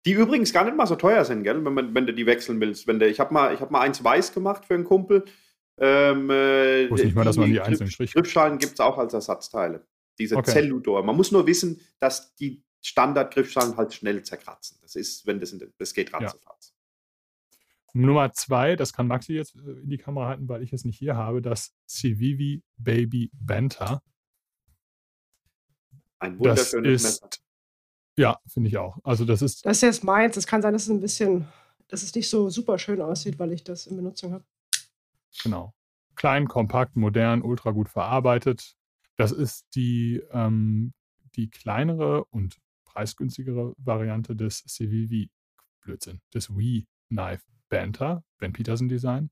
die 0.07 0.13
übrigens 0.13 0.53
gar 0.53 0.65
nicht 0.65 0.77
mal 0.77 0.87
so 0.87 0.95
teuer 0.95 1.25
sind, 1.25 1.43
gell? 1.43 1.63
Wenn, 1.65 1.75
man, 1.75 1.95
wenn 1.95 2.07
du 2.07 2.15
die 2.15 2.27
wechseln 2.27 2.61
willst. 2.61 2.87
Wenn 2.87 3.01
du, 3.01 3.09
ich 3.09 3.19
habe 3.19 3.35
mal, 3.35 3.59
hab 3.59 3.71
mal 3.71 3.81
eins 3.81 4.03
weiß 4.03 4.33
gemacht 4.33 4.65
für 4.65 4.75
einen 4.75 4.85
Kumpel. 4.85 5.25
Ähm, 5.79 6.31
äh, 6.31 6.85
ich 6.85 6.91
wusste 6.91 7.07
nicht 7.07 7.17
mal, 7.17 7.25
dass 7.25 7.37
man 7.37 7.51
die 7.51 7.61
einzelnen 7.61 7.91
Griff, 7.91 8.13
Griffschalen 8.13 8.59
gibt 8.59 8.75
es 8.75 8.81
auch 8.81 8.97
als 8.99 9.13
Ersatzteile. 9.13 9.85
Diese 10.19 10.37
okay. 10.37 10.53
Zelludor. 10.53 11.03
Man 11.03 11.17
muss 11.17 11.33
nur 11.33 11.47
wissen, 11.47 11.81
dass 11.99 12.35
die 12.37 12.65
Standardgriffschalen 12.81 13.77
halt 13.77 13.95
schnell 13.95 14.23
zerkratzen. 14.23 14.79
Das 14.81 14.95
ist, 14.95 15.27
wenn 15.27 15.41
das, 15.41 15.53
in, 15.53 15.73
das 15.79 15.93
geht 15.93 16.13
ratzefatz. 16.13 16.71
Ja. 16.71 16.77
Nummer 17.93 18.33
zwei, 18.33 18.77
das 18.77 18.93
kann 18.93 19.07
Maxi 19.07 19.33
jetzt 19.33 19.57
äh, 19.57 19.81
in 19.81 19.89
die 19.89 19.99
Kamera 19.99 20.29
halten, 20.29 20.49
weil 20.49 20.63
ich 20.63 20.73
es 20.73 20.85
nicht 20.85 20.99
hier 20.99 21.17
habe, 21.17 21.41
das 21.41 21.75
Civivi 21.89 22.63
Baby 22.77 23.31
Banter. 23.33 24.03
Ein 26.19 26.39
wunderschönes 26.39 27.03
das 27.03 27.13
ist, 27.13 27.23
Messer. 27.23 27.43
Ja, 28.19 28.39
finde 28.47 28.69
ich 28.69 28.79
auch. 28.79 28.99
Also 29.03 29.25
das 29.25 29.43
ist. 29.43 29.65
Das 29.67 29.79
ist 29.79 29.83
jetzt 29.83 30.05
meins. 30.05 30.37
Es 30.37 30.47
kann 30.47 30.63
sein, 30.63 30.73
dass 30.73 30.85
es 30.85 30.91
ein 30.91 31.01
bisschen, 31.01 31.47
dass 31.89 32.03
es 32.03 32.15
nicht 32.15 32.31
so 32.31 32.49
super 32.49 32.79
schön 32.79 33.01
aussieht, 33.01 33.39
weil 33.39 33.53
ich 33.53 33.65
das 33.65 33.87
in 33.87 33.97
Benutzung 33.97 34.33
habe. 34.33 34.45
Genau. 35.43 35.75
Klein, 36.15 36.49
kompakt, 36.49 36.97
modern, 36.97 37.43
ultra 37.43 37.73
gut 37.73 37.91
verarbeitet. 37.91 38.75
Das 39.17 39.33
ist 39.33 39.67
die, 39.75 40.23
ähm, 40.31 40.93
die 41.37 41.51
kleinere 41.51 42.25
und 42.27 42.59
preisgünstigere 42.85 43.75
Variante 43.79 44.37
des 44.37 44.65
Civivi, 44.67 45.31
Blödsinn, 45.81 46.21
des 46.35 46.57
Wii 46.57 46.87
Knife 47.09 47.45
Banter, 47.69 48.25
Ben 48.39 48.53
Peterson 48.53 48.89
Design. 48.89 49.31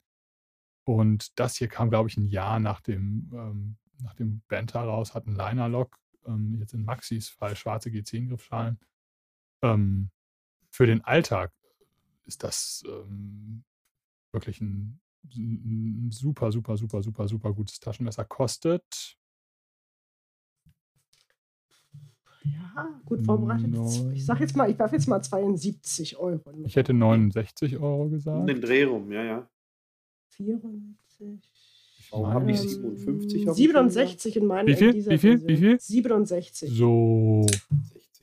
Und 0.84 1.38
das 1.38 1.56
hier 1.56 1.68
kam, 1.68 1.88
glaube 1.90 2.08
ich, 2.08 2.16
ein 2.16 2.26
Jahr 2.26 2.60
nach 2.60 2.80
dem, 2.80 3.30
ähm, 3.32 3.76
nach 4.02 4.14
dem 4.14 4.42
Banter 4.48 4.80
raus, 4.80 5.14
hat 5.14 5.26
einen 5.26 5.36
Liner-Lock, 5.36 5.98
ähm, 6.26 6.56
jetzt 6.58 6.74
in 6.74 6.84
Maxis 6.84 7.28
Fall 7.28 7.56
schwarze 7.56 7.90
G10-Griffschalen. 7.90 8.78
Ähm, 9.62 10.10
für 10.70 10.86
den 10.86 11.02
Alltag 11.02 11.52
ist 12.26 12.42
das 12.42 12.82
ähm, 12.86 13.64
wirklich 14.32 14.60
ein, 14.60 15.00
ein 15.34 16.10
super, 16.10 16.52
super, 16.52 16.76
super, 16.76 17.02
super, 17.02 17.28
super 17.28 17.54
gutes 17.54 17.80
Taschenmesser. 17.80 18.24
Kostet 18.24 19.16
Ja, 22.44 22.88
gut 23.04 23.24
vorbereitet. 23.24 23.70
Neun. 23.70 24.12
Ich 24.14 24.26
sag 24.26 24.40
jetzt 24.40 24.56
mal, 24.56 24.70
ich 24.70 24.78
werfe 24.78 24.96
jetzt 24.96 25.06
mal 25.06 25.20
72 25.22 26.16
Euro. 26.18 26.40
Ich 26.64 26.76
hätte 26.76 26.92
69 26.92 27.78
Euro 27.78 28.08
gesagt. 28.08 28.48
Den 28.48 28.60
Dreh 28.60 28.84
rum, 28.84 29.10
ja, 29.10 29.22
ja. 29.22 29.48
94. 30.30 31.40
Warum 32.10 32.32
habe 32.32 32.50
ich 32.50 32.60
57 32.60 33.48
auf 33.48 33.56
67 33.56 34.36
in 34.36 34.46
meinem 34.46 34.66
Wie 34.68 34.74
viel? 34.74 34.94
Wie 34.94 35.18
viel? 35.18 35.48
Wie 35.48 35.56
viel? 35.56 35.80
67. 35.80 36.70
So. 36.70 37.46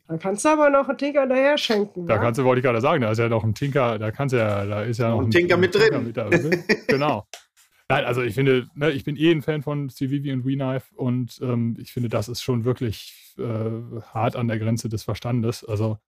Dann 0.08 0.20
kannst 0.20 0.46
du 0.46 0.50
aber 0.50 0.70
noch 0.70 0.90
einen 0.90 0.98
Tinker 0.98 1.26
daher 1.26 1.58
schenken. 1.58 2.06
Da 2.06 2.16
ja? 2.16 2.22
kannst 2.22 2.38
du, 2.38 2.44
wollte 2.44 2.60
ich 2.60 2.66
gerade 2.66 2.82
sagen, 2.82 3.02
da 3.02 3.12
ist 3.12 3.18
ja 3.18 3.30
noch 3.30 3.44
ein 3.44 3.54
Tinker, 3.54 3.98
da 3.98 4.12
kannst 4.12 4.34
du 4.34 4.38
ja, 4.38 4.66
da 4.66 4.84
ist 4.84 4.98
ja 4.98 5.10
noch 5.10 5.20
ein, 5.20 5.26
ein 5.26 5.32
Tinker 5.32 5.58
mit 5.58 5.74
drin. 5.74 6.14
Tinker 6.14 6.30
mit 6.30 6.88
genau. 6.88 7.26
Nein, 7.92 8.06
also 8.06 8.22
ich 8.22 8.36
finde, 8.36 8.70
ne, 8.74 8.92
ich 8.92 9.04
bin 9.04 9.18
eh 9.18 9.32
ein 9.32 9.42
Fan 9.42 9.64
von 9.64 9.90
Civivi 9.90 10.32
und 10.32 10.46
WeKnife 10.46 10.96
und 10.96 11.40
ähm, 11.42 11.76
ich 11.78 11.92
finde, 11.92 12.08
das 12.08 12.30
ist 12.30 12.42
schon 12.42 12.64
wirklich 12.64 13.36
äh, 13.38 14.02
hart 14.14 14.38
an 14.38 14.48
der 14.48 14.60
Grenze 14.60 14.88
des 14.88 15.04
Verstandes. 15.04 15.66
Also 15.66 16.00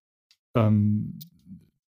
ähm, 0.56 1.20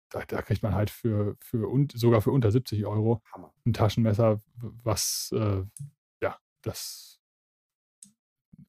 da, 0.09 0.25
da, 0.27 0.41
kriegt 0.41 0.61
man 0.61 0.75
halt 0.75 0.89
für, 0.89 1.38
für 1.39 1.69
und, 1.69 1.97
sogar 1.97 2.21
für 2.21 2.31
unter 2.31 2.51
70 2.51 2.85
Euro 2.85 3.21
ein 3.65 3.71
Taschenmesser, 3.71 4.41
was 4.83 5.33
äh, 5.33 5.63
ja, 6.21 6.38
das 6.63 7.21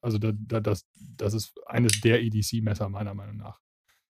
also 0.01 0.19
da, 0.19 0.31
da, 0.33 0.61
das, 0.61 0.87
das 0.95 1.35
ist 1.35 1.59
eines 1.67 2.01
der 2.01 2.23
EDC-Messer 2.23 2.89
meiner 2.89 3.15
Meinung 3.15 3.39
nach. 3.39 3.61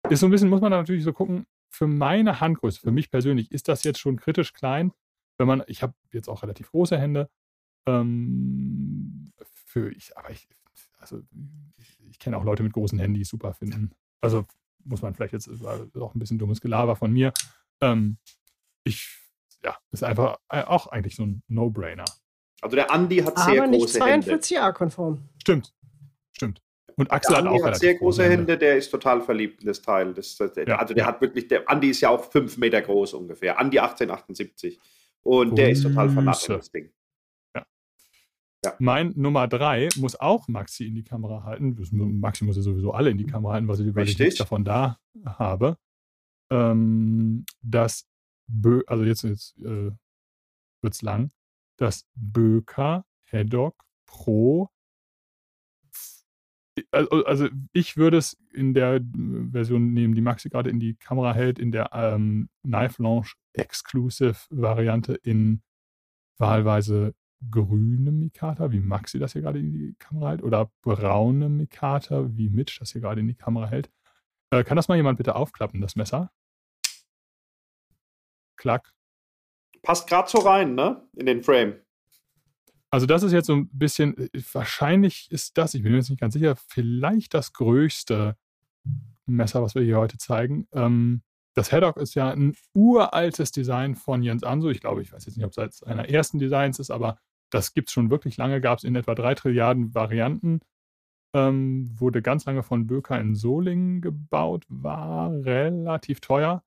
Ist 0.09 0.21
so 0.21 0.27
ein 0.27 0.31
bisschen, 0.31 0.49
muss 0.49 0.61
man 0.61 0.71
da 0.71 0.79
natürlich 0.79 1.03
so 1.03 1.13
gucken, 1.13 1.47
für 1.69 1.89
meine 1.89 2.41
Handgröße, 2.41 2.81
für 2.81 2.93
mich 2.93 3.11
persönlich, 3.11 3.51
ist 3.51 3.67
das 3.67 3.83
jetzt 3.83 3.99
schon 3.99 4.17
kritisch 4.17 4.53
klein 4.53 4.93
wenn 5.43 5.49
man, 5.59 5.65
ich 5.67 5.83
habe 5.83 5.95
jetzt 6.13 6.29
auch 6.29 6.43
relativ 6.43 6.71
große 6.71 6.99
Hände, 6.99 7.29
ähm, 7.87 9.33
für 9.67 9.91
ich, 9.91 10.17
aber 10.17 10.31
ich, 10.31 10.49
also 10.99 11.21
ich, 11.77 11.99
ich 12.09 12.19
kenne 12.19 12.37
auch 12.37 12.45
Leute 12.45 12.63
mit 12.63 12.73
großen 12.73 12.99
Handys 12.99 13.29
super 13.29 13.55
finden. 13.55 13.91
Also 14.21 14.47
muss 14.85 15.03
man 15.03 15.15
vielleicht 15.15 15.33
jetzt 15.33 15.49
auch 15.67 16.15
ein 16.15 16.19
bisschen 16.19 16.39
dummes 16.39 16.61
Gelaber 16.61 16.97
von 16.97 17.13
mir. 17.13 17.33
Ähm, 17.81 18.19
ich 18.85 19.19
ja, 19.65 19.77
ist 19.91 20.03
einfach 20.03 20.39
äh, 20.49 20.63
auch 20.63 20.89
eigentlich 20.89 21.17
so 21.17 21.25
ein 21.25 21.43
No-Brainer. 21.49 22.05
Also 22.61 22.77
der 22.77 22.91
Andi 22.91 23.19
hat 23.19 23.39
sehr 23.39 23.63
Aber 23.63 23.73
große 23.73 24.05
Hände. 24.05 24.35
42a-konform. 24.35 25.29
Stimmt, 25.41 25.75
stimmt. 26.33 26.63
Und 26.97 27.11
Axel 27.11 27.35
Der 27.35 27.39
hat 27.39 27.47
Andi 27.49 27.61
auch 27.61 27.67
hat 27.67 27.77
sehr 27.77 27.95
große 27.95 28.23
Hände. 28.23 28.37
Hände, 28.37 28.59
der 28.59 28.77
ist 28.77 28.91
total 28.91 29.21
verliebt 29.21 29.63
in 29.63 29.67
das 29.67 29.83
Teil. 29.83 30.15
Das, 30.15 30.37
das, 30.37 30.53
Ja, 30.57 30.77
also 30.77 30.95
der 30.95 31.05
ja. 31.05 31.09
hat 31.09 31.21
wirklich, 31.21 31.49
der 31.49 31.69
Andi 31.69 31.91
ist 31.91 32.01
ja 32.01 32.11
auch 32.11 32.31
fünf 32.31 32.59
Meter 32.59 32.83
groß 32.83 33.15
ungefähr. 33.15 33.59
Andi 33.59 33.79
1878. 33.79 34.79
Und 35.23 35.57
der 35.57 35.71
ist 35.71 35.83
total 35.83 36.09
Grüße. 36.09 36.55
das 36.55 36.71
Ding. 36.71 36.91
Mein 38.79 39.13
Nummer 39.17 39.49
drei 39.49 39.89
muss 39.97 40.15
auch 40.15 40.47
Maxi 40.47 40.87
in 40.87 40.95
die 40.95 41.03
Kamera 41.03 41.43
halten. 41.43 41.77
Maxi 42.21 42.45
muss 42.45 42.57
ja 42.57 42.63
sowieso 42.63 42.93
alle 42.93 43.11
in 43.11 43.19
die 43.19 43.27
Kamera 43.27 43.55
halten, 43.55 43.67
was 43.67 43.81
ich, 43.81 43.87
weil 43.95 44.05
ich 44.05 44.11
Richtig. 44.11 44.27
nichts 44.27 44.39
davon 44.39 44.65
da 44.65 44.99
habe. 45.25 45.79
Ähm, 46.51 47.45
das 47.61 48.07
Bö, 48.47 48.83
also 48.87 49.05
jetzt, 49.05 49.23
jetzt 49.25 49.59
äh, 49.59 49.91
wird's 50.81 51.03
lang. 51.03 51.33
Das 51.77 52.07
Böker 52.15 53.05
Heddock 53.25 53.85
Pro. 54.07 54.71
Also, 56.91 57.49
ich 57.73 57.97
würde 57.97 58.17
es 58.17 58.37
in 58.53 58.73
der 58.73 59.01
Version 59.51 59.93
nehmen, 59.93 60.15
die 60.15 60.23
Maxi 60.23 60.49
gerade 60.49 60.71
in 60.71 60.81
die 60.81 60.95
Kamera 60.95 61.35
hält, 61.35 61.59
in 61.59 61.71
der 61.71 61.91
ähm, 61.93 62.49
Knife 62.63 63.03
Launch 63.03 63.37
Exclusive 63.53 64.37
Variante 64.49 65.15
in 65.15 65.63
wahlweise 66.39 67.15
grüne 67.51 68.11
Mikata, 68.11 68.71
wie 68.73 68.81
Maxi 68.81 69.19
das 69.19 69.33
hier 69.33 69.43
gerade 69.43 69.59
in 69.59 69.73
die 69.73 69.95
Kamera 69.99 70.31
hält, 70.31 70.43
oder 70.43 70.71
braune 70.83 71.49
Mikata, 71.49 72.37
wie 72.37 72.49
Mitch 72.49 72.79
das 72.79 72.93
hier 72.93 73.01
gerade 73.01 73.21
in 73.21 73.29
die 73.29 73.35
Kamera 73.35 73.69
hält. 73.69 73.91
Äh, 74.51 74.65
kann 74.65 74.77
das 74.77 74.89
mal 74.89 74.97
jemand 74.97 75.19
bitte 75.19 75.35
aufklappen, 75.35 75.81
das 75.81 75.97
Messer? 75.97 76.31
Klack. 78.57 78.93
Passt 79.83 80.09
gerade 80.09 80.31
so 80.31 80.39
rein, 80.39 80.75
ne? 80.75 81.07
In 81.17 81.27
den 81.27 81.43
Frame. 81.43 81.81
Also 82.93 83.07
das 83.07 83.23
ist 83.23 83.33
jetzt 83.33 83.47
so 83.47 83.55
ein 83.55 83.69
bisschen, 83.73 84.17
äh, 84.19 84.29
wahrscheinlich 84.53 85.31
ist 85.31 85.57
das, 85.57 85.73
ich 85.75 85.83
bin 85.83 85.93
mir 85.93 85.99
jetzt 85.99 86.11
nicht 86.11 86.21
ganz 86.21 86.35
sicher, 86.35 86.57
vielleicht 86.57 87.33
das 87.33 87.55
größte 87.55 88.37
Messer, 89.25 89.63
was 89.63 89.75
wir 89.75 89.83
hier 89.83 89.97
heute 89.97 90.19
zeigen. 90.19 90.69
Ähm, 90.73 91.23
das 91.55 91.73
Haddock 91.73 91.97
ist 91.97 92.15
ja 92.15 92.31
ein 92.31 92.55
uraltes 92.75 93.51
Design 93.51 93.95
von 93.95 94.23
Jens 94.23 94.43
Anso. 94.43 94.69
Ich 94.69 94.81
glaube, 94.81 95.01
ich 95.01 95.13
weiß 95.13 95.25
jetzt 95.25 95.37
nicht, 95.37 95.47
ob 95.47 95.53
es 95.53 95.59
eines 95.59 95.83
einer 95.83 96.09
ersten 96.09 96.39
Designs 96.39 96.79
ist, 96.79 96.91
aber 96.91 97.19
das 97.51 97.73
gibt 97.73 97.89
es 97.89 97.93
schon 97.95 98.11
wirklich 98.11 98.37
lange, 98.37 98.61
gab 98.61 98.79
es 98.79 98.85
in 98.85 98.95
etwa 98.95 99.15
drei 99.15 99.35
Trilliarden 99.35 99.95
Varianten. 99.95 100.61
Ähm, 101.35 101.99
wurde 101.99 102.21
ganz 102.21 102.45
lange 102.45 102.63
von 102.63 102.87
Böker 102.87 103.19
in 103.19 103.35
Solingen 103.35 104.03
gebaut, 104.03 104.67
war 104.69 105.33
relativ 105.33 106.21
teuer. 106.21 106.63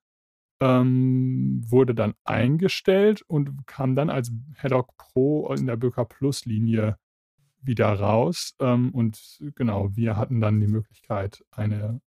Ähm, 0.62 1.62
wurde 1.68 1.94
dann 1.94 2.14
eingestellt 2.24 3.22
und 3.28 3.68
kam 3.68 3.96
dann 3.96 4.10
als 4.10 4.32
Haddock 4.56 4.96
Pro 4.98 5.54
in 5.54 5.68
der 5.68 5.76
Böker 5.76 6.06
Plus 6.06 6.46
Linie 6.46 6.98
wieder 7.62 7.92
raus. 7.94 8.56
Ähm, 8.60 8.92
und 8.94 9.40
genau, 9.56 9.96
wir 9.96 10.18
hatten 10.18 10.40
dann 10.40 10.62
die 10.62 10.68
Möglichkeit, 10.68 11.44
eine 11.52 12.02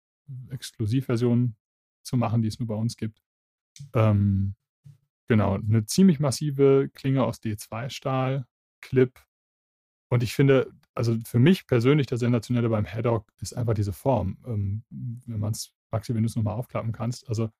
Exklusivversion 0.50 1.56
zu 2.02 2.16
machen, 2.16 2.42
die 2.42 2.48
es 2.48 2.58
nur 2.58 2.68
bei 2.68 2.74
uns 2.74 2.96
gibt. 2.96 3.20
Ähm, 3.94 4.54
genau, 5.26 5.54
eine 5.54 5.84
ziemlich 5.86 6.20
massive 6.20 6.88
Klinge 6.92 7.24
aus 7.24 7.42
D2-Stahl, 7.42 8.46
Clip. 8.80 9.18
Und 10.08 10.22
ich 10.22 10.34
finde, 10.34 10.72
also 10.94 11.16
für 11.24 11.38
mich 11.38 11.66
persönlich 11.66 12.06
das 12.06 12.20
Sensationelle 12.20 12.68
beim 12.68 12.86
Haddock 12.86 13.26
ist 13.40 13.56
einfach 13.56 13.74
diese 13.74 13.92
Form. 13.92 14.38
Ähm, 14.46 14.84
wenn 14.90 15.40
man 15.40 15.52
es, 15.52 15.74
Maxi, 15.90 16.14
wenn 16.14 16.22
du 16.22 16.28
es 16.28 16.36
nochmal 16.36 16.54
aufklappen 16.54 16.92
kannst. 16.92 17.28
Also 17.28 17.50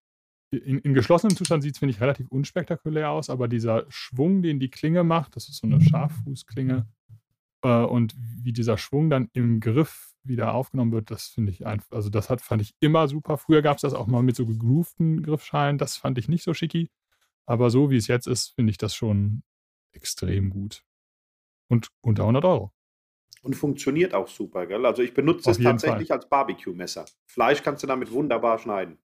in, 0.50 0.78
in 0.78 0.94
geschlossenem 0.94 1.36
Zustand 1.36 1.62
sieht 1.62 1.74
es, 1.74 1.78
finde 1.78 1.94
ich, 1.94 2.00
relativ 2.00 2.28
unspektakulär 2.28 3.10
aus, 3.10 3.30
aber 3.30 3.48
dieser 3.48 3.84
Schwung, 3.88 4.42
den 4.42 4.60
die 4.60 4.70
Klinge 4.70 5.04
macht, 5.04 5.36
das 5.36 5.48
ist 5.48 5.58
so 5.58 5.66
eine 5.66 5.80
Scharffußklinge, 5.80 6.86
äh, 7.62 7.84
und 7.84 8.14
wie 8.16 8.52
dieser 8.52 8.78
Schwung 8.78 9.10
dann 9.10 9.28
im 9.32 9.60
Griff 9.60 10.14
wieder 10.22 10.54
aufgenommen 10.54 10.92
wird, 10.92 11.10
das 11.10 11.26
finde 11.26 11.52
ich 11.52 11.66
einfach, 11.66 11.90
also 11.90 12.10
das 12.10 12.30
hat, 12.30 12.40
fand 12.40 12.62
ich 12.62 12.74
immer 12.80 13.08
super. 13.08 13.38
Früher 13.38 13.62
gab 13.62 13.76
es 13.76 13.82
das 13.82 13.94
auch 13.94 14.06
mal 14.06 14.22
mit 14.22 14.36
so 14.36 14.46
gegroovten 14.46 15.22
Griffschalen, 15.22 15.78
das 15.78 15.96
fand 15.96 16.18
ich 16.18 16.28
nicht 16.28 16.44
so 16.44 16.54
schicki. 16.54 16.90
Aber 17.44 17.70
so 17.70 17.90
wie 17.90 17.96
es 17.96 18.08
jetzt 18.08 18.26
ist, 18.26 18.54
finde 18.54 18.70
ich 18.70 18.78
das 18.78 18.94
schon 18.94 19.42
extrem 19.92 20.50
gut. 20.50 20.84
Und 21.68 21.88
unter 22.00 22.22
100 22.24 22.44
Euro. 22.44 22.72
Und 23.42 23.54
funktioniert 23.54 24.14
auch 24.14 24.28
super, 24.28 24.66
gell? 24.66 24.84
Also 24.84 25.02
ich 25.02 25.14
benutze 25.14 25.50
Auf 25.50 25.58
es 25.58 25.62
tatsächlich 25.62 26.10
als 26.10 26.28
Barbecue-Messer. 26.28 27.04
Fleisch 27.26 27.62
kannst 27.62 27.82
du 27.82 27.86
damit 27.86 28.10
wunderbar 28.10 28.58
schneiden. 28.58 28.98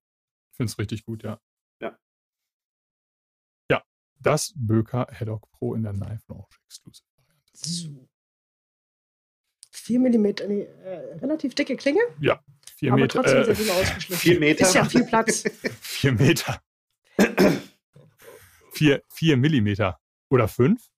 Ich 0.52 0.56
finde 0.56 0.70
es 0.70 0.78
richtig 0.78 1.04
gut, 1.04 1.22
ja. 1.22 1.40
Ja. 1.80 1.98
Ja, 3.70 3.82
das 4.20 4.52
Böker 4.54 5.06
Haddock 5.10 5.50
Pro 5.50 5.74
in 5.74 5.82
der 5.82 5.92
Knife 5.92 6.22
Launch 6.28 6.60
Exclusive 6.66 7.06
Variante. 7.16 7.52
So. 7.54 8.08
4 9.70 9.98
mm, 9.98 10.22
nee, 10.48 10.62
äh, 10.84 11.16
relativ 11.20 11.54
dicke 11.54 11.76
Klinge, 11.76 12.00
Vier 12.76 12.92
aber 12.92 13.02
Meter, 13.02 13.22
trotzdem 13.22 13.42
äh, 13.42 13.44
sehr 13.44 13.54
gut 13.54 13.70
ausgeschliffen. 13.70 14.20
Vier 14.20 14.40
Meter. 14.40 14.62
Ist 14.66 14.74
ja 14.74 14.84
viel 14.84 15.04
Platz. 15.04 15.44
vier 15.80 16.12
Meter. 16.12 16.62
vier, 18.72 19.02
vier 19.08 19.36
Millimeter. 19.36 19.98
Oder 20.30 20.48
fünf? 20.48 20.90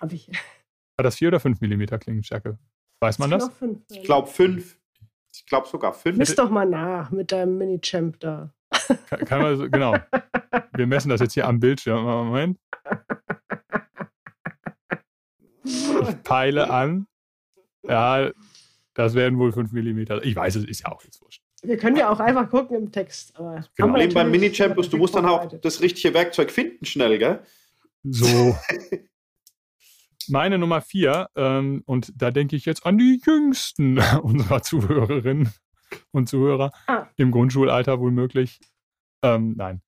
Hab 0.00 0.12
ich. 0.12 0.28
War 0.96 1.04
das 1.04 1.16
vier 1.16 1.28
oder 1.28 1.40
fünf 1.40 1.60
Millimeter 1.60 1.98
Klingenstärke? 1.98 2.58
Weiß 3.00 3.18
man 3.18 3.30
das? 3.30 3.48
Fünf. 3.50 3.80
Ich 3.88 4.02
glaube 4.02 4.28
fünf. 4.28 4.78
Ich 5.38 5.46
glaube 5.46 5.68
sogar 5.68 5.94
fünf. 5.94 6.18
Miss 6.18 6.34
doch 6.34 6.50
mal 6.50 6.66
nach 6.66 7.10
mit 7.12 7.30
deinem 7.30 7.58
Mini-Champ 7.58 8.18
da. 8.18 8.52
Kann, 9.08 9.24
kann 9.24 9.42
man 9.42 9.56
so, 9.56 9.70
genau. 9.70 9.96
Wir 10.74 10.86
messen 10.88 11.10
das 11.10 11.20
jetzt 11.20 11.34
hier 11.34 11.46
am 11.46 11.60
Bildschirm. 11.60 12.04
Moment. 12.04 12.58
Ich 15.64 16.22
peile 16.22 16.70
an. 16.70 17.06
Ja, 17.82 18.30
das 18.94 19.14
werden 19.14 19.38
wohl 19.38 19.52
5 19.52 19.72
mm. 19.72 19.98
Ich 20.22 20.34
weiß, 20.34 20.56
es 20.56 20.64
ist 20.64 20.80
ja 20.80 20.92
auch 20.92 21.02
jetzt 21.04 21.20
wurscht. 21.20 21.42
Wir 21.62 21.76
können 21.76 21.96
ja 21.96 22.08
auch 22.08 22.20
einfach 22.20 22.48
gucken 22.48 22.76
im 22.76 22.90
Text. 22.90 23.36
Aber 23.36 23.64
Genau. 23.76 23.88
Problem 23.88 24.14
beim 24.14 24.26
natürlich 24.30 24.40
Mini-Champus, 24.40 24.88
du 24.88 24.96
musst 24.96 25.14
dann 25.14 25.26
auch 25.26 25.46
das 25.60 25.82
richtige 25.82 26.14
Werkzeug 26.14 26.50
finden 26.50 26.86
schnell, 26.86 27.18
gell? 27.18 27.40
So. 28.04 28.56
Meine 30.30 30.58
Nummer 30.58 30.80
vier, 30.80 31.28
ähm, 31.36 31.82
und 31.86 32.12
da 32.20 32.30
denke 32.30 32.56
ich 32.56 32.64
jetzt 32.64 32.84
an 32.86 32.98
die 32.98 33.20
jüngsten 33.24 33.98
unserer 34.22 34.62
Zuhörerinnen 34.62 35.52
und 36.10 36.28
Zuhörer 36.28 36.70
Ah. 36.86 37.06
im 37.16 37.30
Grundschulalter 37.30 37.98
wohl 38.00 38.10
möglich. 38.10 38.60
Ähm, 39.22 39.54
nein. 39.56 39.82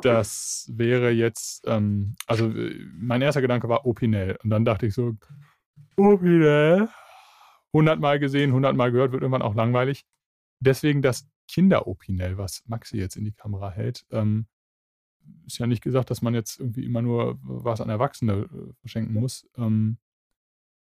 Das 0.00 0.70
wäre 0.72 1.10
jetzt, 1.10 1.64
ähm, 1.66 2.14
also 2.26 2.48
äh, 2.50 2.78
mein 2.94 3.20
erster 3.22 3.40
Gedanke 3.40 3.68
war 3.68 3.84
Opinel. 3.86 4.38
Und 4.44 4.50
dann 4.50 4.64
dachte 4.64 4.86
ich 4.86 4.94
so, 4.94 5.14
Opinel, 5.96 6.88
100 7.72 7.98
Mal 7.98 8.18
gesehen, 8.20 8.50
100 8.50 8.76
Mal 8.76 8.92
gehört, 8.92 9.12
wird 9.12 9.22
irgendwann 9.22 9.42
auch 9.42 9.54
langweilig. 9.54 10.04
Deswegen 10.60 11.02
das 11.02 11.28
Kinder-Opinel, 11.48 12.38
was 12.38 12.62
Maxi 12.66 12.98
jetzt 12.98 13.16
in 13.16 13.24
die 13.24 13.32
Kamera 13.32 13.70
hält. 13.70 14.04
Ähm, 14.10 14.46
ist 15.46 15.58
ja 15.58 15.66
nicht 15.66 15.82
gesagt, 15.82 16.10
dass 16.10 16.22
man 16.22 16.34
jetzt 16.34 16.60
irgendwie 16.60 16.84
immer 16.84 17.02
nur 17.02 17.38
was 17.42 17.80
an 17.80 17.90
Erwachsene 17.90 18.48
äh, 18.52 18.72
verschenken 18.80 19.14
muss. 19.14 19.48
Ähm, 19.56 19.98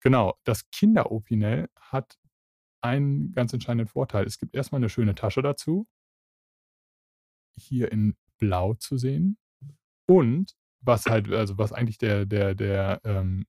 genau, 0.02 0.36
das 0.44 0.70
Kinder-Opinel 0.72 1.70
hat 1.80 2.18
einen 2.82 3.32
ganz 3.32 3.54
entscheidenden 3.54 3.88
Vorteil. 3.88 4.26
Es 4.26 4.38
gibt 4.38 4.56
erstmal 4.56 4.80
eine 4.80 4.90
schöne 4.90 5.16
Tasche 5.16 5.42
dazu. 5.42 5.88
Hier 7.56 7.92
in 7.92 8.16
Blau 8.38 8.74
zu 8.74 8.98
sehen. 8.98 9.38
Und 10.06 10.56
was 10.82 11.06
halt, 11.06 11.32
also 11.32 11.58
was 11.58 11.72
eigentlich 11.72 11.98
der, 11.98 12.26
der, 12.26 12.56
der, 12.56 13.00
ähm, 13.06 13.46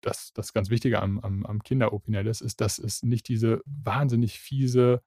das, 0.00 0.32
das 0.34 0.52
ganz 0.52 0.70
Wichtige 0.70 1.00
am, 1.00 1.18
am, 1.20 1.44
am 1.44 1.62
Kinder-Opinel 1.62 2.26
ist, 2.26 2.42
ist, 2.42 2.60
dass 2.60 2.78
es 2.78 3.02
nicht 3.02 3.28
diese 3.28 3.60
wahnsinnig 3.64 4.38
fiese 4.38 5.02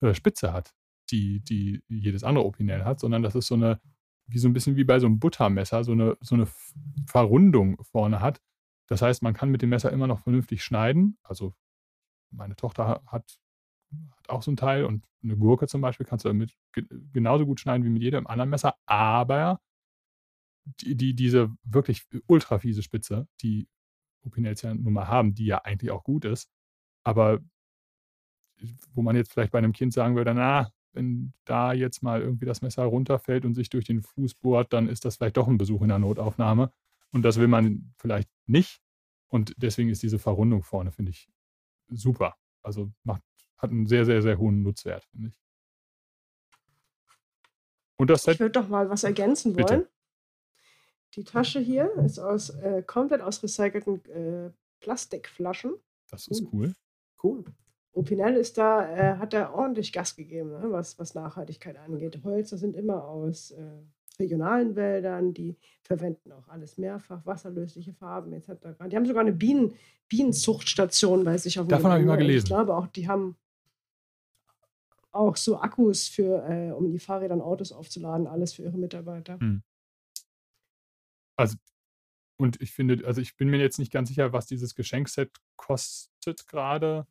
äh, 0.00 0.12
Spitze 0.12 0.52
hat, 0.52 0.74
die, 1.10 1.40
die 1.40 1.82
jedes 1.88 2.24
andere 2.24 2.44
Opinel 2.44 2.84
hat, 2.84 3.00
sondern 3.00 3.22
das 3.22 3.34
ist 3.34 3.46
so 3.46 3.54
eine, 3.54 3.80
wie 4.26 4.38
so 4.38 4.48
ein 4.48 4.52
bisschen 4.52 4.76
wie 4.76 4.84
bei 4.84 4.98
so 4.98 5.06
einem 5.06 5.18
Buttermesser, 5.18 5.84
so 5.84 5.92
eine, 5.92 6.16
so 6.20 6.34
eine 6.34 6.46
Verrundung 7.06 7.82
vorne 7.84 8.20
hat. 8.20 8.40
Das 8.88 9.02
heißt, 9.02 9.22
man 9.22 9.34
kann 9.34 9.50
mit 9.50 9.62
dem 9.62 9.70
Messer 9.70 9.92
immer 9.92 10.06
noch 10.06 10.20
vernünftig 10.20 10.62
schneiden. 10.64 11.18
Also 11.22 11.54
meine 12.30 12.56
Tochter 12.56 12.86
ha- 12.86 13.02
hat, 13.06 13.38
hat 14.16 14.28
auch 14.28 14.42
so 14.42 14.50
ein 14.52 14.56
Teil 14.56 14.84
und 14.84 15.04
eine 15.22 15.36
Gurke 15.36 15.66
zum 15.68 15.80
Beispiel 15.80 16.06
kannst 16.06 16.24
du 16.24 16.28
damit 16.28 16.56
ge 16.72 16.84
genauso 17.12 17.46
gut 17.46 17.60
schneiden 17.60 17.84
wie 17.84 17.90
mit 17.90 18.02
jedem 18.02 18.26
anderen 18.26 18.50
Messer, 18.50 18.76
aber 18.86 19.60
die, 20.80 20.94
die, 20.96 21.14
diese 21.14 21.50
wirklich 21.64 22.06
ultra 22.26 22.58
fiese 22.58 22.82
Spitze, 22.82 23.26
die 23.42 23.68
Opinels 24.22 24.62
ja 24.62 24.74
nun 24.74 24.92
mal 24.92 25.08
haben, 25.08 25.34
die 25.34 25.46
ja 25.46 25.58
eigentlich 25.64 25.90
auch 25.90 26.04
gut 26.04 26.24
ist, 26.24 26.50
aber 27.04 27.40
wo 28.92 29.02
man 29.02 29.16
jetzt 29.16 29.32
vielleicht 29.32 29.52
bei 29.52 29.58
einem 29.58 29.72
Kind 29.72 29.92
sagen 29.92 30.16
würde, 30.16 30.34
na, 30.34 30.70
wenn 30.92 31.32
da 31.44 31.72
jetzt 31.72 32.02
mal 32.02 32.20
irgendwie 32.20 32.46
das 32.46 32.62
Messer 32.62 32.84
runterfällt 32.84 33.44
und 33.44 33.54
sich 33.54 33.70
durch 33.70 33.84
den 33.84 34.02
Fuß 34.02 34.34
bohrt, 34.34 34.72
dann 34.72 34.88
ist 34.88 35.04
das 35.04 35.16
vielleicht 35.16 35.36
doch 35.36 35.48
ein 35.48 35.58
Besuch 35.58 35.82
in 35.82 35.88
der 35.88 35.98
Notaufnahme. 35.98 36.72
Und 37.12 37.22
das 37.22 37.38
will 37.38 37.48
man 37.48 37.92
vielleicht 37.98 38.30
nicht. 38.46 38.80
Und 39.28 39.54
deswegen 39.56 39.90
ist 39.90 40.02
diese 40.02 40.18
Verrundung 40.18 40.62
vorne, 40.62 40.92
finde 40.92 41.10
ich, 41.10 41.28
super. 41.88 42.36
Also 42.62 42.92
macht, 43.04 43.22
hat 43.56 43.70
einen 43.70 43.86
sehr, 43.86 44.04
sehr, 44.04 44.22
sehr 44.22 44.38
hohen 44.38 44.62
Nutzwert, 44.62 45.04
finde 45.04 45.28
ich. 45.28 45.38
Und 47.96 48.10
das 48.10 48.26
Ich 48.26 48.40
würde 48.40 48.52
doch 48.52 48.68
mal 48.68 48.88
was 48.88 49.04
ergänzen 49.04 49.54
Bitte. 49.54 49.74
wollen. 49.74 49.86
Die 51.14 51.24
Tasche 51.24 51.60
hier 51.60 51.92
ist 51.96 52.18
aus 52.18 52.50
äh, 52.50 52.82
komplett 52.86 53.20
aus 53.20 53.42
recycelten 53.42 54.04
äh, 54.06 54.52
Plastikflaschen. 54.80 55.74
Das 56.08 56.26
ist 56.28 56.44
cool. 56.52 56.74
Cool. 57.22 57.44
Opinel 57.92 58.36
ist 58.36 58.56
da, 58.56 58.88
äh, 58.88 59.18
hat 59.18 59.32
da 59.32 59.52
ordentlich 59.52 59.92
Gas 59.92 60.14
gegeben, 60.14 60.50
ne, 60.50 60.70
was, 60.70 60.98
was 60.98 61.14
Nachhaltigkeit 61.14 61.76
angeht. 61.76 62.20
Holzer 62.22 62.56
sind 62.56 62.76
immer 62.76 63.04
aus 63.04 63.50
äh, 63.50 63.82
regionalen 64.18 64.76
Wäldern, 64.76 65.34
die 65.34 65.56
verwenden 65.82 66.30
auch 66.32 66.46
alles 66.48 66.78
mehrfach, 66.78 67.24
wasserlösliche 67.26 67.92
Farben 67.94 68.32
etc. 68.32 68.50
Die 68.90 68.96
haben 68.96 69.06
sogar 69.06 69.22
eine 69.22 69.32
Bienen, 69.32 69.74
Bienenzuchtstation 70.08 71.24
bei 71.24 71.38
sich 71.38 71.58
auf 71.58 71.66
dem 71.66 71.70
Davon 71.70 71.90
habe 71.90 72.00
ich 72.00 72.06
mal 72.06 72.16
gelesen. 72.16 72.44
Ich 72.44 72.50
glaube 72.50 72.76
auch, 72.76 72.86
die 72.86 73.08
haben 73.08 73.36
auch 75.12 75.36
so 75.36 75.58
Akkus 75.58 76.06
für, 76.06 76.48
äh, 76.48 76.72
um 76.72 76.92
die 76.92 76.98
Fahrräder 76.98 77.34
und 77.34 77.40
Autos 77.40 77.72
aufzuladen, 77.72 78.26
alles 78.26 78.52
für 78.52 78.62
ihre 78.62 78.78
Mitarbeiter. 78.78 79.38
Hm. 79.40 79.62
Also, 81.36 81.56
und 82.36 82.60
ich 82.60 82.72
finde, 82.72 83.04
also 83.06 83.20
ich 83.20 83.36
bin 83.36 83.48
mir 83.48 83.58
jetzt 83.58 83.78
nicht 83.78 83.92
ganz 83.92 84.08
sicher, 84.08 84.32
was 84.32 84.46
dieses 84.46 84.74
Geschenkset 84.74 85.30
kostet 85.56 86.46
gerade, 86.46 87.06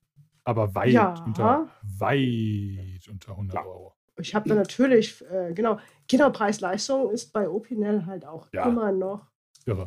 aber 0.49 0.73
weit 0.73 0.91
ja. 0.91 1.13
unter, 1.25 1.69
weit 1.99 3.07
unter 3.07 3.33
100 3.33 3.55
ja. 3.55 3.63
Euro. 3.63 3.93
Ich 4.17 4.33
habe 4.33 4.49
da 4.49 4.55
natürlich, 4.55 5.23
äh, 5.31 5.53
genau, 5.53 5.79
Kinderpreis-Leistung 6.07 7.11
ist 7.11 7.31
bei 7.31 7.47
Opinel 7.47 8.07
halt 8.07 8.25
auch 8.25 8.47
ja. 8.51 8.67
immer 8.67 8.91
noch. 8.91 9.27
Irre. 9.65 9.85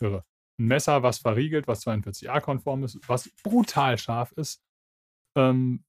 Irre. 0.00 0.24
Ein 0.58 0.66
Messer, 0.66 1.02
was 1.02 1.18
verriegelt, 1.18 1.68
was 1.68 1.86
42a-konform 1.86 2.84
ist, 2.84 2.98
was 3.06 3.28
brutal 3.44 3.98
scharf 3.98 4.32
ist. 4.32 4.64
Ähm, 5.36 5.84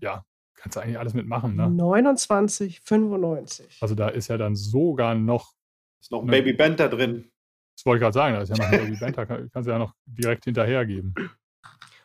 ja, 0.00 0.24
kannst 0.54 0.76
du 0.76 0.80
eigentlich 0.80 0.98
alles 0.98 1.12
mitmachen, 1.12 1.54
ne? 1.54 1.66
29,95. 1.66 3.82
Also 3.82 3.94
da 3.94 4.08
ist 4.08 4.28
ja 4.28 4.38
dann 4.38 4.56
sogar 4.56 5.14
noch. 5.14 5.52
Ist 6.00 6.10
noch 6.10 6.22
ein 6.22 6.30
eine, 6.30 6.38
Baby 6.38 6.54
Bender 6.54 6.88
drin. 6.88 7.30
Das 7.76 7.84
wollte 7.84 7.98
ich 7.98 8.02
gerade 8.02 8.14
sagen, 8.14 8.34
da 8.34 8.40
ist 8.42 8.48
ja 8.48 8.56
noch 8.56 8.64
ein 8.64 8.70
Baby 8.70 8.96
Bender, 8.96 9.26
kann, 9.26 9.50
kannst 9.52 9.68
du 9.68 9.72
ja 9.72 9.78
noch 9.78 9.94
direkt 10.06 10.44
hinterhergeben. 10.44 11.14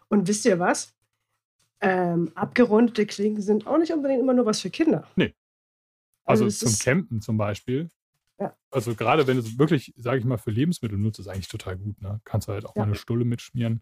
Und 0.10 0.28
wisst 0.28 0.46
ihr 0.46 0.60
was? 0.60 0.94
Ähm, 1.80 2.32
abgerundete 2.36 3.06
Klingen 3.06 3.42
sind 3.42 3.68
auch 3.68 3.78
nicht 3.78 3.94
unbedingt 3.94 4.22
immer 4.22 4.34
nur 4.34 4.46
was 4.46 4.62
für 4.62 4.70
Kinder. 4.70 5.08
Nee. 5.16 5.36
Also, 6.24 6.46
also 6.46 6.66
zum 6.68 6.80
Campen 6.80 7.22
zum 7.22 7.38
Beispiel. 7.38 7.90
Ja. 8.40 8.56
Also 8.72 8.96
gerade 8.96 9.26
wenn 9.28 9.38
du 9.38 9.44
es 9.44 9.58
wirklich, 9.58 9.94
sage 9.98 10.20
ich 10.20 10.26
mal, 10.26 10.38
für 10.38 10.52
Lebensmittel 10.52 10.98
nutzt, 10.98 11.20
ist 11.20 11.28
eigentlich 11.28 11.48
total 11.48 11.78
gut. 11.78 12.02
Ne? 12.02 12.20
Kannst 12.24 12.48
du 12.48 12.54
halt 12.54 12.66
auch 12.66 12.76
ja. 12.76 12.82
mal 12.82 12.88
eine 12.88 12.96
Stulle 12.96 13.26
mitschmieren. 13.26 13.82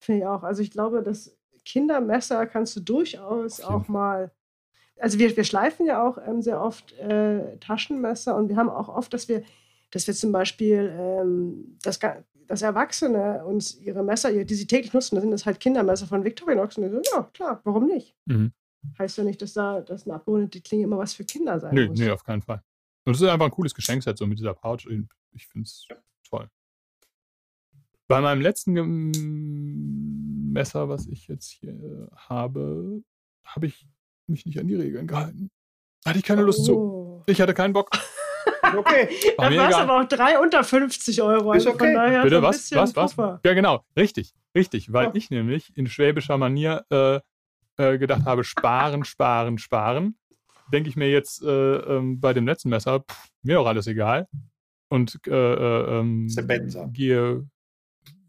Finde 0.00 0.20
ich 0.20 0.26
auch. 0.26 0.42
Also 0.42 0.62
ich 0.62 0.70
glaube, 0.70 1.02
das 1.02 1.36
Kindermesser 1.64 2.46
kannst 2.46 2.74
du 2.76 2.80
durchaus 2.80 3.60
auch 3.60 3.88
mal. 3.88 4.32
Also 4.98 5.18
wir, 5.18 5.34
wir 5.36 5.44
schleifen 5.44 5.86
ja 5.86 6.02
auch 6.06 6.18
ähm, 6.18 6.42
sehr 6.42 6.60
oft 6.60 6.92
äh, 6.94 7.56
Taschenmesser 7.58 8.36
und 8.36 8.48
wir 8.48 8.56
haben 8.56 8.68
auch 8.68 8.88
oft, 8.88 9.14
dass 9.14 9.28
wir, 9.28 9.42
dass 9.90 10.06
wir 10.06 10.14
zum 10.14 10.32
Beispiel 10.32 10.92
ähm, 10.94 11.78
das, 11.82 12.00
dass 12.50 12.62
Erwachsene 12.62 13.44
uns 13.44 13.76
ihre 13.76 14.02
Messer, 14.02 14.32
die 14.32 14.54
sie 14.54 14.66
täglich 14.66 14.92
nutzen, 14.92 15.14
da 15.14 15.20
sind 15.20 15.30
das 15.30 15.46
halt 15.46 15.60
Kindermesser 15.60 16.08
von 16.08 16.24
Victorinox. 16.24 16.78
Und 16.78 16.90
so, 16.90 17.00
ja, 17.14 17.22
klar, 17.32 17.60
warum 17.62 17.86
nicht? 17.86 18.16
Mhm. 18.26 18.52
Heißt 18.98 19.18
ja 19.18 19.24
nicht, 19.24 19.40
dass 19.40 19.52
da 19.52 19.80
dass 19.80 20.04
eine 20.04 20.14
abgerundete 20.16 20.60
Klinge 20.60 20.82
immer 20.82 20.98
was 20.98 21.14
für 21.14 21.24
Kinder 21.24 21.60
sein 21.60 21.72
nö, 21.72 21.86
muss. 21.86 22.00
Nee, 22.00 22.10
auf 22.10 22.24
keinen 22.24 22.42
Fall. 22.42 22.60
Und 23.04 23.14
es 23.14 23.20
ist 23.20 23.28
einfach 23.28 23.44
ein 23.44 23.52
cooles 23.52 23.72
Geschenkset, 23.72 24.18
so 24.18 24.26
mit 24.26 24.40
dieser 24.40 24.54
Pouch. 24.54 24.84
Ich 25.30 25.46
finde 25.46 25.66
es 25.66 25.86
ja. 25.88 25.96
toll. 26.28 26.48
Bei 28.08 28.20
meinem 28.20 28.40
letzten 28.40 28.72
Messer, 30.50 30.88
was 30.88 31.06
ich 31.06 31.28
jetzt 31.28 31.50
hier 31.50 32.10
habe, 32.16 33.04
habe 33.44 33.66
ich 33.66 33.86
mich 34.26 34.44
nicht 34.44 34.58
an 34.58 34.66
die 34.66 34.74
Regeln 34.74 35.06
gehalten. 35.06 35.52
Hatte 36.04 36.18
ich 36.18 36.24
keine 36.24 36.42
Lust 36.42 36.68
oh. 36.68 37.22
zu. 37.24 37.30
Ich 37.30 37.40
hatte 37.40 37.54
keinen 37.54 37.74
Bock. 37.74 37.90
Okay. 38.76 39.08
Dann 39.38 39.56
war 39.56 39.68
es 39.68 39.74
aber 39.74 40.00
auch 40.00 40.08
drei 40.08 40.38
unter 40.38 40.64
50 40.64 41.22
Euro. 41.22 41.52
Ist 41.52 41.66
also 41.66 41.74
okay. 41.74 41.94
Daher 41.94 42.22
Bitte, 42.22 42.42
was? 42.42 42.70
Was? 42.72 42.94
Was? 42.96 43.16
Ja, 43.44 43.54
genau. 43.54 43.84
Richtig. 43.96 44.34
Richtig. 44.54 44.92
Weil 44.92 45.08
oh. 45.08 45.10
ich 45.14 45.30
nämlich 45.30 45.76
in 45.76 45.86
schwäbischer 45.86 46.38
Manier 46.38 46.84
äh, 46.90 47.20
äh, 47.76 47.98
gedacht 47.98 48.24
habe, 48.24 48.44
sparen, 48.44 49.04
sparen, 49.04 49.58
sparen. 49.58 50.16
Denke 50.72 50.88
ich 50.88 50.96
mir 50.96 51.10
jetzt 51.10 51.42
äh, 51.42 51.76
ähm, 51.76 52.20
bei 52.20 52.32
dem 52.32 52.46
letzten 52.46 52.68
Messer, 52.68 53.00
pff, 53.00 53.28
mir 53.42 53.60
auch 53.60 53.66
alles 53.66 53.86
egal. 53.86 54.28
Und 54.88 55.18
äh, 55.26 55.30
äh, 55.30 55.98
ähm, 55.98 56.28
gehe. 56.92 57.46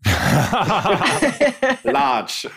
Large. 1.84 2.50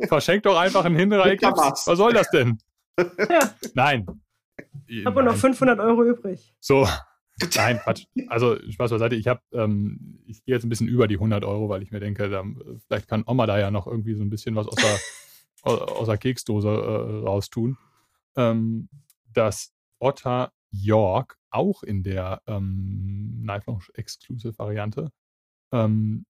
Verschenk 0.08 0.42
doch 0.42 0.58
einfach 0.58 0.84
einen 0.84 0.96
Hinterreich. 0.96 1.40
Was 1.42 1.84
soll 1.84 2.12
das 2.12 2.30
denn? 2.30 2.58
Ja. 2.98 3.54
Nein. 3.74 4.06
Ich 4.86 5.04
habe 5.04 5.22
noch 5.22 5.36
500 5.36 5.78
Euro 5.80 6.04
übrig. 6.04 6.54
So, 6.60 6.86
Nein, 7.56 7.78
Quatsch. 7.78 8.06
Also 8.28 8.58
Spaß 8.70 8.90
beiseite. 8.90 9.16
Ich 9.16 9.26
habe, 9.26 9.40
ähm, 9.52 10.20
ich 10.26 10.44
gehe 10.44 10.54
jetzt 10.54 10.64
ein 10.64 10.68
bisschen 10.68 10.88
über 10.88 11.08
die 11.08 11.14
100 11.14 11.44
Euro, 11.44 11.68
weil 11.68 11.82
ich 11.82 11.90
mir 11.90 12.00
denke, 12.00 12.28
da, 12.28 12.44
vielleicht 12.86 13.08
kann 13.08 13.24
Oma 13.26 13.46
da 13.46 13.58
ja 13.58 13.70
noch 13.70 13.86
irgendwie 13.86 14.14
so 14.14 14.22
ein 14.22 14.30
bisschen 14.30 14.56
was 14.56 14.68
aus 14.68 14.76
der, 14.76 14.98
aus 15.96 16.06
der 16.06 16.18
Keksdose 16.18 16.68
äh, 16.68 17.26
raustun. 17.26 17.78
Ähm, 18.36 18.88
dass 19.32 19.72
Otter 19.98 20.52
York 20.70 21.36
auch 21.50 21.82
in 21.82 22.02
der 22.02 22.42
ähm, 22.46 23.40
Knife 23.42 23.92
Exclusive 23.94 24.58
Variante 24.58 25.10
ähm, 25.72 26.26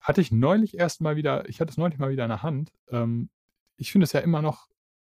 hatte 0.00 0.20
ich 0.20 0.30
neulich 0.30 0.78
erst 0.78 1.00
mal 1.00 1.16
wieder, 1.16 1.48
ich 1.48 1.60
hatte 1.60 1.70
es 1.70 1.78
neulich 1.78 1.98
mal 1.98 2.10
wieder 2.10 2.24
in 2.24 2.30
der 2.30 2.42
Hand. 2.42 2.72
Ähm, 2.90 3.30
ich 3.76 3.92
finde 3.92 4.04
es 4.04 4.12
ja 4.12 4.20
immer 4.20 4.42
noch 4.42 4.68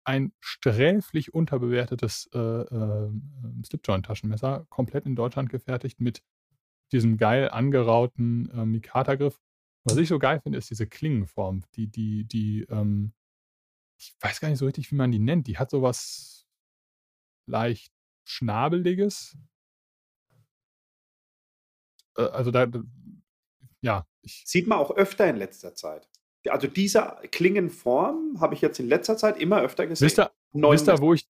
ein 0.07 0.33
sträflich 0.39 1.35
unterbewertetes 1.35 2.31
äh, 2.33 2.39
äh, 2.39 3.11
Slipjoint-Taschenmesser, 3.65 4.67
komplett 4.71 5.05
in 5.05 5.17
Deutschland 5.17 5.51
gefertigt 5.51 6.01
mit 6.01 6.23
diesem 6.93 7.17
geil 7.17 7.51
angerauten 7.51 8.49
äh, 8.51 8.65
Mikata-Griff. 8.65 9.41
Was 9.85 9.97
ich 9.97 10.09
so 10.09 10.19
geil 10.19 10.41
finde, 10.41 10.59
ist 10.59 10.71
diese 10.71 10.87
Klingenform. 10.87 11.65
Die, 11.75 11.89
die, 11.89 12.25
die, 12.25 12.63
ähm, 12.71 13.13
ich 13.99 14.15
weiß 14.21 14.41
gar 14.41 14.49
nicht 14.49 14.59
so 14.59 14.67
richtig, 14.67 14.91
wie 14.93 14.97
man 14.97 15.11
die 15.11 15.19
nennt. 15.19 15.49
Die 15.49 15.59
hat 15.59 15.71
sowas 15.71 16.47
leicht 17.47 17.93
Schnabeliges. 18.25 19.37
Äh, 22.17 22.23
also 22.23 22.53
da, 22.53 22.69
ja. 23.81 24.07
Ich, 24.23 24.45
Sieht 24.47 24.69
man 24.69 24.79
auch 24.79 24.93
öfter 24.93 25.29
in 25.29 25.37
letzter 25.37 25.75
Zeit 25.75 26.09
also 26.51 26.67
diese 26.67 27.17
Klingenform 27.31 28.41
habe 28.41 28.55
ich 28.55 28.61
jetzt 28.61 28.79
in 28.81 28.89
letzter 28.89 29.17
Zeit 29.17 29.39
immer 29.39 29.61
öfter 29.61 29.87
gesehen. 29.87 30.07
Wisst 30.07 30.19
ihr, 30.19 30.31
wisst 30.53 30.89
ihr, 30.89 31.01
wo 31.01 31.15
ich, 31.15 31.29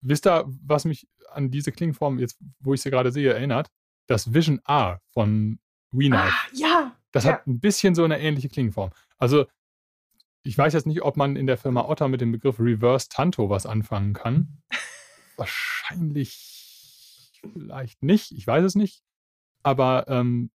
wisst 0.00 0.26
ihr, 0.26 0.44
was 0.62 0.84
mich 0.84 1.08
an 1.30 1.50
diese 1.50 1.72
Klingenform 1.72 2.18
jetzt, 2.18 2.38
wo 2.60 2.74
ich 2.74 2.82
sie 2.82 2.90
gerade 2.90 3.12
sehe, 3.12 3.32
erinnert? 3.32 3.70
Das 4.06 4.32
Vision 4.34 4.60
R 4.66 5.00
von 5.12 5.58
WeKnife. 5.92 6.32
Ah, 6.32 6.48
ja. 6.52 6.96
Das 7.12 7.24
ja. 7.24 7.32
hat 7.32 7.46
ein 7.46 7.60
bisschen 7.60 7.94
so 7.94 8.04
eine 8.04 8.20
ähnliche 8.20 8.48
Klingenform. 8.48 8.90
Also, 9.18 9.46
ich 10.42 10.58
weiß 10.58 10.74
jetzt 10.74 10.86
nicht, 10.86 11.02
ob 11.02 11.16
man 11.16 11.36
in 11.36 11.46
der 11.46 11.56
Firma 11.56 11.88
Otter 11.88 12.08
mit 12.08 12.20
dem 12.20 12.32
Begriff 12.32 12.60
Reverse 12.60 13.08
Tanto 13.08 13.48
was 13.48 13.66
anfangen 13.66 14.12
kann. 14.12 14.62
Wahrscheinlich 15.36 17.32
vielleicht 17.40 18.02
nicht. 18.02 18.32
Ich 18.32 18.46
weiß 18.46 18.64
es 18.64 18.74
nicht. 18.74 19.02
Aber 19.62 20.06
ähm, 20.08 20.50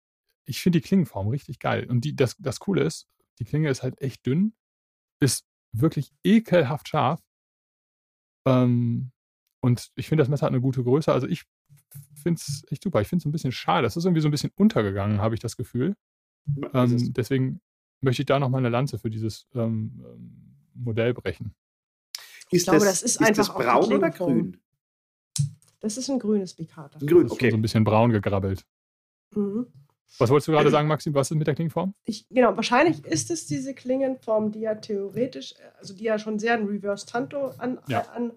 ich 0.44 0.60
finde 0.60 0.80
die 0.80 0.86
Klingenform 0.86 1.28
richtig 1.28 1.58
geil. 1.58 1.86
Und 1.88 2.04
die, 2.04 2.14
das, 2.16 2.36
das 2.38 2.60
Coole 2.60 2.82
ist, 2.82 3.08
die 3.38 3.44
Klinge 3.44 3.70
ist 3.70 3.82
halt 3.82 4.00
echt 4.00 4.26
dünn, 4.26 4.54
ist 5.20 5.46
wirklich 5.72 6.12
ekelhaft 6.24 6.88
scharf. 6.88 7.20
Ähm, 8.46 9.12
und 9.60 9.90
ich 9.96 10.08
finde, 10.08 10.22
das 10.22 10.28
Messer 10.28 10.46
hat 10.46 10.52
eine 10.52 10.60
gute 10.60 10.82
Größe. 10.82 11.12
Also 11.12 11.26
ich 11.26 11.44
finde 12.14 12.40
es 12.40 12.62
echt 12.70 12.82
super. 12.82 13.00
Ich 13.00 13.08
finde 13.08 13.22
es 13.22 13.26
ein 13.26 13.32
bisschen 13.32 13.52
schade. 13.52 13.82
Das 13.82 13.96
ist 13.96 14.04
irgendwie 14.04 14.20
so 14.20 14.28
ein 14.28 14.32
bisschen 14.32 14.52
untergegangen, 14.54 15.20
habe 15.20 15.34
ich 15.34 15.40
das 15.40 15.56
Gefühl. 15.56 15.96
Ähm, 16.72 17.12
deswegen 17.12 17.60
möchte 18.00 18.22
ich 18.22 18.26
da 18.26 18.38
noch 18.38 18.48
mal 18.48 18.58
eine 18.58 18.68
Lanze 18.68 18.98
für 18.98 19.10
dieses 19.10 19.46
ähm, 19.54 20.04
ähm 20.04 20.44
Modell 20.74 21.12
brechen. 21.12 21.54
Ich 22.50 22.64
glaube, 22.64 22.84
das, 22.84 23.02
ist, 23.02 23.16
ist 23.16 23.20
einfach 23.20 23.48
das 23.48 23.54
braun 23.54 23.92
oder 23.92 24.10
grün? 24.10 24.56
Das 25.80 25.96
ist 25.96 26.08
ein 26.08 26.18
grünes 26.18 26.54
Bicata. 26.54 26.98
Grün, 27.00 27.28
okay. 27.30 27.50
So 27.50 27.56
ein 27.56 27.62
bisschen 27.62 27.84
braun 27.84 28.10
gegrabbelt. 28.10 28.64
Mhm. 29.34 29.66
Was 30.18 30.30
wolltest 30.30 30.48
du 30.48 30.52
gerade 30.52 30.70
sagen, 30.70 30.88
Maxim? 30.88 31.14
Was 31.14 31.30
ist 31.30 31.36
mit 31.36 31.46
der 31.46 31.54
Klingenform? 31.54 31.94
Ich, 32.04 32.26
genau, 32.30 32.56
wahrscheinlich 32.56 33.04
ist 33.04 33.30
es 33.30 33.46
diese 33.46 33.74
Klingenform, 33.74 34.52
die 34.52 34.60
ja 34.60 34.74
theoretisch, 34.74 35.54
also 35.78 35.94
die 35.94 36.04
ja 36.04 36.18
schon 36.18 36.38
sehr 36.38 36.54
ein 36.54 36.66
Reverse 36.66 37.06
Tanto 37.06 37.52
an, 37.58 37.78
ja. 37.88 38.00
an, 38.14 38.32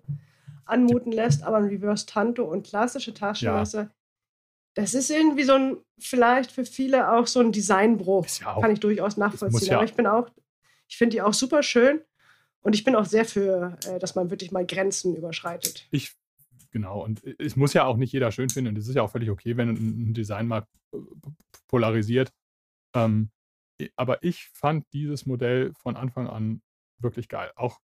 anmuten 0.66 1.12
lässt, 1.12 1.44
aber 1.44 1.58
ein 1.58 1.66
Reverse 1.66 2.06
Tanto 2.06 2.44
und 2.44 2.68
klassische 2.68 3.14
Taschenmesser, 3.14 3.82
ja. 3.84 3.92
das 4.76 4.94
ist 4.94 5.10
irgendwie 5.10 5.44
so 5.44 5.54
ein, 5.54 5.78
vielleicht 5.98 6.52
für 6.52 6.66
viele 6.66 7.12
auch 7.14 7.28
so 7.28 7.40
ein 7.40 7.52
Designbruch. 7.52 8.28
Ja 8.40 8.56
auch, 8.56 8.62
Kann 8.62 8.72
ich 8.72 8.80
durchaus 8.80 9.18
nachvollziehen. 9.18 9.74
aber 9.74 9.86
ich 9.86 9.96
bin 9.96 10.08
auch, 10.08 10.30
ich 10.88 10.98
finde 10.98 11.16
die 11.16 11.22
auch 11.22 11.34
super 11.34 11.64
schön 11.64 12.02
und 12.62 12.76
ich 12.76 12.84
bin 12.84 12.96
auch 12.96 13.06
sehr 13.06 13.26
für, 13.26 13.78
äh, 13.88 13.98
dass 13.98 14.16
man 14.16 14.30
wirklich 14.30 14.52
mal 14.52 14.66
Grenzen 14.66 15.16
überschreitet. 15.16 15.88
Ich 15.92 16.16
genau. 16.72 17.04
Und 17.04 17.24
es 17.40 17.56
muss 17.56 17.74
ja 17.74 17.86
auch 17.86 17.98
nicht 17.98 18.14
jeder 18.14 18.32
schön 18.32 18.50
finden. 18.50 18.70
Und 18.70 18.78
es 18.78 18.88
ist 18.88 18.96
ja 18.96 19.04
auch 19.04 19.12
völlig 19.12 19.30
okay, 19.30 19.58
wenn 19.58 19.70
ein 19.70 20.14
Design 20.14 20.48
mal 20.48 20.66
polarisiert. 21.68 22.32
Ähm, 22.96 23.32
aber 23.96 24.24
ich 24.24 24.50
fand 24.54 24.86
dieses 24.94 25.26
Modell 25.26 25.74
von 25.74 25.96
Anfang 25.96 26.28
an 26.28 26.62
wirklich 27.00 27.30
geil. 27.30 27.52
Auch 27.56 27.80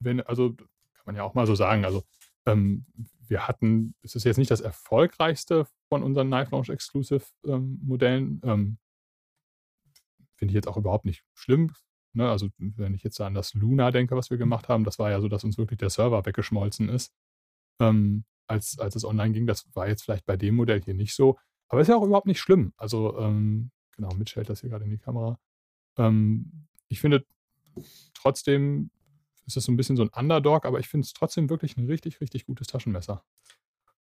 wenn, 0.00 0.20
also 0.20 0.54
kann 0.54 1.04
man 1.06 1.16
ja 1.16 1.22
auch 1.22 1.34
mal 1.34 1.46
so 1.46 1.54
sagen, 1.54 1.84
also 1.84 2.02
ähm, 2.46 2.86
wir 3.28 3.46
hatten, 3.46 3.94
es 4.02 4.14
ist 4.14 4.24
jetzt 4.24 4.38
nicht 4.38 4.50
das 4.50 4.60
erfolgreichste 4.60 5.66
von 5.88 6.02
unseren 6.02 6.28
Knife 6.28 6.50
Launch 6.50 6.68
Exclusive 6.68 7.24
ähm, 7.46 7.78
Modellen. 7.82 8.40
Ähm, 8.44 8.78
Finde 10.36 10.52
ich 10.52 10.56
jetzt 10.56 10.68
auch 10.68 10.76
überhaupt 10.76 11.04
nicht 11.04 11.24
schlimm. 11.34 11.72
Ne? 12.12 12.28
Also, 12.28 12.48
wenn 12.58 12.94
ich 12.94 13.02
jetzt 13.02 13.20
an 13.20 13.34
das 13.34 13.54
Luna 13.54 13.90
denke, 13.90 14.16
was 14.16 14.30
wir 14.30 14.38
gemacht 14.38 14.68
haben, 14.68 14.84
das 14.84 14.98
war 14.98 15.10
ja 15.10 15.20
so, 15.20 15.28
dass 15.28 15.44
uns 15.44 15.58
wirklich 15.58 15.78
der 15.78 15.90
Server 15.90 16.24
weggeschmolzen 16.24 16.88
ist, 16.88 17.12
ähm, 17.80 18.24
als, 18.46 18.78
als 18.78 18.96
es 18.96 19.04
online 19.04 19.32
ging. 19.32 19.46
Das 19.46 19.66
war 19.74 19.88
jetzt 19.88 20.02
vielleicht 20.02 20.26
bei 20.26 20.36
dem 20.36 20.54
Modell 20.56 20.82
hier 20.82 20.94
nicht 20.94 21.14
so. 21.14 21.38
Aber 21.68 21.80
ist 21.80 21.88
ja 21.88 21.96
auch 21.96 22.04
überhaupt 22.04 22.26
nicht 22.26 22.40
schlimm. 22.40 22.72
Also, 22.76 23.18
ähm, 23.18 23.70
genau, 23.96 24.12
Mitch 24.14 24.34
hält 24.36 24.48
das 24.48 24.60
hier 24.60 24.70
gerade 24.70 24.84
in 24.84 24.90
die 24.90 24.98
Kamera. 24.98 25.38
Ähm, 25.96 26.66
ich 26.88 27.00
finde 27.00 27.24
trotzdem 28.14 28.90
ist 29.46 29.56
es 29.56 29.64
so 29.64 29.72
ein 29.72 29.76
bisschen 29.76 29.96
so 29.96 30.02
ein 30.02 30.10
Underdog, 30.10 30.64
aber 30.64 30.78
ich 30.78 30.88
finde 30.88 31.04
es 31.04 31.12
trotzdem 31.12 31.50
wirklich 31.50 31.76
ein 31.76 31.86
richtig, 31.86 32.20
richtig 32.20 32.46
gutes 32.46 32.68
Taschenmesser. 32.68 33.24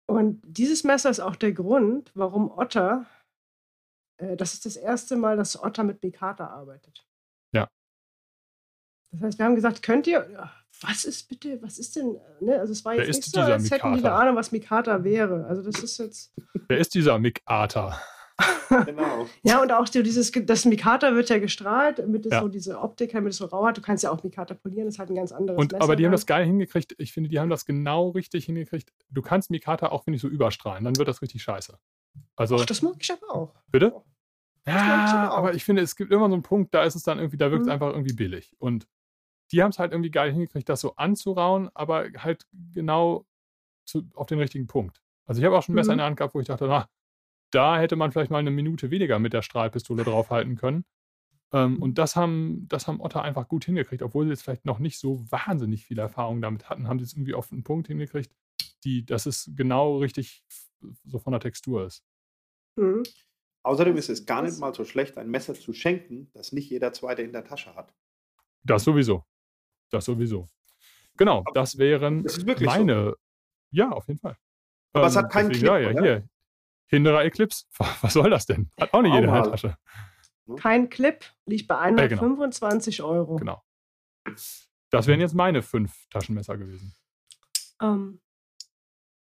Und 0.06 0.41
dieses 0.45 0.84
Messer 0.84 1.10
ist 1.10 1.20
auch 1.20 1.36
der 1.36 1.54
Grund, 1.54 2.12
warum 2.16 2.52
Otter, 2.52 3.06
äh, 4.18 4.36
das 4.38 4.54
ist 4.54 4.66
das 4.66 4.76
erste 4.76 5.16
Mal, 5.16 5.38
dass 5.38 5.62
Otter 5.62 5.84
mit 5.84 6.02
Mikata 6.02 6.48
arbeitet. 6.48 7.06
Ja. 7.54 7.70
Das 9.12 9.22
heißt, 9.22 9.40
wir 9.40 9.45
haben 9.45 9.56
gesagt, 9.56 9.84
könnt 9.84 10.08
ihr, 10.08 10.52
was 10.82 11.06
ist 11.06 11.28
bitte, 11.30 11.62
was 11.62 11.78
ist 11.80 11.95
denn, 11.95 12.18
ne? 12.41 12.60
also 12.60 12.72
es 12.74 12.84
war 12.86 12.94
jetzt 12.94 13.02
Wer 13.02 13.08
nicht 13.08 13.20
ist 13.20 13.32
so, 13.36 13.41
als 13.41 13.72
hätten 13.72 13.94
die 13.94 13.99
eine 14.04 14.12
Ahnung, 14.14 14.36
was 14.36 14.52
Mikata 14.52 15.04
wäre. 15.04 15.45
Also 15.45 15.62
das 15.64 15.82
ist 15.84 15.98
jetzt, 15.99 16.34
Wer 16.68 16.78
ist 16.78 16.94
dieser 16.94 17.18
Mikata? 17.20 17.99
Genau. 18.86 19.26
ja 19.44 19.62
und 19.62 19.72
auch 19.72 19.88
so 19.88 20.04
dieses, 20.04 20.32
das 20.32 20.66
Mikata 20.66 21.16
wird 21.16 21.30
ja 21.30 21.40
gestrahlt, 21.40 21.99
damit 21.99 22.26
es 22.26 22.34
Ja. 22.34 22.41
so 22.41 22.48
diese 22.49 22.80
Optik, 22.80 23.14
damit 23.14 23.32
es 23.32 23.38
so 23.38 23.45
rau 23.45 23.66
hat. 23.66 23.78
Du 23.78 23.82
kannst 23.82 24.04
ja 24.04 24.12
auch 24.12 24.22
Mikata 24.24 24.54
polieren, 24.54 24.86
das 24.86 24.95
ist 24.95 24.99
halt 24.99 25.10
ein 25.10 25.16
ganz 25.16 25.32
anderes 25.32 25.58
Und, 25.58 25.72
Messer 25.72 25.84
aber 25.84 25.95
die 25.95 26.04
haben 26.04 26.12
dann. 26.12 26.18
das 26.18 26.26
geil 26.28 26.45
hingekriegt. 26.45 26.94
Ich 26.99 27.14
finde, 27.14 27.30
die 27.30 27.40
haben 27.40 27.49
das 27.49 27.66
genau 27.66 28.10
richtig 28.10 28.45
hingekriegt. 28.45 28.91
Du 29.10 29.22
kannst 29.22 29.49
Mikata 29.49 29.88
auch, 29.88 30.04
finde 30.04 30.18
ich, 30.18 30.22
so 30.22 30.28
überstrahlen. 30.28 30.84
Dann 30.84 30.98
wird 30.98 31.08
das 31.08 31.22
richtig 31.22 31.41
scheiße. 31.41 31.78
Also, 32.36 32.58
Ach, 32.58 32.66
das 32.66 32.82
mag 32.82 32.95
ich 32.99 33.12
aber 33.12 33.34
auch. 33.34 33.56
bitte? 33.72 33.94
mag 34.66 34.76
ich 35.08 35.14
aber 35.14 35.24
Ja, 35.24 35.32
auch. 35.32 35.38
aber 35.38 35.54
ich 35.56 35.64
finde, 35.64 35.82
es 35.82 35.95
gibt 35.95 36.12
immer 36.12 36.28
so 36.28 36.34
einen 36.34 36.44
Punkt, 36.44 36.74
da 36.76 36.84
ist 36.84 36.95
es 36.95 37.04
dann 37.04 37.18
irgendwie, 37.20 37.38
da 37.38 37.49
wirkt 37.52 37.62
es 37.62 37.68
Mhm. 37.68 37.72
einfach 37.74 37.90
irgendwie 37.94 38.14
billig. 38.14 38.54
Und 38.60 38.86
die 39.52 39.64
haben 39.64 39.69
es 39.72 39.80
halt 39.80 39.91
irgendwie 39.91 40.11
geil 40.11 40.32
hingekriegt, 40.32 40.68
das 40.69 40.82
so 40.82 40.95
anzurauen, 40.95 41.69
aber 41.74 42.10
halt 42.18 42.45
genau 42.74 43.26
zu, 43.86 44.03
auf 44.15 44.28
den 44.28 44.40
richtigen 44.40 44.68
Punkt. 44.68 45.02
Also 45.26 45.40
ich 45.40 45.45
habe 45.45 45.57
auch 45.57 45.64
schon 45.64 45.74
ein 45.74 45.76
Messer 45.76 45.90
Mhm. 45.91 45.94
in 45.94 45.98
der 45.99 46.06
Hand 46.07 46.18
gehabt, 46.18 46.36
wo 46.36 46.40
ich 46.40 46.48
dachte, 46.48 46.68
na, 46.68 46.88
da 47.52 47.80
hätte 47.80 47.95
man 47.95 48.11
vielleicht 48.11 48.32
mal 48.32 48.40
eine 48.40 48.52
Minute 48.52 48.91
weniger 48.91 49.19
mit 49.19 49.34
der 49.34 49.41
Strahlpistole 49.41 50.03
draufhalten 50.03 50.56
können. 50.57 50.86
Ähm, 51.53 51.82
und 51.82 51.98
das 51.98 52.18
haben, 52.18 52.68
das 52.68 52.88
haben 52.88 52.99
Otter 52.99 53.22
einfach 53.22 53.48
gut 53.48 53.64
hingekriegt, 53.64 54.03
obwohl 54.03 54.26
sie 54.26 54.32
jetzt 54.32 54.44
vielleicht 54.44 54.65
noch 54.65 54.80
nicht 54.80 54.99
so 54.99 55.24
wahnsinnig 55.32 55.86
viel 55.86 55.98
Erfahrung 55.99 56.41
damit 56.41 56.69
hatten, 56.69 56.90
haben 56.90 56.99
sie 56.99 57.06
es 57.06 57.14
irgendwie 57.14 57.34
auf 57.36 57.52
einen 57.53 57.64
Punkt 57.64 57.88
hingekriegt, 57.88 58.32
die, 58.84 59.06
dass 59.06 59.26
es 59.26 59.49
genau 59.56 59.98
richtig 59.99 60.44
so 61.06 61.19
von 61.19 61.32
der 61.32 61.40
Textur 61.40 61.86
ist. 61.86 62.03
Mhm. 62.78 63.03
Außerdem 63.64 63.98
ist 63.98 64.10
es 64.10 64.26
gar 64.26 64.41
nicht 64.44 64.60
mal 64.60 64.74
so 64.74 64.86
schlecht, 64.86 65.18
ein 65.18 65.30
Messer 65.30 65.53
zu 65.53 65.74
schenken, 65.74 66.30
das 66.34 66.52
nicht 66.52 66.69
jeder 66.69 66.94
Zweite 66.94 67.22
in 67.22 67.34
der 67.34 67.44
Tasche 67.44 67.76
hat. 67.76 67.94
Das 68.64 68.84
sowieso. 68.84 69.24
Das 69.90 70.06
sowieso. 70.06 70.48
Genau, 71.18 71.40
Aber 71.40 71.52
das 71.54 71.78
wären 71.78 72.24
das 72.24 72.38
ist 72.38 72.46
wirklich 72.48 72.70
so. 72.70 72.78
meine. 72.78 73.14
Ja, 73.72 73.90
auf 73.92 74.08
jeden 74.08 74.20
Fall. 74.20 74.36
Aber 74.94 75.08
es 75.08 75.16
hat 75.16 75.32
keinen 75.32 75.50
deswegen, 75.50 75.68
Ja, 75.68 75.78
Clip, 75.78 75.88
ja, 75.94 76.00
oder? 76.00 76.04
hier. 76.04 76.30
Hinderer 76.90 77.26
Eclipse. 77.26 77.66
Was 78.02 78.14
soll 78.14 78.30
das 78.30 78.46
denn? 78.46 78.70
Hat 78.80 78.94
auch 78.94 79.02
nicht 79.02 79.12
Auch 79.12 79.16
jeder 79.16 79.28
in 79.28 79.34
der 79.34 79.42
mal. 79.44 79.50
Tasche. 79.52 79.78
Kein 80.58 80.90
Clip, 80.90 81.26
liegt 81.46 81.68
bei 81.68 81.90
Äh, 81.90 82.08
genau. 82.08 82.22
125 82.22 83.02
Euro. 83.04 83.36
Genau. 83.36 83.62
Das 84.90 85.08
wären 85.08 85.20
jetzt 85.20 85.34
meine 85.36 85.62
fünf 85.62 86.08
Taschenmesser 86.10 86.58
gewesen. 86.58 86.96
Ähm, 87.82 88.22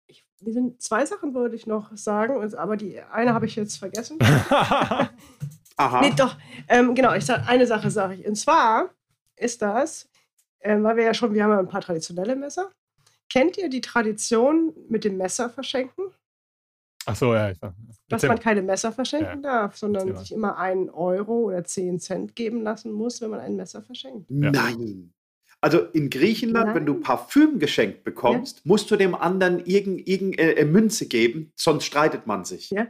ich, 0.06 0.24
sind 0.42 0.82
zwei 0.82 1.06
Sachen 1.06 1.34
wollte 1.34 1.56
ich 1.56 1.66
noch 1.66 1.96
sagen, 1.98 2.54
aber 2.56 2.78
die 2.78 3.02
eine 3.02 3.34
habe 3.34 3.48
ich 3.48 3.56
jetzt 3.56 3.78
vergessen. 3.78 4.20
Aha. 5.80 6.02
Nee, 6.02 6.14
doch. 6.16 6.38
Ähm, 6.68 6.94
genau, 6.96 7.14
ich 7.14 7.26
sag, 7.26 7.48
eine 7.48 7.66
Sache 7.68 7.90
sage 7.92 8.16
ich. 8.16 8.26
Und 8.28 8.36
zwar 8.36 8.90
ist 9.36 9.62
das, 9.62 10.10
ähm, 10.62 10.84
weil 10.84 10.98
wir 10.98 11.04
ja 11.04 11.14
schon, 11.14 11.34
wir 11.34 11.44
haben 11.44 11.52
ja 11.52 11.60
ein 11.60 11.68
paar 11.68 11.82
traditionelle 11.82 12.36
Messer. 12.36 12.72
Kennt 13.30 13.58
ihr 13.58 13.70
die 13.70 13.82
Tradition 13.82 14.74
mit 14.90 15.04
dem 15.04 15.18
Messer 15.18 15.50
verschenken? 15.50 16.06
Ach 17.06 17.16
so, 17.16 17.34
ja. 17.34 17.52
Ich, 17.52 17.60
Dass 17.60 17.74
erzähl 18.10 18.30
man 18.30 18.40
keine 18.40 18.62
Messer 18.62 18.92
verschenken 18.92 19.42
darf, 19.42 19.78
sondern 19.78 20.16
sich 20.18 20.34
immer 20.34 20.58
einen 20.58 20.90
Euro 20.90 21.44
oder 21.44 21.64
10 21.64 22.00
Cent 22.00 22.36
geben 22.36 22.64
lassen 22.64 22.92
muss, 22.92 23.22
wenn 23.22 23.30
man 23.30 23.40
ein 23.40 23.56
Messer 23.56 23.82
verschenkt. 23.82 24.30
Ja. 24.30 24.52
Nein. 24.52 25.14
Also 25.62 25.80
in 25.80 26.10
Griechenland, 26.10 26.76
wenn 26.76 26.86
du 26.86 26.94
Nein. 26.94 27.04
Parfüm 27.04 27.60
geschenkt 27.60 28.04
bekommst, 28.04 28.66
musst 28.66 28.92
du 28.92 28.96
dem 28.96 29.16
anderen 29.16 29.66
irgendeine 29.66 30.08
irgend, 30.08 30.40
äh, 30.40 30.66
Münze 30.66 31.08
geben, 31.08 31.52
sonst 31.56 31.86
streitet 31.86 32.28
man 32.28 32.46
sich. 32.46 32.70
Ja. 32.70 32.88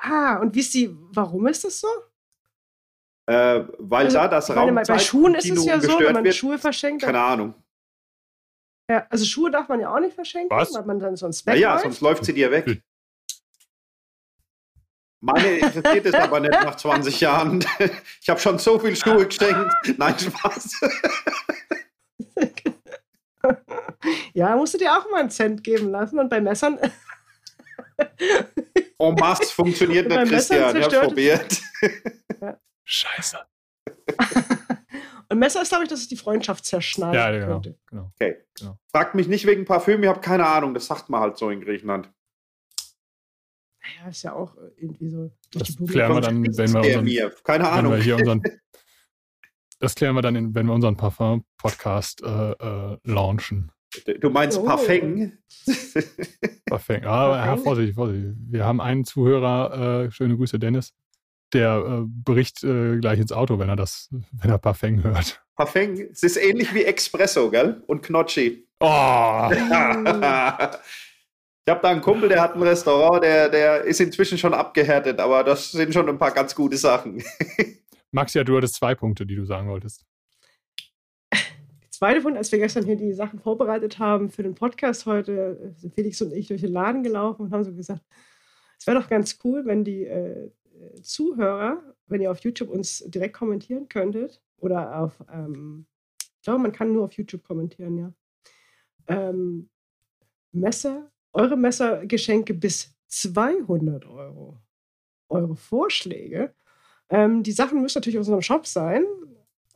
Ah, 0.00 0.38
und 0.40 0.54
wisst 0.54 0.74
ihr, 0.74 0.90
warum 0.92 1.46
ist 1.46 1.64
das 1.64 1.80
so? 1.80 1.88
Äh, 3.26 3.64
weil 3.78 4.06
Also, 4.06 4.18
da 4.18 4.28
das 4.28 4.48
ich 4.48 4.54
meine, 4.56 4.72
bei, 4.72 4.82
bei 4.82 4.98
Schuhen 4.98 5.34
ist 5.36 5.48
es 5.48 5.64
ja 5.64 5.80
so, 5.80 5.98
wenn 6.00 6.12
man 6.12 6.24
wird, 6.24 6.34
Schuhe 6.34 6.58
verschenkt, 6.58 7.02
keine 7.04 7.20
Ahnung. 7.20 7.54
ja, 8.90 9.06
also 9.10 9.24
Schuhe 9.24 9.50
darf 9.50 9.68
man 9.68 9.78
ja 9.80 9.94
auch 9.94 10.00
nicht 10.00 10.14
verschenken, 10.14 10.50
Was? 10.56 10.74
weil 10.74 10.84
man 10.84 10.98
dann 10.98 11.16
sonst 11.16 11.46
Naja, 11.46 11.68
wegläuft. 11.68 11.82
sonst 11.84 12.00
läuft 12.00 12.24
sie 12.24 12.32
dir 12.34 12.50
weg. 12.50 12.66
Hm. 12.66 12.82
Meine 15.24 15.58
interessiert 15.58 16.06
es 16.06 16.14
aber 16.14 16.40
nicht 16.40 16.50
nach 16.50 16.74
20 16.74 17.20
Jahren. 17.20 17.64
Ich 18.20 18.28
habe 18.28 18.40
schon 18.40 18.58
so 18.58 18.80
viel 18.80 18.96
Schuhe 18.96 19.24
geschenkt. 19.28 19.72
Nein, 19.96 20.18
Spaß. 20.18 20.80
ja, 24.34 24.56
musst 24.56 24.74
du 24.74 24.78
dir 24.78 24.92
auch 24.98 25.08
mal 25.12 25.20
einen 25.20 25.30
Cent 25.30 25.62
geben 25.62 25.90
lassen 25.90 26.18
und 26.18 26.28
bei 26.28 26.40
Messern 26.40 26.76
En 28.98 29.14
masse 29.14 29.44
funktioniert 29.54 30.08
nicht, 30.08 30.24
Christian. 30.28 30.76
Ich 30.76 30.86
zerstört- 30.86 31.04
probiert. 31.06 31.60
Scheiße. 32.84 33.38
und 35.28 35.38
Messer 35.38 35.62
ist, 35.62 35.68
glaube 35.68 35.84
ich, 35.84 35.90
dass 35.90 36.00
es 36.00 36.08
die 36.08 36.16
Freundschaft 36.16 36.64
zerschneidet. 36.64 37.14
Ja, 37.14 37.30
genau. 37.30 37.46
könnte. 37.46 37.78
genau. 37.86 38.12
Okay. 38.14 38.36
Genau. 38.58 38.78
Fragt 38.90 39.14
mich 39.14 39.28
nicht 39.28 39.46
wegen 39.46 39.64
Parfüm, 39.64 40.02
ich 40.02 40.08
habe 40.08 40.20
keine 40.20 40.46
Ahnung. 40.46 40.74
Das 40.74 40.86
sagt 40.86 41.08
man 41.08 41.20
halt 41.20 41.36
so 41.36 41.50
in 41.50 41.60
Griechenland. 41.60 42.10
Ja, 44.00 44.08
ist 44.08 44.22
ja 44.22 44.32
auch 44.32 44.56
äh, 44.56 44.70
irgendwie 44.76 45.08
so. 45.08 45.30
durch 45.50 45.76
Das 45.76 45.88
klären 45.88 46.14
wir 46.14 46.20
dann, 46.20 46.42
wenn 46.44 46.72
wir 46.72 46.80
unseren, 46.80 47.04
mir. 47.04 47.34
Keine 47.42 47.64
wenn 47.64 47.70
Ahnung. 47.70 47.92
wir 47.92 48.02
hier 48.02 48.16
unseren. 48.16 48.42
Das 49.78 49.96
klären 49.96 50.14
wir 50.14 50.22
dann, 50.22 50.36
in, 50.36 50.54
wenn 50.54 50.66
wir 50.66 50.74
unseren 50.74 50.96
Parfum-Podcast 50.96 52.22
äh, 52.22 52.52
äh, 52.52 52.98
launchen. 53.02 53.72
Du 54.20 54.30
meinst 54.30 54.56
Oh. 54.56 54.64
Parfum? 54.64 55.32
Perfekt. 56.66 57.04
Aber 57.04 57.36
ja, 57.36 57.42
Perfekt. 57.46 57.64
Vorsicht, 57.64 57.94
Vorsicht. 57.96 58.26
Wir 58.48 58.64
haben 58.64 58.80
einen 58.80 59.04
Zuhörer, 59.04 60.04
äh, 60.04 60.10
schöne 60.12 60.36
Grüße, 60.36 60.60
Dennis, 60.60 60.94
der 61.52 61.84
äh, 61.86 62.04
bricht 62.06 62.62
äh, 62.64 62.98
gleich 62.98 63.20
ins 63.20 63.32
Auto, 63.32 63.58
wenn 63.58 63.68
er 63.68 63.76
das, 63.76 64.08
wenn 64.32 64.50
er 64.50 64.58
Parfum 64.58 65.02
hört. 65.02 65.42
Parfum. 65.56 65.98
Es 66.10 66.22
ist 66.22 66.36
ähnlich 66.36 66.72
wie 66.74 66.84
Espresso, 66.84 67.50
gell? 67.50 67.82
Und 67.86 68.02
Knotschi. 68.02 68.66
Oh! 68.80 69.50
Ich 71.64 71.70
habe 71.70 71.80
da 71.80 71.90
einen 71.90 72.00
Kumpel, 72.00 72.28
der 72.28 72.40
hat 72.42 72.56
ein 72.56 72.62
Restaurant, 72.62 73.22
der, 73.22 73.48
der 73.48 73.82
ist 73.84 74.00
inzwischen 74.00 74.36
schon 74.36 74.52
abgehärtet, 74.52 75.20
aber 75.20 75.44
das 75.44 75.70
sind 75.70 75.94
schon 75.94 76.08
ein 76.08 76.18
paar 76.18 76.32
ganz 76.32 76.56
gute 76.56 76.76
Sachen. 76.76 77.22
Max, 78.10 78.34
ja, 78.34 78.42
du 78.42 78.56
hattest 78.56 78.74
zwei 78.74 78.96
Punkte, 78.96 79.24
die 79.24 79.36
du 79.36 79.44
sagen 79.44 79.68
wolltest. 79.68 80.04
Die 81.32 81.90
zweite 81.90 82.20
Punkt, 82.20 82.36
als 82.36 82.50
wir 82.50 82.58
gestern 82.58 82.84
hier 82.84 82.96
die 82.96 83.12
Sachen 83.12 83.38
vorbereitet 83.38 84.00
haben 84.00 84.28
für 84.30 84.42
den 84.42 84.56
Podcast 84.56 85.06
heute, 85.06 85.72
äh, 85.76 85.78
sind 85.78 85.94
Felix 85.94 86.20
und 86.20 86.32
ich 86.32 86.48
durch 86.48 86.62
den 86.62 86.72
Laden 86.72 87.04
gelaufen 87.04 87.42
und 87.42 87.52
haben 87.52 87.62
so 87.62 87.72
gesagt, 87.72 88.02
es 88.76 88.86
wäre 88.88 89.00
doch 89.00 89.08
ganz 89.08 89.38
cool, 89.44 89.64
wenn 89.64 89.84
die 89.84 90.04
äh, 90.04 90.50
Zuhörer, 91.02 91.82
wenn 92.06 92.20
ihr 92.20 92.30
auf 92.30 92.40
YouTube 92.40 92.68
uns 92.68 93.04
direkt 93.06 93.34
kommentieren 93.34 93.88
könntet 93.88 94.40
oder 94.58 94.98
auf, 94.98 95.22
ähm, 95.32 95.86
ich 96.18 96.42
glaube, 96.42 96.60
man 96.60 96.72
kann 96.72 96.92
nur 96.92 97.04
auf 97.04 97.12
YouTube 97.12 97.44
kommentieren, 97.44 97.98
ja. 97.98 98.12
Ähm, 99.06 99.68
Messer, 100.52 101.10
eure 101.32 101.56
Messergeschenke 101.56 102.54
bis 102.54 102.94
200 103.08 104.06
Euro. 104.06 104.58
Eure 105.28 105.56
Vorschläge. 105.56 106.54
Ähm, 107.08 107.42
die 107.42 107.52
Sachen 107.52 107.80
müssen 107.80 107.98
natürlich 107.98 108.18
aus 108.18 108.26
unserem 108.26 108.42
Shop 108.42 108.66
sein. 108.66 109.04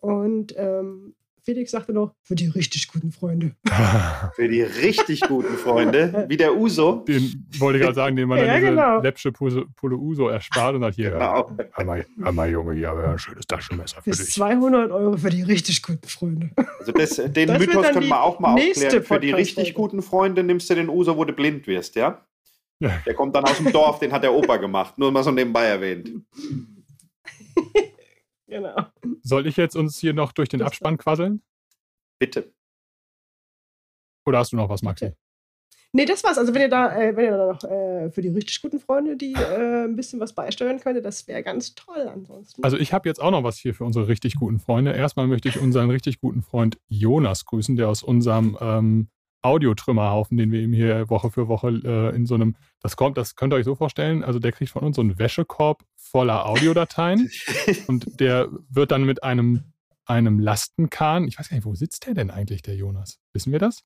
Und 0.01 0.55
ähm, 0.57 1.15
Felix 1.47 1.71
sagte 1.71 1.93
noch, 1.93 2.13
für 2.25 2.35
die 2.35 2.49
richtig 2.49 2.89
guten 2.89 3.13
Freunde. 3.13 3.53
Für 4.35 4.49
die 4.49 4.63
richtig 4.63 5.21
guten 5.21 5.57
Freunde, 5.57 6.27
wie 6.29 6.37
der 6.37 6.57
Uso. 6.57 7.05
Den 7.07 7.47
wollte 7.59 7.79
ich 7.79 7.85
gerade 7.85 7.95
sagen, 7.95 8.17
den 8.17 8.29
man 8.29 8.39
dann 8.41 8.49
Ja, 8.49 8.55
diese 8.57 8.71
genau. 8.71 9.01
läppsche 9.01 9.31
Pule 9.31 9.97
Uso 9.97 10.27
erspart 10.29 10.75
und 10.75 10.81
sagt, 10.81 10.97
hier, 10.97 11.13
Genau. 11.13 11.53
hör 11.73 11.85
mal, 11.85 12.05
hör 12.21 12.33
mal, 12.33 12.51
Junge, 12.51 12.75
hier 12.75 12.89
haben 12.89 13.01
wir 13.01 13.09
ein 13.11 13.19
schönes 13.21 13.47
Taschenmesser 13.47 14.03
für 14.03 14.11
Bis 14.11 14.25
dich. 14.25 14.35
200 14.35 14.91
Euro 14.91 15.17
für 15.17 15.31
die 15.31 15.43
richtig 15.43 15.83
guten 15.83 16.09
Freunde. 16.09 16.51
Also 16.81 16.91
das, 16.91 17.11
den 17.33 17.47
Das 17.47 17.59
Mythos 17.61 17.83
dann 17.83 17.95
können 17.95 18.09
wir 18.09 18.21
auch 18.23 18.41
mal 18.41 18.55
aufklären. 18.55 19.03
Für 19.05 19.21
die 19.21 19.31
richtig 19.31 19.73
guten 19.75 20.03
Freunde 20.03 20.43
nimmst 20.43 20.69
du 20.69 20.75
den 20.75 20.89
Uso, 20.89 21.17
wo 21.17 21.25
du 21.25 21.33
blind 21.33 21.69
wirst, 21.69 21.95
ja? 21.95 22.27
Ja. 22.81 22.91
Der 23.07 23.15
kommt 23.15 23.37
dann 23.37 23.45
aus 23.45 23.57
dem 23.59 23.71
Dorf, 23.73 24.01
den 24.01 24.11
hat 24.13 24.25
der 24.25 24.35
Opa 24.35 24.57
gemacht. 24.57 24.99
Nur 24.99 25.13
mal 25.13 25.23
so 25.23 25.31
nebenbei 25.31 25.67
erwähnt. 25.67 26.11
Genau. 28.57 28.75
Soll 29.23 29.47
ich 29.47 29.57
jetzt 29.59 29.77
uns 29.77 29.99
hier 29.99 30.15
noch 30.15 30.33
durch 30.33 30.49
den 30.49 30.61
Das- 30.61 30.69
Abspann 30.69 30.97
quasseln? 30.97 31.43
Bitte. 32.19 32.53
Oder 34.27 34.39
hast 34.39 34.53
du 34.53 34.57
noch 34.57 34.69
was, 34.71 34.81
Maxi? 34.83 35.13
Nee, 35.93 36.05
das 36.05 36.25
war's. 36.25 36.37
Also 36.39 36.53
wenn 36.55 36.63
ihr 36.63 36.69
da, 36.69 36.95
äh, 36.99 37.17
wenn 37.17 37.25
ihr 37.27 37.37
da 37.37 37.53
noch 37.53 37.65
äh, 37.65 38.11
für 38.11 38.21
die 38.23 38.29
richtig 38.29 38.61
guten 38.63 38.81
Freunde, 38.81 39.17
die 39.17 39.35
äh, 39.35 39.85
ein 39.85 39.95
bisschen 39.97 40.21
was 40.21 40.33
beisteuern 40.35 40.81
könntet, 40.81 41.05
das 41.05 41.27
wäre 41.29 41.43
ganz 41.43 41.75
toll 41.75 42.09
ansonsten. 42.09 42.63
Also 42.65 42.77
ich 42.77 42.93
habe 42.93 43.09
jetzt 43.09 43.21
auch 43.21 43.31
noch 43.31 43.45
was 43.45 43.57
hier 43.59 43.75
für 43.75 43.85
unsere 43.85 44.09
richtig 44.09 44.35
guten 44.37 44.59
Freunde. 44.59 44.93
Erstmal 44.93 45.27
möchte 45.27 45.49
ich 45.49 45.59
unseren 45.61 45.91
richtig 45.91 46.21
guten 46.21 46.43
Freund 46.43 46.79
Jonas 46.89 47.45
grüßen, 47.45 47.77
der 47.77 47.89
aus 47.89 48.03
unserem 48.03 48.57
ähm, 48.61 49.09
Audiotrümmerhaufen, 49.43 50.37
den 50.37 50.51
wir 50.51 50.61
ihm 50.61 50.73
hier 50.73 51.09
Woche 51.09 51.31
für 51.31 51.49
Woche 51.49 51.69
äh, 51.69 52.15
in 52.15 52.27
so 52.27 52.35
einem, 52.35 52.57
das 52.81 52.97
kommt, 52.97 53.17
das 53.17 53.37
könnt 53.37 53.53
ihr 53.53 53.57
euch 53.57 53.65
so 53.65 53.75
vorstellen, 53.75 54.25
also 54.25 54.39
der 54.39 54.53
kriegt 54.53 54.71
von 54.71 54.83
uns 54.83 54.97
so 54.97 55.03
einen 55.03 55.19
Wäschekorb 55.19 55.85
voller 55.97 56.47
Audiodateien 56.47 57.31
und 57.87 58.21
der 58.21 58.49
wird 58.69 58.91
dann 58.91 59.05
mit 59.05 59.23
einem, 59.23 59.73
einem 60.05 60.39
Lastenkahn, 60.39 61.29
ich 61.29 61.39
weiß 61.39 61.49
gar 61.49 61.57
nicht, 61.57 61.67
wo 61.67 61.75
sitzt 61.75 62.07
der 62.07 62.15
denn 62.15 62.31
eigentlich, 62.31 62.63
der 62.63 62.77
Jonas? 62.77 63.21
Wissen 63.33 63.53
wir 63.53 63.59
das? 63.59 63.85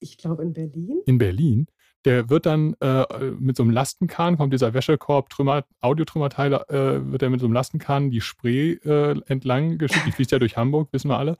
Ich 0.00 0.16
glaube 0.16 0.42
in 0.42 0.52
Berlin. 0.52 1.02
In 1.06 1.18
Berlin. 1.18 1.66
Der 2.06 2.30
wird 2.30 2.46
dann 2.46 2.74
äh, 2.80 3.04
mit 3.38 3.56
so 3.56 3.62
einem 3.62 3.72
Lastenkahn, 3.72 4.38
kommt 4.38 4.54
dieser 4.54 4.72
Wäschekorb, 4.72 5.28
Trümmer, 5.28 5.64
Audiotrümmerteile, 5.80 6.66
äh, 6.68 7.12
wird 7.12 7.22
er 7.22 7.28
mit 7.28 7.40
so 7.40 7.46
einem 7.46 7.52
Lastenkahn 7.52 8.10
die 8.10 8.22
Spree 8.22 8.72
äh, 8.72 9.20
entlang 9.26 9.76
geschickt. 9.76 10.06
Die 10.06 10.12
fließt 10.12 10.32
ja 10.32 10.38
durch 10.38 10.56
Hamburg, 10.56 10.88
wissen 10.92 11.10
wir 11.10 11.18
alle. 11.18 11.36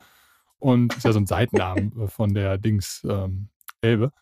Und 0.60 0.96
ist 0.96 1.04
ja 1.04 1.12
so 1.12 1.18
ein 1.18 1.26
Seitenarm 1.26 1.92
äh, 2.00 2.06
von 2.06 2.34
der 2.34 2.58
Dings 2.58 3.04
ähm, 3.08 3.48
Elbe. 3.80 4.12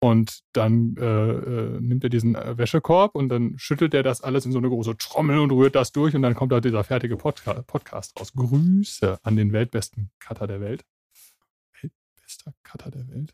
Und 0.00 0.40
dann 0.52 0.96
äh, 0.96 1.04
äh, 1.04 1.80
nimmt 1.80 2.02
er 2.02 2.10
diesen 2.10 2.34
äh, 2.34 2.58
Wäschekorb 2.58 3.14
und 3.14 3.28
dann 3.28 3.56
schüttelt 3.56 3.94
er 3.94 4.02
das 4.02 4.20
alles 4.20 4.44
in 4.44 4.50
so 4.50 4.58
eine 4.58 4.68
große 4.68 4.96
Trommel 4.96 5.38
und 5.38 5.52
rührt 5.52 5.76
das 5.76 5.92
durch 5.92 6.16
und 6.16 6.22
dann 6.22 6.34
kommt 6.34 6.50
da 6.50 6.60
dieser 6.60 6.82
fertige 6.82 7.16
Podca 7.16 7.62
Podcast 7.62 8.18
raus. 8.18 8.32
Grüße 8.32 9.20
an 9.22 9.36
den 9.36 9.52
weltbesten 9.52 10.10
Cutter 10.18 10.48
der 10.48 10.60
Welt. 10.60 10.84
Weltbester 11.80 12.52
Cutter 12.64 12.90
der 12.90 13.08
Welt. 13.10 13.32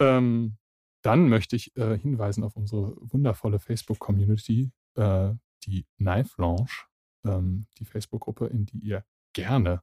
Ähm, 0.00 0.56
dann 1.02 1.28
möchte 1.28 1.56
ich 1.56 1.76
äh, 1.76 1.98
hinweisen 1.98 2.42
auf 2.42 2.56
unsere 2.56 2.96
wundervolle 3.00 3.58
Facebook-Community, 3.58 4.70
äh, 4.94 5.34
die 5.64 5.84
Knife 5.98 6.40
Launch, 6.40 6.86
ähm, 7.26 7.66
die 7.78 7.84
Facebook-Gruppe, 7.84 8.46
in 8.46 8.64
die 8.64 8.78
ihr 8.78 9.04
gerne 9.34 9.82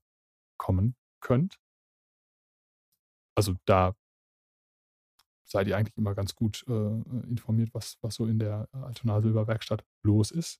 kommen 0.57 0.95
könnt. 1.19 1.59
Also 3.39 3.55
da 3.63 3.95
seid 5.45 5.67
ihr 5.67 5.77
eigentlich 5.77 5.95
immer 5.95 6.13
ganz 6.13 6.35
gut 6.35 6.65
äh, 6.67 6.71
informiert, 7.29 7.69
was, 7.71 7.97
was 8.01 8.15
so 8.15 8.25
in 8.25 8.37
der 8.37 8.67
Altona 8.73 9.21
Silberwerkstatt 9.21 9.85
los 10.03 10.29
ist. 10.29 10.59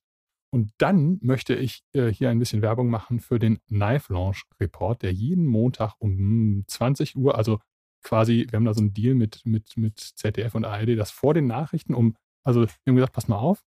Und 0.50 0.72
dann 0.78 1.18
möchte 1.20 1.54
ich 1.54 1.84
äh, 1.92 2.08
hier 2.08 2.30
ein 2.30 2.38
bisschen 2.38 2.62
Werbung 2.62 2.88
machen 2.88 3.20
für 3.20 3.38
den 3.38 3.62
Knife 3.66 4.10
Launch 4.10 4.44
Report, 4.58 5.02
der 5.02 5.12
jeden 5.12 5.46
Montag 5.46 5.94
um 5.98 6.64
20 6.66 7.16
Uhr, 7.16 7.36
also 7.36 7.60
quasi, 8.02 8.46
wir 8.48 8.56
haben 8.56 8.64
da 8.64 8.72
so 8.72 8.80
einen 8.80 8.94
Deal 8.94 9.14
mit, 9.14 9.44
mit, 9.44 9.76
mit 9.76 10.00
ZDF 10.00 10.54
und 10.54 10.64
ARD, 10.64 10.98
dass 10.98 11.10
vor 11.10 11.34
den 11.34 11.46
Nachrichten 11.46 11.92
um, 11.92 12.16
also 12.42 12.62
wir 12.62 12.68
haben 12.88 12.96
gesagt, 12.96 13.12
pass 13.12 13.28
mal 13.28 13.36
auf, 13.36 13.62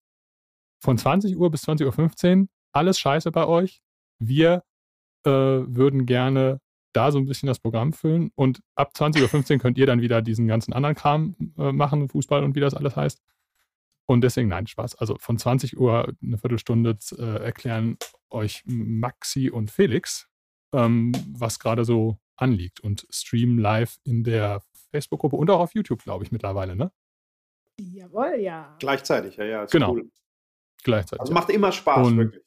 von 0.81 0.97
20 0.97 1.37
Uhr 1.37 1.51
bis 1.51 1.67
20.15 1.67 2.41
Uhr, 2.41 2.47
alles 2.73 2.97
scheiße 2.97 3.31
bei 3.31 3.45
euch. 3.45 3.83
Wir 4.19 4.63
äh, 5.23 5.29
würden 5.29 6.07
gerne 6.07 6.59
da 6.93 7.11
so 7.11 7.19
ein 7.19 7.25
bisschen 7.25 7.47
das 7.47 7.59
Programm 7.59 7.93
füllen 7.93 8.31
und 8.35 8.61
ab 8.75 8.91
20.15 8.95 9.53
Uhr 9.53 9.59
könnt 9.59 9.77
ihr 9.77 9.85
dann 9.85 10.01
wieder 10.01 10.21
diesen 10.21 10.47
ganzen 10.47 10.73
anderen 10.73 10.95
Kram 10.95 11.35
äh, 11.57 11.71
machen, 11.71 12.09
Fußball 12.09 12.43
und 12.43 12.55
wie 12.55 12.59
das 12.59 12.73
alles 12.73 12.95
heißt. 12.95 13.21
Und 14.05 14.21
deswegen, 14.21 14.49
nein, 14.49 14.67
Spaß. 14.67 14.95
Also 14.95 15.17
von 15.17 15.37
20 15.37 15.77
Uhr 15.77 16.13
eine 16.21 16.37
Viertelstunde 16.37 16.97
äh, 17.17 17.43
erklären 17.43 17.97
euch 18.29 18.63
Maxi 18.65 19.49
und 19.49 19.71
Felix, 19.71 20.27
ähm, 20.73 21.13
was 21.31 21.59
gerade 21.59 21.85
so 21.85 22.17
anliegt 22.35 22.81
und 22.81 23.07
streamen 23.09 23.57
live 23.57 23.97
in 24.03 24.23
der 24.23 24.61
Facebook-Gruppe 24.91 25.35
und 25.35 25.49
auch 25.49 25.59
auf 25.59 25.73
YouTube, 25.73 26.03
glaube 26.03 26.23
ich, 26.23 26.31
mittlerweile, 26.31 26.75
ne? 26.75 26.91
Jawohl, 27.79 28.35
ja. 28.39 28.75
Gleichzeitig, 28.79 29.37
ja, 29.37 29.45
ja. 29.45 29.65
genau. 29.65 29.93
Cool. 29.93 30.11
Gleichzeitig. 30.83 31.21
Also 31.21 31.33
macht 31.33 31.49
immer 31.49 31.71
Spaß, 31.71 32.07
und, 32.07 32.17
wirklich. 32.17 32.43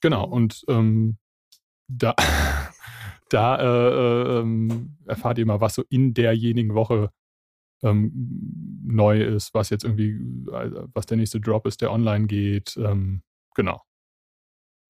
Genau, 0.00 0.26
und 0.26 0.64
ähm, 0.68 1.16
da, 1.88 2.14
da 3.28 3.56
äh, 3.58 4.40
äh, 4.40 4.70
erfahrt 5.06 5.38
ihr 5.38 5.46
mal, 5.46 5.60
was 5.60 5.74
so 5.74 5.84
in 5.88 6.14
derjenigen 6.14 6.74
Woche 6.74 7.10
ähm, 7.82 8.12
neu 8.84 9.22
ist, 9.22 9.52
was 9.54 9.70
jetzt 9.70 9.84
irgendwie, 9.84 10.10
äh, 10.50 10.86
was 10.94 11.06
der 11.06 11.16
nächste 11.16 11.40
Drop 11.40 11.66
ist, 11.66 11.80
der 11.82 11.92
online 11.92 12.26
geht. 12.26 12.76
Ähm, 12.76 13.22
genau. 13.54 13.82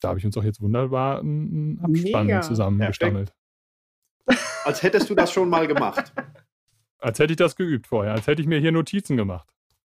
Da 0.01 0.09
habe 0.09 0.19
ich 0.19 0.27
uns 0.27 0.37
auch 0.37 0.45
jetzt 0.45 0.61
wunderbar 0.61 1.21
einen 1.21 1.81
Abspann 1.81 2.27
Mega. 2.27 2.43
zusammengestammelt. 2.43 3.33
Als 4.65 4.83
hättest 4.83 5.09
du 5.09 5.15
das 5.15 5.33
schon 5.33 5.49
mal 5.49 5.67
gemacht. 5.67 6.13
Als 6.99 7.19
hätte 7.19 7.35
ich 7.35 7.37
das 7.37 7.57
geübt 7.57 7.87
vorher, 7.87 8.15
als 8.15 8.27
hätte 8.27 8.41
ich 8.41 8.49
mir 8.49 8.59
hier 8.59 8.73
Notizen 8.73 9.19
gemacht. 9.19 9.47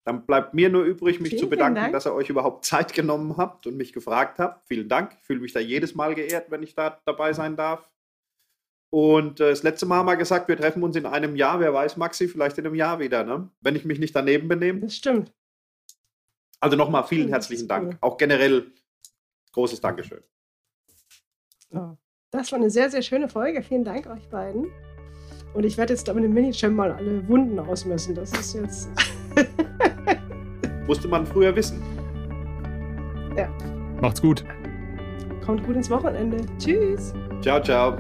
Dann 0.05 0.25
bleibt 0.25 0.53
mir 0.53 0.69
nur 0.69 0.83
übrig, 0.83 1.19
mich 1.19 1.31
Vielen 1.31 1.41
zu 1.41 1.49
bedanken, 1.49 1.91
dass 1.91 2.05
ihr 2.05 2.13
euch 2.13 2.29
überhaupt 2.29 2.63
Zeit 2.63 2.93
genommen 2.93 3.37
habt 3.37 3.67
und 3.67 3.75
mich 3.75 3.91
gefragt 3.91 4.39
habt. 4.39 4.65
Vielen 4.67 4.87
Dank. 4.87 5.15
Ich 5.19 5.25
fühle 5.25 5.39
mich 5.41 5.51
da 5.51 5.59
jedes 5.59 5.95
Mal 5.95 6.15
geehrt, 6.15 6.51
wenn 6.51 6.63
ich 6.63 6.75
da 6.75 7.01
dabei 7.05 7.33
sein 7.33 7.57
darf. 7.57 7.90
Und 8.91 9.39
äh, 9.39 9.49
das 9.49 9.63
letzte 9.63 9.85
Mal 9.85 9.97
haben 9.97 10.05
wir 10.05 10.17
gesagt, 10.17 10.47
wir 10.49 10.57
treffen 10.57 10.83
uns 10.83 10.95
in 10.95 11.05
einem 11.05 11.35
Jahr. 11.35 11.59
Wer 11.59 11.73
weiß, 11.73 11.97
Maxi, 11.97 12.27
vielleicht 12.27 12.57
in 12.57 12.65
einem 12.65 12.75
Jahr 12.75 12.99
wieder, 12.99 13.23
ne? 13.23 13.49
wenn 13.61 13.75
ich 13.75 13.85
mich 13.85 13.99
nicht 13.99 14.15
daneben 14.15 14.47
benehme. 14.47 14.81
Das 14.81 14.95
stimmt. 14.95 15.33
Also 16.59 16.77
nochmal 16.77 17.05
vielen 17.05 17.29
herzlichen 17.29 17.67
Dank. 17.67 17.93
Cool. 17.93 17.97
Auch 18.01 18.17
generell 18.17 18.71
großes 19.53 19.81
Dankeschön. 19.81 20.21
Das 22.31 22.51
war 22.51 22.59
eine 22.59 22.69
sehr, 22.69 22.89
sehr 22.89 23.01
schöne 23.01 23.29
Folge. 23.29 23.63
Vielen 23.63 23.83
Dank 23.83 24.07
euch 24.07 24.27
beiden. 24.29 24.67
Und 25.53 25.65
ich 25.65 25.77
werde 25.77 25.93
jetzt 25.93 26.07
mit 26.13 26.23
dem 26.23 26.33
Mini-Chem 26.33 26.73
mal 26.73 26.91
alle 26.91 27.27
Wunden 27.27 27.59
ausmessen. 27.59 28.13
Das 28.13 28.31
ist 28.33 28.53
jetzt. 28.55 28.89
Musste 30.87 31.07
man 31.07 31.25
früher 31.25 31.55
wissen. 31.55 31.81
Ja. 33.37 33.49
Macht's 34.01 34.21
gut. 34.21 34.43
Kommt 35.45 35.65
gut 35.65 35.75
ins 35.75 35.89
Wochenende. 35.89 36.45
Tschüss. 36.57 37.13
Ciao, 37.41 37.61
ciao. 37.61 37.97